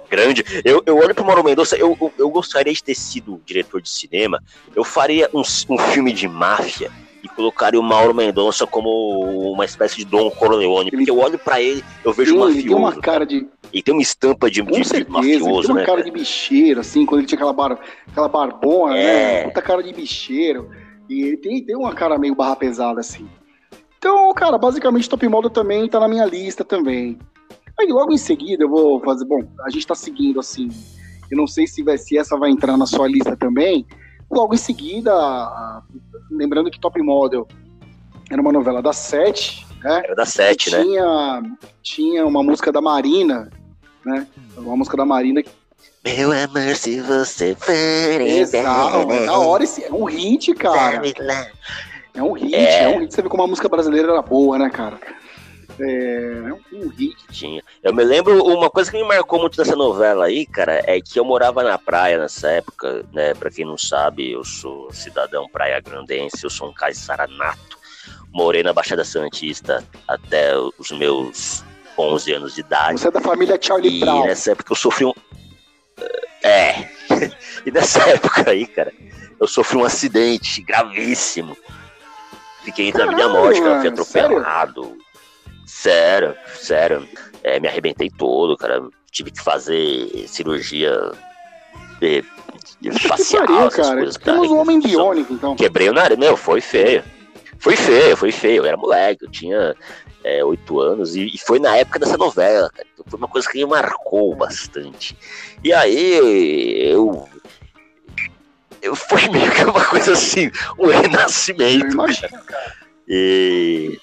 grande. 0.09 0.45
Eu, 0.65 0.83
eu 0.87 0.97
olho 0.97 1.15
pro 1.15 1.25
Mauro 1.25 1.45
Mendonça, 1.45 1.77
eu, 1.77 1.97
eu, 2.01 2.13
eu 2.19 2.31
gostaria 2.31 2.73
de 2.73 2.83
ter 2.83 2.95
sido 2.95 3.41
diretor 3.45 3.81
de 3.81 3.91
cinema. 3.91 4.43
Eu 4.75 4.85
faria 4.85 5.29
um, 5.33 5.43
um 5.69 5.79
filme 5.79 6.13
de 6.13 6.29
máfia 6.29 6.91
e 7.23 7.29
colocarem 7.29 7.79
o 7.79 7.83
Mauro 7.83 8.15
Mendonça 8.15 8.67
como 8.67 9.51
uma 9.53 9.65
espécie 9.65 9.97
de 9.99 10.05
Dom 10.05 10.31
Corleone. 10.31 10.91
Porque 10.91 11.11
eu 11.11 11.19
olho 11.19 11.39
pra 11.39 11.61
ele, 11.61 11.83
eu 12.05 12.13
vejo 12.13 12.33
Sim, 12.33 12.39
um 12.39 12.45
ele 12.49 12.63
tem 12.63 12.71
mafioso. 12.73 12.83
uma 12.97 13.01
cara 13.03 13.25
de. 13.25 13.47
Ele 13.73 13.83
tem 13.83 13.95
uma 13.95 14.03
estampa 14.03 14.51
de, 14.51 14.63
Com 14.63 14.73
de- 14.73 14.81
de 14.81 14.89
certeza, 14.89 15.19
ele 15.29 15.39
mafioso, 15.39 15.63
tem 15.63 15.71
uma 15.71 15.81
né? 15.81 15.87
cara 15.87 16.03
de 16.03 16.11
bicheiro, 16.11 16.81
assim, 16.81 17.07
quando 17.07 17.21
ele 17.21 17.27
tinha 17.29 17.37
aquela, 17.39 17.53
bar, 17.53 17.79
aquela 18.11 18.29
barbona, 18.29 18.97
É. 18.99 19.05
né? 19.43 19.45
Puta 19.49 19.63
cara 19.63 19.83
de 19.83 19.93
bicheiro. 19.93 20.69
E 21.09 21.23
ele 21.23 21.37
tem, 21.37 21.63
tem 21.65 21.77
uma 21.77 21.95
cara 21.95 22.19
meio 22.19 22.35
barra 22.35 22.57
pesada, 22.57 23.01
assim. 23.01 23.29
Então, 23.99 24.33
cara, 24.35 24.59
basicamente 24.59 25.09
Top 25.09 25.27
Model 25.29 25.51
também 25.51 25.89
tá 25.89 26.01
na 26.01 26.09
minha 26.09 26.25
lista 26.25 26.65
também. 26.65 27.19
Aí 27.79 27.87
logo 27.89 28.13
em 28.13 28.19
seguida 28.19 28.65
eu 28.65 28.69
vou 28.69 29.01
fazer. 29.01 29.25
Bom, 29.25 29.43
a 29.65 29.71
gente 29.71 29.87
tá 29.87 29.95
seguindo 29.95 30.41
assim. 30.41 30.69
Eu 31.31 31.37
não 31.39 31.47
sei 31.47 31.67
se, 31.67 31.83
vai, 31.83 31.97
se 31.97 32.19
essa 32.19 32.37
vai 32.37 32.51
entrar 32.51 32.77
na 32.77 32.85
sua 32.85 33.07
lista 33.09 33.37
também. 33.37 33.87
Logo 34.31 34.55
em 34.55 34.59
seguida, 34.59 35.13
lembrando 36.33 36.71
que 36.71 36.81
Top 36.81 37.01
Model 37.01 37.47
era 38.31 38.41
uma 38.41 38.53
novela 38.53 38.83
da 38.83 38.93
Sete, 38.93 39.67
né? 39.83 40.03
Era 40.05 40.15
da 40.15 40.25
sete, 40.25 40.71
né? 40.71 40.83
tinha, 40.83 41.43
tinha 41.83 42.27
uma 42.27 42.43
música 42.43 42.71
da 42.71 42.81
Marina, 42.81 43.51
né? 44.05 44.27
Uma 44.57 44.77
música 44.77 44.97
da 44.97 45.05
Marina 45.05 45.43
que 45.43 45.51
Meu 46.05 46.33
amor, 46.33 46.77
se 46.77 47.01
você 47.01 47.55
for 47.55 47.73
Exato, 47.73 49.13
é 49.13 49.27
da 49.27 49.39
hora 49.39 49.65
esse, 49.65 49.85
é 49.85 49.93
um 49.93 50.05
hit, 50.05 50.55
cara. 50.55 50.97
É 52.15 52.23
um 52.23 52.33
hit, 52.33 52.55
é. 52.55 52.83
É. 52.85 52.89
um 52.89 52.99
hit. 53.01 53.13
Você 53.13 53.23
vê 53.23 53.29
como 53.29 53.43
a 53.43 53.47
música 53.47 53.69
brasileira 53.69 54.13
era 54.13 54.23
boa, 54.23 54.59
né, 54.59 54.71
cara? 54.71 54.99
É, 55.79 56.49
é 56.49 56.77
um 56.77 56.89
hit. 56.89 57.17
Tinha. 57.31 57.63
Eu 57.83 57.95
me 57.95 58.05
lembro, 58.05 58.45
uma 58.45 58.71
coisa 58.71 58.91
que 58.91 58.97
me 58.97 59.05
marcou 59.05 59.41
muito 59.41 59.57
dessa 59.57 59.77
novela 59.77 60.27
aí, 60.27 60.47
cara, 60.47 60.83
é 60.87 61.01
que 61.01 61.19
eu 61.19 61.25
morava 61.25 61.63
na 61.63 61.79
praia 61.79 62.19
nessa 62.19 62.49
época, 62.49 63.05
né? 63.13 63.35
Pra 63.35 63.51
quem 63.51 63.65
não 63.65 63.79
sabe, 63.79 64.33
eu 64.33 64.45
sou 64.45 64.93
cidadão 64.93 65.49
praia 65.49 65.81
grandense, 65.81 66.45
eu 66.45 66.51
sou 66.51 66.69
um 66.69 66.73
caiçara 66.73 67.27
nato. 67.27 67.79
Morei 68.33 68.63
na 68.63 68.73
Baixada 68.73 69.05
Santista 69.05 69.85
até 70.09 70.57
os 70.79 70.91
meus 70.91 71.63
11 71.99 72.33
anos 72.33 72.55
de 72.55 72.61
idade. 72.61 73.01
Você 73.01 73.09
é 73.09 73.11
da 73.11 73.21
família 73.21 73.59
Charlie 73.61 73.99
E 73.99 74.01
Brown. 74.01 74.27
nessa 74.27 74.53
época 74.53 74.73
eu 74.73 74.77
sofri 74.77 75.05
um. 75.05 75.13
É. 76.43 76.89
e 77.67 77.71
nessa 77.71 78.01
época 78.09 78.51
aí, 78.51 78.67
cara, 78.67 78.93
eu 79.39 79.47
sofri 79.47 79.77
um 79.77 79.85
acidente 79.85 80.63
gravíssimo. 80.63 81.57
Fiquei 82.65 82.89
entre 82.89 83.03
a 83.03 83.07
vida 83.07 83.25
a 83.25 83.27
Caralho, 83.27 83.45
morte, 83.45 83.61
cara. 83.61 83.81
Fui 83.81 83.89
atropelado. 83.89 84.83
Sério, 84.83 85.03
sério. 85.67 87.09
É, 87.43 87.59
me 87.59 87.69
arrebentei 87.69 88.11
todo, 88.11 88.57
cara. 88.57 88.83
Tive 89.11 89.31
que 89.31 89.43
fazer 89.43 90.27
cirurgia 90.29 91.13
eh, 92.01 92.23
Que 92.81 92.91
facial, 93.09 93.47
pariu, 93.47 93.67
essas 93.67 93.87
cara. 93.87 93.97
coisas. 93.99 94.17
Temos 94.17 94.51
um 94.51 94.59
homem 94.59 94.81
biônico, 94.81 95.33
então. 95.33 95.55
Quebrei 95.57 95.89
o 95.89 95.93
nariz. 95.93 96.19
Meu, 96.19 96.37
foi 96.37 96.61
feio. 96.61 97.05
Foi 97.59 97.77
feio, 97.77 98.17
foi 98.17 98.33
feio. 98.33 98.63
Eu 98.63 98.67
era 98.67 98.77
moleque, 98.77 99.25
eu 99.25 99.31
tinha 99.31 99.75
é, 100.25 100.45
oito 100.45 100.81
anos. 100.81 101.15
E, 101.15 101.27
e 101.35 101.39
foi 101.39 101.59
na 101.59 101.77
época 101.77 101.99
dessa 101.99 102.17
novela, 102.17 102.71
cara. 102.71 102.87
Então 102.93 103.05
foi 103.09 103.19
uma 103.19 103.29
coisa 103.29 103.49
que 103.49 103.59
me 103.59 103.67
marcou 103.67 104.35
bastante. 104.35 105.17
E 105.63 105.73
aí 105.73 106.91
eu. 106.91 107.29
eu 108.81 108.97
foi 108.97 109.29
meio 109.31 109.51
que 109.51 109.65
uma 109.65 109.85
coisa 109.85 110.13
assim, 110.13 110.51
um 110.79 110.91
Eu 110.91 111.01
renascimento. 111.03 111.93
imagino. 111.93 112.41
E 113.07 113.99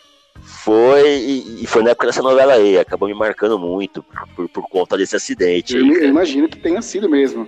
foi, 0.50 1.08
e 1.08 1.64
e 1.64 1.68
foi 1.68 1.84
na 1.84 1.92
época 1.92 2.08
dessa 2.08 2.22
novela 2.22 2.54
aí, 2.54 2.78
acabou 2.78 3.08
me 3.08 3.14
marcando 3.14 3.60
muito 3.60 4.04
por, 4.36 4.50
por, 4.50 4.70
conta 4.70 4.98
desse 4.98 5.16
acidente. 5.16 5.78
Eu, 5.78 6.06
imagino 6.06 6.50
que 6.50 6.58
tenha 6.58 6.82
sido 6.82 7.08
mesmo. 7.10 7.48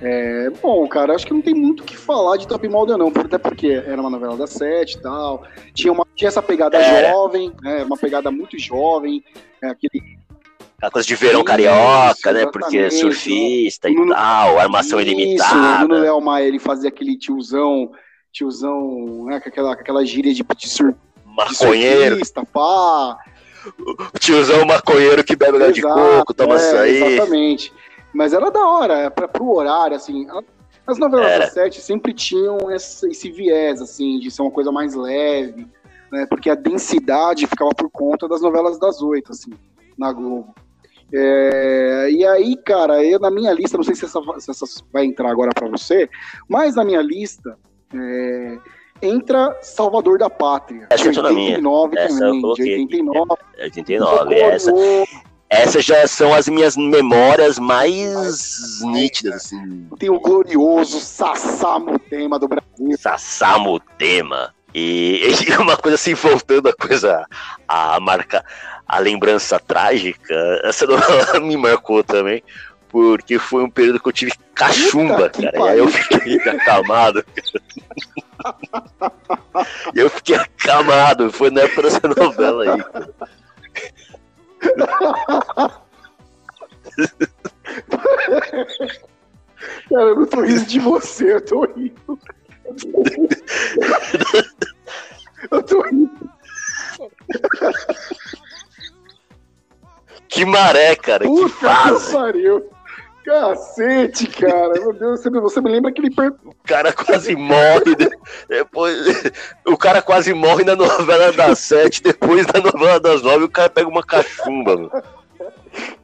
É, 0.00 0.50
bom, 0.60 0.86
cara, 0.88 1.14
acho 1.14 1.26
que 1.26 1.32
não 1.32 1.40
tem 1.40 1.54
muito 1.54 1.80
o 1.80 1.84
que 1.84 1.96
falar 1.96 2.36
de 2.36 2.46
Top 2.46 2.66
Model, 2.68 2.98
não, 2.98 3.08
até 3.08 3.38
porque 3.38 3.68
era 3.68 4.00
uma 4.00 4.10
novela 4.10 4.36
da 4.36 4.46
sete 4.46 4.98
e 4.98 5.00
tal. 5.00 5.44
Tinha, 5.72 5.92
uma, 5.92 6.06
tinha 6.14 6.28
essa 6.28 6.42
pegada 6.42 6.76
Era. 6.76 7.10
jovem, 7.12 7.52
né, 7.62 7.84
uma 7.84 7.96
pegada 7.96 8.30
muito 8.30 8.58
jovem, 8.58 9.22
é, 9.62 9.68
aquele 9.68 10.20
Aquela 10.76 10.90
coisa 10.90 11.06
de 11.06 11.14
verão 11.14 11.40
Isso, 11.40 11.44
carioca, 11.44 12.32
né? 12.32 12.46
Porque 12.46 12.76
é 12.76 12.90
surfista 12.90 13.88
e 13.88 13.94
Nuno- 13.94 14.12
tal, 14.12 14.58
armação 14.58 15.00
Isso, 15.00 15.10
ilimitada. 15.10 15.86
Nuno 15.86 16.00
Léo 16.00 16.20
Maia, 16.20 16.44
ele 16.44 16.58
fazia 16.58 16.88
aquele 16.88 17.16
tiozão, 17.16 17.92
tiozão, 18.32 19.26
né, 19.26 19.38
com 19.38 19.48
aquela, 19.48 19.76
com 19.76 19.80
aquela 19.80 20.04
gíria 20.04 20.34
de, 20.34 20.42
de, 20.42 20.68
sur, 20.68 20.92
de 20.92 21.11
Maconheiro, 21.34 22.18
pá. 22.52 23.18
tiozão 24.18 24.64
maconheiro 24.66 25.24
que 25.24 25.36
bebe 25.36 25.56
óleo 25.56 25.72
de 25.72 25.80
Exato, 25.80 25.94
coco, 25.94 26.34
toma 26.34 26.54
é, 26.54 26.56
açaí. 26.56 27.02
Exatamente. 27.02 27.72
Mas 28.14 28.32
era 28.32 28.50
da 28.50 28.66
hora, 28.66 28.94
é 28.94 29.10
pra, 29.10 29.26
pro 29.26 29.50
horário, 29.50 29.96
assim. 29.96 30.26
As 30.86 30.98
novelas 30.98 31.30
Era. 31.30 31.44
da 31.44 31.50
sete 31.50 31.80
sempre 31.80 32.12
tinham 32.12 32.70
esse, 32.70 33.08
esse 33.08 33.30
viés, 33.30 33.80
assim, 33.80 34.18
de 34.18 34.30
ser 34.30 34.42
uma 34.42 34.50
coisa 34.50 34.72
mais 34.72 34.94
leve, 34.94 35.66
né? 36.10 36.26
Porque 36.26 36.50
a 36.50 36.54
densidade 36.54 37.46
ficava 37.46 37.70
por 37.70 37.88
conta 37.90 38.28
das 38.28 38.42
novelas 38.42 38.78
das 38.78 39.00
oito, 39.00 39.30
assim, 39.30 39.52
na 39.96 40.12
Globo. 40.12 40.54
É, 41.14 42.08
e 42.10 42.24
aí, 42.26 42.56
cara, 42.56 43.04
eu 43.04 43.20
na 43.20 43.30
minha 43.30 43.52
lista, 43.52 43.76
não 43.76 43.84
sei 43.84 43.94
se 43.94 44.06
essa, 44.06 44.20
se 44.38 44.50
essa 44.50 44.66
vai 44.92 45.04
entrar 45.04 45.30
agora 45.30 45.50
pra 45.54 45.68
você, 45.68 46.08
mas 46.48 46.74
na 46.74 46.84
minha 46.84 47.02
lista 47.02 47.56
é, 47.94 48.58
entra 49.02 49.58
Salvador 49.60 50.18
da 50.18 50.30
Pátria, 50.30 50.86
Essa 50.88 51.10
de 51.10 51.20
na 51.20 51.32
minha. 51.32 51.56
89 51.56 51.98
Essa 51.98 52.14
eu 52.14 52.18
também, 52.18 52.34
de 52.34 52.40
coloquei. 52.40 52.78
89. 52.80 53.30
89, 53.60 54.34
essa, 54.34 54.70
Glorioso, 54.70 55.08
essas 55.50 55.84
já 55.84 56.06
são 56.06 56.32
as 56.32 56.48
minhas 56.48 56.76
memórias 56.76 57.58
mais 57.58 58.80
nítidas, 58.82 59.34
assim. 59.34 59.86
Tem 59.98 60.08
o 60.08 60.18
glorioso 60.18 60.98
Sassamo 61.00 61.98
tema 61.98 62.38
do 62.38 62.48
Brasil. 62.48 62.96
Sassamo 62.98 63.78
tema. 63.98 64.54
E, 64.74 65.20
e 65.46 65.56
uma 65.56 65.76
coisa 65.76 65.96
assim, 65.96 66.14
voltando 66.14 66.68
a 66.68 66.72
coisa, 66.72 67.26
a 67.68 68.00
marca, 68.00 68.44
a 68.86 68.98
lembrança 68.98 69.58
trágica, 69.58 70.34
essa 70.64 70.86
me 71.40 71.56
marcou 71.56 72.02
também, 72.02 72.42
porque 72.92 73.38
foi 73.38 73.64
um 73.64 73.70
período 73.70 73.98
que 73.98 74.08
eu 74.08 74.12
tive 74.12 74.32
cachumba, 74.54 75.30
Puta 75.30 75.30
que 75.30 75.42
cara. 75.50 75.58
E 75.58 75.68
aí 75.70 75.78
eu 75.78 75.88
fiquei 75.88 76.36
acamado. 76.48 77.24
Eu 79.94 80.10
fiquei 80.10 80.34
acamado, 80.34 81.30
foi 81.30 81.48
na 81.48 81.60
época 81.60 81.82
dessa 81.82 82.00
novela 82.08 82.64
aí. 82.64 82.84
Cara, 89.88 90.02
eu 90.02 90.16
não 90.16 90.26
tô 90.26 90.40
rindo 90.40 90.66
de 90.66 90.80
você, 90.80 91.34
eu 91.34 91.40
tô 91.44 91.64
rindo. 91.66 92.18
Eu 95.50 95.62
tô 95.62 95.82
rindo. 95.82 96.30
Que 100.28 100.44
maré, 100.44 100.94
cara, 100.96 101.24
que 101.24 101.30
Puta 101.30 101.48
que 101.54 101.60
fase. 101.60 102.12
pariu. 102.12 102.70
Cacete, 103.24 104.26
cara. 104.28 104.72
Meu 104.80 104.92
Deus, 104.92 105.20
você, 105.20 105.30
você 105.30 105.60
me 105.60 105.70
lembra 105.70 105.90
aquele. 105.90 106.10
Per... 106.10 106.32
O 106.44 106.54
cara 106.64 106.92
quase 106.92 107.34
morre. 107.36 107.94
de- 107.96 108.10
Depois, 108.48 109.22
o 109.66 109.76
cara 109.76 110.02
quase 110.02 110.32
morre 110.34 110.64
na 110.64 110.74
novela 110.76 111.32
das 111.32 111.58
sete. 111.60 112.02
Depois 112.02 112.46
da 112.46 112.60
novela 112.60 112.98
das 112.98 113.22
nove, 113.22 113.44
o 113.44 113.48
cara 113.50 113.70
pega 113.70 113.88
uma 113.88 114.02
cachumba. 114.02 114.76
Mano. 114.76 114.90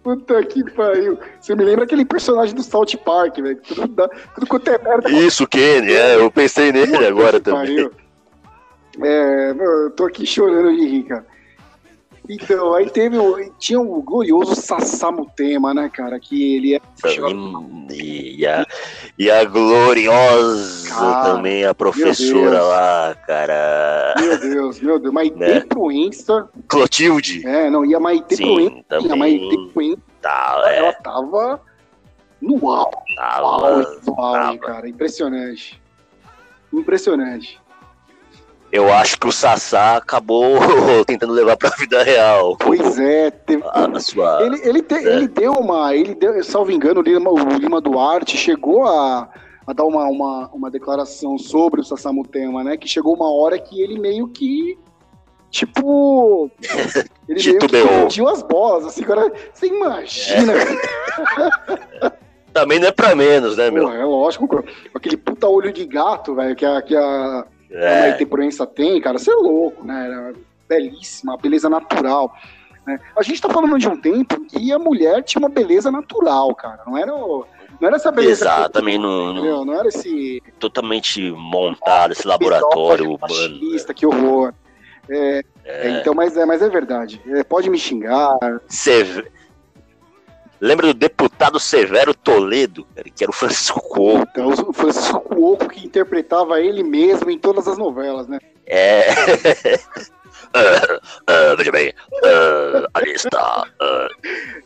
Puta 0.03 0.43
que 0.45 0.65
pariu. 0.73 1.19
Você 1.41 1.55
me 1.55 1.65
lembra 1.65 1.85
aquele 1.85 2.05
personagem 2.05 2.55
do 2.55 2.63
South 2.63 2.97
Park, 3.05 3.37
velho. 3.39 3.61
Tudo, 3.63 3.89
dá- 3.89 4.09
tudo 4.35 4.47
quanto 4.47 4.69
é 4.71 4.79
merda. 4.79 5.11
Isso, 5.11 5.47
Kenny, 5.47 5.93
é, 5.93 6.17
eu 6.17 6.31
pensei 6.31 6.73
nele 6.73 6.93
Puta 6.93 7.09
agora 7.09 7.33
que 7.39 7.45
também. 7.45 7.61
pariu. 7.61 7.93
É, 9.01 9.51
eu 9.59 9.91
tô 9.91 10.07
aqui 10.07 10.25
chorando 10.27 10.75
de 10.75 10.87
rir, 10.87 11.03
cara. 11.05 11.27
Então, 12.29 12.75
aí 12.75 12.91
teve 12.91 13.17
o, 13.17 13.51
tinha 13.59 13.81
o 13.81 14.03
glorioso 14.03 14.55
Sassamutema, 14.55 15.73
né, 15.73 15.89
cara? 15.93 16.21
Que 16.21 16.57
ele 16.57 16.75
é. 16.75 16.81
E 17.91 18.47
a, 18.47 18.67
e 19.19 19.31
a 19.31 19.45
gloriosa 19.45 20.89
Cara, 20.91 21.35
também, 21.35 21.65
a 21.65 21.75
professora 21.75 22.63
lá, 22.63 23.15
cara. 23.27 24.15
Meu 24.19 24.39
Deus, 24.39 24.81
meu 24.81 24.99
Deus. 24.99 25.15
Maite 25.15 25.37
Né? 25.37 25.61
Proença. 25.61 26.49
Clotilde. 26.69 27.47
É, 27.47 27.71
não, 27.71 27.85
e 27.85 27.95
a 27.95 28.01
Maite 28.01 28.37
Sim, 28.37 28.45
Proença. 28.45 29.13
A 29.13 29.17
Maite 29.17 29.49
também. 29.49 29.71
Proença, 29.73 30.03
Tá, 30.21 30.55
ela 30.67 30.89
é, 30.89 30.93
tava 30.93 31.61
no 32.43 32.69
auge, 32.71 32.91
tava, 33.17 33.47
auge, 33.47 34.01
tava. 34.05 34.59
cara. 34.59 34.89
Impressionante. 34.89 35.81
Impressionante. 36.73 37.61
Eu 38.71 38.93
acho 38.93 39.19
que 39.19 39.27
o 39.27 39.33
Sassá 39.33 39.97
acabou 39.97 40.57
tentando 41.07 41.33
levar 41.33 41.57
pra 41.57 41.71
vida 41.71 42.03
real. 42.03 42.57
Pois 42.59 42.99
é, 42.99 43.31
teve, 43.31 43.63
A, 43.67 43.87
a 43.87 44.01
sua. 44.01 44.43
Ele, 44.43 44.61
ele, 44.63 44.83
te- 44.83 44.95
É. 44.95 45.15
ele 45.17 45.27
deu 45.29 45.53
uma. 45.53 45.95
Ele 45.95 46.15
deu, 46.15 46.43
salvo 46.45 46.71
engano, 46.71 47.01
o 47.01 47.03
Lima, 47.03 47.31
o 47.31 47.39
Lima 47.57 47.81
Duarte 47.81 48.37
chegou 48.37 48.85
a, 48.85 49.29
a 49.67 49.73
dar 49.73 49.85
uma, 49.85 50.05
uma, 50.05 50.51
uma 50.53 50.71
declaração 50.71 51.39
sobre 51.39 51.81
o 51.81 51.85
Sassamutema, 51.85 52.63
né? 52.63 52.77
Que 52.77 52.87
chegou 52.87 53.15
uma 53.15 53.33
hora 53.33 53.59
que 53.59 53.81
ele 53.81 53.99
meio 53.99 54.29
que. 54.29 54.79
Tipo. 55.51 56.51
Ele 57.27 57.43
meio 57.43 57.59
que 57.59 57.69
pediu 57.69 58.27
as 58.29 58.43
bolas, 58.43 58.85
assim, 58.87 59.03
agora. 59.05 59.31
Você 59.53 59.67
imagina, 59.67 60.53
Também 62.53 62.79
não 62.79 62.89
é 62.89 62.93
pra 62.93 63.15
menos, 63.15 63.57
né, 63.57 63.71
meu? 63.71 63.85
Porra, 63.85 63.97
é 63.97 64.05
lógico, 64.05 64.65
aquele 64.95 65.17
puta 65.17 65.47
olho 65.47 65.73
de 65.73 65.85
gato, 65.87 66.35
velho, 66.35 66.57
que 66.57 66.65
a, 66.65 66.83
que 66.83 66.97
a 66.97 67.47
É, 67.71 68.01
Maite 68.11 68.27
Proença 68.27 68.67
tem, 68.67 69.01
cara, 69.01 69.19
você 69.19 69.31
é 69.31 69.35
louco, 69.35 69.85
né? 69.85 70.07
Era 70.07 70.33
belíssima, 70.69 71.37
beleza 71.37 71.69
natural. 71.69 72.35
Né? 72.87 72.99
A 73.17 73.23
gente 73.23 73.41
tá 73.41 73.49
falando 73.51 73.79
de 73.79 73.89
um 73.89 73.97
tempo 74.01 74.45
que 74.47 74.73
a 74.73 74.79
mulher 74.79 75.23
tinha 75.23 75.41
uma 75.41 75.49
beleza 75.49 75.91
natural, 75.91 76.55
cara. 76.55 76.81
Não 76.87 76.97
era, 76.97 77.15
o- 77.15 77.45
não 77.81 77.87
era 77.89 77.97
essa 77.97 78.11
beleza. 78.11 78.45
exatamente, 78.45 78.99
não, 78.99 79.33
não-? 79.35 79.65
Não 79.65 79.75
era 79.75 79.89
esse 79.89 80.43
totalmente 80.59 81.31
montado, 81.33 82.13
esse 82.13 82.27
laboratório 82.27 83.19
machista, 83.21 83.93
que 83.95 84.07
horror. 84.07 84.53
É, 85.11 85.43
é, 85.65 85.91
então, 86.01 86.13
mas 86.15 86.37
é, 86.37 86.45
mas 86.45 86.61
é 86.61 86.69
verdade. 86.69 87.21
É, 87.27 87.43
pode 87.43 87.71
me 87.71 87.79
xingar. 87.79 88.37
Seve- 88.69 89.31
Lembra 90.61 90.89
do 90.89 90.95
deputado 90.95 91.61
Severo 91.61 92.13
Toledo, 92.15 92.87
que 93.15 93.23
era 93.23 93.31
o 93.31 93.35
Francisco? 93.35 93.81
Então, 94.31 94.49
o 94.49 94.73
Francisco 94.73 95.21
Cuoco 95.21 95.69
que 95.69 95.87
interpretava 95.87 96.61
ele 96.61 96.83
mesmo 96.83 97.31
em 97.31 97.39
todas 97.39 97.69
as 97.69 97.79
novelas, 97.79 98.27
né? 98.27 98.39
É. 98.67 99.07
Ah, 100.55 101.01
ah, 101.27 101.55
veja 101.59 101.71
bem, 101.71 101.93
ah, 102.25 102.89
ali 102.95 103.13
está. 103.13 103.67
ah, 103.81 104.09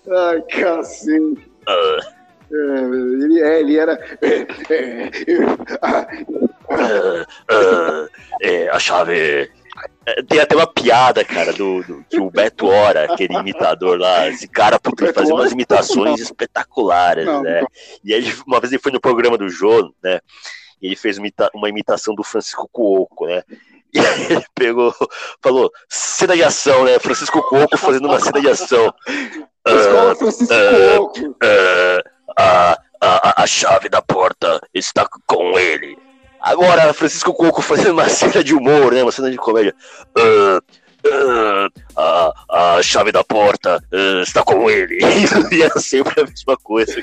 Ai, 0.09 0.43
cacete. 0.43 1.51
É, 2.52 2.55
ele, 2.55 3.40
é, 3.40 3.60
ele 3.60 3.78
era. 3.78 3.98
é, 4.20 5.09
é, 8.43 8.69
a 8.69 8.78
chave. 8.78 9.51
Tem 10.28 10.40
até 10.40 10.56
uma 10.56 10.66
piada, 10.66 11.24
cara, 11.24 11.52
do, 11.52 11.82
do- 11.82 12.04
que 12.10 12.18
o 12.18 12.30
Beto 12.30 12.66
Ora, 12.66 13.12
aquele 13.12 13.34
imitador 13.34 13.98
lá, 13.98 14.28
esse 14.28 14.48
cara 14.48 14.78
puta, 14.78 15.04
ele 15.04 15.12
fazia 15.12 15.34
umas 15.34 15.52
imitações 15.52 16.20
espetaculares, 16.20 17.24
Não, 17.24 17.42
né? 17.42 17.60
não. 17.60 17.68
E 18.04 18.12
aí, 18.12 18.34
uma 18.46 18.60
vez 18.60 18.72
ele 18.72 18.82
foi 18.82 18.90
no 18.92 19.00
programa 19.00 19.38
do 19.38 19.48
Jô, 19.48 19.92
né? 20.02 20.20
E 20.80 20.86
ele 20.86 20.96
fez 20.96 21.18
uma 21.18 21.26
imita- 21.26 21.50
uma 21.54 21.68
imitação 21.68 22.14
do 22.14 22.24
Francisco 22.24 22.68
Cuoco, 22.72 23.26
né? 23.26 23.42
E 23.94 23.98
aí 24.00 24.32
ele 24.32 24.44
pegou, 24.54 24.94
falou, 25.40 25.70
cena 25.88 26.34
de 26.34 26.42
ação, 26.42 26.84
né? 26.84 26.98
Francisco 26.98 27.42
Cuoco 27.42 27.76
fazendo 27.76 28.09
uma 28.09 28.18
cena 28.18 28.40
de 28.40 28.48
ação. 28.48 28.92
Escola 29.66 30.16
Francisco 30.16 30.52
ah, 30.52 30.96
Cuoco. 30.96 31.36
Ah, 31.42 32.02
a, 32.36 32.78
a, 33.00 33.42
a 33.42 33.46
chave 33.46 33.88
da 33.88 34.00
porta 34.00 34.60
está 34.74 35.06
com 35.26 35.59
ele. 35.59 35.96
Agora, 36.43 36.93
Francisco 36.93 37.32
Cuoco 37.32 37.62
fazendo 37.62 37.93
uma 37.93 38.09
cena 38.09 38.43
de 38.43 38.55
humor, 38.55 38.93
né? 38.93 39.02
Uma 39.02 39.12
cena 39.12 39.31
de 39.31 39.36
comédia. 39.36 39.74
Ah, 40.19 40.60
ah, 41.97 42.32
a, 42.51 42.74
a 42.77 42.82
chave 42.82 43.12
da 43.12 43.23
porta 43.24 43.82
ah, 43.93 44.23
está 44.23 44.43
com 44.43 44.69
ele. 44.70 44.98
E 45.52 45.62
era 45.62 45.78
sempre 45.78 46.20
a 46.20 46.24
mesma 46.24 46.56
coisa. 46.56 46.94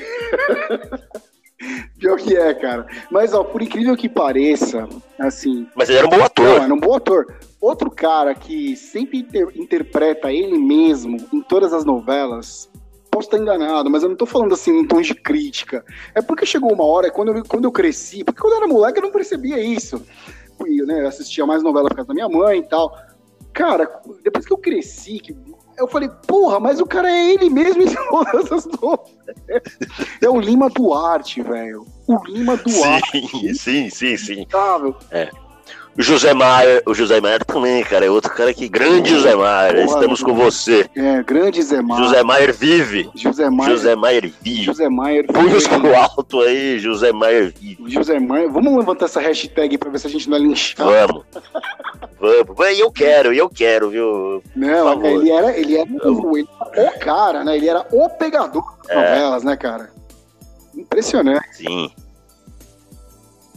Pior 1.98 2.16
que 2.16 2.34
é, 2.36 2.54
cara. 2.54 2.86
Mas, 3.10 3.34
ó, 3.34 3.44
por 3.44 3.60
incrível 3.60 3.94
que 3.96 4.08
pareça, 4.08 4.88
assim. 5.18 5.66
Mas 5.76 5.88
ele 5.90 5.98
era 5.98 6.06
um 6.06 6.10
bom 6.10 6.16
Não, 6.18 6.24
ator. 6.24 6.62
era 6.62 6.74
um 6.74 6.80
bom 6.80 6.94
ator. 6.94 7.36
Outro 7.60 7.90
cara 7.90 8.34
que 8.34 8.74
sempre 8.74 9.18
inter- 9.18 9.52
interpreta 9.54 10.32
ele 10.32 10.56
mesmo 10.56 11.18
em 11.32 11.42
todas 11.42 11.74
as 11.74 11.84
novelas. 11.84 12.70
Posso 13.10 13.26
estar 13.26 13.38
enganado, 13.38 13.90
mas 13.90 14.02
eu 14.02 14.08
não 14.08 14.16
tô 14.16 14.26
falando 14.26 14.54
assim 14.54 14.78
em 14.78 14.86
tom 14.86 15.00
de 15.00 15.14
crítica. 15.14 15.84
É 16.14 16.22
porque 16.22 16.46
chegou 16.46 16.72
uma 16.72 16.84
hora, 16.84 17.10
quando 17.10 17.36
eu, 17.36 17.44
quando 17.44 17.64
eu 17.64 17.72
cresci, 17.72 18.22
porque 18.22 18.40
quando 18.40 18.52
eu 18.52 18.58
era 18.58 18.68
moleque 18.68 18.98
eu 18.98 19.02
não 19.02 19.10
percebia 19.10 19.58
isso. 19.58 20.02
Eu, 20.60 20.86
né, 20.86 21.02
eu 21.02 21.08
assistia 21.08 21.46
mais 21.46 21.62
novela 21.62 21.88
por 21.88 21.96
causa 21.96 22.08
da 22.08 22.14
minha 22.14 22.28
mãe 22.28 22.60
e 22.60 22.68
tal. 22.68 22.96
Cara, 23.52 24.00
depois 24.22 24.46
que 24.46 24.52
eu 24.52 24.58
cresci, 24.58 25.18
que 25.18 25.36
eu 25.76 25.88
falei, 25.88 26.08
porra, 26.26 26.60
mas 26.60 26.78
o 26.78 26.86
cara 26.86 27.10
é 27.10 27.32
ele 27.32 27.48
mesmo 27.48 27.82
em 27.82 27.94
todas 28.10 28.52
as 28.52 28.66
novelas. 28.66 29.10
É 30.20 30.28
o 30.28 30.38
Lima 30.38 30.68
Duarte, 30.68 31.42
velho. 31.42 31.86
O 32.06 32.22
Lima 32.26 32.56
Duarte. 32.56 33.26
Sim, 33.26 33.54
sim, 33.54 33.90
sim, 33.90 34.16
sim. 34.16 34.32
Inacreditável. 34.34 34.96
José 35.98 36.32
Maier, 36.32 36.82
o 36.86 36.94
José 36.94 37.20
Maier 37.20 37.44
também, 37.44 37.82
cara, 37.84 38.06
é 38.06 38.10
outro 38.10 38.32
cara 38.32 38.54
que. 38.54 38.68
Grande 38.68 39.10
José 39.10 39.32
Porra, 39.34 39.72
estamos 39.82 40.22
com 40.22 40.34
você. 40.34 40.88
É, 40.96 41.22
grande 41.22 41.60
Zé 41.62 41.82
Maier. 41.82 42.04
José 42.04 42.22
Maier 42.22 42.54
vive. 42.54 43.10
José 43.14 43.50
Maier. 43.50 43.72
José 43.72 43.96
Maier 43.96 44.32
vive. 44.40 44.62
José 44.62 44.88
Maier. 44.88 45.26
Punhos 45.26 45.66
foi- 45.66 45.78
pro 45.80 45.94
alto 45.94 46.40
aí, 46.40 46.78
José 46.78 47.12
Maier 47.12 47.52
vive. 47.58 47.90
José 47.90 48.18
Maier. 48.18 48.50
Vamos 48.50 48.76
levantar 48.76 49.06
essa 49.06 49.20
hashtag 49.20 49.76
pra 49.78 49.90
ver 49.90 49.98
se 49.98 50.06
a 50.06 50.10
gente 50.10 50.30
não 50.30 50.36
é 50.36 50.40
linchado. 50.40 50.90
Vamos. 50.90 51.24
Vamos. 52.20 52.78
Eu 52.78 52.90
quero, 52.92 53.32
eu 53.34 53.48
quero, 53.48 53.90
viu? 53.90 54.42
Não, 54.54 55.04
ele 55.04 55.30
era, 55.30 55.56
ele 55.58 55.76
era 55.76 55.88
o, 56.08 56.36
ele 56.38 56.48
era 56.74 56.90
o 56.96 56.98
cara, 56.98 57.44
né? 57.44 57.56
Ele 57.56 57.68
era 57.68 57.86
o 57.92 58.08
pegador 58.08 58.64
das 58.86 58.96
É. 58.96 59.10
novelas, 59.10 59.44
né, 59.44 59.56
cara? 59.56 59.90
Impressionante. 60.74 61.44
Sim. 61.56 61.90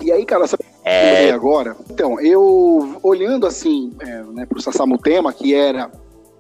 E 0.02 0.12
aí, 0.12 0.26
cara, 0.26 0.48
sabe 0.48 0.64
É, 0.86 1.32
agora? 1.32 1.76
Então, 1.90 2.20
eu 2.20 3.00
olhando 3.02 3.48
assim, 3.48 3.94
é, 4.00 4.24
né, 4.34 4.46
pro 4.46 4.62
Sassamutema, 4.62 5.32
que 5.32 5.54
era 5.54 5.90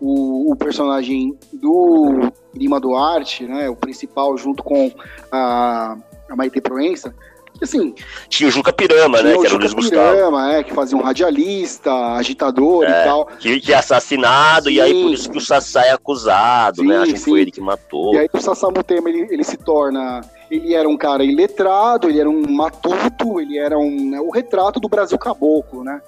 o, 0.01 0.51
o 0.51 0.55
personagem 0.55 1.37
do 1.53 2.29
Lima 2.53 2.79
Duarte, 2.79 3.45
né? 3.45 3.69
O 3.69 3.75
principal, 3.75 4.37
junto 4.37 4.61
com 4.61 4.91
a, 5.31 5.97
a 6.29 6.35
Maite 6.35 6.59
Proença, 6.59 7.15
assim, 7.61 7.95
tinha 8.27 8.49
o 8.49 8.51
Juca 8.51 8.73
Pirama, 8.73 9.21
né? 9.21 9.37
Que 9.37 9.45
era 9.45 9.55
o 9.55 9.57
Luiz 9.57 9.73
Gustavo. 9.73 10.15
Pirama, 10.15 10.53
é, 10.53 10.63
que 10.63 10.73
fazia 10.73 10.97
um 10.97 11.01
radialista, 11.01 11.93
agitador 12.15 12.83
É. 12.83 12.89
e 12.89 13.03
tal. 13.05 13.25
Que, 13.39 13.61
que 13.61 13.71
é 13.71 13.77
assassinado, 13.77 14.69
e 14.69 14.81
aí 14.81 14.91
Sim. 14.91 15.03
por 15.03 15.13
isso 15.13 15.31
que 15.31 15.37
o 15.37 15.41
Sassá 15.41 15.85
é 15.85 15.91
acusado, 15.91 16.81
Sim, 16.81 16.87
né? 16.87 16.97
Acho 16.97 17.13
que 17.13 17.19
sim. 17.19 17.31
foi 17.31 17.41
ele 17.41 17.51
que 17.51 17.61
matou. 17.61 18.13
E 18.13 18.17
aí 18.19 18.29
o 18.33 18.41
Sassamutema, 18.41 19.09
ele, 19.09 19.27
ele 19.31 19.43
se 19.43 19.55
torna... 19.55 20.21
Ele 20.53 20.75
era 20.75 20.87
um 20.87 20.95
cara 20.95 21.23
iletrado, 21.23 22.07
ele 22.07 22.19
era 22.19 22.29
um 22.29 22.47
matuto, 22.51 23.39
ele 23.39 23.57
era 23.57 23.77
um, 23.77 24.11
né, 24.11 24.21
o 24.21 24.29
retrato 24.29 24.79
do 24.79 24.87
Brasil 24.87 25.17
caboclo, 25.17 25.83
né? 25.83 25.99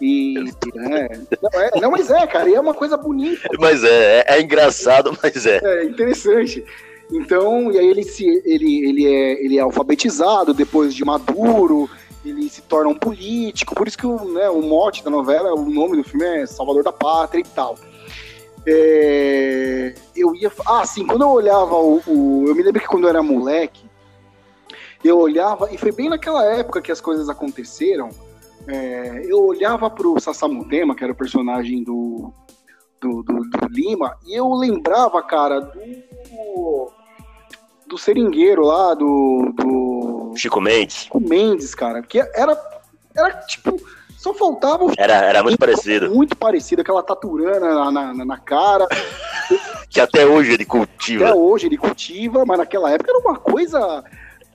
E... 0.00 0.34
é, 0.38 1.18
não, 1.40 1.60
é, 1.60 1.80
não, 1.80 1.90
mas 1.90 2.10
é, 2.10 2.26
cara, 2.26 2.48
e 2.48 2.54
é 2.54 2.60
uma 2.60 2.72
coisa 2.72 2.96
bonita, 2.96 3.48
Mas 3.60 3.84
é, 3.84 4.20
é, 4.20 4.24
é 4.28 4.40
engraçado, 4.40 5.16
mas 5.22 5.46
é. 5.46 5.60
é 5.62 5.84
interessante. 5.84 6.64
Então, 7.12 7.70
e 7.70 7.78
aí 7.78 7.86
ele, 7.86 8.02
se, 8.02 8.24
ele, 8.46 8.88
ele, 8.88 9.06
é, 9.06 9.44
ele 9.44 9.58
é 9.58 9.60
alfabetizado 9.60 10.54
depois 10.54 10.94
de 10.94 11.04
maduro, 11.04 11.88
ele 12.24 12.48
se 12.48 12.62
torna 12.62 12.88
um 12.88 12.94
político, 12.94 13.74
por 13.74 13.86
isso 13.86 13.98
que 13.98 14.06
o, 14.06 14.24
né, 14.32 14.48
o 14.48 14.62
mote 14.62 15.04
da 15.04 15.10
novela, 15.10 15.52
o 15.52 15.68
nome 15.68 15.98
do 15.98 16.04
filme 16.04 16.24
é 16.24 16.46
Salvador 16.46 16.82
da 16.82 16.92
Pátria 16.92 17.40
e 17.40 17.44
tal. 17.44 17.76
É, 18.66 19.94
eu 20.14 20.34
ia. 20.34 20.50
Ah, 20.66 20.84
sim, 20.86 21.06
quando 21.06 21.22
eu 21.22 21.30
olhava 21.30 21.74
o, 21.74 22.00
o- 22.06 22.44
Eu 22.48 22.54
me 22.54 22.62
lembro 22.62 22.80
que 22.80 22.86
quando 22.86 23.04
eu 23.04 23.10
era 23.10 23.22
moleque, 23.22 23.84
eu 25.04 25.18
olhava, 25.18 25.72
e 25.72 25.78
foi 25.78 25.90
bem 25.92 26.08
naquela 26.08 26.44
época 26.44 26.80
que 26.80 26.92
as 26.92 27.00
coisas 27.00 27.28
aconteceram. 27.28 28.10
é, 28.68 29.24
eu 29.26 29.44
olhava 29.44 29.90
pro 29.90 30.20
Sassamutema, 30.20 30.94
que 30.94 31.02
era 31.02 31.12
o 31.12 31.16
personagem 31.16 31.82
do, 31.82 32.32
do, 33.00 33.22
do- 33.24 33.42
do 33.42 33.66
Lima, 33.70 34.16
e 34.24 34.34
eu 34.38 34.48
lembrava, 34.54 35.20
cara, 35.22 35.60
do. 35.60 36.90
Do 37.86 37.98
seringueiro 37.98 38.62
lá, 38.64 38.94
do. 38.94 39.52
do 39.54 40.32
Chico 40.36 40.60
Mendes. 40.62 40.94
Chico 41.04 41.20
Mendes, 41.20 41.74
cara, 41.74 42.00
que 42.02 42.18
era. 42.20 42.56
Era 43.14 43.32
tipo. 43.42 43.76
Só 44.22 44.32
faltava 44.32 44.86
Era, 44.96 45.14
era 45.14 45.42
muito 45.42 45.58
parecido. 45.58 46.08
muito 46.14 46.36
parecido, 46.36 46.80
aquela 46.82 47.02
taturana 47.02 47.90
na, 47.90 48.14
na, 48.14 48.24
na 48.24 48.38
cara. 48.38 48.86
Que 49.90 50.00
até 50.00 50.24
hoje 50.24 50.52
ele 50.52 50.62
Até 50.62 50.70
cultiva. 50.70 51.34
hoje 51.34 51.66
ele 51.66 51.76
cultiva, 51.76 52.44
mas 52.46 52.56
naquela 52.56 52.90
época 52.90 53.10
era 53.10 53.18
uma 53.18 53.36
coisa. 53.38 54.02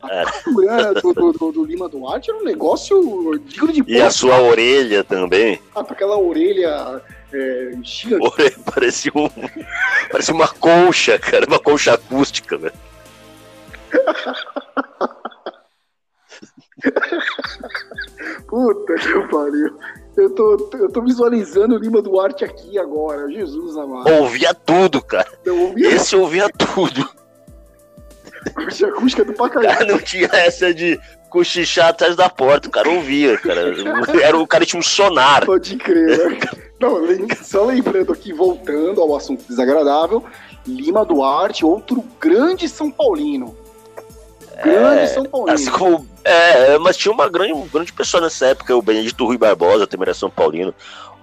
A 0.02 0.12
Era. 0.12 0.32
taturana 0.32 0.94
do, 0.96 1.14
do, 1.14 1.52
do- 1.52 1.64
Lima 1.66 1.88
Duarte 1.88 2.32
era 2.32 2.40
um 2.40 2.44
negócio 2.44 3.38
digno 3.46 3.72
de 3.72 3.84
E 3.86 4.02
a 4.02 4.10
sua 4.10 4.42
orelha 4.42 5.04
também. 5.04 5.60
com 5.74 5.80
aquela 5.82 6.18
orelha 6.18 7.04
é, 7.32 7.72
Orelha 8.20 8.58
parecia, 8.74 9.12
um, 9.14 9.30
parecia 10.10 10.34
uma 10.34 10.48
colcha, 10.48 11.20
cara. 11.20 11.46
Uma 11.46 11.60
colcha 11.60 11.94
acústica, 11.94 12.58
velho. 12.58 12.74
Puta 18.48 18.94
que 18.96 19.20
pariu. 19.30 19.78
Eu 20.16 20.30
tô, 20.32 20.70
eu 20.74 20.92
tô 20.92 21.02
visualizando 21.04 21.76
o 21.76 21.78
Lima 21.78 22.02
Duarte 22.02 22.44
aqui 22.44 22.80
agora. 22.80 23.30
Jesus 23.32 23.78
amado. 23.78 24.12
Ouvia 24.14 24.54
tudo, 24.54 25.02
cara. 25.02 25.28
Eu 25.46 25.60
ouvi 25.62 25.84
Esse 25.86 26.16
ouvia 26.16 26.50
tudo. 26.50 27.08
a 28.56 28.88
acústica 28.88 29.24
do 29.24 29.32
O 29.34 29.36
Pacajá. 29.36 29.76
cara 29.76 29.86
não 29.92 30.00
tinha 30.00 30.28
essa 30.34 30.74
de 30.74 31.00
cochichar 31.30 31.90
atrás 31.90 32.16
da 32.16 32.30
porta. 32.30 32.68
O 32.68 32.72
cara 32.72 32.90
ouvia, 32.90 33.38
cara. 33.38 33.74
Era, 34.24 34.38
o 34.38 34.48
cara 34.48 34.66
tinha 34.66 34.80
um 34.80 34.84
sonar. 34.84 35.46
Pode 35.46 35.76
crer, 35.78 36.32
né? 36.32 36.40
Não, 36.80 37.00
só 37.44 37.66
lembrando 37.66 38.12
aqui, 38.14 38.34
voltando 38.34 39.02
ao 39.02 39.16
assunto 39.16 39.44
desagradável, 39.48 40.24
Lima 40.66 41.04
Duarte, 41.06 41.66
outro 41.66 42.04
grande 42.20 42.68
São 42.70 42.90
Paulino. 42.90 43.56
Grande 44.64 45.02
É, 45.02 45.08
São 45.08 45.24
Paulino. 45.26 45.54
Assim 45.54 45.72
como. 45.72 46.08
É, 46.24 46.78
mas 46.78 46.98
tinha 46.98 47.12
uma 47.12 47.30
grande, 47.30 47.54
um 47.54 47.68
grande 47.68 47.94
pessoa 47.94 48.22
nessa 48.22 48.48
época, 48.48 48.76
o 48.76 48.82
Benedito 48.82 49.26
Rui 49.26 49.38
Barbosa, 49.38 49.88
também 49.88 50.04
era 50.06 50.14
São 50.14 50.30
Paulino, 50.30 50.74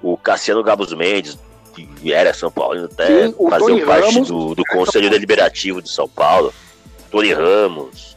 o 0.02 0.16
Cassiano 0.16 0.62
Gabos 0.62 0.92
Mendes, 0.94 1.38
que 1.74 2.12
era 2.12 2.32
São 2.32 2.50
Paulino 2.50 2.86
até, 2.86 3.26
Sim, 3.26 3.34
fazia 3.50 3.58
Tony 3.68 3.84
parte 3.84 4.14
Ramos, 4.14 4.28
do, 4.28 4.54
do 4.54 4.62
Conselho 4.64 5.10
Deliberativo 5.10 5.82
de 5.82 5.90
São 5.90 6.08
Paulo. 6.08 6.52
Tony 7.10 7.32
Ramos. 7.32 8.14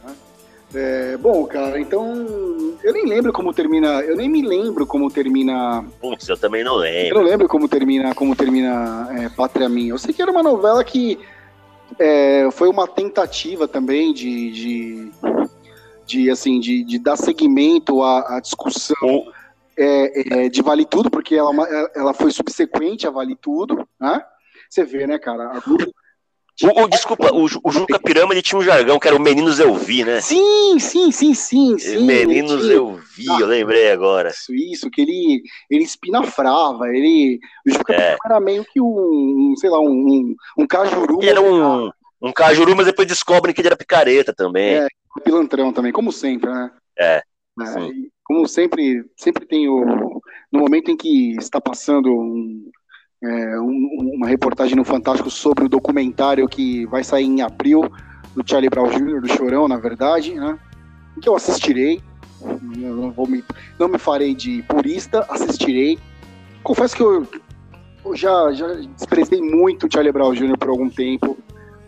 É, 0.74 1.16
bom, 1.16 1.46
cara, 1.46 1.80
então 1.80 2.26
eu 2.84 2.92
nem 2.92 3.06
lembro 3.06 3.32
como 3.32 3.54
termina. 3.54 4.00
Eu 4.02 4.16
nem 4.16 4.28
me 4.28 4.42
lembro 4.46 4.86
como 4.86 5.10
termina. 5.10 5.82
Putz, 6.00 6.28
eu 6.28 6.36
também 6.36 6.62
não 6.62 6.74
Eu 6.74 6.80
lembro. 6.80 7.18
não 7.20 7.24
lembro 7.26 7.48
como 7.48 7.66
termina, 7.68 8.14
como 8.14 8.36
termina 8.36 9.08
é, 9.18 9.28
Pátria 9.30 9.68
Minha. 9.68 9.92
Eu 9.92 9.98
sei 9.98 10.12
que 10.12 10.20
era 10.20 10.30
uma 10.30 10.42
novela 10.42 10.84
que 10.84 11.18
é, 11.98 12.50
foi 12.50 12.68
uma 12.68 12.86
tentativa 12.86 13.68
também 13.68 14.12
de, 14.12 14.50
de, 14.50 15.12
de, 16.06 16.30
assim, 16.30 16.60
de, 16.60 16.82
de 16.84 16.98
dar 16.98 17.16
seguimento 17.16 18.02
à, 18.02 18.36
à 18.36 18.40
discussão 18.40 19.32
é, 19.76 20.44
é, 20.44 20.48
de 20.48 20.62
Vale 20.62 20.84
Tudo, 20.84 21.10
porque 21.10 21.34
ela, 21.34 21.52
é 21.68 21.98
ela 22.00 22.12
foi 22.12 22.30
subsequente 22.30 23.06
a 23.06 23.10
Vale 23.10 23.36
Tudo, 23.36 23.88
né? 24.00 24.22
Você 24.68 24.84
vê, 24.84 25.06
né, 25.06 25.18
cara? 25.18 25.56
A 25.56 25.60
Globo- 25.60 25.92
O, 26.62 26.82
o- 26.82 26.88
desculpa, 26.88 27.30
o, 27.32 27.44
o 27.44 27.70
Juca 27.70 28.00
Pirama 28.00 28.32
ele 28.34 28.42
tinha 28.42 28.58
um 28.58 28.62
jargão 28.62 28.98
que 28.98 29.06
era 29.06 29.16
o 29.16 29.20
Meninos 29.20 29.60
Eu 29.60 29.74
Vi, 29.74 30.04
né? 30.04 30.20
Sim, 30.20 30.78
sim, 30.80 31.12
sim, 31.12 31.32
sim, 31.32 31.78
sim. 31.78 32.04
Meninos 32.04 32.62
tinha 32.62 32.74
Eu 32.74 33.00
Vi, 33.16 33.26
eu 33.26 33.46
lembrei 33.46 33.90
agora. 33.92 34.30
Isso, 34.30 34.52
isso, 34.54 34.90
que 34.90 35.00
ele, 35.02 35.42
ele 35.70 35.84
espinafrava, 35.84 36.88
ele. 36.88 37.38
O 37.66 37.70
Juca 37.70 37.92
É. 37.92 37.96
Pirama 37.96 38.18
era 38.24 38.40
meio 38.40 38.64
que 38.64 38.80
um, 38.80 39.54
sei 39.56 39.70
lá, 39.70 39.80
um, 39.80 39.88
um, 39.90 40.36
um 40.58 40.66
cajuru. 40.66 41.18
Ele 41.20 41.30
era 41.30 41.40
um, 41.40 41.90
um 42.20 42.32
cajuru, 42.32 42.74
mas 42.74 42.86
depois 42.86 43.06
descobrem 43.06 43.54
que 43.54 43.60
ele 43.60 43.68
era 43.68 43.76
picareta 43.76 44.34
também. 44.34 44.74
É. 44.74 44.88
pilantrão 45.24 45.72
também, 45.72 45.92
como 45.92 46.10
sempre, 46.12 46.50
né? 46.50 46.70
É, 46.98 47.22
É, 47.60 47.90
como 48.24 48.46
sempre, 48.48 49.04
sempre 49.16 49.46
tem 49.46 49.68
o. 49.68 50.20
No 50.50 50.60
momento 50.60 50.90
em 50.90 50.96
que 50.96 51.36
está 51.38 51.60
passando 51.60 52.10
um, 52.10 52.70
é, 53.22 53.60
um- 53.60 54.12
uma 54.14 54.26
reportagem 54.26 54.76
no 54.76 54.84
Fantástico 54.84 55.30
sobre 55.30 55.64
o 55.64 55.68
documentário 55.68 56.46
que 56.48 56.86
vai 56.86 57.02
sair 57.02 57.24
em 57.24 57.42
abril, 57.42 57.82
do 58.34 58.42
Charlie 58.48 58.70
Brown 58.70 58.88
Jr., 58.90 59.20
do 59.20 59.28
Chorão, 59.28 59.66
na 59.66 59.76
verdade, 59.76 60.34
né? 60.34 60.58
Que 61.20 61.28
eu 61.28 61.34
assistirei. 61.34 62.00
Eu 62.40 62.94
não, 62.94 63.10
vou 63.10 63.26
me, 63.26 63.42
não 63.78 63.88
me 63.88 63.98
farei 63.98 64.34
de 64.34 64.62
purista, 64.62 65.26
assistirei. 65.28 65.98
Confesso 66.62 66.94
que 66.94 67.02
eu, 67.02 67.26
eu 68.04 68.14
já, 68.14 68.52
já 68.52 68.68
desprezei 68.96 69.40
muito 69.40 69.86
o 69.86 69.92
Charlie 69.92 70.12
Brown 70.12 70.32
Jr. 70.34 70.56
por 70.56 70.68
algum 70.68 70.88
tempo. 70.88 71.36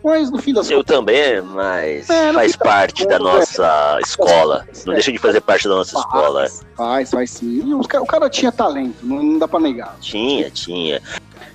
Mas 0.03 0.31
no 0.31 0.39
fim 0.39 0.51
das 0.53 0.69
Eu 0.71 0.83
também, 0.83 1.41
mas 1.41 2.09
É, 2.09 2.33
faz 2.33 2.55
parte 2.55 3.05
da 3.07 3.19
contas, 3.19 3.33
nossa 3.57 3.99
escola. 4.01 4.65
Não 4.85 4.93
É. 4.93 4.95
deixa 4.95 5.11
de 5.11 5.17
fazer 5.19 5.41
parte 5.41 5.67
da 5.67 5.75
nossa 5.75 5.97
escola. 5.97 6.41
Faz, 6.41 6.61
faz, 6.75 7.09
faz 7.11 7.29
sim. 7.31 7.61
E 7.67 7.73
os 7.75 7.85
ca- 7.85 8.01
o 8.01 8.05
cara 8.05 8.29
tinha 8.29 8.51
talento, 8.51 8.97
não, 9.03 9.21
não 9.21 9.37
dá 9.39 9.47
pra 9.47 9.59
negar. 9.59 9.95
Tinha, 10.01 10.49
tinha. 10.49 11.01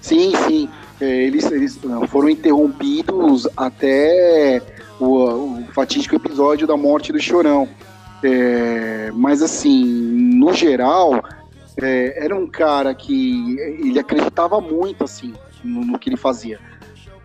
Sim, 0.01 0.32
sim. 0.47 0.68
É, 1.01 1.05
eles, 1.24 1.44
eles 1.51 1.78
foram 2.09 2.28
interrompidos 2.31 3.48
até 3.56 4.62
o, 5.01 5.06
o 5.60 5.64
fatídico 5.74 6.14
episódio 6.14 6.66
da 6.66 6.77
morte 6.77 7.12
do 7.12 7.20
Chorão. 7.20 7.68
É, 8.23 9.10
mas 9.12 9.43
assim, 9.43 9.85
no 9.85 10.52
geral, 10.55 11.23
é, 11.82 12.24
era 12.24 12.35
um 12.35 12.47
cara 12.47 12.94
que 12.94 13.56
ele 13.81 13.98
acreditava 13.98 14.60
muito 14.60 15.05
assim 15.05 15.35
no, 15.62 15.85
no 15.85 15.98
que 15.98 16.09
ele 16.09 16.16
fazia. 16.16 16.59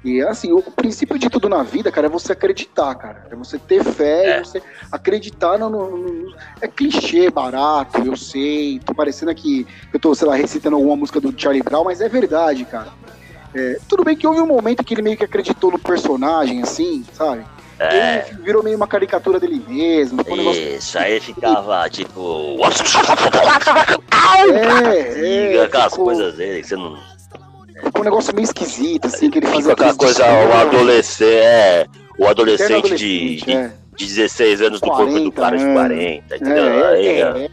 E 0.03 0.19
assim, 0.21 0.51
o 0.51 0.61
princípio 0.63 1.17
de 1.19 1.29
tudo 1.29 1.47
na 1.47 1.61
vida, 1.61 1.91
cara, 1.91 2.07
é 2.07 2.09
você 2.09 2.31
acreditar, 2.31 2.95
cara. 2.95 3.27
É 3.29 3.35
você 3.35 3.59
ter 3.59 3.83
fé, 3.83 4.25
É. 4.25 4.29
é 4.37 4.39
você 4.43 4.61
acreditar 4.91 5.59
no, 5.59 5.69
no- 5.69 5.97
no- 5.97 6.35
É 6.59 6.67
clichê, 6.67 7.29
barato, 7.29 8.01
eu 8.03 8.15
sei. 8.15 8.79
Tô 8.83 8.95
parecendo 8.95 9.29
aqui 9.31 9.67
eu 9.93 9.99
tô, 9.99 10.15
sei 10.15 10.27
lá, 10.27 10.35
recitando 10.35 10.75
alguma 10.75 10.95
música 10.95 11.21
do 11.21 11.33
Charlie 11.39 11.61
Brown, 11.61 11.83
mas 11.83 12.01
é 12.01 12.09
verdade, 12.09 12.65
cara. 12.65 12.89
É, 13.53 13.77
tudo 13.87 14.03
bem 14.03 14.15
que 14.17 14.25
houve 14.25 14.39
um 14.41 14.47
momento 14.47 14.83
que 14.83 14.93
ele 14.93 15.01
meio 15.01 15.17
que 15.17 15.25
acreditou 15.25 15.71
no 15.71 15.77
personagem, 15.77 16.63
assim, 16.63 17.05
sabe? 17.13 17.45
É, 17.77 18.27
Ele 18.29 18.41
virou 18.43 18.63
meio 18.63 18.77
uma 18.77 18.87
caricatura 18.87 19.39
dele 19.39 19.63
mesmo. 19.67 20.21
Isso, 20.53 20.97
aí 20.99 21.19
ficava 21.19 21.89
tipo. 21.89 22.57
É, 24.53 25.55
é, 25.55 25.63
aquelas 25.63 25.91
ficou, 25.91 26.05
coisas 26.05 26.35
dele 26.35 26.61
que 26.61 26.67
você 26.67 26.75
não. 26.75 26.97
Ficou 27.83 28.01
um 28.01 28.05
negócio 28.05 28.33
meio 28.35 28.45
esquisito, 28.45 29.05
assim, 29.07 29.29
que 29.29 29.39
ele 29.39 29.47
fazia. 29.47 29.73
aquela 29.73 29.93
coisa, 29.95 30.23
o 30.25 30.53
adolescente, 30.53 31.29
é, 31.29 31.87
o 32.17 32.27
adolescente 32.27 32.67
de, 32.69 32.75
adolescente, 32.77 33.45
de, 33.45 33.51
é. 33.53 33.71
de 33.95 34.05
16 34.05 34.61
anos 34.61 34.79
do 34.81 34.87
corpo 34.87 35.05
do 35.05 35.31
40 35.31 35.31
cara 35.41 35.57
de 35.57 35.63
anos. 35.63 35.73
40, 35.75 36.35
entendeu? 36.35 36.63
É, 36.65 37.05
é, 37.05 37.19
é. 37.45 37.49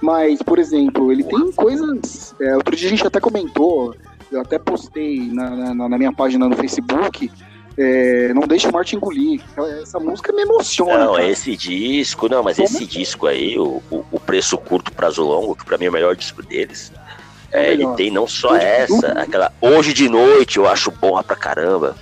Mas, 0.00 0.42
por 0.42 0.58
exemplo, 0.58 1.10
ele 1.12 1.24
tem 1.24 1.50
coisas. 1.52 2.34
é, 2.40 2.54
outro 2.56 2.76
dia 2.76 2.88
a 2.88 2.90
gente 2.90 3.06
até 3.06 3.20
comentou, 3.20 3.94
eu 4.30 4.40
até 4.40 4.58
postei 4.58 5.20
na, 5.32 5.74
na- 5.74 5.88
na 5.88 5.98
minha 5.98 6.12
página 6.12 6.48
no 6.48 6.56
Facebook. 6.56 7.30
é, 7.76 8.32
não 8.34 8.42
deixa 8.46 8.68
o 8.68 8.72
Marte 8.72 8.94
engolir. 8.96 9.40
Essa 9.82 9.98
música 9.98 10.32
me 10.32 10.42
emociona. 10.42 11.06
Não, 11.06 11.12
cara. 11.14 11.26
esse 11.28 11.56
disco, 11.56 12.28
não, 12.28 12.42
mas 12.42 12.56
Como? 12.56 12.68
esse 12.68 12.84
disco 12.86 13.26
aí, 13.26 13.58
o, 13.58 13.82
o, 13.90 14.04
o 14.12 14.20
Preço 14.20 14.56
Curto 14.58 14.92
Prazo 14.92 15.22
Longo, 15.22 15.56
que 15.56 15.64
pra 15.64 15.76
mim 15.78 15.86
é 15.86 15.88
o 15.88 15.92
melhor 15.92 16.14
disco 16.14 16.40
deles, 16.42 16.92
É 17.54 17.68
é, 17.68 17.72
ele 17.72 17.86
tem 17.94 18.10
não 18.10 18.26
só 18.26 18.56
essa, 18.56 19.12
aquela 19.12 19.52
Hoje 19.60 19.92
de 19.92 20.08
Noite, 20.08 20.56
eu 20.58 20.68
acho 20.68 20.90
bom 20.90 21.22
pra 21.22 21.36
caramba. 21.36 21.94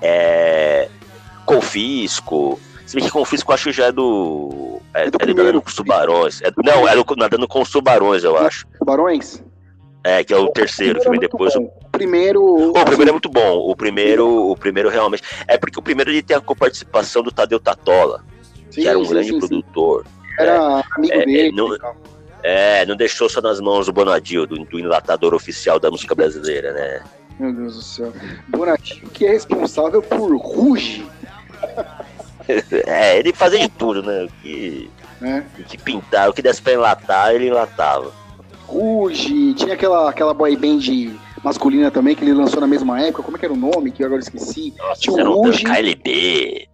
É. 0.00 0.88
Confisco. 1.44 2.58
Se 2.86 2.94
bem 2.96 3.04
que 3.04 3.10
Confisco 3.10 3.50
eu 3.50 3.54
acho 3.54 3.64
que 3.64 3.72
já 3.72 3.86
é 3.86 3.92
do. 3.92 4.80
É, 4.94 5.06
É 5.06 5.10
do 5.10 5.16
é 5.16 5.18
primeiro. 5.18 5.60
Com 5.60 5.68
os 5.68 5.74
Tubarões. 5.74 6.40
É- 6.42 6.52
não, 6.64 6.86
é 6.88 6.94
do 6.94 7.04
Nadando 7.16 7.48
com 7.48 7.60
os 7.62 7.70
Tubarões, 7.70 8.22
eu 8.22 8.36
acho. 8.38 8.66
Tubarões? 8.78 9.42
É, 10.04 10.22
que 10.22 10.32
é 10.32 10.36
o 10.36 10.48
terceiro, 10.48 11.00
que 11.00 11.10
vem 11.10 11.18
depois. 11.18 11.54
O, 11.56 11.62
O 11.62 11.70
primeiro. 11.90 12.40
Pô, 12.40 12.80
o 12.80 12.84
primeiro 12.84 13.08
é 13.10 13.12
muito 13.12 13.28
bom. 13.28 13.58
O 13.68 13.74
primeiro, 13.74 14.50
o 14.50 14.56
primeiro 14.56 14.88
realmente. 14.88 15.22
É 15.48 15.58
porque 15.58 15.78
o 15.78 15.82
primeiro 15.82 16.10
ele 16.10 16.22
tem 16.22 16.36
a 16.36 16.40
coparticipação 16.40 17.22
do 17.22 17.32
Tadeu 17.32 17.58
Tatola, 17.58 18.24
Sim, 18.70 18.82
que 18.82 18.88
era 18.88 18.96
um 18.98 19.04
sim, 19.04 19.10
grande 19.10 19.28
sim, 19.30 19.38
produtor. 19.40 20.06
Era 20.38 20.84
amigo 20.96 21.12
É, 21.12 21.22
é, 21.22 21.26
dele. 21.26 21.52
não-. 21.52 21.76
É, 22.42 22.86
não 22.86 22.96
deixou 22.96 23.28
só 23.28 23.40
nas 23.40 23.60
mãos 23.60 23.86
do 23.86 23.92
Bonadil, 23.92 24.46
do, 24.46 24.64
do 24.64 24.78
enlatador 24.78 25.34
oficial 25.34 25.78
da 25.80 25.90
música 25.90 26.14
brasileira, 26.14 26.72
né? 26.72 27.02
Meu 27.38 27.52
Deus 27.52 27.76
do 27.76 27.82
céu. 27.82 28.12
Bonadinho, 28.48 29.08
que 29.10 29.26
é 29.26 29.30
responsável 29.30 30.02
por 30.02 30.36
Ruge, 30.36 31.06
É, 32.86 33.18
ele 33.18 33.32
fazia 33.32 33.58
de 33.58 33.68
tudo, 33.68 34.02
né? 34.02 34.24
O 34.24 34.28
que, 34.42 34.90
né? 35.20 35.44
o 35.58 35.64
que 35.64 35.76
pintar, 35.76 36.30
o 36.30 36.32
que 36.32 36.40
desse 36.40 36.62
pra 36.62 36.72
enlatar, 36.72 37.34
ele 37.34 37.48
enlatava. 37.48 38.10
Ruge, 38.66 39.54
tinha 39.54 39.74
aquela, 39.74 40.08
aquela 40.08 40.32
boy 40.34 40.56
band 40.56 41.16
masculina 41.42 41.90
também 41.90 42.14
que 42.14 42.24
ele 42.24 42.32
lançou 42.32 42.60
na 42.60 42.66
mesma 42.66 43.00
época. 43.00 43.22
Como 43.22 43.36
é 43.36 43.40
que 43.40 43.46
era 43.46 43.54
o 43.54 43.56
nome? 43.56 43.90
Que 43.90 44.02
eu 44.02 44.06
agora 44.06 44.20
esqueci. 44.20 44.74
Nossa, 44.78 45.00
Tinha 45.00 45.28
o 45.28 45.42
Ruge. 45.42 45.64
KLB, 45.64 46.68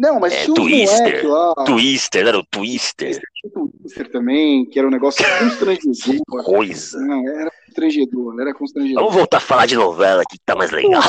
Não, 0.00 0.18
mas 0.18 0.32
É, 0.32 0.44
tinha 0.44 0.54
Twister. 0.54 1.28
lá. 1.28 1.54
Twister, 1.66 2.26
era 2.26 2.38
o 2.38 2.42
Twister, 2.42 3.20
Twister 3.52 4.10
também, 4.10 4.64
que 4.64 4.78
era 4.78 4.88
um 4.88 4.90
negócio 4.90 5.22
constrangedor. 5.38 6.24
coisa. 6.42 6.98
Não, 7.00 7.28
era 7.28 7.50
constrangedor, 7.66 8.40
era 8.40 8.54
constrangedor. 8.54 9.02
Vamos 9.02 9.14
voltar 9.14 9.36
a 9.36 9.40
falar 9.40 9.66
de 9.66 9.76
novela 9.76 10.22
que 10.26 10.38
tá 10.38 10.56
mais 10.56 10.70
legal. 10.70 11.02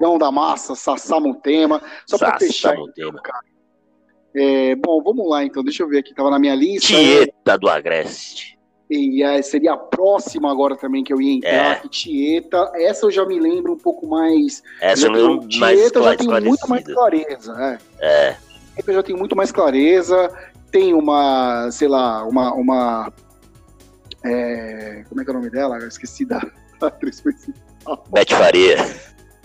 Gão 0.00 0.18
da 0.18 0.32
massa, 0.32 0.74
Sassá 0.74 1.20
Montema. 1.20 1.80
Só 2.06 2.18
pra 2.18 2.36
fechar. 2.40 2.76
Montema. 2.76 3.20
É, 4.34 4.74
bom, 4.74 5.00
vamos 5.00 5.30
lá 5.30 5.44
então. 5.44 5.62
Deixa 5.62 5.84
eu 5.84 5.88
ver 5.88 5.98
aqui. 5.98 6.12
Tava 6.12 6.28
na 6.28 6.40
minha 6.40 6.56
lista. 6.56 6.88
Tieta 6.88 7.56
do 7.56 7.68
Agreste. 7.68 8.55
E 8.88 9.22
é, 9.22 9.42
seria 9.42 9.72
a 9.72 9.76
próxima 9.76 10.50
agora 10.50 10.76
também 10.76 11.02
que 11.02 11.12
eu 11.12 11.20
ia 11.20 11.34
entrar, 11.34 11.84
É. 11.84 11.88
Tieta. 11.88 12.70
Essa 12.76 13.06
eu 13.06 13.10
já 13.10 13.24
me 13.26 13.38
lembro 13.40 13.72
um 13.72 13.78
pouco 13.78 14.06
mais. 14.06 14.62
Essa 14.80 15.06
eu 15.06 15.12
já 15.12 15.18
tenho- 15.18 15.60
mais 15.60 15.80
Tieta 15.80 15.98
eu 15.98 16.04
já 16.04 16.16
tenho 16.16 16.42
muito 16.42 16.68
mais 16.68 16.84
clareza. 16.84 17.78
É. 18.00 18.28
É, 18.28 18.36
Tieta 18.76 18.92
já 18.92 19.02
tenho 19.02 19.18
muito 19.18 19.34
mais 19.36 19.50
clareza. 19.50 20.30
Tem 20.70 20.94
uma, 20.94 21.68
sei 21.72 21.88
lá, 21.88 22.24
uma. 22.24 22.52
uma 22.54 23.12
é, 24.24 25.04
como 25.08 25.20
é 25.20 25.24
que 25.24 25.30
é 25.30 25.32
o 25.32 25.36
nome 25.36 25.50
dela? 25.50 25.78
Eu 25.78 25.88
esqueci 25.88 26.24
da 26.24 26.38
da 26.78 26.86
atriz 26.88 27.20
principal. 27.20 28.04
Bete 28.12 28.34
Faria. 28.34 28.76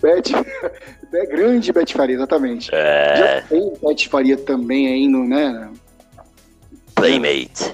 Beth, 0.00 0.30
é 1.14 1.26
grande 1.26 1.72
Beth 1.72 1.90
Faria, 1.92 2.14
exatamente. 2.16 2.70
É, 2.72 3.16
Já 3.16 3.42
tem 3.48 3.72
Beth 3.82 4.08
Faria 4.10 4.36
também 4.36 4.86
aí 4.88 5.08
no, 5.08 5.24
né? 5.26 5.70
Playmate. 6.94 7.72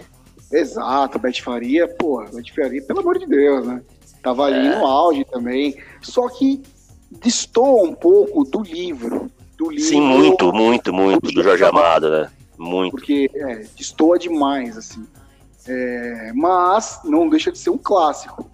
Exato, 0.51 1.19
Beth 1.19 1.41
Faria, 1.43 1.87
pô, 1.87 2.25
Beth 2.33 2.53
Faria, 2.55 2.83
pelo 2.83 3.01
amor 3.01 3.19
de 3.19 3.27
Deus, 3.27 3.67
né? 3.67 3.83
Tava 4.23 4.45
ali 4.45 4.67
É. 4.67 4.79
no 4.79 4.87
auge 4.87 5.25
também. 5.25 5.77
Só 6.03 6.29
que 6.29 6.63
destoa 7.11 7.83
um 7.89 7.95
pouco 7.95 8.45
do 8.45 8.63
livro. 8.63 9.31
Do 9.57 9.71
livro 9.71 9.85
Sim, 9.85 10.01
muito, 10.01 10.53
muito, 10.53 10.93
muito 10.93 11.33
do 11.33 11.43
Jorge 11.43 11.65
Amado, 11.65 12.11
né? 12.11 12.31
Muito. 12.57 12.93
Porque 12.93 13.31
é, 13.35 13.65
destoa 13.77 14.19
demais, 14.19 14.77
assim. 14.77 15.07
É, 15.67 16.33
mas 16.35 17.01
não 17.05 17.29
deixa 17.29 17.53
de 17.53 17.59
ser 17.59 17.71
um 17.71 17.79
clássico. 17.79 18.49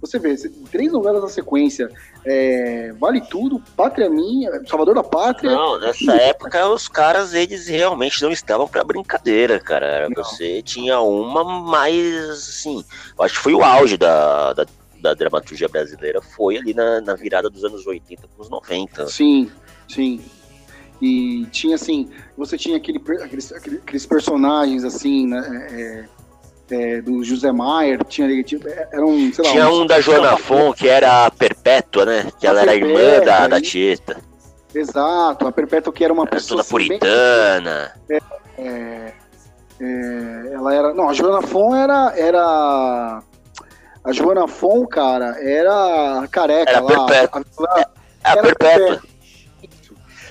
Você 0.00 0.18
vê, 0.18 0.36
três 0.70 0.92
novelas 0.92 1.22
na 1.22 1.28
sequência. 1.28 1.90
É, 2.30 2.92
vale 2.98 3.20
tudo, 3.22 3.58
Pátria 3.76 4.10
Minha, 4.10 4.50
Salvador 4.66 4.94
da 4.94 5.02
Pátria. 5.02 5.50
Não, 5.50 5.80
nessa 5.80 6.12
época 6.14 6.68
os 6.68 6.86
caras, 6.88 7.32
eles 7.32 7.66
realmente 7.66 8.20
não 8.22 8.30
estavam 8.30 8.68
pra 8.68 8.84
brincadeira, 8.84 9.58
cara. 9.58 10.08
Não. 10.08 10.22
Você 10.22 10.60
tinha 10.62 11.00
uma 11.00 11.42
mais, 11.44 12.30
assim, 12.30 12.84
acho 13.20 13.34
que 13.34 13.40
foi 13.40 13.54
o 13.54 13.62
auge 13.62 13.96
da, 13.96 14.52
da, 14.52 14.66
da 15.00 15.14
dramaturgia 15.14 15.68
brasileira, 15.68 16.20
foi 16.20 16.58
ali 16.58 16.74
na, 16.74 17.00
na 17.00 17.14
virada 17.14 17.48
dos 17.48 17.64
anos 17.64 17.86
80 17.86 18.28
para 18.28 18.42
os 18.42 18.50
90. 18.50 19.06
Sim, 19.08 19.50
sim. 19.88 20.20
E 21.00 21.46
tinha 21.52 21.76
assim, 21.76 22.10
você 22.36 22.58
tinha 22.58 22.76
aquele, 22.76 22.98
aqueles, 23.22 23.52
aquele- 23.52 23.76
aqueles 23.78 24.04
personagens 24.04 24.82
assim, 24.84 25.26
né? 25.28 25.68
é, 25.70 26.17
é, 26.70 27.00
do 27.00 27.22
José 27.24 27.50
Maier, 27.52 28.02
tinha 28.04 28.28
é, 28.28 28.88
era 28.92 29.04
um, 29.04 29.32
sei 29.32 29.44
lá, 29.44 29.50
Tinha 29.52 29.70
um 29.70 29.86
da 29.86 30.00
Joana 30.00 30.36
Fon, 30.36 30.72
que 30.72 30.88
era 30.88 31.26
a 31.26 31.30
Perpétua, 31.30 32.04
né? 32.04 32.26
Que 32.38 32.46
ela 32.46 32.60
A 32.60 32.62
era 32.62 32.74
irmã 32.74 32.94
Perpétua, 32.94 33.24
da, 33.24 33.46
da 33.48 33.58
e- 33.58 33.62
Tieta. 33.62 34.16
Exato, 34.74 35.46
a 35.46 35.52
Perpétua 35.52 35.92
que 35.92 36.04
era 36.04 36.12
uma 36.12 36.24
Era 36.24 36.30
pessoa 36.30 36.62
toda 36.62 36.78
assim, 36.78 36.88
bem- 36.88 36.98
puritana. 36.98 37.92
é, 38.58 39.12
é, 39.80 40.50
ela 40.52 40.74
era, 40.74 40.92
não, 40.94 41.08
a 41.08 41.12
Joana 41.14 41.40
Fon 41.46 41.74
era 41.74 42.12
era 42.16 43.22
a 44.04 44.12
Joana 44.12 44.46
Fon, 44.46 44.86
cara, 44.86 45.36
era 45.42 46.26
careca 46.30 46.70
Era 46.70 46.80
lá, 46.80 47.06
Perpétua. 47.06 47.44
a- 47.66 47.80
a- 47.80 47.80
É 47.80 48.28
a 48.28 48.32
Era 48.32 48.42
Perpétua. 48.42 49.00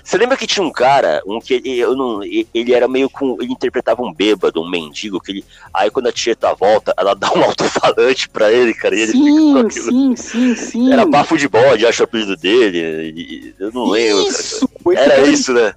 Você 0.07 0.17
lembra 0.17 0.37
que 0.37 0.47
tinha 0.47 0.65
um 0.65 0.71
cara, 0.71 1.21
um 1.27 1.37
que 1.37 1.55
ele, 1.55 1.77
eu 1.77 1.93
não, 1.93 2.23
ele 2.23 2.73
era 2.73 2.87
meio 2.87 3.09
com. 3.09 3.35
Ele 3.41 3.51
interpretava 3.51 4.01
um 4.01 4.13
bêbado, 4.13 4.61
um 4.61 4.69
mendigo, 4.69 5.19
que 5.19 5.33
ele. 5.33 5.45
Aí 5.73 5.91
quando 5.91 6.07
a 6.07 6.13
Tieta 6.13 6.53
volta, 6.53 6.93
ela 6.97 7.13
dá 7.13 7.29
um 7.33 7.43
alto-falante 7.43 8.29
pra 8.29 8.49
ele, 8.49 8.73
cara, 8.73 8.95
e 8.95 9.01
ele 9.01 9.11
fica 9.11 9.19
com 9.19 9.29
Sim, 9.35 9.59
aquilo. 9.59 9.83
sim, 9.91 10.15
sim, 10.15 10.55
sim. 10.55 10.93
Era 10.93 11.05
bafo 11.05 11.37
de 11.37 11.49
bode, 11.49 11.85
acho 11.85 12.03
o 12.03 12.05
apelido 12.05 12.37
dele. 12.37 13.13
e- 13.17 13.53
Eu 13.59 13.69
não 13.73 13.83
lembro, 13.83 14.23
cara. 14.23 14.29
Isso, 14.39 14.69
esse 14.85 14.97
Era 14.97 15.15
cara, 15.17 15.27
isso, 15.27 15.53
né? 15.53 15.73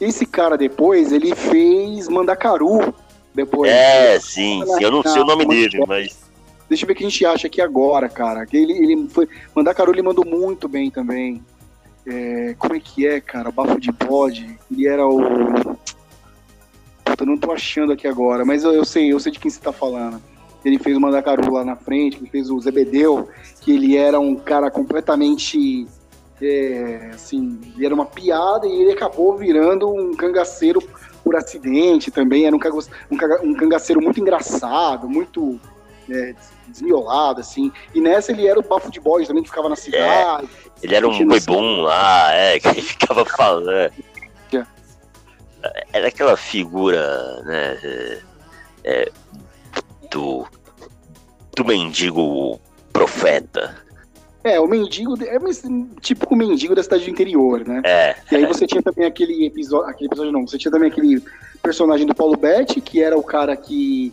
Esse 0.00 0.24
cara 0.24 0.56
depois, 0.56 1.10
ele 1.10 1.34
fez 1.34 2.08
Mandacaru 2.08 2.94
depois. 3.34 3.72
É, 3.72 4.20
sim, 4.20 4.62
sim. 4.64 4.84
Eu 4.84 4.92
não 4.92 5.02
sei 5.02 5.20
o 5.20 5.24
nome 5.26 5.46
dele, 5.46 5.84
mas. 5.84 6.16
Deixa 6.68 6.84
eu 6.84 6.86
ver 6.86 6.92
o 6.92 6.96
que 6.96 7.04
a 7.04 7.08
gente 7.08 7.26
acha 7.26 7.48
aqui 7.48 7.60
agora, 7.60 8.08
cara. 8.08 8.46
Que 8.46 8.56
ele, 8.56 8.72
ele 8.72 9.08
foi. 9.08 9.28
Mandacaru 9.52 9.90
ele 9.92 10.00
mandou 10.02 10.24
muito 10.24 10.68
bem 10.68 10.92
também. 10.92 11.42
É, 12.06 12.54
como 12.58 12.74
é 12.74 12.80
que 12.80 13.06
é, 13.06 13.20
cara? 13.20 13.50
Bafo 13.50 13.80
de 13.80 13.90
bode. 13.90 14.58
Ele 14.70 14.86
era 14.86 15.06
o. 15.06 15.20
Puta, 17.04 17.24
não 17.24 17.38
tô 17.38 17.52
achando 17.52 17.92
aqui 17.92 18.06
agora, 18.06 18.44
mas 18.44 18.64
eu, 18.64 18.72
eu 18.72 18.84
sei, 18.84 19.12
eu 19.12 19.20
sei 19.20 19.32
de 19.32 19.38
quem 19.38 19.50
você 19.50 19.60
tá 19.60 19.72
falando. 19.72 20.20
Ele 20.64 20.78
fez 20.78 20.96
o 20.96 21.00
Mandacaru 21.00 21.52
lá 21.52 21.64
na 21.64 21.76
frente, 21.76 22.16
ele 22.16 22.30
fez 22.30 22.50
o 22.50 22.58
Zebedeu, 22.58 23.28
que 23.60 23.72
ele 23.72 23.96
era 23.96 24.18
um 24.18 24.34
cara 24.34 24.70
completamente. 24.70 25.86
é, 26.40 27.10
assim, 27.14 27.60
ele 27.74 27.86
era 27.86 27.94
uma 27.94 28.06
piada 28.06 28.66
e 28.66 28.82
ele 28.82 28.92
acabou 28.92 29.36
virando 29.36 29.88
um 29.88 30.14
cangaceiro 30.14 30.82
por 31.22 31.36
acidente 31.36 32.10
também. 32.10 32.46
Era 32.46 32.56
um, 32.56 32.60
um 33.10 33.50
um 33.50 33.54
cangaceiro 33.54 34.00
muito 34.00 34.20
engraçado, 34.20 35.08
muito 35.08 35.60
é, 36.10 36.34
desmiolado, 36.74 37.40
assim. 37.40 37.72
E 37.94 38.00
nessa 38.00 38.32
ele 38.32 38.46
era 38.46 38.58
o 38.58 38.62
bafo 38.62 38.90
de 38.90 39.00
bode 39.00 39.26
também, 39.26 39.42
que 39.42 39.48
ficava 39.48 39.68
na 39.68 39.76
cidade. 39.76 40.48
Ele 40.82 40.94
era 40.94 41.08
um 41.08 41.26
boi 41.26 41.40
bom 41.40 41.80
lá, 41.82 42.32
é, 42.32 42.58
que 42.60 42.68
ele 42.68 42.82
ficava 42.82 43.24
falando. 43.24 43.90
Era 45.92 46.08
aquela 46.08 46.36
figura, 46.36 47.42
né? 47.42 47.78
é, 47.82 48.20
é, 48.84 49.12
do. 50.10 50.46
Do 51.56 51.64
mendigo 51.64 52.60
profeta. 52.92 53.76
É, 54.42 54.60
o 54.60 54.66
mendigo, 54.66 55.14
é 55.24 55.38
mas, 55.38 55.62
tipo 56.02 56.26
o 56.34 56.36
mendigo 56.36 56.74
da 56.74 56.82
cidade 56.82 57.04
do 57.04 57.10
interior, 57.10 57.66
né? 57.66 57.80
É, 57.84 58.16
E 58.30 58.36
aí 58.36 58.46
você 58.46 58.66
tinha 58.66 58.82
também 58.82 59.06
aquele 59.06 59.46
episódio, 59.46 59.88
aquele 59.88 60.08
episódio 60.08 60.32
não, 60.32 60.46
você 60.46 60.58
tinha 60.58 60.70
também 60.70 60.90
aquele 60.90 61.22
personagem 61.62 62.06
do 62.06 62.14
Paulo 62.14 62.36
Betti, 62.36 62.80
que 62.80 63.00
era 63.00 63.16
o 63.16 63.22
cara 63.22 63.56
que, 63.56 64.12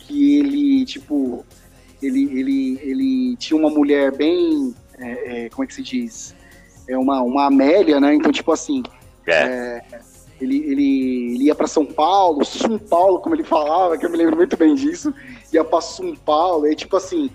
que 0.00 0.38
ele, 0.40 0.84
tipo, 0.84 1.46
ele, 2.02 2.38
ele, 2.38 2.80
ele 2.82 3.36
tinha 3.36 3.58
uma 3.58 3.70
mulher 3.70 4.16
bem, 4.16 4.74
é, 4.98 5.46
é, 5.46 5.48
como 5.50 5.64
é 5.64 5.66
que 5.66 5.74
se 5.74 5.82
diz? 5.82 6.34
É 6.88 6.96
uma, 6.96 7.20
uma 7.22 7.46
Amélia, 7.46 8.00
né? 8.00 8.14
Então, 8.14 8.32
tipo 8.32 8.52
assim, 8.52 8.82
é. 9.26 9.82
ele, 10.40 10.56
ele, 10.58 11.34
ele 11.34 11.44
ia 11.44 11.54
para 11.54 11.66
São 11.66 11.84
Paulo, 11.84 12.44
São 12.44 12.78
Paulo, 12.78 13.20
como 13.20 13.34
ele 13.34 13.44
falava, 13.44 13.98
que 13.98 14.06
eu 14.06 14.10
me 14.10 14.16
lembro 14.16 14.36
muito 14.36 14.56
bem 14.56 14.74
disso, 14.74 15.12
ia 15.52 15.64
para 15.64 15.80
São 15.80 16.14
Paulo, 16.14 16.66
e 16.66 16.74
tipo 16.74 16.96
assim, 16.96 17.30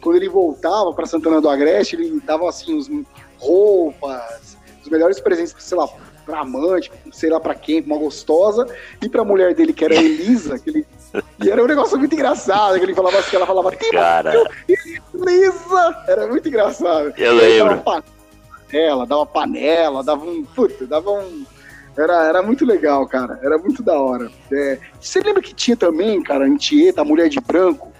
quando 0.00 0.16
ele 0.16 0.28
voltava 0.28 0.92
para 0.92 1.06
Santana 1.06 1.40
do 1.40 1.48
Agreste, 1.48 1.96
ele 1.96 2.20
dava 2.20 2.48
assim, 2.48 2.76
os 2.76 2.90
roupas, 3.38 4.56
os 4.82 4.88
melhores 4.88 5.18
presentes, 5.20 5.54
sei 5.58 5.78
lá, 5.78 5.88
pra 6.24 6.40
amante, 6.40 6.90
sei 7.12 7.30
lá 7.30 7.40
pra 7.40 7.54
quem, 7.54 7.80
uma 7.80 7.96
gostosa, 7.96 8.66
e 9.00 9.08
pra 9.08 9.24
mulher 9.24 9.54
dele, 9.54 9.72
que 9.72 9.84
era 9.84 9.94
Elisa, 9.94 10.58
que 10.58 10.70
ele, 10.70 10.86
e 11.42 11.50
era 11.50 11.62
um 11.62 11.66
negócio 11.66 11.98
muito 11.98 12.14
engraçado, 12.14 12.78
que 12.78 12.84
ele 12.84 12.94
falava 12.94 13.18
assim, 13.18 13.36
ela 13.36 13.46
falava, 13.46 13.72
Cara, 13.92 14.32
Elisa! 14.68 16.04
Era 16.08 16.26
muito 16.26 16.48
engraçado. 16.48 17.12
eu 17.16 17.34
lembro. 17.34 17.76
Dava 17.76 18.02
panela, 18.70 19.06
dava 19.06 19.26
panela, 19.26 20.02
dava 20.04 20.24
um. 20.24 20.44
Puta, 20.44 20.86
dava 20.86 21.10
um. 21.10 21.44
Era, 21.96 22.24
era 22.26 22.42
muito 22.42 22.64
legal, 22.64 23.06
cara. 23.06 23.38
Era 23.42 23.58
muito 23.58 23.82
da 23.82 24.00
hora. 24.00 24.30
É, 24.50 24.78
você 24.98 25.20
lembra 25.20 25.42
que 25.42 25.54
tinha 25.54 25.76
também, 25.76 26.22
cara, 26.22 26.48
em 26.48 26.56
Tieta, 26.56 27.02
a 27.02 27.04
mulher 27.04 27.28
de 27.28 27.38
branco, 27.38 27.92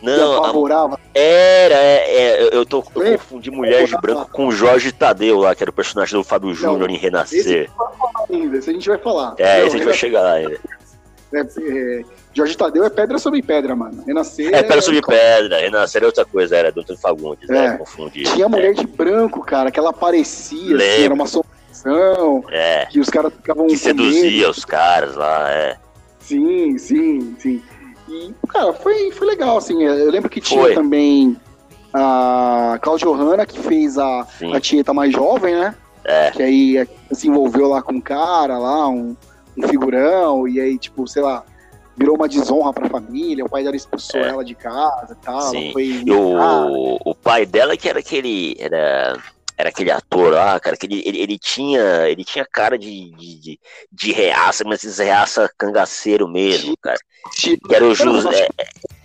Não, 0.00 0.34
a- 0.34 0.38
apavorava? 0.38 1.00
era, 1.12 1.74
é, 1.74 2.10
é, 2.46 2.56
eu- 2.56 2.64
tô 2.64 2.78
eu 2.94 3.18
confundi 3.18 3.50
Mulher 3.50 3.84
de 3.86 3.96
Branco 3.96 4.30
com 4.30 4.46
o 4.46 4.52
Jorge 4.52 4.92
Tadeu 4.92 5.38
lá, 5.40 5.52
que 5.56 5.64
era 5.64 5.70
o 5.70 5.74
personagem 5.74 6.16
do 6.16 6.22
Fábio 6.22 6.54
Júnior 6.54 6.88
em 6.88 6.94
Esse 6.94 7.02
Renascer. 7.02 7.70
vai 7.76 7.88
falar 7.96 8.26
ainda, 8.30 8.56
esse 8.58 8.70
a 8.70 8.72
gente 8.72 8.88
vai 8.88 8.98
falar. 8.98 9.34
É, 9.38 9.58
Não, 9.58 9.66
esse 9.66 9.74
a 9.74 9.78
gente 9.78 9.86
vai 9.86 9.94
chegar 9.94 10.22
lá 10.22 10.32
ainda. 10.34 10.60
É, 11.32 11.40
é, 11.40 12.04
Jorge 12.34 12.56
Tadeu 12.56 12.84
é 12.84 12.90
pedra 12.90 13.18
sobre 13.18 13.42
pedra, 13.42 13.74
mano. 13.76 14.02
Renascer. 14.06 14.48
É, 14.54 14.62
Pedra 14.62 14.80
sobre 14.82 15.02
Pedra, 15.02 15.58
Renascer 15.58 16.02
é 16.02 16.06
outra 16.06 16.24
coisa, 16.24 16.56
era 16.56 16.70
do 16.72 16.80
Antônio 16.80 17.00
Fagundes, 17.00 17.48
É. 17.50 17.52
né? 17.52 17.76
Confundi. 17.78 18.22
Tinha 18.24 18.48
mulher 18.48 18.74
de 18.74 18.86
branco, 18.86 19.40
cara, 19.44 19.70
que 19.70 19.78
ela 19.78 19.90
aparecia, 19.90 20.76
assim, 20.76 21.04
era 21.04 21.12
uma 21.14 21.24
assombração, 21.24 22.44
É, 22.50 22.86
que 22.86 23.00
os 23.00 23.08
caras 23.10 23.32
ficavam 23.32 23.66
que 23.66 23.78
com 23.78 23.86
medo. 23.86 24.02
seduzia 24.12 24.50
os 24.50 24.64
caras 24.64 25.14
lá, 25.16 25.50
é. 25.50 25.76
Sim, 26.20 26.76
sim, 26.78 27.36
sim. 27.38 27.62
E, 28.08 28.32
cara, 28.48 28.72
foi, 28.72 29.10
foi 29.12 29.26
legal, 29.26 29.58
assim. 29.58 29.82
Eu 29.84 30.10
lembro 30.10 30.30
que 30.30 30.40
tinha 30.40 30.60
Foi. 30.62 30.74
também 30.74 31.36
a 31.92 32.78
Cláudia 32.80 33.08
Hanna, 33.08 33.44
que 33.46 33.58
fez 33.58 33.98
a, 33.98 34.26
Sim. 34.38 34.54
a 34.54 34.60
Tieta 34.60 34.92
mais 34.94 35.12
jovem, 35.12 35.54
né? 35.54 35.74
É. 36.04 36.30
Que 36.30 36.42
aí 36.42 36.76
é, 36.78 36.86
se 37.12 37.28
envolveu 37.28 37.68
lá 37.68 37.82
com 37.82 37.92
um 37.94 38.00
cara 38.00 38.58
lá, 38.58 38.88
um, 38.88 39.14
um 39.58 39.68
figurão, 39.68 40.46
e 40.48 40.60
aí, 40.60 40.78
tipo, 40.78 41.06
sei 41.06 41.22
lá, 41.22 41.44
virou 41.96 42.16
uma 42.16 42.28
desonra 42.28 42.72
pra 42.72 42.88
família, 42.88 43.44
o 43.44 43.48
pai 43.48 43.64
dela 43.64 43.76
expulsou 43.76 44.20
É. 44.20 44.28
ela 44.28 44.44
de 44.44 44.54
casa 44.54 45.12
e 45.12 45.24
tal. 45.24 45.40
Sim. 45.42 45.72
Foi 45.72 45.84
E 45.84 46.10
o, 46.10 46.98
o 47.04 47.14
pai 47.14 47.44
dela 47.44 47.76
que 47.76 47.88
era 47.88 47.98
aquele. 47.98 48.56
Era, 48.58 49.18
era 49.56 49.68
aquele 49.70 49.90
ator 49.90 50.32
lá, 50.32 50.60
cara, 50.60 50.76
que 50.76 50.86
ele, 50.86 51.02
ele, 51.04 51.18
ele 51.18 51.38
tinha. 51.38 52.08
Ele 52.08 52.24
tinha 52.24 52.46
cara 52.46 52.78
de, 52.78 53.10
de, 53.10 53.40
de, 53.40 53.60
de 53.90 54.12
reaça, 54.12 54.62
mas 54.64 54.84
esse 54.84 55.02
reaça 55.02 55.50
cangaceiro 55.58 56.28
mesmo, 56.28 56.76
cara. 56.80 56.98
Que 57.36 57.58
era 57.70 57.84
o 57.84 57.94
José. 57.94 58.48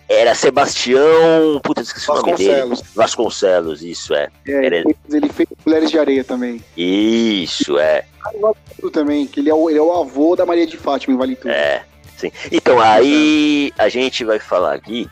Era 0.09 0.35
Sebastião. 0.35 1.59
Puta, 1.63 1.81
esqueci 1.81 2.09
o 2.11 2.15
nome 2.15 2.35
dele. 2.35 2.75
Vasconcelos. 2.95 3.81
Isso 3.81 4.13
é. 4.13 4.29
É, 4.47 4.65
Era- 4.65 4.75
ele, 4.77 5.29
fez 5.29 5.47
Mulheres 5.65 5.89
de 5.89 5.97
Areia 5.99 6.23
também. 6.23 6.63
Isso, 6.77 7.77
é. 7.77 8.05
Também, 8.91 9.25
que 9.25 9.39
ele 9.39 9.49
é, 9.49 9.53
o, 9.53 9.69
ele 9.69 9.79
é 9.79 9.81
o 9.81 9.93
avô 9.93 10.35
da 10.35 10.45
Maria 10.45 10.67
de 10.67 10.77
Fátima 10.77 11.13
em 11.13 11.17
Vale 11.17 11.35
Tudo. 11.35 11.51
É. 11.51 11.83
Sim. 12.17 12.31
Então, 12.51 12.79
aí 12.79 13.73
a 13.77 13.89
gente 13.89 14.23
vai 14.23 14.39
falar 14.39 14.73
aqui 14.73 15.09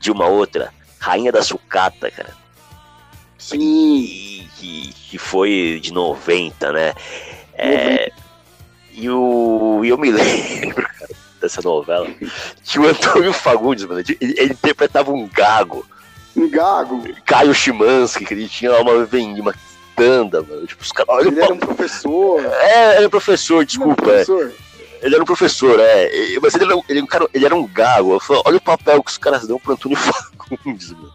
de 0.00 0.10
uma 0.10 0.26
outra. 0.26 0.72
Rainha 0.98 1.32
da 1.32 1.42
Sucata, 1.42 2.10
cara. 2.10 2.32
Sim. 3.38 4.48
que, 4.56 4.92
que 5.10 5.18
foi 5.18 5.78
de 5.82 5.92
90, 5.92 6.72
né? 6.72 6.94
É, 7.54 8.10
e 8.92 9.08
o, 9.10 9.80
e 9.84 9.88
eu 9.88 9.98
me 9.98 10.10
lembro, 10.12 10.82
cara, 10.82 11.08
dessa 11.44 11.62
novela, 11.62 12.06
que 12.64 12.78
o 12.78 12.86
Antônio 12.86 13.32
Fagundes, 13.32 13.84
mano, 13.84 14.00
ele, 14.00 14.16
ele 14.20 14.52
interpretava 14.52 15.12
um 15.12 15.28
gago, 15.32 15.86
Um 16.36 16.48
gago. 16.50 17.02
Caio 17.24 17.54
Chimansky, 17.54 18.24
que 18.24 18.34
ele 18.34 18.48
tinha 18.48 18.72
lá 18.72 18.80
uma 18.80 19.54
tanda, 19.94 20.42
mano. 20.42 20.66
Tipo, 20.66 20.82
os 20.82 20.90
caras. 20.92 21.26
Ele 21.26 21.40
era 21.40 21.54
um 21.54 21.58
professor. 21.58 22.44
É, 22.44 22.96
ele 22.96 23.06
é 23.06 23.08
professor, 23.08 23.64
desculpa. 23.64 24.02
Não, 24.02 24.10
é. 24.12 24.24
professor. 24.24 24.52
Ele 25.02 25.14
era 25.14 25.22
um 25.22 25.26
professor, 25.26 25.78
é. 25.80 26.10
Mas 26.42 26.54
ele 26.54 26.64
era, 26.64 26.76
um- 26.76 26.82
ele, 26.88 26.98
era 26.98 27.04
um 27.04 27.06
cara- 27.06 27.28
ele 27.34 27.44
era 27.44 27.54
um 27.54 27.66
gago. 27.66 28.18
Falei, 28.20 28.42
olha 28.46 28.56
o 28.56 28.60
papel 28.60 29.02
que 29.02 29.10
os 29.10 29.18
caras 29.18 29.46
dão 29.46 29.58
pro 29.58 29.74
Antônio 29.74 29.96
Fagundes, 30.00 30.92
mano. 30.92 31.12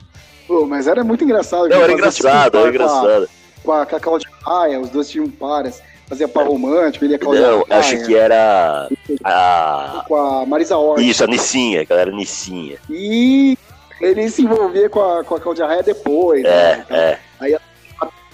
Pô, 0.48 0.66
mas 0.66 0.88
era 0.88 1.04
muito 1.04 1.24
engraçado. 1.24 1.68
Não, 1.68 1.76
era 1.78 1.86
tipo, 1.88 1.98
engraçado, 1.98 2.56
um 2.58 2.62
era 2.62 2.70
engraçado. 2.70 3.30
Com 3.64 3.72
a, 3.74 3.86
com 3.86 3.96
a 3.96 4.00
Cláudia 4.00 4.30
Raia, 4.46 4.80
os 4.80 4.90
dois 4.90 5.10
tinham 5.10 5.30
pares. 5.30 5.82
Fazia 6.10 6.27
par 6.27 6.48
romântico, 6.48 7.06
ele 7.06 7.14
e 7.14 7.15
a 7.15 7.19
Cláudia 7.19 7.41
Não, 7.48 7.57
Raia. 7.69 7.80
acho 7.80 8.06
que 8.06 8.15
era 8.15 8.90
a. 9.23 10.03
Com 10.07 10.15
a 10.15 10.45
Marisa 10.45 10.76
Hort. 10.76 10.99
Isso, 11.02 11.23
a 11.23 11.27
Nissinha, 11.27 11.86
que 11.86 11.91
ela 11.94 12.02
era 12.02 12.11
Nissinha. 12.11 12.77
E 12.90 13.56
ele 14.02 14.27
se 14.30 14.41
envolvia 14.41 14.90
com 14.90 15.02
a, 15.02 15.23
com 15.23 15.36
a 15.36 15.40
Cláudia 15.40 15.68
Raia 15.68 15.84
depois. 15.84 16.44
É, 16.44 16.84
né? 16.90 17.18
é. 17.41 17.60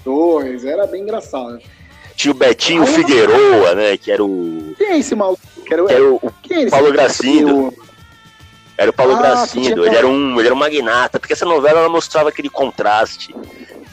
Dois, 0.04 0.64
era 0.64 0.86
bem 0.88 1.02
engraçado. 1.02 1.60
Tinha 2.16 2.32
o 2.32 2.36
Betinho 2.38 2.84
Aí 2.84 2.88
eu- 2.90 2.94
Figueroa, 2.94 3.76
né? 3.76 3.98
Que 3.98 4.12
era 4.12 4.24
o. 4.24 4.74
Quem 4.78 4.88
é 4.92 4.98
esse 5.00 5.16
maluco? 5.16 5.42
Era, 5.70 5.84
Que 5.86 5.94
era 5.94 6.04
o, 6.04 6.16
o 6.16 6.32
quem 6.44 6.58
é 6.58 6.62
esse 6.62 6.72
Paulo 6.72 6.92
Gracindo. 6.92 7.50
Eu- 7.50 7.74
Era 8.78 8.90
o 8.92 8.94
Paulo 8.94 9.16
Ah, 9.16 9.20
Gracindo. 9.20 9.86
Ele 9.86 9.96
era, 9.96 10.08
um, 10.08 10.38
ele 10.40 10.48
era 10.48 10.56
um 10.56 10.58
magnata. 10.58 11.20
Porque 11.20 11.34
essa 11.34 11.46
novela 11.46 11.80
ela 11.80 11.90
mostrava 11.90 12.30
aquele 12.30 12.50
contraste 12.50 13.36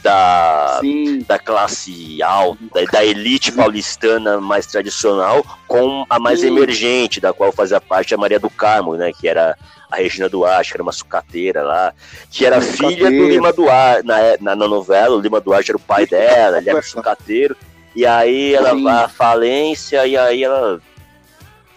da, 0.03 0.79
Sim, 0.81 1.19
da 1.25 1.39
classe 1.39 2.21
alta, 2.21 2.85
da, 2.91 3.03
elite 3.03 3.53
paulistana 3.53 4.39
mais 4.39 4.67
tradicional, 4.67 5.43
com 5.65 6.05
a 6.09 6.19
mais 6.19 6.41
Sim. 6.41 6.47
emergente, 6.47 7.21
da 7.21 7.31
qual 7.31 7.53
fazia 7.53 7.79
parte 7.79 8.13
a 8.13 8.17
Maria 8.17 8.39
do 8.39 8.49
Carmo, 8.49 8.95
né? 8.95 9.11
Que 9.17 9.29
era 9.29 9.57
a 9.89 9.95
Regina 9.95 10.27
Duarte, 10.27 10.71
que 10.71 10.77
era 10.77 10.83
uma 10.83 10.91
sucateira 10.91 11.63
lá, 11.63 11.93
que 12.29 12.45
era 12.45 12.59
filha 12.59 13.09
do. 13.09 13.29
Lima 13.29 13.53
Duarte, 13.53 14.05
na, 14.05 14.17
na, 14.41 14.55
na 14.55 14.67
novela, 14.67 15.15
o 15.15 15.21
Lima 15.21 15.39
Duarte 15.39 15.71
era 15.71 15.77
o 15.77 15.81
pai 15.81 16.05
dela, 16.05 16.57
ele 16.57 16.69
era 16.69 16.81
sucateiro, 16.81 17.55
e 17.95 18.05
aí 18.05 18.53
ela 18.53 18.71
Sim. 18.71 18.83
vai 18.83 19.03
à 19.05 19.07
falência, 19.07 20.05
e 20.05 20.17
aí 20.17 20.43
ela, 20.43 20.81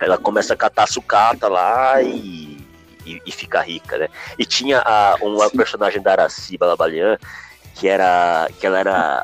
ela 0.00 0.18
começa 0.18 0.52
a 0.52 0.56
catar 0.56 0.88
sucata 0.88 1.46
lá 1.46 2.02
e, 2.02 2.58
e, 3.06 3.22
e 3.24 3.30
fica 3.30 3.60
rica, 3.60 3.96
né? 3.98 4.08
E 4.36 4.44
tinha 4.44 4.82
a, 4.84 5.16
uma 5.22 5.48
Sim. 5.48 5.56
personagem 5.56 6.02
da 6.02 6.12
Araci 6.12 6.58
Balabalian, 6.58 7.16
que 7.76 7.86
era. 7.88 8.48
que 8.58 8.66
ela 8.66 8.78
era. 8.78 9.22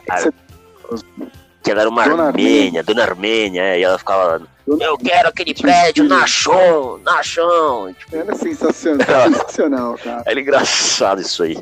que 1.62 1.70
ela 1.70 1.80
era 1.82 1.88
uma 1.90 2.04
Dona 2.04 2.24
Armênia, 2.24 2.82
Dona 2.82 3.02
Armênia, 3.02 3.62
é, 3.62 3.80
e 3.80 3.82
ela 3.82 3.98
ficava. 3.98 4.42
Dona- 4.66 4.84
Eu 4.84 4.96
quero 4.98 5.28
aquele 5.28 5.54
prédio 5.54 6.04
na 6.04 6.26
chão, 6.26 6.98
na 7.04 7.22
chão. 7.22 7.88
E, 7.90 7.94
tipo, 7.94 8.16
era 8.16 8.34
sensacional, 8.34 9.06
sensacional, 9.32 9.98
cara. 10.02 10.22
Era 10.26 10.40
engraçado 10.40 11.20
isso 11.20 11.42
aí. 11.42 11.58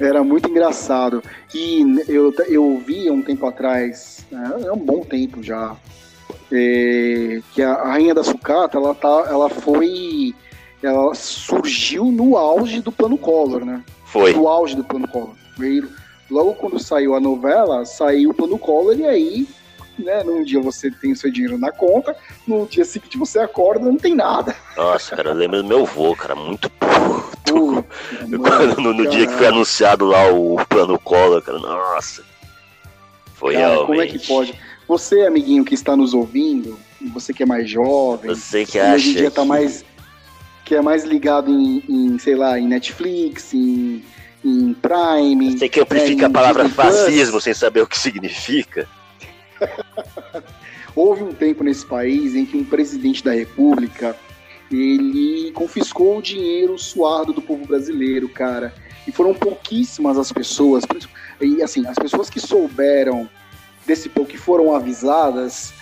Era 0.00 0.22
muito 0.22 0.48
engraçado. 0.48 1.22
E 1.54 1.82
eu, 2.08 2.32
eu 2.46 2.82
vi 2.86 3.10
um 3.10 3.20
tempo 3.22 3.46
atrás, 3.46 4.24
é 4.30 4.66
é 4.68 4.72
um 4.72 4.76
bom 4.78 5.00
tempo 5.00 5.42
já, 5.42 5.74
é, 6.52 7.40
que 7.52 7.62
a, 7.62 7.72
a 7.74 7.88
Rainha 7.92 8.14
da 8.14 8.22
Sucata, 8.22 8.78
ela, 8.78 8.94
tá, 8.94 9.26
ela 9.28 9.48
foi. 9.48 10.34
Ela 10.80 11.12
surgiu 11.14 12.04
no 12.04 12.36
auge 12.36 12.80
do 12.80 12.92
plano 12.92 13.18
Collor, 13.18 13.64
né? 13.64 13.82
Foi. 14.04 14.32
No 14.32 14.46
auge 14.46 14.76
do 14.76 14.84
plano 14.84 15.08
Collor. 15.08 15.34
Logo 16.30 16.54
quando 16.54 16.78
saiu 16.78 17.14
a 17.14 17.20
novela, 17.20 17.84
saiu 17.84 18.30
o 18.30 18.34
plano 18.34 18.58
Collor 18.58 18.98
e 18.98 19.06
aí, 19.06 19.48
né, 19.98 20.22
num 20.22 20.42
dia 20.44 20.60
você 20.60 20.90
tem 20.90 21.12
o 21.12 21.16
seu 21.16 21.30
dinheiro 21.30 21.56
na 21.58 21.72
conta, 21.72 22.14
no 22.46 22.66
dia 22.66 22.84
seguinte 22.84 23.16
você 23.18 23.38
acorda 23.38 23.84
não 23.86 23.96
tem 23.96 24.14
nada. 24.14 24.54
Nossa, 24.76 25.16
cara, 25.16 25.30
eu 25.30 25.34
lembro 25.34 25.62
do 25.62 25.68
meu 25.68 25.82
avô, 25.82 26.14
cara, 26.14 26.34
muito 26.34 26.68
puto. 26.70 27.84
Quando- 28.42 28.80
no, 28.80 28.92
no 28.92 29.08
dia 29.08 29.26
que 29.26 29.32
foi 29.32 29.46
anunciado 29.46 30.04
lá 30.04 30.30
o 30.30 30.56
plano 30.68 30.98
Collor, 30.98 31.40
cara, 31.42 31.58
nossa. 31.58 32.22
Foi 33.34 33.54
Cara, 33.54 33.66
realmente. 33.68 33.86
como 33.86 34.02
é 34.02 34.06
que 34.06 34.18
pode? 34.26 34.54
Você, 34.86 35.22
amiguinho 35.22 35.64
que 35.64 35.74
está 35.74 35.96
nos 35.96 36.12
ouvindo, 36.12 36.78
você 37.12 37.32
que 37.32 37.42
é 37.42 37.46
mais 37.46 37.68
jovem, 37.70 38.34
Você 38.34 38.64
que 38.64 38.72
que 38.72 38.78
hoje 38.80 38.86
em 38.88 38.94
acha 39.12 39.18
dia 39.20 39.30
tá 39.30 39.42
que- 39.42 39.48
mais 39.48 39.84
que 40.64 40.74
é 40.74 40.82
mais 40.82 41.02
ligado 41.04 41.50
em, 41.50 41.82
em, 41.88 42.18
sei 42.18 42.34
lá, 42.34 42.58
em 42.58 42.68
Netflix, 42.68 43.54
em, 43.54 44.04
em 44.44 44.74
Prime. 44.74 45.58
Você 45.58 45.68
que 45.68 45.80
amplifica 45.80 46.24
é, 46.24 46.26
a 46.26 46.30
palavra 46.30 46.64
Disney 46.64 46.82
Plus. 46.82 46.96
fascismo 46.96 47.40
sem 47.40 47.54
saber 47.54 47.82
o 47.82 47.86
que 47.86 47.98
significa. 47.98 48.88
Houve 50.94 51.22
um 51.22 51.32
tempo 51.32 51.62
nesse 51.62 51.86
país 51.86 52.34
em 52.34 52.44
que 52.44 52.56
um 52.56 52.64
presidente 52.64 53.22
da 53.22 53.32
República 53.32 54.16
ele 54.70 55.50
confiscou 55.52 56.18
o 56.18 56.22
dinheiro 56.22 56.78
suado 56.78 57.32
do 57.32 57.40
povo 57.40 57.66
brasileiro, 57.66 58.28
cara. 58.28 58.74
E 59.06 59.12
foram 59.12 59.32
pouquíssimas 59.32 60.18
as 60.18 60.30
pessoas, 60.30 60.84
e 61.40 61.62
assim, 61.62 61.86
as 61.86 61.96
pessoas 61.96 62.28
que 62.28 62.38
souberam 62.38 63.28
desse 63.86 64.08
pouco, 64.08 64.30
que 64.30 64.36
foram 64.36 64.74
avisadas, 64.74 65.72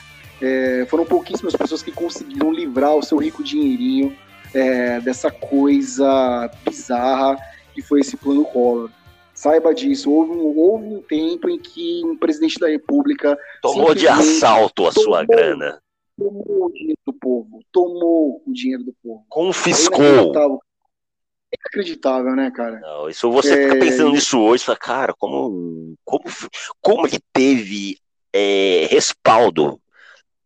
é, 0.40 0.86
foram 0.88 1.04
pouquíssimas 1.04 1.56
pessoas 1.56 1.82
que 1.82 1.90
conseguiram 1.90 2.52
livrar 2.52 2.94
o 2.94 3.02
seu 3.02 3.18
rico 3.18 3.42
dinheirinho 3.42 4.16
é, 4.54 5.00
dessa 5.00 5.30
coisa 5.30 6.48
bizarra 6.64 7.36
que 7.76 7.82
foi 7.82 8.00
esse 8.00 8.16
plano 8.16 8.42
Collor. 8.46 8.90
Saiba 9.34 9.74
disso, 9.74 10.10
houve 10.10 10.30
um, 10.32 10.58
houve 10.58 10.86
um 10.86 11.02
tempo 11.02 11.46
em 11.50 11.58
que 11.58 12.00
um 12.06 12.16
presidente 12.16 12.58
da 12.58 12.68
República 12.68 13.38
Tomou 13.60 13.94
de 13.94 14.08
assalto 14.08 14.86
a 14.86 14.92
sua 14.92 15.26
tomou. 15.26 15.26
grana. 15.26 15.78
tomou 16.18 16.66
o 16.66 16.72
dinheiro 16.72 16.98
do 17.06 17.12
povo, 17.12 17.60
tomou 17.70 18.42
o 18.46 18.52
dinheiro 18.52 18.82
do 18.84 18.94
povo. 19.02 19.20
É 19.20 19.26
Confiscou. 19.28 20.02
inacreditável. 20.02 20.58
É 21.52 21.56
inacreditável, 21.60 22.34
né, 22.34 22.50
cara? 22.50 22.80
Não, 22.80 23.10
isso 23.10 23.30
você 23.30 23.52
É, 23.52 23.68
fica 23.68 23.78
pensando 23.78 24.10
nisso 24.12 24.40
hoje, 24.40 24.64
fala, 24.64 24.78
cara, 24.78 25.14
como, 25.18 25.94
como, 26.02 26.24
como 26.80 27.06
ele 27.06 27.20
teve 27.30 27.98
é, 28.32 28.86
respaldo 28.90 29.78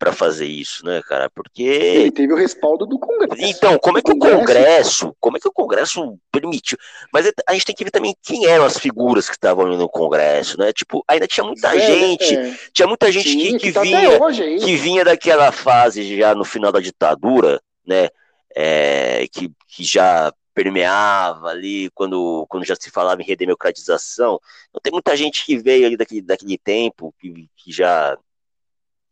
pra 0.01 0.13
fazer 0.13 0.47
isso, 0.47 0.83
né, 0.85 1.03
cara? 1.07 1.29
Porque 1.29 1.63
Ele 1.63 2.11
teve 2.11 2.33
o 2.33 2.37
respaldo 2.37 2.87
do 2.87 2.99
Congresso. 2.99 3.37
então, 3.39 3.79
como 3.79 3.99
é 3.99 4.03
que 4.03 4.11
o 4.11 4.19
Congresso- 4.19 5.15
como 5.21 5.37
é 5.37 5.41
que 5.41 5.47
o 5.47 5.53
Congresso 5.53 6.19
permitiu? 6.33 6.79
Mas 7.13 7.27
é- 7.27 7.33
a 7.47 7.53
gente 7.53 7.67
tem 7.67 7.75
que 7.75 7.85
ver 7.85 7.91
também 7.91 8.17
quem 8.23 8.47
eram 8.47 8.65
as 8.65 8.79
figuras 8.79 9.27
que 9.29 9.35
estavam 9.35 9.67
ali 9.67 9.77
no 9.77 9.91
Congresso, 9.91 10.59
né? 10.59 10.73
Tipo, 10.73 11.05
ainda 11.07 11.27
tinha 11.27 11.45
muita 11.45 11.77
É, 11.77 11.81
gente, 11.81 12.35
é, 12.35 12.59
tinha 12.73 12.89
muita 12.89 13.13
gente 13.13 13.31
tinha, 13.31 13.59
que, 13.59 13.67
que 13.67 13.73
tá 13.73 13.83
vinha, 13.83 14.23
hoje 14.23 14.57
que 14.57 14.75
vinha 14.77 15.05
daquela 15.05 15.53
fase 15.53 16.17
já 16.17 16.35
no 16.35 16.47
final 16.47 16.73
da 16.73 16.81
ditadura, 16.81 17.61
né? 17.87 18.09
É, 18.57 19.29
que, 19.31 19.51
que 19.69 19.85
já 19.85 20.33
permeava 20.55 21.49
ali 21.49 21.91
quando, 21.95 22.47
quando 22.49 22.65
já 22.65 22.75
se 22.75 22.91
falava 22.91 23.21
em 23.21 23.25
redemocratização. 23.27 24.41
Então 24.71 24.81
tem 24.83 24.93
muita 24.93 25.15
gente 25.15 25.45
que 25.45 25.59
veio 25.59 25.87
ali 25.87 25.97
daquele, 25.97 26.23
daquele 26.23 26.57
tempo, 26.59 27.15
que, 27.21 27.49
que 27.55 27.71
já 27.71 28.17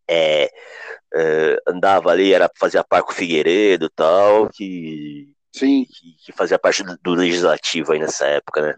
é, 0.09 0.51
é, 1.14 1.56
andava 1.66 2.10
ali, 2.10 2.32
era 2.32 2.51
fazia 2.59 2.85
par 2.85 3.02
com 3.02 3.12
o 3.12 3.14
Figueiredo 3.14 3.86
e 3.86 3.90
tal, 3.90 4.48
que, 4.48 5.32
Sim, 5.55 5.85
que, 5.85 6.26
que 6.26 6.32
fazia 6.32 6.59
parte 6.59 6.82
do, 6.82 6.97
do 7.02 7.14
legislativo 7.14 7.93
aí 7.93 7.98
nessa 7.98 8.26
época, 8.26 8.62
né? 8.62 8.74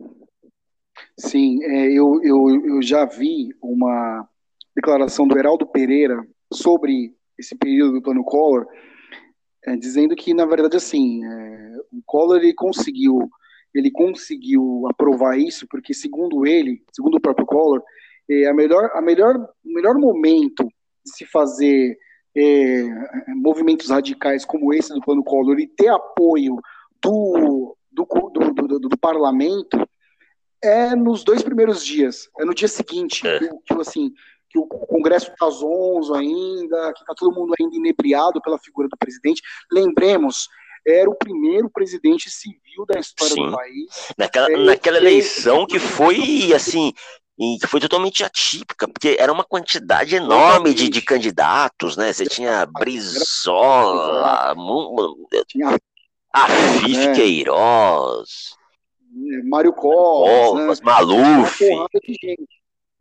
sim. 1.19 1.62
é, 1.65 1.93
eu, 1.93 2.20
eu, 2.23 2.66
eu 2.66 2.82
já 2.82 3.05
vi 3.05 3.48
uma 3.61 4.28
declaração 4.74 5.27
do 5.27 5.39
Heraldo 5.39 5.66
Pereira 5.66 6.24
sobre 6.52 7.15
esse 7.39 7.57
período 7.57 7.94
do 7.94 8.02
plano 8.02 8.24
Collor, 8.24 8.66
é, 9.66 9.77
dizendo 9.77 10.15
que, 10.15 10.32
na 10.32 10.47
verdade, 10.47 10.77
assim, 10.77 11.24
é, 11.24 11.77
o 11.93 12.02
Collor 12.07 12.39
ele 12.39 12.55
conseguiu, 12.55 13.28
ele 13.74 13.90
conseguiu 13.90 14.86
aprovar 14.89 15.39
isso, 15.39 15.66
porque, 15.69 15.93
segundo 15.93 16.47
ele, 16.47 16.82
segundo 16.93 17.16
o 17.16 17.20
próprio 17.20 17.47
Collor, 17.47 17.82
é, 18.28 18.47
a 18.47 18.55
melhor, 18.55 18.90
a 18.94 19.02
melhor, 19.02 19.36
o 19.36 19.74
melhor 19.74 19.94
momento 19.97 20.66
se 21.11 21.24
fazer 21.27 21.97
é, 22.37 22.85
movimentos 23.28 23.91
radicais 23.91 24.45
como 24.45 24.73
esse 24.73 24.93
do 24.95 25.01
plano 25.01 25.23
Collor 25.24 25.59
e 25.59 25.66
ter 25.66 25.89
apoio 25.89 26.57
do, 27.03 27.77
do, 27.91 28.07
do, 28.32 28.53
do, 28.69 28.78
do- 28.89 28.99
parlamento 28.99 29.77
é 30.62 30.95
nos 30.95 31.24
dois 31.24 31.43
primeiros 31.43 31.85
dias, 31.85 32.28
é 32.39 32.45
no 32.45 32.55
dia 32.55 32.69
seguinte, 32.69 33.27
É. 33.27 33.39
que, 33.39 33.49
que, 33.49 33.81
assim, 33.81 34.12
que 34.51 34.59
o 34.59 34.66
Congresso 34.66 35.31
está 35.31 35.49
zonzo 35.49 36.15
ainda, 36.15 36.93
que 36.93 37.01
está 37.01 37.15
todo 37.16 37.35
mundo 37.35 37.55
ainda 37.59 37.74
inebriado 37.77 38.41
pela 38.43 38.59
figura 38.59 38.89
do 38.89 38.97
presidente. 38.99 39.41
Lembremos, 39.73 40.49
era 40.87 41.09
o 41.09 41.15
primeiro 41.15 41.70
presidente 41.70 42.28
civil 42.31 42.85
da 42.87 42.99
história 43.01 43.35
Sim. 43.35 43.47
do 43.47 43.57
país. 43.57 43.87
Naquela, 44.19 44.53
É, 44.53 44.57
naquela 44.57 44.99
eleição 44.99 45.66
que 45.66 45.78
foi 45.78 46.53
assim, 46.55 46.93
e 47.40 47.58
que 47.58 47.66
foi 47.66 47.80
totalmente 47.80 48.22
atípica, 48.22 48.86
porque 48.86 49.16
era 49.18 49.32
uma 49.32 49.42
quantidade 49.42 50.14
enorme 50.14 50.74
de, 50.74 50.90
de 50.90 51.00
candidatos, 51.00 51.96
né? 51.96 52.12
Você 52.12 52.26
tinha 52.26 52.66
Brizola, 52.66 54.54
Tinha 55.48 55.78
Afif 56.30 56.98
É. 56.98 57.12
Queiroz, 57.14 58.54
é, 59.32 59.42
Mário 59.44 59.72
Covas, 59.72 60.80
né? 60.80 60.84
Maluf. 60.84 61.60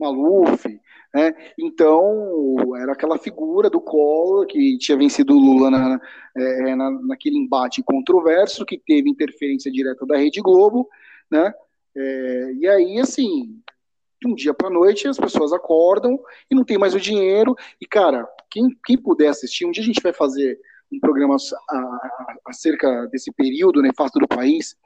Maluf, 0.00 0.80
né? 1.14 1.34
Então, 1.58 2.74
era 2.76 2.92
aquela 2.92 3.18
figura 3.18 3.68
do 3.68 3.78
Collor 3.78 4.46
que 4.46 4.78
tinha 4.78 4.96
vencido 4.96 5.34
o 5.34 5.38
Lula 5.38 5.70
na, 5.70 6.00
é, 6.34 6.74
na- 6.74 6.90
naquele 7.02 7.36
embate 7.36 7.82
controverso, 7.82 8.64
que 8.64 8.78
teve 8.78 9.10
interferência 9.10 9.70
direta 9.70 10.06
da 10.06 10.16
Rede 10.16 10.40
Globo, 10.40 10.88
né? 11.30 11.52
É, 11.94 12.52
e 12.54 12.66
aí, 12.66 12.98
assim, 13.00 13.60
de 14.20 14.28
um 14.28 14.34
dia 14.34 14.52
para 14.52 14.68
noite 14.68 15.08
as 15.08 15.16
pessoas 15.16 15.52
acordam 15.52 16.18
e 16.50 16.54
não 16.54 16.64
tem 16.64 16.76
mais 16.78 16.94
o 16.94 17.00
dinheiro. 17.00 17.56
E, 17.80 17.86
cara, 17.86 18.28
quem, 18.50 18.68
quem 18.84 18.98
puder 18.98 19.28
assistir, 19.28 19.64
um 19.64 19.70
dia 19.70 19.82
a 19.82 19.86
gente 19.86 20.02
vai 20.02 20.12
fazer 20.12 20.58
um 20.92 21.00
programa 21.00 21.36
a- 21.70 21.76
a- 21.76 22.36
acerca 22.46 23.06
desse 23.06 23.32
período 23.32 23.80
nefasto 23.80 24.18
do 24.18 24.28
país. 24.28 24.76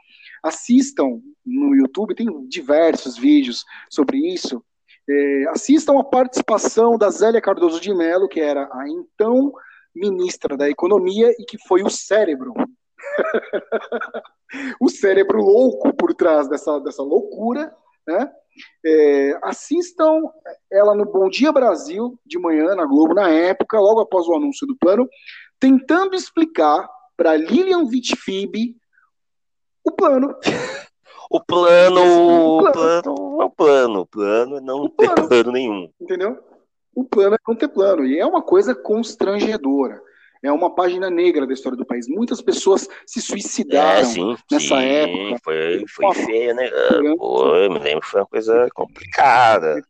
Assistam 0.42 1.20
no 1.44 1.74
YouTube, 1.74 2.14
tem 2.14 2.26
diversos 2.46 3.16
vídeos 3.16 3.64
sobre 3.90 4.18
isso. 4.18 4.62
É, 5.08 5.44
assistam 5.48 5.98
a 5.98 6.04
participação 6.04 6.96
da 6.96 7.10
Zélia 7.10 7.40
Cardoso 7.40 7.80
de 7.80 7.92
Mello, 7.92 8.28
que 8.28 8.40
era 8.40 8.68
a 8.72 8.88
então 8.88 9.52
ministra 9.94 10.56
da 10.56 10.68
Economia 10.68 11.30
e 11.38 11.44
que 11.44 11.58
foi 11.66 11.82
o 11.82 11.90
cérebro. 11.90 12.54
o 14.80 14.88
cérebro 14.88 15.42
louco 15.42 15.94
por 15.94 16.14
trás 16.14 16.48
dessa, 16.48 16.78
dessa 16.80 17.02
loucura, 17.02 17.74
né? 18.06 18.30
É, 18.84 19.38
assistam 19.42 20.30
ela 20.70 20.94
no 20.94 21.04
Bom 21.04 21.28
Dia 21.28 21.50
Brasil, 21.50 22.18
de 22.24 22.38
manhã, 22.38 22.74
na 22.74 22.86
Globo, 22.86 23.14
na 23.14 23.28
época, 23.28 23.80
logo 23.80 24.00
após 24.00 24.28
o 24.28 24.34
anúncio 24.34 24.66
do 24.66 24.76
plano, 24.76 25.08
tentando 25.58 26.14
explicar 26.14 26.88
para 27.16 27.36
Lilian 27.36 27.86
Vitfib 27.86 28.76
o 29.82 29.90
plano. 29.90 30.34
O 31.30 31.40
plano, 31.40 32.00
o 32.58 32.72
plano 32.72 33.40
é 33.40 33.44
o 33.44 33.50
plano. 33.50 34.00
O 34.00 34.06
plano 34.06 34.56
é 34.56 34.60
não 34.60 34.88
ter 34.88 35.06
plano. 35.12 35.28
plano 35.28 35.52
nenhum. 35.52 35.90
entendeu? 36.00 36.38
O 36.94 37.04
plano 37.04 37.34
é 37.34 37.38
não 37.46 37.56
ter 37.56 37.68
plano. 37.68 38.04
E 38.04 38.18
é 38.18 38.24
uma 38.24 38.42
coisa 38.42 38.74
constrangedora. 38.74 40.00
É 40.44 40.52
uma 40.52 40.74
página 40.74 41.08
negra 41.08 41.46
da 41.46 41.54
história 41.54 41.76
do 41.76 41.86
país. 41.86 42.06
Muitas 42.06 42.42
pessoas 42.42 42.86
se 43.06 43.22
suicidaram. 43.22 44.00
É, 44.00 44.04
sim. 44.04 44.36
nessa 44.52 44.78
sim, 44.78 44.84
época. 44.84 45.40
Foi, 45.42 45.84
foi 45.88 46.14
feio, 46.26 46.54
né? 46.54 46.70
Pô, 47.16 47.56
eu 47.56 47.70
me 47.70 47.78
lembro 47.78 48.02
que 48.02 48.08
foi 48.08 48.20
uma 48.20 48.26
coisa 48.26 48.68
complicada. 48.74 49.82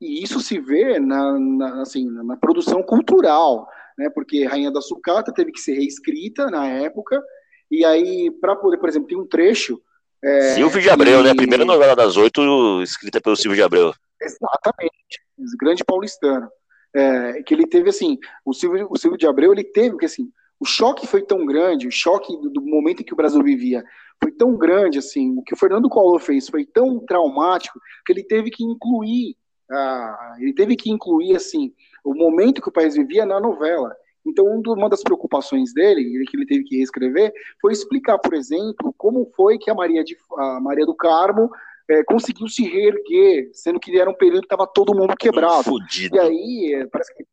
E 0.00 0.24
isso 0.24 0.40
se 0.40 0.58
vê 0.58 0.98
na, 0.98 1.38
na, 1.38 1.82
assim, 1.82 2.10
na 2.10 2.36
produção 2.36 2.82
cultural, 2.82 3.68
né? 3.96 4.10
Porque 4.10 4.44
Rainha 4.44 4.72
da 4.72 4.80
Sucata 4.80 5.32
teve 5.32 5.52
que 5.52 5.60
ser 5.60 5.74
reescrita 5.74 6.50
na 6.50 6.66
época, 6.66 7.22
e 7.70 7.84
aí, 7.84 8.28
para 8.40 8.56
poder, 8.56 8.78
por 8.78 8.88
exemplo, 8.88 9.06
tem 9.06 9.16
um 9.16 9.26
trecho. 9.26 9.80
é, 10.22 10.54
Silvio 10.54 10.82
de 10.82 10.90
Abreu, 10.90 11.22
né? 11.22 11.30
que- 11.30 11.36
Primeira 11.36 11.64
novela 11.64 11.94
das 11.94 12.16
oito 12.16 12.82
escrita 12.82 13.20
pelo 13.20 13.36
Silvio 13.36 13.56
de 13.56 13.62
Abreu. 13.62 13.94
Exatamente, 14.20 15.22
grande 15.60 15.84
paulistano. 15.84 16.48
É, 16.94 17.42
que 17.42 17.54
ele 17.54 17.66
teve 17.66 17.88
assim, 17.88 18.18
o 18.44 18.52
Silvio, 18.52 18.86
o 18.90 18.98
Silvio 18.98 19.18
de 19.18 19.26
Abreu, 19.26 19.52
ele 19.52 19.64
teve 19.64 19.96
que 19.96 20.04
assim, 20.04 20.30
o 20.60 20.64
choque 20.66 21.06
foi 21.06 21.22
tão 21.22 21.44
grande, 21.46 21.88
o 21.88 21.90
choque 21.90 22.36
do, 22.36 22.50
do 22.50 22.62
momento 22.62 23.00
em 23.00 23.04
que 23.04 23.14
o 23.14 23.16
Brasil 23.16 23.42
vivia 23.42 23.82
foi 24.22 24.30
tão 24.30 24.56
grande 24.56 24.98
assim, 24.98 25.36
o 25.36 25.42
que 25.42 25.54
o 25.54 25.56
Fernando 25.56 25.88
Collor 25.88 26.20
fez 26.20 26.48
foi 26.48 26.64
tão 26.64 27.00
traumático 27.00 27.80
que 28.06 28.12
ele 28.12 28.22
teve 28.22 28.50
que 28.50 28.62
incluir, 28.62 29.36
ah, 29.70 30.36
ele 30.38 30.52
teve 30.52 30.76
que 30.76 30.90
incluir 30.90 31.34
assim 31.34 31.72
o 32.04 32.14
momento 32.14 32.60
que 32.60 32.68
o 32.68 32.72
país 32.72 32.94
vivia 32.94 33.26
na 33.26 33.40
novela. 33.40 33.94
Então, 34.24 34.46
um 34.46 34.62
uma 34.72 34.88
das 34.88 35.02
preocupações 35.02 35.74
dele, 35.74 36.24
que 36.26 36.36
ele 36.36 36.46
teve 36.46 36.62
que 36.64 36.76
reescrever, 36.76 37.32
foi 37.60 37.72
explicar, 37.72 38.18
por 38.18 38.34
exemplo, 38.34 38.94
como 38.96 39.28
foi 39.34 39.58
que 39.58 39.68
a 39.68 39.74
Maria, 39.74 40.04
de, 40.04 40.16
a 40.38 40.60
Maria 40.60 40.86
do 40.86 40.94
Carmo 40.94 41.50
eh, 41.92 42.04
conseguiu 42.04 42.48
se 42.48 42.62
reerguer, 42.64 43.50
sendo 43.52 43.78
que 43.80 43.98
era 43.98 44.08
um 44.10 44.14
período 44.14 44.40
que 44.40 44.46
estava 44.46 44.66
todo 44.66 44.94
mundo 44.94 45.14
quebrado. 45.16 45.64
Fudido. 45.64 46.16
E 46.16 46.18
aí, 46.18 46.74
é, 46.74 46.86
parece 46.86 47.14
que. 47.14 47.24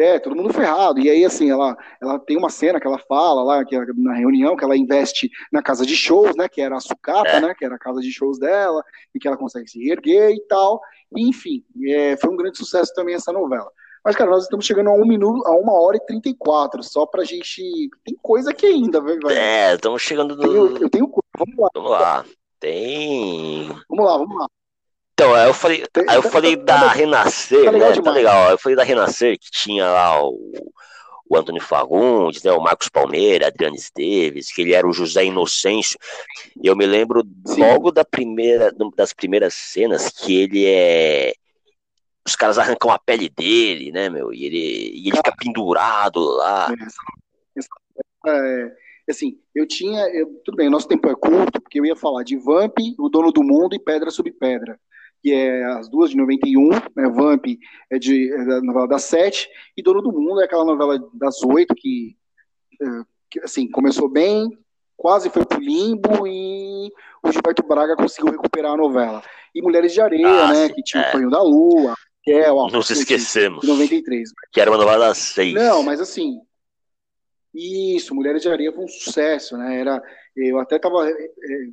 É, 0.00 0.16
todo 0.20 0.36
mundo 0.36 0.52
ferrado. 0.54 1.00
E 1.00 1.10
aí, 1.10 1.24
assim, 1.24 1.50
ela, 1.50 1.76
ela 2.00 2.20
tem 2.20 2.36
uma 2.36 2.50
cena 2.50 2.78
que 2.78 2.86
ela 2.86 3.00
fala 3.00 3.42
lá, 3.42 3.64
que 3.64 3.74
é 3.74 3.80
na 3.96 4.14
reunião, 4.14 4.54
que 4.54 4.62
ela 4.62 4.76
investe 4.76 5.28
na 5.52 5.60
casa 5.60 5.84
de 5.84 5.96
shows, 5.96 6.36
né? 6.36 6.48
Que 6.48 6.60
era 6.60 6.76
a 6.76 6.80
sucata, 6.80 7.28
É. 7.30 7.40
né? 7.40 7.52
Que 7.58 7.64
era 7.64 7.74
a 7.74 7.78
casa 7.80 8.00
de 8.00 8.12
shows 8.12 8.38
dela, 8.38 8.80
e 9.12 9.18
que 9.18 9.26
ela 9.26 9.36
consegue 9.36 9.68
se 9.68 9.82
reerguer 9.82 10.30
e 10.30 10.40
tal. 10.46 10.80
E, 11.16 11.28
enfim, 11.28 11.64
é, 11.88 12.16
foi 12.16 12.30
um 12.30 12.36
grande 12.36 12.56
sucesso 12.58 12.92
também 12.94 13.16
essa 13.16 13.32
novela. 13.32 13.68
Mas, 14.04 14.14
cara, 14.14 14.30
nós 14.30 14.44
estamos 14.44 14.64
chegando 14.64 14.88
a 14.90 14.94
um 14.94 15.04
minuto, 15.04 15.44
a 15.44 15.50
uma 15.56 15.72
hora 15.72 15.96
e 15.96 16.06
trinta 16.06 16.28
e 16.28 16.34
quatro, 16.34 16.80
só 16.84 17.04
pra 17.04 17.24
gente. 17.24 17.60
Tem 18.04 18.16
coisa 18.22 18.50
aqui 18.50 18.66
ainda, 18.66 19.00
velho. 19.00 19.28
É, 19.28 19.74
estamos 19.74 20.00
chegando 20.00 20.34
Eu 20.34 20.38
tenho, 20.38 20.70
no. 20.70 20.78
eu 20.78 20.88
tenho 20.90 21.08
coisa. 21.08 21.26
Vamos 21.36 21.56
lá, 21.58 21.68
Vamos 21.74 21.90
lá. 21.90 22.24
Tem. 22.60 23.68
vamos 23.88 24.04
lá, 24.04 24.18
vamos 24.18 24.36
lá. 24.38 24.46
Então, 25.14 25.34
aí 25.34 25.48
eu 25.48 25.54
falei, 25.54 25.84
aí 26.08 26.16
eu 26.16 26.22
Tá- 26.22 26.30
falei 26.30 26.56
tá- 26.56 26.62
da 26.62 26.80
tá- 26.80 26.92
Renascer, 26.92 27.64
tá 27.64 27.70
legal 27.70 27.88
né? 27.88 27.94
Tá 27.94 28.00
demais. 28.00 28.16
legal. 28.16 28.50
Eu 28.50 28.58
falei 28.58 28.76
da 28.76 28.84
Renascer, 28.84 29.38
que 29.38 29.50
tinha 29.50 29.84
lá 29.90 30.22
o, 30.24 30.52
o 31.28 31.36
Antônio 31.36 31.60
Fagundes, 31.60 32.42
né? 32.44 32.52
O 32.52 32.60
Marcos 32.60 32.88
Palmeira, 32.88 33.48
Adriano 33.48 33.74
Esteves, 33.74 34.52
que 34.52 34.62
ele 34.62 34.74
era 34.74 34.86
o 34.86 34.92
José 34.92 35.24
Inocêncio. 35.24 35.98
E 36.62 36.66
eu 36.68 36.76
me 36.76 36.86
lembro 36.86 37.24
Sim. 37.46 37.60
logo 37.60 37.90
da 37.90 38.04
primeira, 38.04 38.72
das 38.96 39.12
primeiras 39.12 39.54
cenas 39.54 40.08
que 40.10 40.40
ele 40.40 40.66
é. 40.66 41.32
Os 42.26 42.36
caras 42.36 42.58
arrancam 42.58 42.90
a 42.90 42.98
pele 42.98 43.28
dele, 43.28 43.90
né, 43.90 44.08
meu? 44.08 44.32
E 44.32 44.44
ele, 44.44 44.90
e 44.94 45.08
ele 45.08 45.16
fica 45.16 45.34
pendurado 45.36 46.20
lá. 46.20 46.68
É, 48.26 48.72
assim, 49.10 49.38
eu 49.54 49.66
tinha. 49.66 50.06
eu- 50.14 50.40
tudo 50.44 50.56
bem, 50.56 50.68
nosso 50.70 50.88
tempo 50.88 51.08
é 51.08 51.14
curto, 51.14 51.60
porque 51.60 51.80
eu 51.80 51.86
ia 51.86 51.96
falar 51.96 52.22
de 52.22 52.36
Vamp, 52.36 52.76
O 52.98 53.08
Dono 53.08 53.32
do 53.32 53.42
Mundo 53.42 53.74
e 53.74 53.78
Pedra 53.78 54.10
sobre 54.10 54.32
Pedra, 54.32 54.78
que 55.22 55.32
é 55.32 55.64
as 55.64 55.88
duas 55.88 56.10
de 56.10 56.16
91, 56.16 56.68
né? 56.70 57.08
Vamp 57.12 57.44
é, 57.90 57.98
de, 57.98 58.32
é 58.32 58.44
da 58.44 58.60
novela 58.60 58.88
das 58.88 59.04
sete, 59.04 59.48
e 59.76 59.82
Dono 59.82 60.00
do 60.02 60.12
Mundo 60.12 60.40
é 60.40 60.44
aquela 60.44 60.64
novela 60.64 60.98
das 61.14 61.42
oito 61.42 61.74
que, 61.76 62.16
é, 62.80 62.86
que, 63.30 63.40
assim, 63.40 63.68
começou 63.70 64.08
bem, 64.08 64.48
quase 64.96 65.30
foi 65.30 65.44
pro 65.44 65.60
limbo 65.60 66.26
e 66.26 66.90
o 67.22 67.30
Gilberto 67.32 67.62
Braga 67.66 67.96
conseguiu 67.96 68.32
recuperar 68.32 68.72
a 68.72 68.76
novela. 68.76 69.22
E 69.54 69.62
Mulheres 69.62 69.92
de 69.92 70.00
Areia, 70.00 70.26
Ah, 70.44 70.48
né? 70.52 70.66
sim, 70.68 70.74
Que 70.74 70.82
tinha 70.82 71.02
é. 71.04 71.08
o 71.08 71.12
Sonho 71.12 71.30
da 71.30 71.42
Lua, 71.42 71.94
que 72.22 72.32
é 72.32 72.50
o 72.52 72.68
Não 72.68 72.82
se 72.82 72.92
esquecemos. 72.92 73.60
de 73.62 73.66
93. 73.68 74.30
Que 74.52 74.60
era 74.60 74.70
uma 74.70 74.76
novela 74.78 75.06
das 75.08 75.18
seis. 75.18 75.54
Não, 75.54 75.82
mas 75.82 76.00
assim, 76.00 76.40
isso, 77.54 78.14
Mulheres 78.14 78.42
de 78.42 78.48
Areia 78.48 78.72
foi 78.72 78.84
um 78.84 78.88
sucesso, 78.88 79.56
né? 79.56 79.80
Era, 79.80 80.02
eu 80.36 80.58
até 80.58 80.76
estava 80.76 81.06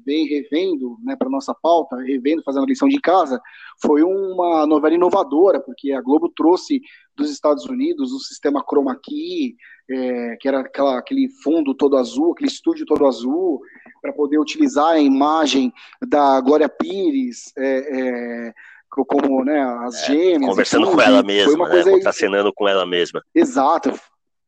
bem 0.05 0.25
revendo, 0.25 0.97
né, 1.03 1.15
para 1.15 1.29
nossa 1.29 1.53
pauta, 1.53 1.97
revendo, 1.97 2.41
fazendo 2.43 2.63
a 2.63 2.67
lição 2.67 2.87
de 2.87 2.99
casa. 2.99 3.41
Foi 3.81 4.01
uma 4.01 4.65
novela 4.65 4.95
inovadora, 4.95 5.59
porque 5.59 5.91
a 5.91 6.01
Globo 6.01 6.29
trouxe 6.29 6.81
dos 7.15 7.29
Estados 7.29 7.65
Unidos 7.65 8.11
o 8.13 8.19
sistema 8.19 8.63
chroma 8.63 8.97
key, 9.01 9.55
é, 9.89 10.37
que 10.39 10.47
era 10.47 10.61
aquela, 10.61 10.97
aquele 10.97 11.29
fundo 11.43 11.75
todo 11.75 11.97
azul, 11.97 12.31
aquele 12.31 12.49
estúdio 12.49 12.85
todo 12.85 13.05
azul, 13.05 13.61
para 14.01 14.13
poder 14.13 14.39
utilizar 14.39 14.93
a 14.93 14.99
imagem 14.99 15.73
da 16.07 16.39
Glória 16.41 16.69
Pires. 16.69 17.51
é, 17.57 18.47
é, 18.49 18.53
como 18.89 19.43
né, 19.43 19.61
as 19.81 20.05
gêmeas. 20.05 20.43
e 20.43 20.45
Conversando 20.45 20.89
com 20.89 21.01
ela 21.01 21.21
mesma, 21.21 21.67
né? 21.67 21.83
Contracenando 21.83 22.53
com 22.53 22.65
ela 22.65 22.85
mesma. 22.85 23.21
Exato. 23.35 23.91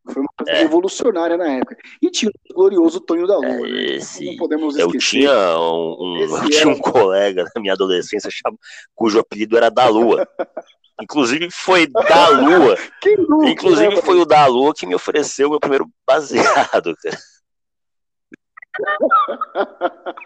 Foi 0.09 0.21
uma 0.21 0.29
coisa 0.37 0.51
É. 0.51 0.59
revolucionária 0.61 1.37
na 1.37 1.47
época. 1.53 1.75
E 2.01 2.09
tinha 2.09 2.31
o 2.31 2.53
glorioso 2.53 2.99
Tonho 3.01 3.27
da 3.27 3.35
Lua, 3.37 3.67
É, 3.67 3.71
né? 3.71 3.83
esse- 3.95 4.25
Não 4.25 4.35
podemos 4.37 4.77
Eu 4.77 4.87
esquecer. 4.87 5.09
tinha 5.19 5.31
um, 5.59 5.95
um- 5.99 6.17
eu 6.17 6.27
tinha 6.49 6.67
um 6.69 6.77
colega 6.79 7.43
na 7.55 7.61
minha 7.61 7.73
adolescência 7.73 8.29
cujo 8.95 9.19
apelido 9.19 9.57
era 9.57 9.69
da 9.69 9.87
Lua. 9.87 10.27
Inclusive 11.01 11.49
foi 11.51 11.85
da 11.87 12.29
Lua. 12.29 12.75
Quem 13.01 13.17
nunca, 13.17 13.49
Inclusive 13.49 13.95
né, 13.95 14.01
foi 14.01 14.19
o 14.19 14.25
da 14.25 14.45
Lua 14.47 14.73
que 14.73 14.85
me 14.87 14.95
ofereceu 14.95 15.47
o 15.47 15.51
meu 15.51 15.59
primeiro 15.59 15.87
baseado. 16.05 16.95
cara. 17.01 17.17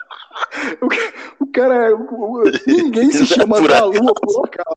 O 1.40 1.48
cara, 1.52 1.96
o- 1.96 2.42
o- 2.42 2.52
ninguém 2.68 3.10
se 3.12 3.26
chama 3.26 3.62
da. 3.62 3.86
Lua 3.86 4.14
por 4.14 4.46
acaso. 4.46 4.76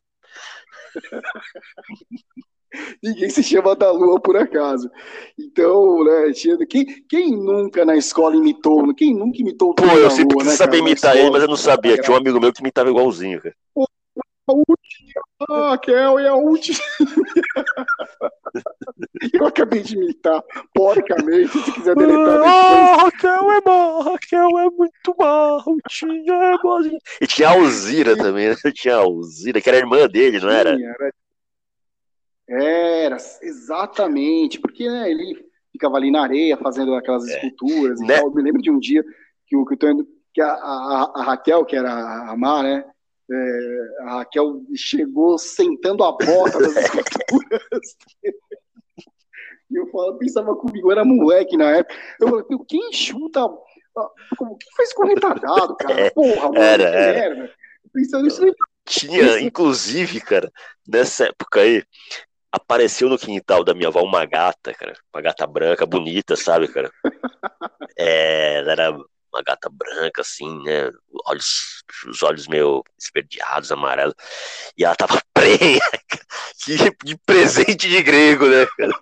Ninguém 3.03 3.29
se 3.29 3.43
chama 3.43 3.75
da 3.75 3.91
Lua 3.91 4.19
por 4.19 4.37
acaso. 4.37 4.89
Então, 5.37 6.03
né, 6.03 6.31
tinha, 6.33 6.57
quem, 6.67 6.85
quem 7.07 7.31
nunca 7.31 7.85
na 7.85 7.95
escola 7.95 8.35
imitou? 8.35 8.93
Quem 8.95 9.13
nunca 9.15 9.39
imitou 9.39 9.71
o 9.71 9.75
Pô, 9.75 9.85
eu 9.85 10.09
sempre 10.09 10.35
Lua, 10.35 10.43
quis 10.43 10.53
né, 10.53 10.57
saber 10.57 10.77
imitar 10.77 11.17
ele, 11.17 11.29
mas 11.29 11.41
eu 11.41 11.49
não 11.49 11.57
sabia. 11.57 11.97
Tinha 11.97 12.13
um 12.13 12.19
amigo 12.19 12.39
meu 12.39 12.53
que 12.53 12.61
imitava 12.61 12.89
igualzinho, 12.89 13.41
cara. 13.41 13.55
Ah, 15.49 15.71
Raquel 15.71 16.19
é 16.19 16.27
a 16.27 16.35
última. 16.35 16.77
Eu 19.33 19.47
acabei 19.47 19.81
de 19.81 19.95
imitar 19.95 20.43
porcamente, 20.73 21.51
se 21.51 21.71
quiser 21.71 21.95
deletar 21.95 22.33
depois. 22.33 22.53
Ah, 22.53 22.97
Raquel 23.03 23.51
é 23.51 23.61
má, 23.65 24.03
Raquel 24.03 24.59
é 24.59 24.69
muito 24.69 25.15
má, 25.17 25.57
Rutinha 25.59 26.33
é 26.33 26.57
boazinha. 26.57 26.99
E 27.21 27.27
tinha 27.27 27.49
a 27.49 27.51
Alzira 27.53 28.15
também, 28.15 28.49
né? 28.49 28.55
Tinha 28.73 28.95
a 28.95 28.99
Alzira, 28.99 29.59
que 29.59 29.69
era 29.69 29.77
irmã 29.77 30.07
dele, 30.07 30.39
não 30.39 30.49
era? 30.49 30.75
Sim, 30.75 30.83
era, 30.83 31.13
Era, 32.47 33.17
exatamente, 33.41 34.59
porque 34.59 34.87
né, 34.87 35.09
ele 35.09 35.43
ficava 35.71 35.97
ali 35.97 36.11
na 36.11 36.21
areia 36.23 36.55
fazendo 36.57 36.93
aquelas 36.95 37.25
esculturas 37.27 37.99
e 37.99 38.05
né? 38.05 38.19
Eu 38.19 38.31
me 38.31 38.41
lembro 38.43 38.61
de 38.61 38.69
um 38.71 38.79
dia 38.79 39.03
que 39.47 39.55
o 39.57 39.65
que, 39.65 39.75
Tonho- 39.75 40.05
que 40.33 40.41
a, 40.41 40.51
a- 40.53 41.11
a 41.15 41.23
Raquel, 41.23 41.65
que 41.65 41.75
era 41.75 41.91
a 42.31 42.37
Mar, 42.37 42.63
né? 42.63 42.85
é, 43.31 43.79
a 44.03 44.15
Raquel 44.17 44.61
chegou 44.75 45.37
sentando 45.37 46.03
a 46.03 46.11
bota 46.11 46.59
das 46.59 46.75
esculturas. 46.77 47.95
E 49.71 49.75
eu 49.79 49.87
falava, 49.87 50.17
pensava 50.17 50.55
comigo, 50.55 50.87
eu 50.87 50.91
era 50.91 51.03
moleque 51.03 51.57
na 51.57 51.71
época. 51.71 51.95
Eu 52.19 52.29
falei, 52.29 52.45
"Meu, 52.49 52.59
quem 52.59 52.93
chuta. 52.93 53.41
Como, 54.37 54.57
quem 54.57 54.71
faz 54.75 54.93
com 54.93 55.07
retardado, 55.07 55.75
cara? 55.77 55.95
É, 56.05 56.09
Porra, 56.11 56.49
mano, 56.49 56.59
era, 56.61 56.91
que 56.91 56.97
era. 56.97 57.51
Pensando 57.93 58.27
isso, 58.27 58.41
Tinha, 58.85 59.39
inclusive, 59.39 60.19
cara, 60.21 60.51
nessa 60.87 61.25
época 61.25 61.61
aí, 61.61 61.83
apareceu 62.55 63.09
no 63.09 63.17
quintal 63.17 63.63
da 63.63 63.73
minha 63.73 63.87
avó 63.89 64.01
uma 64.03 64.25
gata, 64.25 64.73
cara. 64.73 64.93
Uma 65.13 65.21
gata 65.21 65.45
branca, 65.47 65.85
bonita, 65.85 66.35
sabe, 66.35 66.67
cara? 66.67 66.91
É, 67.97 68.57
ela 68.59 68.71
era 68.71 68.91
uma 68.91 69.41
gata 69.45 69.69
branca, 69.71 70.21
assim, 70.21 70.61
né? 70.63 70.89
Olhos, 71.27 71.83
os 72.07 72.21
olhos 72.23 72.47
meio 72.47 72.83
esverdeados, 72.99 73.71
amarelos. 73.71 74.13
E 74.77 74.83
ela 74.85 74.95
tava 74.95 75.21
prenha. 75.33 75.79
Que 76.63 76.77
de 77.05 77.17
presente 77.25 77.87
de 77.87 78.01
grego, 78.01 78.47
né, 78.47 78.65
cara? 78.77 78.93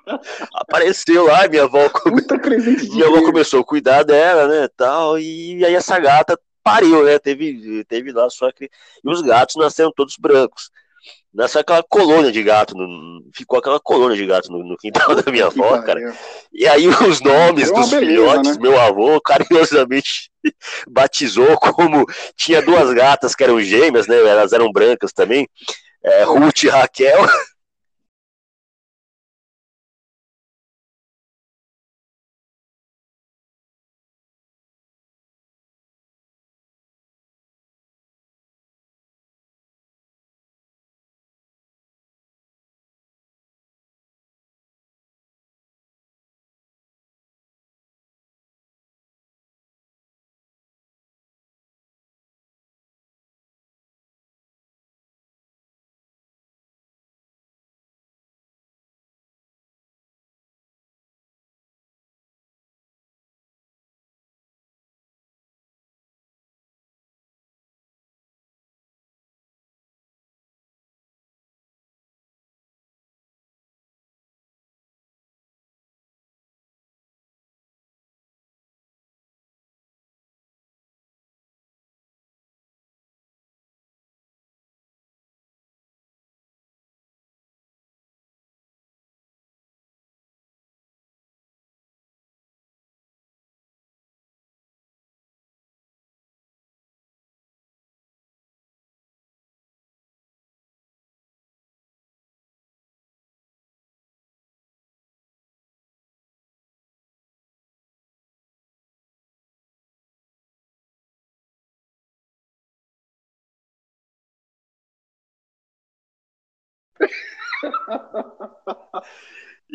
Apareceu 0.53 1.25
lá, 1.25 1.47
minha 1.47 1.63
avó. 1.63 1.89
come- 1.89 2.21
de 2.21 2.89
Minha 2.89 3.05
avó 3.07 3.15
grego. 3.15 3.31
começou 3.31 3.61
a 3.61 3.65
cuidar 3.65 4.03
dela, 4.03 4.47
né, 4.47 4.67
tal, 4.75 5.17
e 5.19 5.63
aí 5.65 5.73
essa 5.75 5.99
gata 5.99 6.39
pariu, 6.63 7.03
né, 7.05 7.19
teve, 7.19 7.83
teve 7.85 8.11
lá 8.11 8.29
só 8.29 8.51
que... 8.51 8.65
E 9.03 9.09
os 9.09 9.21
gatos 9.21 9.55
nasceram 9.57 9.91
todos 9.95 10.15
brancos. 10.17 10.69
Nasceu 11.33 11.61
aquela 11.61 11.83
colônia 11.83 12.31
de 12.31 12.43
gato, 12.43 12.75
no- 12.75 13.21
ficou 13.33 13.57
aquela 13.57 13.79
colônia 13.79 14.15
de 14.15 14.25
gato 14.25 14.51
no, 14.51 14.63
no 14.63 14.77
quintal 14.77 15.15
da 15.15 15.31
minha 15.31 15.47
avó, 15.47 15.81
cara. 15.81 15.99
E 16.53 16.67
aí 16.67 16.87
os 16.87 17.21
nomes 17.21 17.69
É 17.69 17.73
dos 17.73 17.89
beleza, 17.89 18.05
filhotes, 18.11 18.57
né? 18.57 18.61
meu 18.61 18.79
avô 18.79 19.19
carinhosamente 19.21 20.29
batizou 20.87 21.57
como 21.57 22.05
tinha 22.35 22.61
duas 22.61 22.93
gatas 22.93 23.33
que 23.33 23.43
eram 23.43 23.59
gêmeas, 23.61 24.07
né? 24.07 24.17
Elas 24.17 24.53
eram 24.53 24.71
brancas 24.71 25.11
também, 25.11 25.47
é, 26.03 26.23
Ruth 26.23 26.63
e 26.63 26.69
Raquel. 26.69 27.19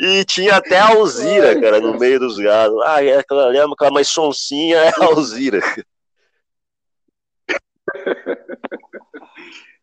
E 0.01 0.25
tinha 0.25 0.57
até 0.57 0.79
a 0.79 0.91
Alzira, 0.91 1.61
cara, 1.61 1.81
no 1.81 1.99
meio 1.99 2.21
dos 2.21 2.39
gados. 2.39 2.81
Ah, 2.85 3.03
é 3.03 3.19
aquela, 3.19 3.49
lembra 3.49 3.73
aquela 3.73 3.91
mais 3.91 4.09
sonsinha, 4.09 4.77
é 4.77 4.91
a 4.91 5.05
Alzira. 5.05 5.61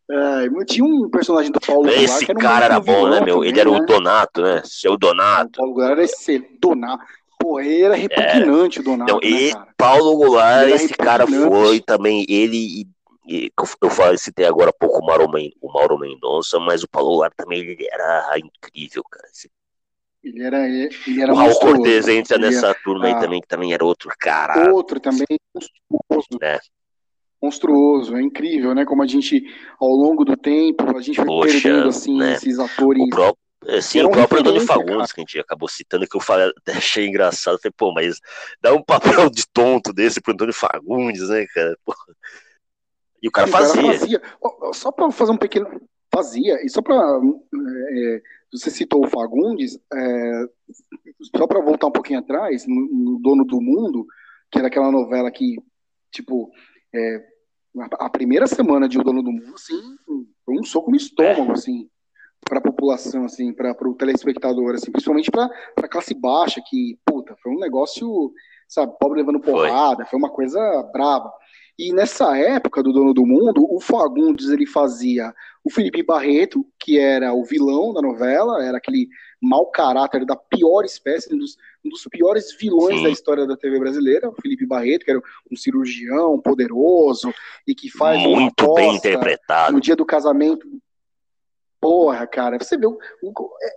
É, 0.09 0.65
tinha 0.65 0.85
um 0.85 1.09
personagem 1.09 1.51
do 1.51 1.59
Paulo 1.59 1.83
Goulart 1.83 2.03
Esse 2.03 2.25
que 2.25 2.31
era 2.31 2.39
um 2.39 2.41
cara 2.41 2.65
era 2.65 2.79
bom, 2.79 3.09
né, 3.09 3.19
meu? 3.21 3.37
também, 3.37 3.49
Ele 3.49 3.59
era 3.59 3.69
o 3.69 3.79
né? 3.79 3.85
Donato, 3.85 4.41
né? 4.41 4.61
Seu 4.63 4.93
O 4.93 4.97
Donato. 4.97 5.57
Paulo 5.57 5.73
Goulart 5.73 5.91
era 5.93 6.03
esse 6.03 6.39
Donato. 6.61 7.03
Pô, 7.39 7.59
ele 7.59 7.81
era 7.83 7.95
repugnante 7.95 8.79
o 8.79 8.83
Donato, 8.83 9.11
Não, 9.11 9.19
né, 9.19 9.27
e? 9.27 9.53
Paulo 9.75 10.15
Goulart, 10.17 10.69
esse 10.69 10.93
cara 10.93 11.27
foi 11.27 11.81
também, 11.81 12.25
ele, 12.29 12.87
e- 13.27 13.51
eu- 13.81 13.89
falei, 13.89 14.17
citei 14.17 14.45
agora 14.45 14.69
há 14.69 14.73
pouco 14.73 14.99
o 14.99 15.05
Mauro, 15.05 15.29
Men- 15.29 15.53
o 15.61 15.71
Mauro 15.71 15.97
Mendonça, 15.97 16.59
mas 16.59 16.83
o 16.83 16.87
Paulo 16.87 17.09
Goulart 17.09 17.33
também, 17.35 17.59
ele 17.59 17.87
era 17.91 18.37
incrível, 18.37 19.03
cara. 19.03 19.27
Esse- 19.31 19.49
Ele 20.23 20.41
era, 20.43 20.67
ele 20.67 21.21
era 21.21 21.31
o 21.31 21.35
Raul. 21.35 21.59
Cortez 21.59 22.07
entra 22.07 22.37
nessa 22.37 22.73
turma 22.83 23.05
aí 23.05 23.13
ah. 23.13 23.19
também, 23.19 23.41
que 23.41 23.47
também 23.47 23.73
era 23.73 23.85
outro 23.85 24.09
cara, 24.19 24.73
Outro 24.73 24.99
também, 24.99 25.25
monstruoso. 25.53 26.39
né? 26.41 26.59
Monstruoso, 27.41 28.15
é 28.15 28.21
incrível, 28.21 28.73
né? 28.73 28.85
Como 28.85 29.03
a 29.03 29.07
gente, 29.07 29.43
ao 29.79 29.89
longo 29.89 30.25
do 30.25 30.35
tempo, 30.35 30.97
a 30.97 31.01
gente 31.01 31.17
foi 31.17 31.25
Poxa, 31.25 31.61
perdendo, 31.61 31.89
assim, 31.89 32.17
né? 32.17 32.33
esses 32.33 32.57
atores. 32.57 33.03
O 33.03 33.09
próprio, 33.09 33.77
assim, 33.77 34.01
o 34.01 34.09
próprio 34.09 34.39
Antônio 34.39 34.61
Fagundes, 34.61 35.11
que 35.11 35.21
a 35.21 35.23
gente 35.23 35.39
acabou 35.39 35.69
citando, 35.69 36.07
que 36.07 36.17
eu 36.17 36.21
falei, 36.21 36.51
até 36.57 36.71
achei 36.73 37.05
engraçado. 37.05 37.59
Falei, 37.61 37.73
pô, 37.77 37.93
mas 37.93 38.19
dá 38.61 38.73
um 38.73 38.81
papel 38.81 39.29
de 39.29 39.43
tonto 39.53 39.93
desse 39.93 40.19
pro 40.19 40.33
Antônio 40.33 40.53
Fagundes, 40.53 41.29
né, 41.29 41.45
cara? 41.53 41.77
Pô. 41.85 41.93
E 43.21 43.27
o 43.27 43.31
cara 43.31 43.47
O 43.47 43.51
fazia. 43.51 44.21
Ó, 44.41 44.69
ó, 44.69 44.73
Só 44.73 44.91
para 44.91 45.09
fazer 45.11 45.31
um 45.31 45.37
pequeno. 45.37 45.81
Fazia, 46.13 46.63
e 46.65 46.69
só 46.69 46.81
para. 46.81 47.19
você 48.51 48.69
citou 48.69 49.03
o 49.03 49.09
Fagundes, 49.09 49.77
é, 49.93 50.45
só 51.35 51.45
para 51.45 51.59
voltar 51.59 51.87
um 51.87 51.91
pouquinho 51.91 52.19
atrás, 52.19 52.65
no, 52.65 52.87
no 52.87 53.19
Dono 53.19 53.43
do 53.43 53.59
Mundo, 53.59 54.05
que 54.49 54.57
era 54.57 54.67
aquela 54.67 54.91
novela 54.91 55.29
que, 55.29 55.57
tipo, 56.11 56.49
é, 56.93 57.25
a, 57.79 58.05
a 58.05 58.09
primeira 58.09 58.47
semana 58.47 58.87
de 58.87 58.97
O 58.97 59.03
Dono 59.03 59.21
do 59.21 59.31
Mundo, 59.31 59.53
assim, 59.55 59.81
foi 60.45 60.57
um 60.57 60.63
soco 60.63 60.89
no 60.89 60.95
estômago, 60.95 61.51
assim, 61.51 61.89
para 62.47 62.59
a 62.59 62.61
população, 62.61 63.25
assim, 63.25 63.51
para 63.51 63.71
o 63.71 63.95
telespectador, 63.95 64.75
assim, 64.75 64.91
principalmente 64.91 65.31
para 65.31 65.49
a 65.77 65.87
classe 65.87 66.13
baixa, 66.13 66.61
que, 66.65 66.97
puta, 67.03 67.35
foi 67.41 67.51
um 67.51 67.59
negócio, 67.59 68.31
sabe, 68.67 68.95
pobre 68.99 69.19
levando 69.19 69.43
Foi. 69.43 69.51
porrada, 69.51 70.05
foi 70.05 70.17
uma 70.17 70.29
coisa 70.29 70.59
brava. 70.93 71.31
E 71.77 71.91
nessa 71.91 72.37
época 72.37 72.81
do 72.81 72.93
Dono 72.93 73.13
do 73.13 73.25
Mundo, 73.25 73.67
o 73.69 73.81
Fagundes 73.81 74.49
ele 74.49 74.65
fazia 74.65 75.33
o 75.63 75.69
Felipe 75.69 76.01
Barreto, 76.03 76.65
que 76.79 76.97
era 76.97 77.33
o 77.33 77.43
vilão 77.43 77.91
da 77.93 78.01
novela, 78.01 78.63
era 78.63 78.77
aquele 78.77 79.09
mau 79.41 79.65
caráter 79.67 80.25
da 80.25 80.35
pior 80.35 80.85
espécie, 80.85 81.33
um 81.33 81.37
dos, 81.37 81.57
um 81.83 81.89
dos 81.89 82.07
piores 82.09 82.55
vilões 82.57 82.97
Sim. 82.97 83.03
da 83.03 83.09
história 83.09 83.45
da 83.45 83.57
TV 83.57 83.79
brasileira, 83.79 84.29
o 84.29 84.41
Felipe 84.41 84.65
Barreto, 84.65 85.03
que 85.03 85.11
era 85.11 85.21
um 85.51 85.55
cirurgião 85.55 86.39
poderoso 86.39 87.33
e 87.67 87.75
que 87.75 87.89
faz 87.89 88.21
Muito 88.21 88.73
bem 88.73 88.95
interpretado. 88.95 89.73
no 89.73 89.81
dia 89.81 89.95
do 89.95 90.05
casamento. 90.05 90.65
Porra, 91.81 92.25
cara, 92.25 92.57
você 92.57 92.77
vê, 92.77 92.87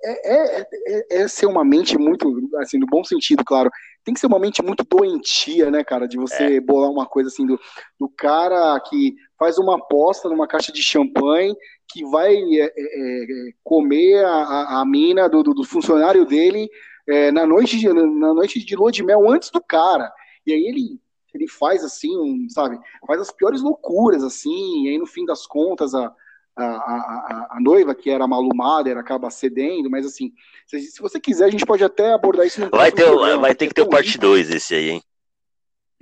é, 0.04 0.34
é, 0.34 0.66
é, 0.86 1.22
é 1.22 1.28
ser 1.28 1.46
uma 1.46 1.64
mente 1.64 1.98
muito, 1.98 2.48
assim, 2.56 2.78
no 2.78 2.86
bom 2.86 3.04
sentido, 3.04 3.44
claro, 3.44 3.70
tem 4.08 4.14
que 4.14 4.20
ser 4.20 4.26
uma 4.26 4.38
mente 4.38 4.62
muito 4.62 4.86
doentia, 4.88 5.70
né, 5.70 5.84
cara, 5.84 6.08
de 6.08 6.16
você 6.16 6.58
bolar 6.62 6.90
uma 6.90 7.04
coisa 7.04 7.28
assim, 7.28 7.44
do, 7.44 7.60
do 8.00 8.08
cara 8.08 8.80
que 8.80 9.14
faz 9.38 9.58
uma 9.58 9.76
aposta 9.76 10.30
numa 10.30 10.48
caixa 10.48 10.72
de 10.72 10.82
champanhe, 10.82 11.54
que 11.90 12.02
vai 12.06 12.34
é, 12.34 12.64
é, 12.64 12.68
é, 12.74 13.26
comer 13.62 14.24
a, 14.24 14.80
a, 14.80 14.84
mina 14.86 15.28
do, 15.28 15.42
do, 15.42 15.52
do 15.52 15.62
funcionário 15.62 16.24
dele 16.24 16.70
é, 17.06 17.30
na, 17.30 17.46
noite 17.46 17.78
de, 17.78 17.92
na 17.92 18.32
noite 18.32 18.64
de 18.64 18.74
lua 18.74 18.90
de 18.90 19.02
mel 19.02 19.30
antes 19.30 19.50
do 19.50 19.60
cara, 19.60 20.10
e 20.46 20.54
aí 20.54 20.64
ele, 20.64 20.98
ele 21.34 21.46
faz 21.46 21.84
assim, 21.84 22.16
um, 22.16 22.48
sabe, 22.48 22.78
faz 23.06 23.20
as 23.20 23.30
piores 23.30 23.60
loucuras, 23.60 24.24
assim, 24.24 24.86
e 24.86 24.88
aí 24.88 24.96
no 24.96 25.06
fim 25.06 25.26
das 25.26 25.46
contas 25.46 25.94
a 25.94 26.10
a, 26.64 26.66
a, 26.66 27.46
a- 27.52 27.60
noiva, 27.60 27.94
que 27.94 28.10
era 28.10 28.24
a 28.24 28.28
Malu 28.28 28.54
Mader, 28.54 28.96
acaba 28.98 29.30
cedendo, 29.30 29.90
mas 29.90 30.04
assim, 30.06 30.32
se, 30.66 30.80
se 30.80 31.00
você 31.00 31.18
quiser, 31.20 31.46
a 31.46 31.50
gente 31.50 31.66
pode 31.66 31.82
até 31.84 32.12
abordar 32.12 32.46
isso 32.46 32.60
no 32.60 32.70
Vai, 32.70 32.90
ter, 32.92 33.04
programa, 33.04 33.42
vai 33.42 33.54
ter 33.54 33.66
que 33.68 33.74
ter 33.74 33.82
o 33.82 33.88
parte 33.88 34.18
2 34.18 34.50
esse 34.50 34.74
aí, 34.74 34.90
hein? 34.90 35.02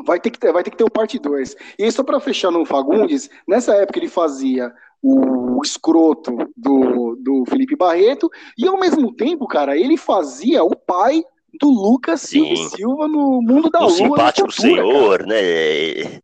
Vai 0.04 0.20
ter 0.20 0.30
que 0.30 0.38
ter, 0.38 0.52
vai 0.52 0.62
ter 0.62 0.70
que 0.70 0.76
ter 0.76 0.84
o 0.84 0.90
parte 0.90 1.18
2. 1.18 1.56
E 1.78 1.84
aí, 1.84 1.90
só 1.92 2.02
para 2.02 2.20
fechar 2.20 2.50
no 2.50 2.66
Fagundes, 2.66 3.30
nessa 3.48 3.74
época 3.74 3.98
ele 3.98 4.08
fazia 4.08 4.72
o 5.02 5.60
escroto 5.64 6.36
do, 6.56 7.16
do 7.16 7.44
Felipe 7.48 7.76
Barreto, 7.76 8.28
e 8.58 8.66
ao 8.66 8.78
mesmo 8.78 9.14
tempo, 9.14 9.46
cara, 9.46 9.76
ele 9.76 9.96
fazia 9.96 10.62
o 10.64 10.74
pai 10.76 11.22
do 11.60 11.68
Lucas 11.70 12.20
Silva 12.22 12.54
Sim. 12.56 12.68
Silva 12.76 13.08
no 13.08 13.40
Mundo 13.40 13.70
da 13.70 13.80
Um 13.80 13.84
Lua. 13.84 13.92
simpático 13.96 14.48
cultura, 14.48 14.82
cara. 14.82 14.88
senhor, 14.92 15.26
né? 15.26 16.20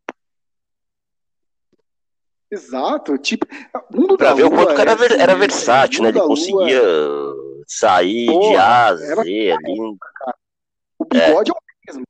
Exato, 2.52 3.16
tipo, 3.16 3.46
Mundo 3.90 4.18
Pra 4.18 4.28
da 4.28 4.34
ver 4.34 4.44
o 4.44 4.48
Lua 4.50 4.58
quanto 4.58 4.72
o 4.72 4.76
cara 4.76 4.90
é, 4.90 4.92
era, 4.92 5.04
assim, 5.06 5.22
era 5.22 5.32
é, 5.32 5.36
versátil, 5.36 6.02
né? 6.02 6.08
Ele 6.10 6.18
da 6.18 6.24
Lua 6.24 6.36
conseguia 6.36 6.82
sair 7.66 8.26
de 8.26 8.32
Porra, 8.32 8.62
A 8.62 8.86
a 8.88 8.94
Z 8.96 9.52
ali. 9.52 9.80
O 10.98 11.04
bigode 11.06 11.50
é, 11.50 11.54
o 11.54 11.56
mesmo. 11.86 12.02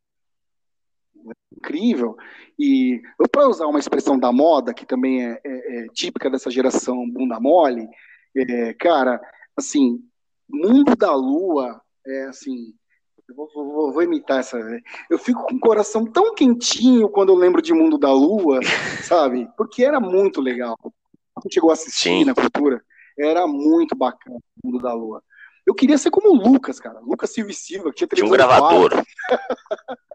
Incrível. 1.56 2.16
E 2.58 3.00
para 3.30 3.46
usar 3.48 3.66
uma 3.66 3.78
expressão 3.78 4.18
da 4.18 4.32
moda, 4.32 4.74
que 4.74 4.84
também 4.84 5.24
é, 5.24 5.40
é- 5.44 5.84
é 5.84 5.86
típica 5.92 6.28
dessa 6.28 6.50
geração 6.50 7.08
bunda 7.08 7.38
mole, 7.38 7.88
é, 8.36 8.74
cara, 8.74 9.20
assim, 9.56 10.02
mundo 10.50 10.96
da 10.96 11.14
lua, 11.14 11.80
é 12.04 12.24
assim. 12.24 12.74
Eu 13.32 13.48
vou, 13.54 13.54
vou- 13.54 13.92
vou 13.92 14.02
imitar 14.02 14.40
essa. 14.40 14.58
Eu 15.08 15.18
fico 15.18 15.42
com 15.46 15.54
o 15.56 15.60
coração 15.60 16.04
tão 16.04 16.34
quentinho 16.34 17.08
quando 17.08 17.30
eu 17.30 17.36
lembro 17.36 17.62
de 17.62 17.72
Mundo 17.72 17.96
da 17.96 18.12
Lua, 18.12 18.60
sabe? 19.10 19.48
Porque 19.56 19.84
era 19.84 19.98
muito 19.98 20.40
legal. 20.40 20.76
Quem 21.40 21.50
chegou 21.50 21.70
a 21.70 21.72
assistir 21.72 22.10
Sim. 22.10 22.24
na 22.24 22.34
cultura, 22.34 22.84
era 23.18 23.46
muito 23.46 23.96
bacana 23.96 24.36
o 24.36 24.66
Mundo 24.66 24.82
da 24.82 24.92
Lua. 24.92 25.22
Eu 25.66 25.74
queria 25.74 25.96
ser 25.96 26.10
como 26.10 26.30
o 26.30 26.34
Lucas, 26.36 26.78
cara. 26.78 27.00
Lucas 27.00 27.32
Silva 27.32 27.50
e 27.50 27.54
Silva, 27.54 27.90
que 27.90 27.96
tinha 27.96 28.08
Tinha 28.08 28.26
um 28.26 28.30
televisão 28.30 28.58
gravador. 28.58 28.90
quarto, 28.90 29.08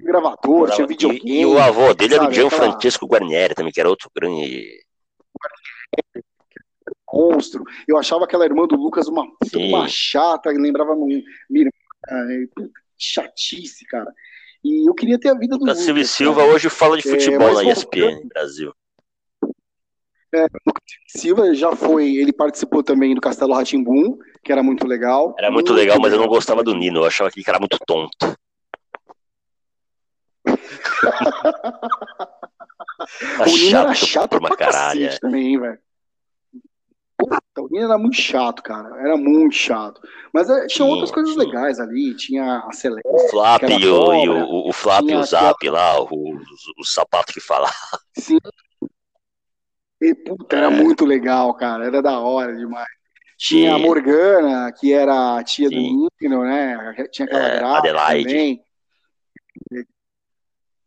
gravador, 0.00 0.70
tinha 0.72 0.84
E, 0.84 0.88
videogame. 0.88 1.40
e 1.40 1.46
o 1.46 1.58
avô 1.58 1.94
dele 1.94 2.14
era 2.14 2.22
o 2.22 2.26
sabe? 2.26 2.36
Gianfrancesco 2.36 3.06
Guarnieri 3.06 3.54
também, 3.54 3.72
que 3.72 3.80
era 3.80 3.88
outro 3.88 4.10
grande. 4.14 4.82
monstro. 7.12 7.62
Eu 7.86 7.96
achava 7.96 8.24
aquela 8.24 8.44
irmã 8.44 8.66
do 8.66 8.76
Lucas 8.76 9.08
uma 9.08 9.26
uma 9.54 9.88
chata, 9.88 10.50
lembrava 10.50 10.94
minha 10.96 11.22
irmã. 11.50 11.70
É, 12.08 12.44
Chatice, 12.98 13.84
cara. 13.86 14.12
E 14.62 14.88
eu 14.88 14.94
queria 14.94 15.18
ter 15.18 15.28
a 15.28 15.34
vida 15.34 15.56
do 15.58 15.64
Lucas. 15.64 15.78
Silva 15.78 16.04
Silva 16.04 16.44
hoje 16.44 16.70
fala 16.70 16.96
de 16.96 17.06
É, 17.06 17.10
futebol 17.10 17.52
mas 17.52 17.64
na 17.64 17.72
ESPN 17.72 18.28
Brasil. 18.28 18.72
Silva 21.06 21.54
já 21.54 21.76
foi, 21.76 22.16
ele 22.16 22.32
participou 22.32 22.82
também 22.82 23.14
do 23.14 23.20
Castelo 23.20 23.54
Ratimbum, 23.54 24.18
que 24.42 24.50
era 24.50 24.62
muito 24.62 24.86
legal. 24.86 25.34
Era 25.38 25.50
muito 25.50 25.72
legal, 25.72 25.98
mas 26.00 26.12
eu 26.12 26.18
não 26.18 26.26
gostava 26.26 26.62
do 26.64 26.74
Nino. 26.74 27.00
Eu 27.00 27.04
achava 27.04 27.30
que 27.30 27.40
ele 27.40 27.44
era 27.48 27.58
muito 27.58 27.78
tonto. 27.86 28.34
O 33.40 33.44
Nino 33.56 33.78
era 33.78 33.94
chato 33.94 34.38
uma 34.38 34.48
pra 34.48 34.56
caralho. 34.56 35.00
cacete 35.06 35.20
também, 35.20 35.58
velho. 35.58 35.78
Puta, 37.28 37.62
o 37.62 37.68
Nino 37.70 37.84
era 37.86 37.98
muito 37.98 38.16
chato, 38.16 38.62
cara. 38.62 38.88
Era 39.00 39.16
muito 39.16 39.54
chato. 39.54 40.00
Mas 40.32 40.48
é, 40.50 40.66
tinha 40.66 40.86
Tinha, 40.86 40.88
outras 40.88 41.10
coisas 41.10 41.32
tinha. 41.34 41.44
legais 41.44 41.80
ali. 41.80 42.14
Tinha 42.16 42.58
a 42.66 42.72
Celeste. 42.72 43.06
O 43.06 43.18
Flap 43.30 43.62
e 43.68 43.86
o, 43.86 43.96
o, 43.96 44.68
o 44.68 44.72
Flap 44.72 45.04
e 45.08 45.14
o 45.14 45.22
Zap 45.24 45.68
lá, 45.70 46.00
o, 46.02 46.06
o, 46.78 46.84
sapato 46.84 47.32
que 47.32 47.40
fala. 47.40 47.68
Sim. 48.18 48.38
E, 50.00 50.14
puta, 50.14 50.56
era 50.56 50.66
É. 50.66 50.70
muito 50.70 51.04
legal, 51.04 51.54
cara. 51.54 51.86
Era 51.86 52.02
da 52.02 52.18
hora 52.20 52.54
demais. 52.56 52.88
Tinha 53.38 53.74
a 53.74 53.76
Tinha. 53.76 53.86
Morgana, 53.86 54.72
que 54.72 54.92
era 54.92 55.38
a 55.38 55.44
tia 55.44 55.68
Sim. 55.68 55.74
do 55.74 56.10
Nino, 56.20 56.44
né? 56.44 57.06
Tinha 57.10 57.26
aquela 57.26 57.48
É, 57.48 57.56
grávida 57.58 58.04
também. 58.06 58.62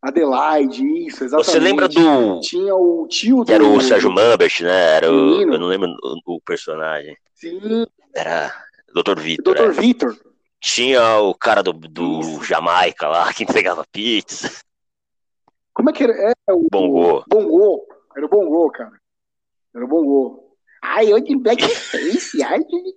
Adelaide, 0.02 0.84
isso, 1.08 1.24
exatamente. 1.24 1.52
Você 1.52 1.60
lembra 1.60 1.88
do. 1.88 2.40
Tinha 2.42 2.76
o 2.76 3.08
tio 3.08 3.44
Que 3.44 3.54
era 3.54 3.64
o 3.64 3.78
do- 3.78 3.82
Sérgio 3.82 4.12
Mambert, 4.12 4.62
né? 4.62 4.96
Era 4.98 5.12
o, 5.12 5.42
eu 5.42 5.60
não 5.60 5.68
lembro 5.68 5.90
o, 6.26 6.40
personagem. 6.42 7.18
Sim, 7.34 7.86
Era 8.16 8.54
Dr. 8.94 9.20
Vitor. 9.20 9.56
Dr. 9.56 9.62
é. 9.64 9.72
Vitor. 9.72 10.18
Tinha 10.60 11.18
o 11.20 11.34
cara 11.36 11.62
do, 11.62 11.72
do 11.74 12.20
Isso. 12.20 12.44
Jamaica 12.44 13.08
lá, 13.08 13.32
que 13.34 13.44
entregava 13.44 13.86
pizza. 13.92 14.52
Como 15.74 15.90
é 15.90 15.94
que 15.94 16.04
era? 16.04 16.14
É, 16.14 16.54
o 16.54 16.68
Bongô. 16.72 17.24
Bongô. 17.28 17.88
Era 18.16 18.26
o 18.26 18.30
Bongô, 18.30 18.72
cara. 18.72 19.00
Era 19.76 19.86
o 19.86 19.88
Bongô. 19.88 20.56
Ai, 20.82 21.12
eu 21.12 21.20
de 21.20 21.36
blackface. 21.36 22.42
Ai, 22.44 22.60
de... 22.60 22.96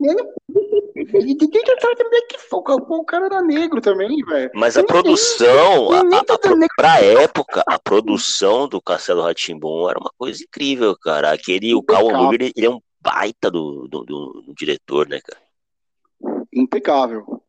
De 0.00 1.34
que 1.36 1.48
que 1.62 1.70
eu 1.70 1.78
tava 1.78 1.94
de 1.94 2.08
blackface? 2.08 2.48
O 2.52 3.04
cara 3.04 3.26
era 3.26 3.42
negro 3.42 3.80
também, 3.80 4.16
velho. 4.24 4.50
Mas 4.54 4.76
a 4.76 4.82
produção, 4.84 5.92
a, 5.92 5.98
a, 6.00 6.18
a, 6.20 6.38
pro- 6.38 6.56
negro- 6.56 6.74
pra 6.76 7.00
época, 7.00 7.62
a 7.66 7.78
produção 7.78 8.68
do 8.68 8.80
Castelo 8.82 9.22
Ratimbum 9.22 9.88
era 9.88 9.98
uma 9.98 10.10
coisa 10.18 10.42
incrível, 10.42 10.96
cara. 10.98 11.32
Aquele, 11.32 11.74
o 11.74 11.82
Cal 11.82 12.02
Impecável. 12.02 12.24
Hamburger, 12.24 12.52
ele 12.56 12.66
é 12.66 12.70
um 12.70 12.80
baita 13.00 13.50
do, 13.50 13.86
do, 13.88 14.04
do- 14.04 14.42
do 14.46 14.54
diretor, 14.54 15.08
né, 15.08 15.20
cara? 15.20 15.40
Impecável. 16.52 17.42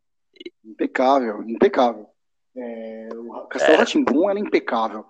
Impecável, 0.64 1.42
impecável. 1.48 2.06
É, 2.56 3.08
o 3.14 3.46
Castelo 3.46 3.74
É. 3.74 3.76
Ratimbum 3.78 4.30
era 4.30 4.38
impecável. 4.38 5.04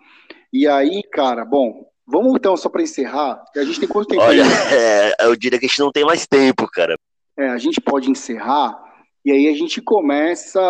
E 0.52 0.66
aí, 0.66 1.02
cara, 1.12 1.44
bom, 1.44 1.86
vamos 2.06 2.34
então 2.36 2.56
só 2.56 2.68
pra 2.68 2.82
encerrar. 2.82 3.44
A 3.54 3.64
gente 3.64 3.80
tem 3.80 3.88
quanto 3.88 4.08
tempo 4.08 4.22
Olha, 4.22 4.42
é, 4.72 5.26
eu 5.26 5.36
diria 5.36 5.58
que 5.58 5.66
a 5.66 5.68
gente 5.68 5.80
não 5.80 5.92
tem 5.92 6.04
mais 6.04 6.26
tempo, 6.26 6.68
cara. 6.68 6.96
É, 7.36 7.48
a 7.48 7.58
gente 7.58 7.80
pode 7.80 8.10
encerrar 8.10 8.78
e 9.24 9.30
aí 9.30 9.48
a 9.48 9.54
gente 9.56 9.80
começa 9.80 10.60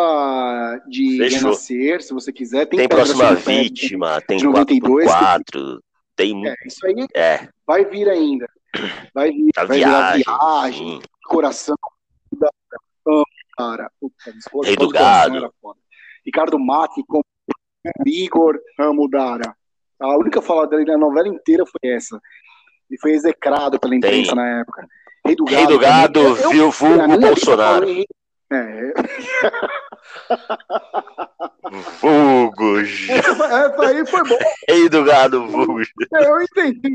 de 0.87 1.17
Fechou. 1.19 1.41
renascer, 1.41 2.03
se 2.03 2.13
você 2.13 2.33
quiser. 2.33 2.67
Tem 2.67 2.81
Pedra 2.81 2.97
próxima 2.97 3.37
Sem 3.37 3.37
Pé, 3.37 3.63
vítima, 3.63 4.21
tem 4.21 4.37
de 4.39 4.45
92, 4.45 5.07
4x4, 5.07 5.79
tem 6.15 6.35
muito. 6.35 6.49
É, 6.49 6.67
isso 6.67 6.87
aí 6.87 7.07
É, 7.15 7.49
vai 7.67 7.85
vir 7.85 8.09
ainda. 8.09 8.47
Vai 9.15 9.31
vir, 9.31 9.51
a 9.57 9.65
vai 9.65 9.79
viagem. 9.79 10.25
viagem, 10.25 11.01
coração 11.25 11.77
da 12.33 12.49
cara. 13.57 13.91
Rei 14.65 14.77
do 14.77 14.89
Gado. 14.89 15.53
Ricardo 16.25 16.59
Mack 16.59 17.03
com 17.07 17.21
Igor 18.07 18.59
amo 18.79 19.09
Dara. 19.09 19.57
A 20.03 20.17
única 20.19 20.43
fala 20.43 20.67
dele 20.67 20.85
na 20.85 20.99
novela 20.99 21.29
inteira 21.29 21.65
foi 21.65 21.91
essa. 21.91 22.21
E 22.91 22.99
foi 23.01 23.13
execrado 23.13 23.79
pela 23.79 23.95
imprensa 23.95 24.35
na 24.35 24.61
época. 24.61 24.87
Rei 25.25 25.37
do 25.37 25.45
Gado. 25.45 25.57
Rei 25.57 25.67
do 25.67 25.79
Gado. 25.79 26.21
Eu- 26.21 26.51
viu, 26.51 26.71
vulgo 26.71 27.09
vida 27.09 27.27
Bolsonaro. 27.29 27.87
falei- 27.87 28.07
É, 28.55 28.93
Vulgo, 32.01 32.81
essa, 32.81 33.45
essa 33.47 33.87
aí 33.89 34.07
foi 34.07 34.23
boa. 34.29 34.41
Rei 34.69 34.89
do 34.91 35.05
Gado, 35.05 35.47
vulgo. 35.49 35.81
Eu 36.13 36.43
entendi. 36.43 36.95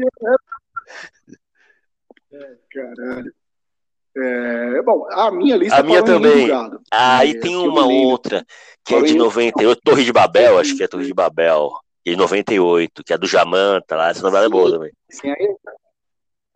É, 2.31 2.39
caralho. 2.71 3.33
É, 4.15 4.81
bom, 4.83 5.07
a 5.11 5.31
minha 5.31 5.55
lista 5.57 5.77
A 5.79 5.83
minha 5.83 6.03
também. 6.03 6.49
Aí 6.91 7.31
É, 7.31 7.39
tem 7.39 7.55
uma 7.55 7.85
outra, 7.87 8.45
que 8.85 8.93
é 8.95 9.01
de 9.01 9.15
98, 9.15 9.81
Torre 9.83 10.03
de 10.03 10.11
Babel, 10.13 10.59
acho 10.59 10.75
que 10.75 10.83
é 10.83 10.87
Torre 10.87 11.05
de 11.05 11.13
Babel. 11.13 11.71
De 12.11 12.15
98, 12.15 13.03
que 13.03 13.11
é 13.11 13.17
do 13.17 13.27
Jamanta 13.27 13.95
lá, 13.97 14.09
essa 14.09 14.21
novela 14.21 14.45
é 14.45 14.49
boa 14.49 14.67
Sim. 14.67 14.71
também. 14.71 14.91
Assim, 15.11 15.29
aí, 15.29 15.55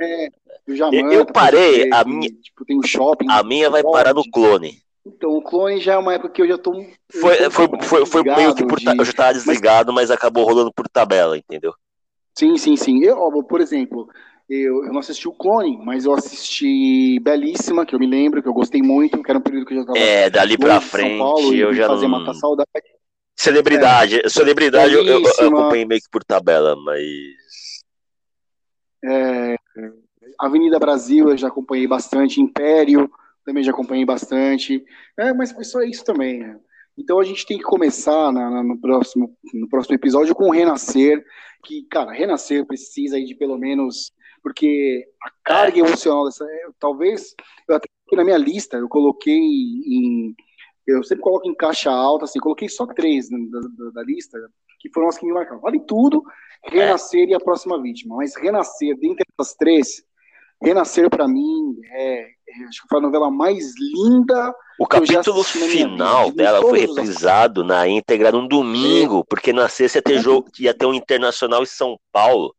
é, 0.02 0.30
do 0.66 0.72
Eu- 0.72 0.76
Jamanta, 0.76 1.14
eu 1.14 1.26
parei, 1.26 1.82
tem- 1.84 1.94
a 1.94 2.04
minha- 2.06 2.32
Tipo, 2.42 2.66
tem 2.66 2.78
o 2.78 2.84
shopping. 2.84 3.28
A 3.30 3.44
minha 3.44 3.70
vai 3.70 3.84
parar 3.84 4.14
no 4.14 4.24
clone. 4.32 4.82
Então, 5.06 5.32
o 5.32 5.42
clone 5.42 5.82
já 5.82 5.94
é 5.94 5.98
uma 5.98 6.14
época 6.14 6.30
que 6.30 6.42
eu 6.42 6.48
já 6.48 6.58
tô. 6.58 6.72
Foi, 7.12 7.36
tô 7.38 7.52
foi, 7.52 7.68
foi, 7.82 8.06
foi 8.06 8.24
meio 8.24 8.56
que 8.56 8.66
por. 8.66 8.80
de- 8.80 8.98
Eu 8.98 9.04
já 9.04 9.12
tava 9.14 9.34
desligado, 9.34 9.92
mas 9.92 10.10
acabou 10.10 10.46
rolando 10.46 10.72
por 10.74 10.88
tabela, 10.88 11.38
entendeu? 11.38 11.74
Sim, 12.38 12.58
sim, 12.58 12.78
sim. 12.78 13.04
Eu, 13.04 13.18
ó, 13.18 13.44
por 13.44 13.60
exemplo, 13.60 14.08
eu, 14.50 14.86
eu 14.86 14.94
não 14.94 15.00
assisti 15.00 15.28
o 15.28 15.34
Clone, 15.34 15.78
mas 15.84 16.06
eu 16.06 16.14
assisti 16.14 17.20
Belíssima, 17.20 17.86
que 17.86 17.94
eu 17.94 18.00
me 18.00 18.08
lembro, 18.08 18.42
que 18.42 18.48
eu 18.48 18.54
gostei 18.54 18.82
muito, 18.82 19.22
que 19.22 19.30
era 19.30 19.38
um 19.38 19.42
período 19.42 19.66
que 19.66 19.74
eu 19.74 19.80
já 19.80 19.86
tava 19.86 20.00
É, 20.00 20.30
dali 20.30 20.58
pra 20.58 20.80
frente 20.80 21.18
Paulo, 21.18 21.54
eu 21.54 21.74
já 21.74 21.88
fazia 21.88 22.08
não. 22.08 22.20
matar 22.20 22.34
saudade. 22.36 22.70
Celebridade, 23.36 24.22
celebridade 24.30 24.94
eu, 24.94 25.04
eu- 25.04 25.24
acompanhei 25.26 25.86
meio 25.86 26.02
que 26.02 26.10
por 26.12 26.24
tabela, 26.24 26.76
mas. 26.76 27.06
É, 29.04 29.56
Avenida 30.40 30.78
Brasil 30.78 31.30
eu 31.30 31.38
já 31.38 31.48
acompanhei 31.48 31.88
bastante, 31.88 32.40
Império 32.42 33.10
também 33.44 33.64
já 33.64 33.72
acompanhei 33.72 34.06
bastante, 34.06 34.84
é, 35.18 35.34
mas 35.34 35.52
foi 35.52 35.64
só 35.64 35.82
isso 35.82 36.04
também. 36.04 36.40
né? 36.40 36.60
Então 36.98 37.20
a 37.20 37.24
gente 37.24 37.46
tem 37.46 37.58
que 37.58 37.64
começar 37.64 38.32
na- 38.32 38.50
na- 38.50 38.64
no, 38.64 38.80
próximo, 38.80 39.36
no 39.54 39.68
próximo 39.68 39.96
episódio 39.96 40.36
com 40.36 40.50
o 40.50 40.52
Renascer, 40.52 41.24
que, 41.64 41.84
cara, 41.90 42.12
Renascer 42.12 42.66
precisa 42.66 43.16
aí 43.16 43.26
de 43.26 43.34
pelo 43.34 43.58
menos, 43.58 44.12
porque 44.44 45.06
a 45.24 45.32
carga 45.44 45.80
emocional 45.80 46.26
dessa, 46.26 46.46
é, 46.46 46.68
talvez, 46.80 47.34
eu 47.68 47.76
até 47.76 47.88
na 48.14 48.24
minha 48.26 48.38
lista, 48.38 48.76
eu 48.78 48.90
coloquei 48.90 49.34
em, 49.38 50.36
eu 50.92 51.04
sempre 51.04 51.24
coloco 51.24 51.48
em 51.48 51.56
caixa 51.56 51.92
alta, 51.92 52.26
assim, 52.26 52.40
coloquei 52.40 52.70
só 52.70 52.86
três 52.86 53.30
da, 53.30 53.38
da- 53.38 53.90
da 53.96 54.04
lista, 54.04 54.38
que 54.80 54.90
foram 54.94 55.08
as 55.10 55.18
que 55.18 55.26
me 55.26 55.34
marcaram. 55.34 55.60
Vale 55.62 55.80
tudo, 55.86 56.24
Renascer 56.64 57.28
e 57.30 57.34
a 57.34 57.40
próxima 57.40 57.82
vítima. 57.82 58.16
Mas 58.18 58.36
Renascer, 58.36 58.98
dentre 59.00 59.24
essas 59.40 59.54
três, 59.56 60.04
Renascer 60.62 61.10
pra 61.10 61.28
mim 61.28 61.76
é, 61.92 62.22
é, 62.22 62.64
acho 62.68 62.82
que 62.84 62.88
foi 62.88 63.00
a 63.00 63.02
novela 63.02 63.32
mais 63.32 63.74
linda. 63.80 64.54
O 64.80 64.86
capítulo 64.88 65.44
final 65.44 66.26
vida, 66.26 66.32
de 66.32 66.38
dela 66.38 66.62
foi 66.62 66.80
reprisado 66.82 67.64
na 67.64 67.88
íntegra 67.88 68.32
num 68.32 68.48
domingo, 68.48 69.24
porque 69.26 69.52
na 69.54 69.68
sexta 69.68 69.98
ia 70.00 70.02
ter 70.04 70.20
jogo, 70.20 70.50
ia 70.60 70.74
ter 70.74 70.86
um 70.86 70.94
Internacional 70.94 71.64
em 71.64 71.68
São 71.68 71.98
Paulo. 72.12 72.54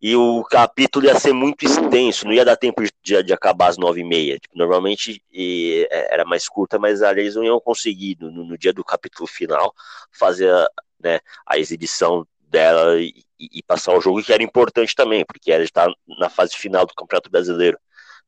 E 0.00 0.14
o 0.14 0.44
capítulo 0.44 1.06
ia 1.06 1.18
ser 1.18 1.32
muito 1.32 1.64
extenso, 1.64 2.26
não 2.26 2.32
ia 2.32 2.44
dar 2.44 2.56
tempo 2.56 2.82
de, 3.02 3.22
de 3.22 3.32
acabar 3.32 3.68
às 3.68 3.78
nove 3.78 4.00
e 4.00 4.04
meia. 4.04 4.38
Tipo, 4.38 4.56
normalmente 4.58 5.22
e, 5.32 5.86
é, 5.90 6.14
era 6.14 6.24
mais 6.24 6.48
curta, 6.48 6.78
mas 6.78 7.02
ali 7.02 7.22
eles 7.22 7.34
não 7.34 7.44
iam 7.44 7.58
conseguir, 7.60 8.16
no, 8.20 8.30
no 8.30 8.58
dia 8.58 8.72
do 8.72 8.84
capítulo 8.84 9.26
final, 9.26 9.72
fazer 10.12 10.52
a, 10.52 10.68
né, 11.00 11.20
a 11.46 11.58
exibição 11.58 12.26
dela 12.48 13.00
e, 13.00 13.12
e 13.38 13.62
passar 13.62 13.96
o 13.96 14.00
jogo, 14.00 14.22
que 14.22 14.32
era 14.32 14.42
importante 14.42 14.94
também, 14.94 15.24
porque 15.24 15.50
ela 15.50 15.64
está 15.64 15.86
na 16.18 16.28
fase 16.28 16.54
final 16.56 16.86
do 16.86 16.94
Campeonato 16.94 17.30
Brasileiro. 17.30 17.78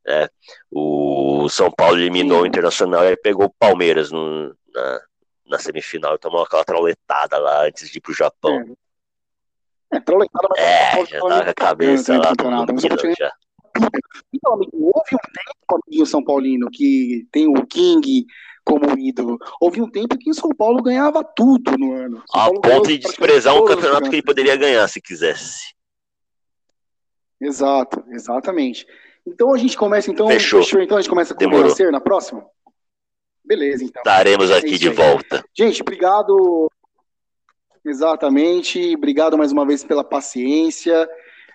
né? 0.06 0.28
O 0.70 1.48
São 1.50 1.70
Paulo 1.70 1.98
eliminou 1.98 2.42
o 2.42 2.46
Internacional 2.46 3.04
e 3.04 3.16
pegou 3.16 3.46
o 3.46 3.54
Palmeiras 3.58 4.10
no- 4.10 4.54
na, 4.74 5.00
na 5.46 5.58
semifinal 5.58 6.14
e 6.14 6.18
tomou 6.18 6.42
aquela 6.42 6.64
trauletada 6.64 7.38
lá 7.38 7.66
antes 7.66 7.90
de 7.90 7.98
ir 7.98 8.00
pro 8.00 8.12
Japão. 8.12 8.52
É, 8.60 8.87
trauletada, 10.04 10.48
mas 10.50 10.58
É, 10.58 10.90
São 10.90 10.90
Paulo 10.92 11.06
já 11.06 11.18
tava 11.18 11.24
tava 11.24 11.44
com 11.44 11.50
a 11.50 11.54
cabeça 11.54 12.20
campeonato, 12.20 12.74
já. 13.18 13.32
Então, 14.32 14.54
amigo, 14.54 14.70
houve 14.74 15.14
um 15.14 15.18
tempo, 15.18 15.82
amiguinho 15.84 16.06
São 16.06 16.24
Paulino, 16.24 16.68
que 16.70 17.26
tem 17.30 17.48
o 17.48 17.66
King 17.66 18.26
como 18.64 18.98
ídolo. 18.98 19.38
Houve 19.60 19.80
um 19.80 19.90
tempo 19.90 20.18
que 20.18 20.30
o 20.30 20.34
São 20.34 20.50
Paulo 20.50 20.82
ganhava 20.82 21.24
tudo 21.24 21.76
no 21.78 21.94
ano. 21.94 22.22
São 22.26 22.40
A 22.40 22.44
Paulo 22.44 22.60
ponto 22.60 22.88
de 22.88 22.98
desprezar 22.98 23.54
um 23.56 23.64
campeonato 23.64 24.10
que 24.10 24.16
ele 24.16 24.22
poderia 24.22 24.56
ganhar 24.56 24.86
se 24.88 25.00
quisesse. 25.00 25.74
Exato, 27.40 28.04
exatamente. 28.10 28.86
Então 29.26 29.54
a 29.54 29.58
gente 29.58 29.76
começa, 29.76 30.10
então, 30.10 30.28
Fechou. 30.28 30.60
então 30.80 30.98
a 30.98 31.00
gente 31.00 31.10
começa 31.10 31.34
com 31.34 31.38
o 31.38 31.40
Demorou. 31.40 31.62
Renascer 31.64 31.90
na 31.92 32.00
próxima? 32.00 32.44
Beleza, 33.44 33.84
então. 33.84 34.00
Estaremos 34.00 34.50
É 34.50 34.58
aqui 34.58 34.70
isso 34.70 34.80
de 34.80 34.88
volta. 34.90 35.44
Gente, 35.56 35.80
obrigado. 35.80 36.67
Exatamente. 37.88 38.94
Obrigado 38.94 39.38
mais 39.38 39.50
uma 39.50 39.66
vez 39.66 39.82
pela 39.82 40.04
paciência, 40.04 41.08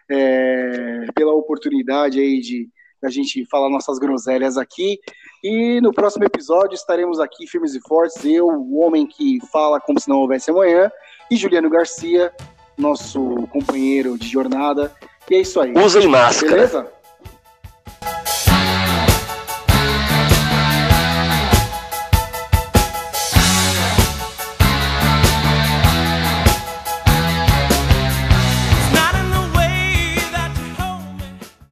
é, 0.09 1.05
pela 1.15 1.33
oportunidade 1.33 2.19
aí 2.19 2.39
de 2.39 2.69
a 3.03 3.09
gente 3.09 3.45
falar 3.45 3.69
nossas 3.69 3.99
groselhas 3.99 4.57
aqui. 4.57 4.99
E 5.43 5.79
no 5.81 5.93
próximo 5.93 6.23
episódio 6.23 6.73
estaremos 6.73 7.19
aqui 7.19 7.45
firmes 7.47 7.75
e 7.75 7.81
fortes. 7.81 8.23
Eu, 8.23 8.47
o 8.47 8.79
homem 8.79 9.05
que 9.05 9.39
fala 9.51 9.79
como 9.79 9.99
se 9.99 10.09
não 10.09 10.19
houvesse 10.19 10.49
amanhã, 10.49 10.89
e 11.29 11.35
Juliano 11.35 11.69
Garcia, 11.69 12.31
nosso 12.77 13.47
companheiro 13.51 14.17
de 14.17 14.27
jornada. 14.27 14.93
E 15.29 15.35
é 15.35 15.41
isso 15.41 15.59
aí. 15.59 15.73
Usem 15.73 16.07
máscara. 16.07 16.55
Beleza? 16.55 17.02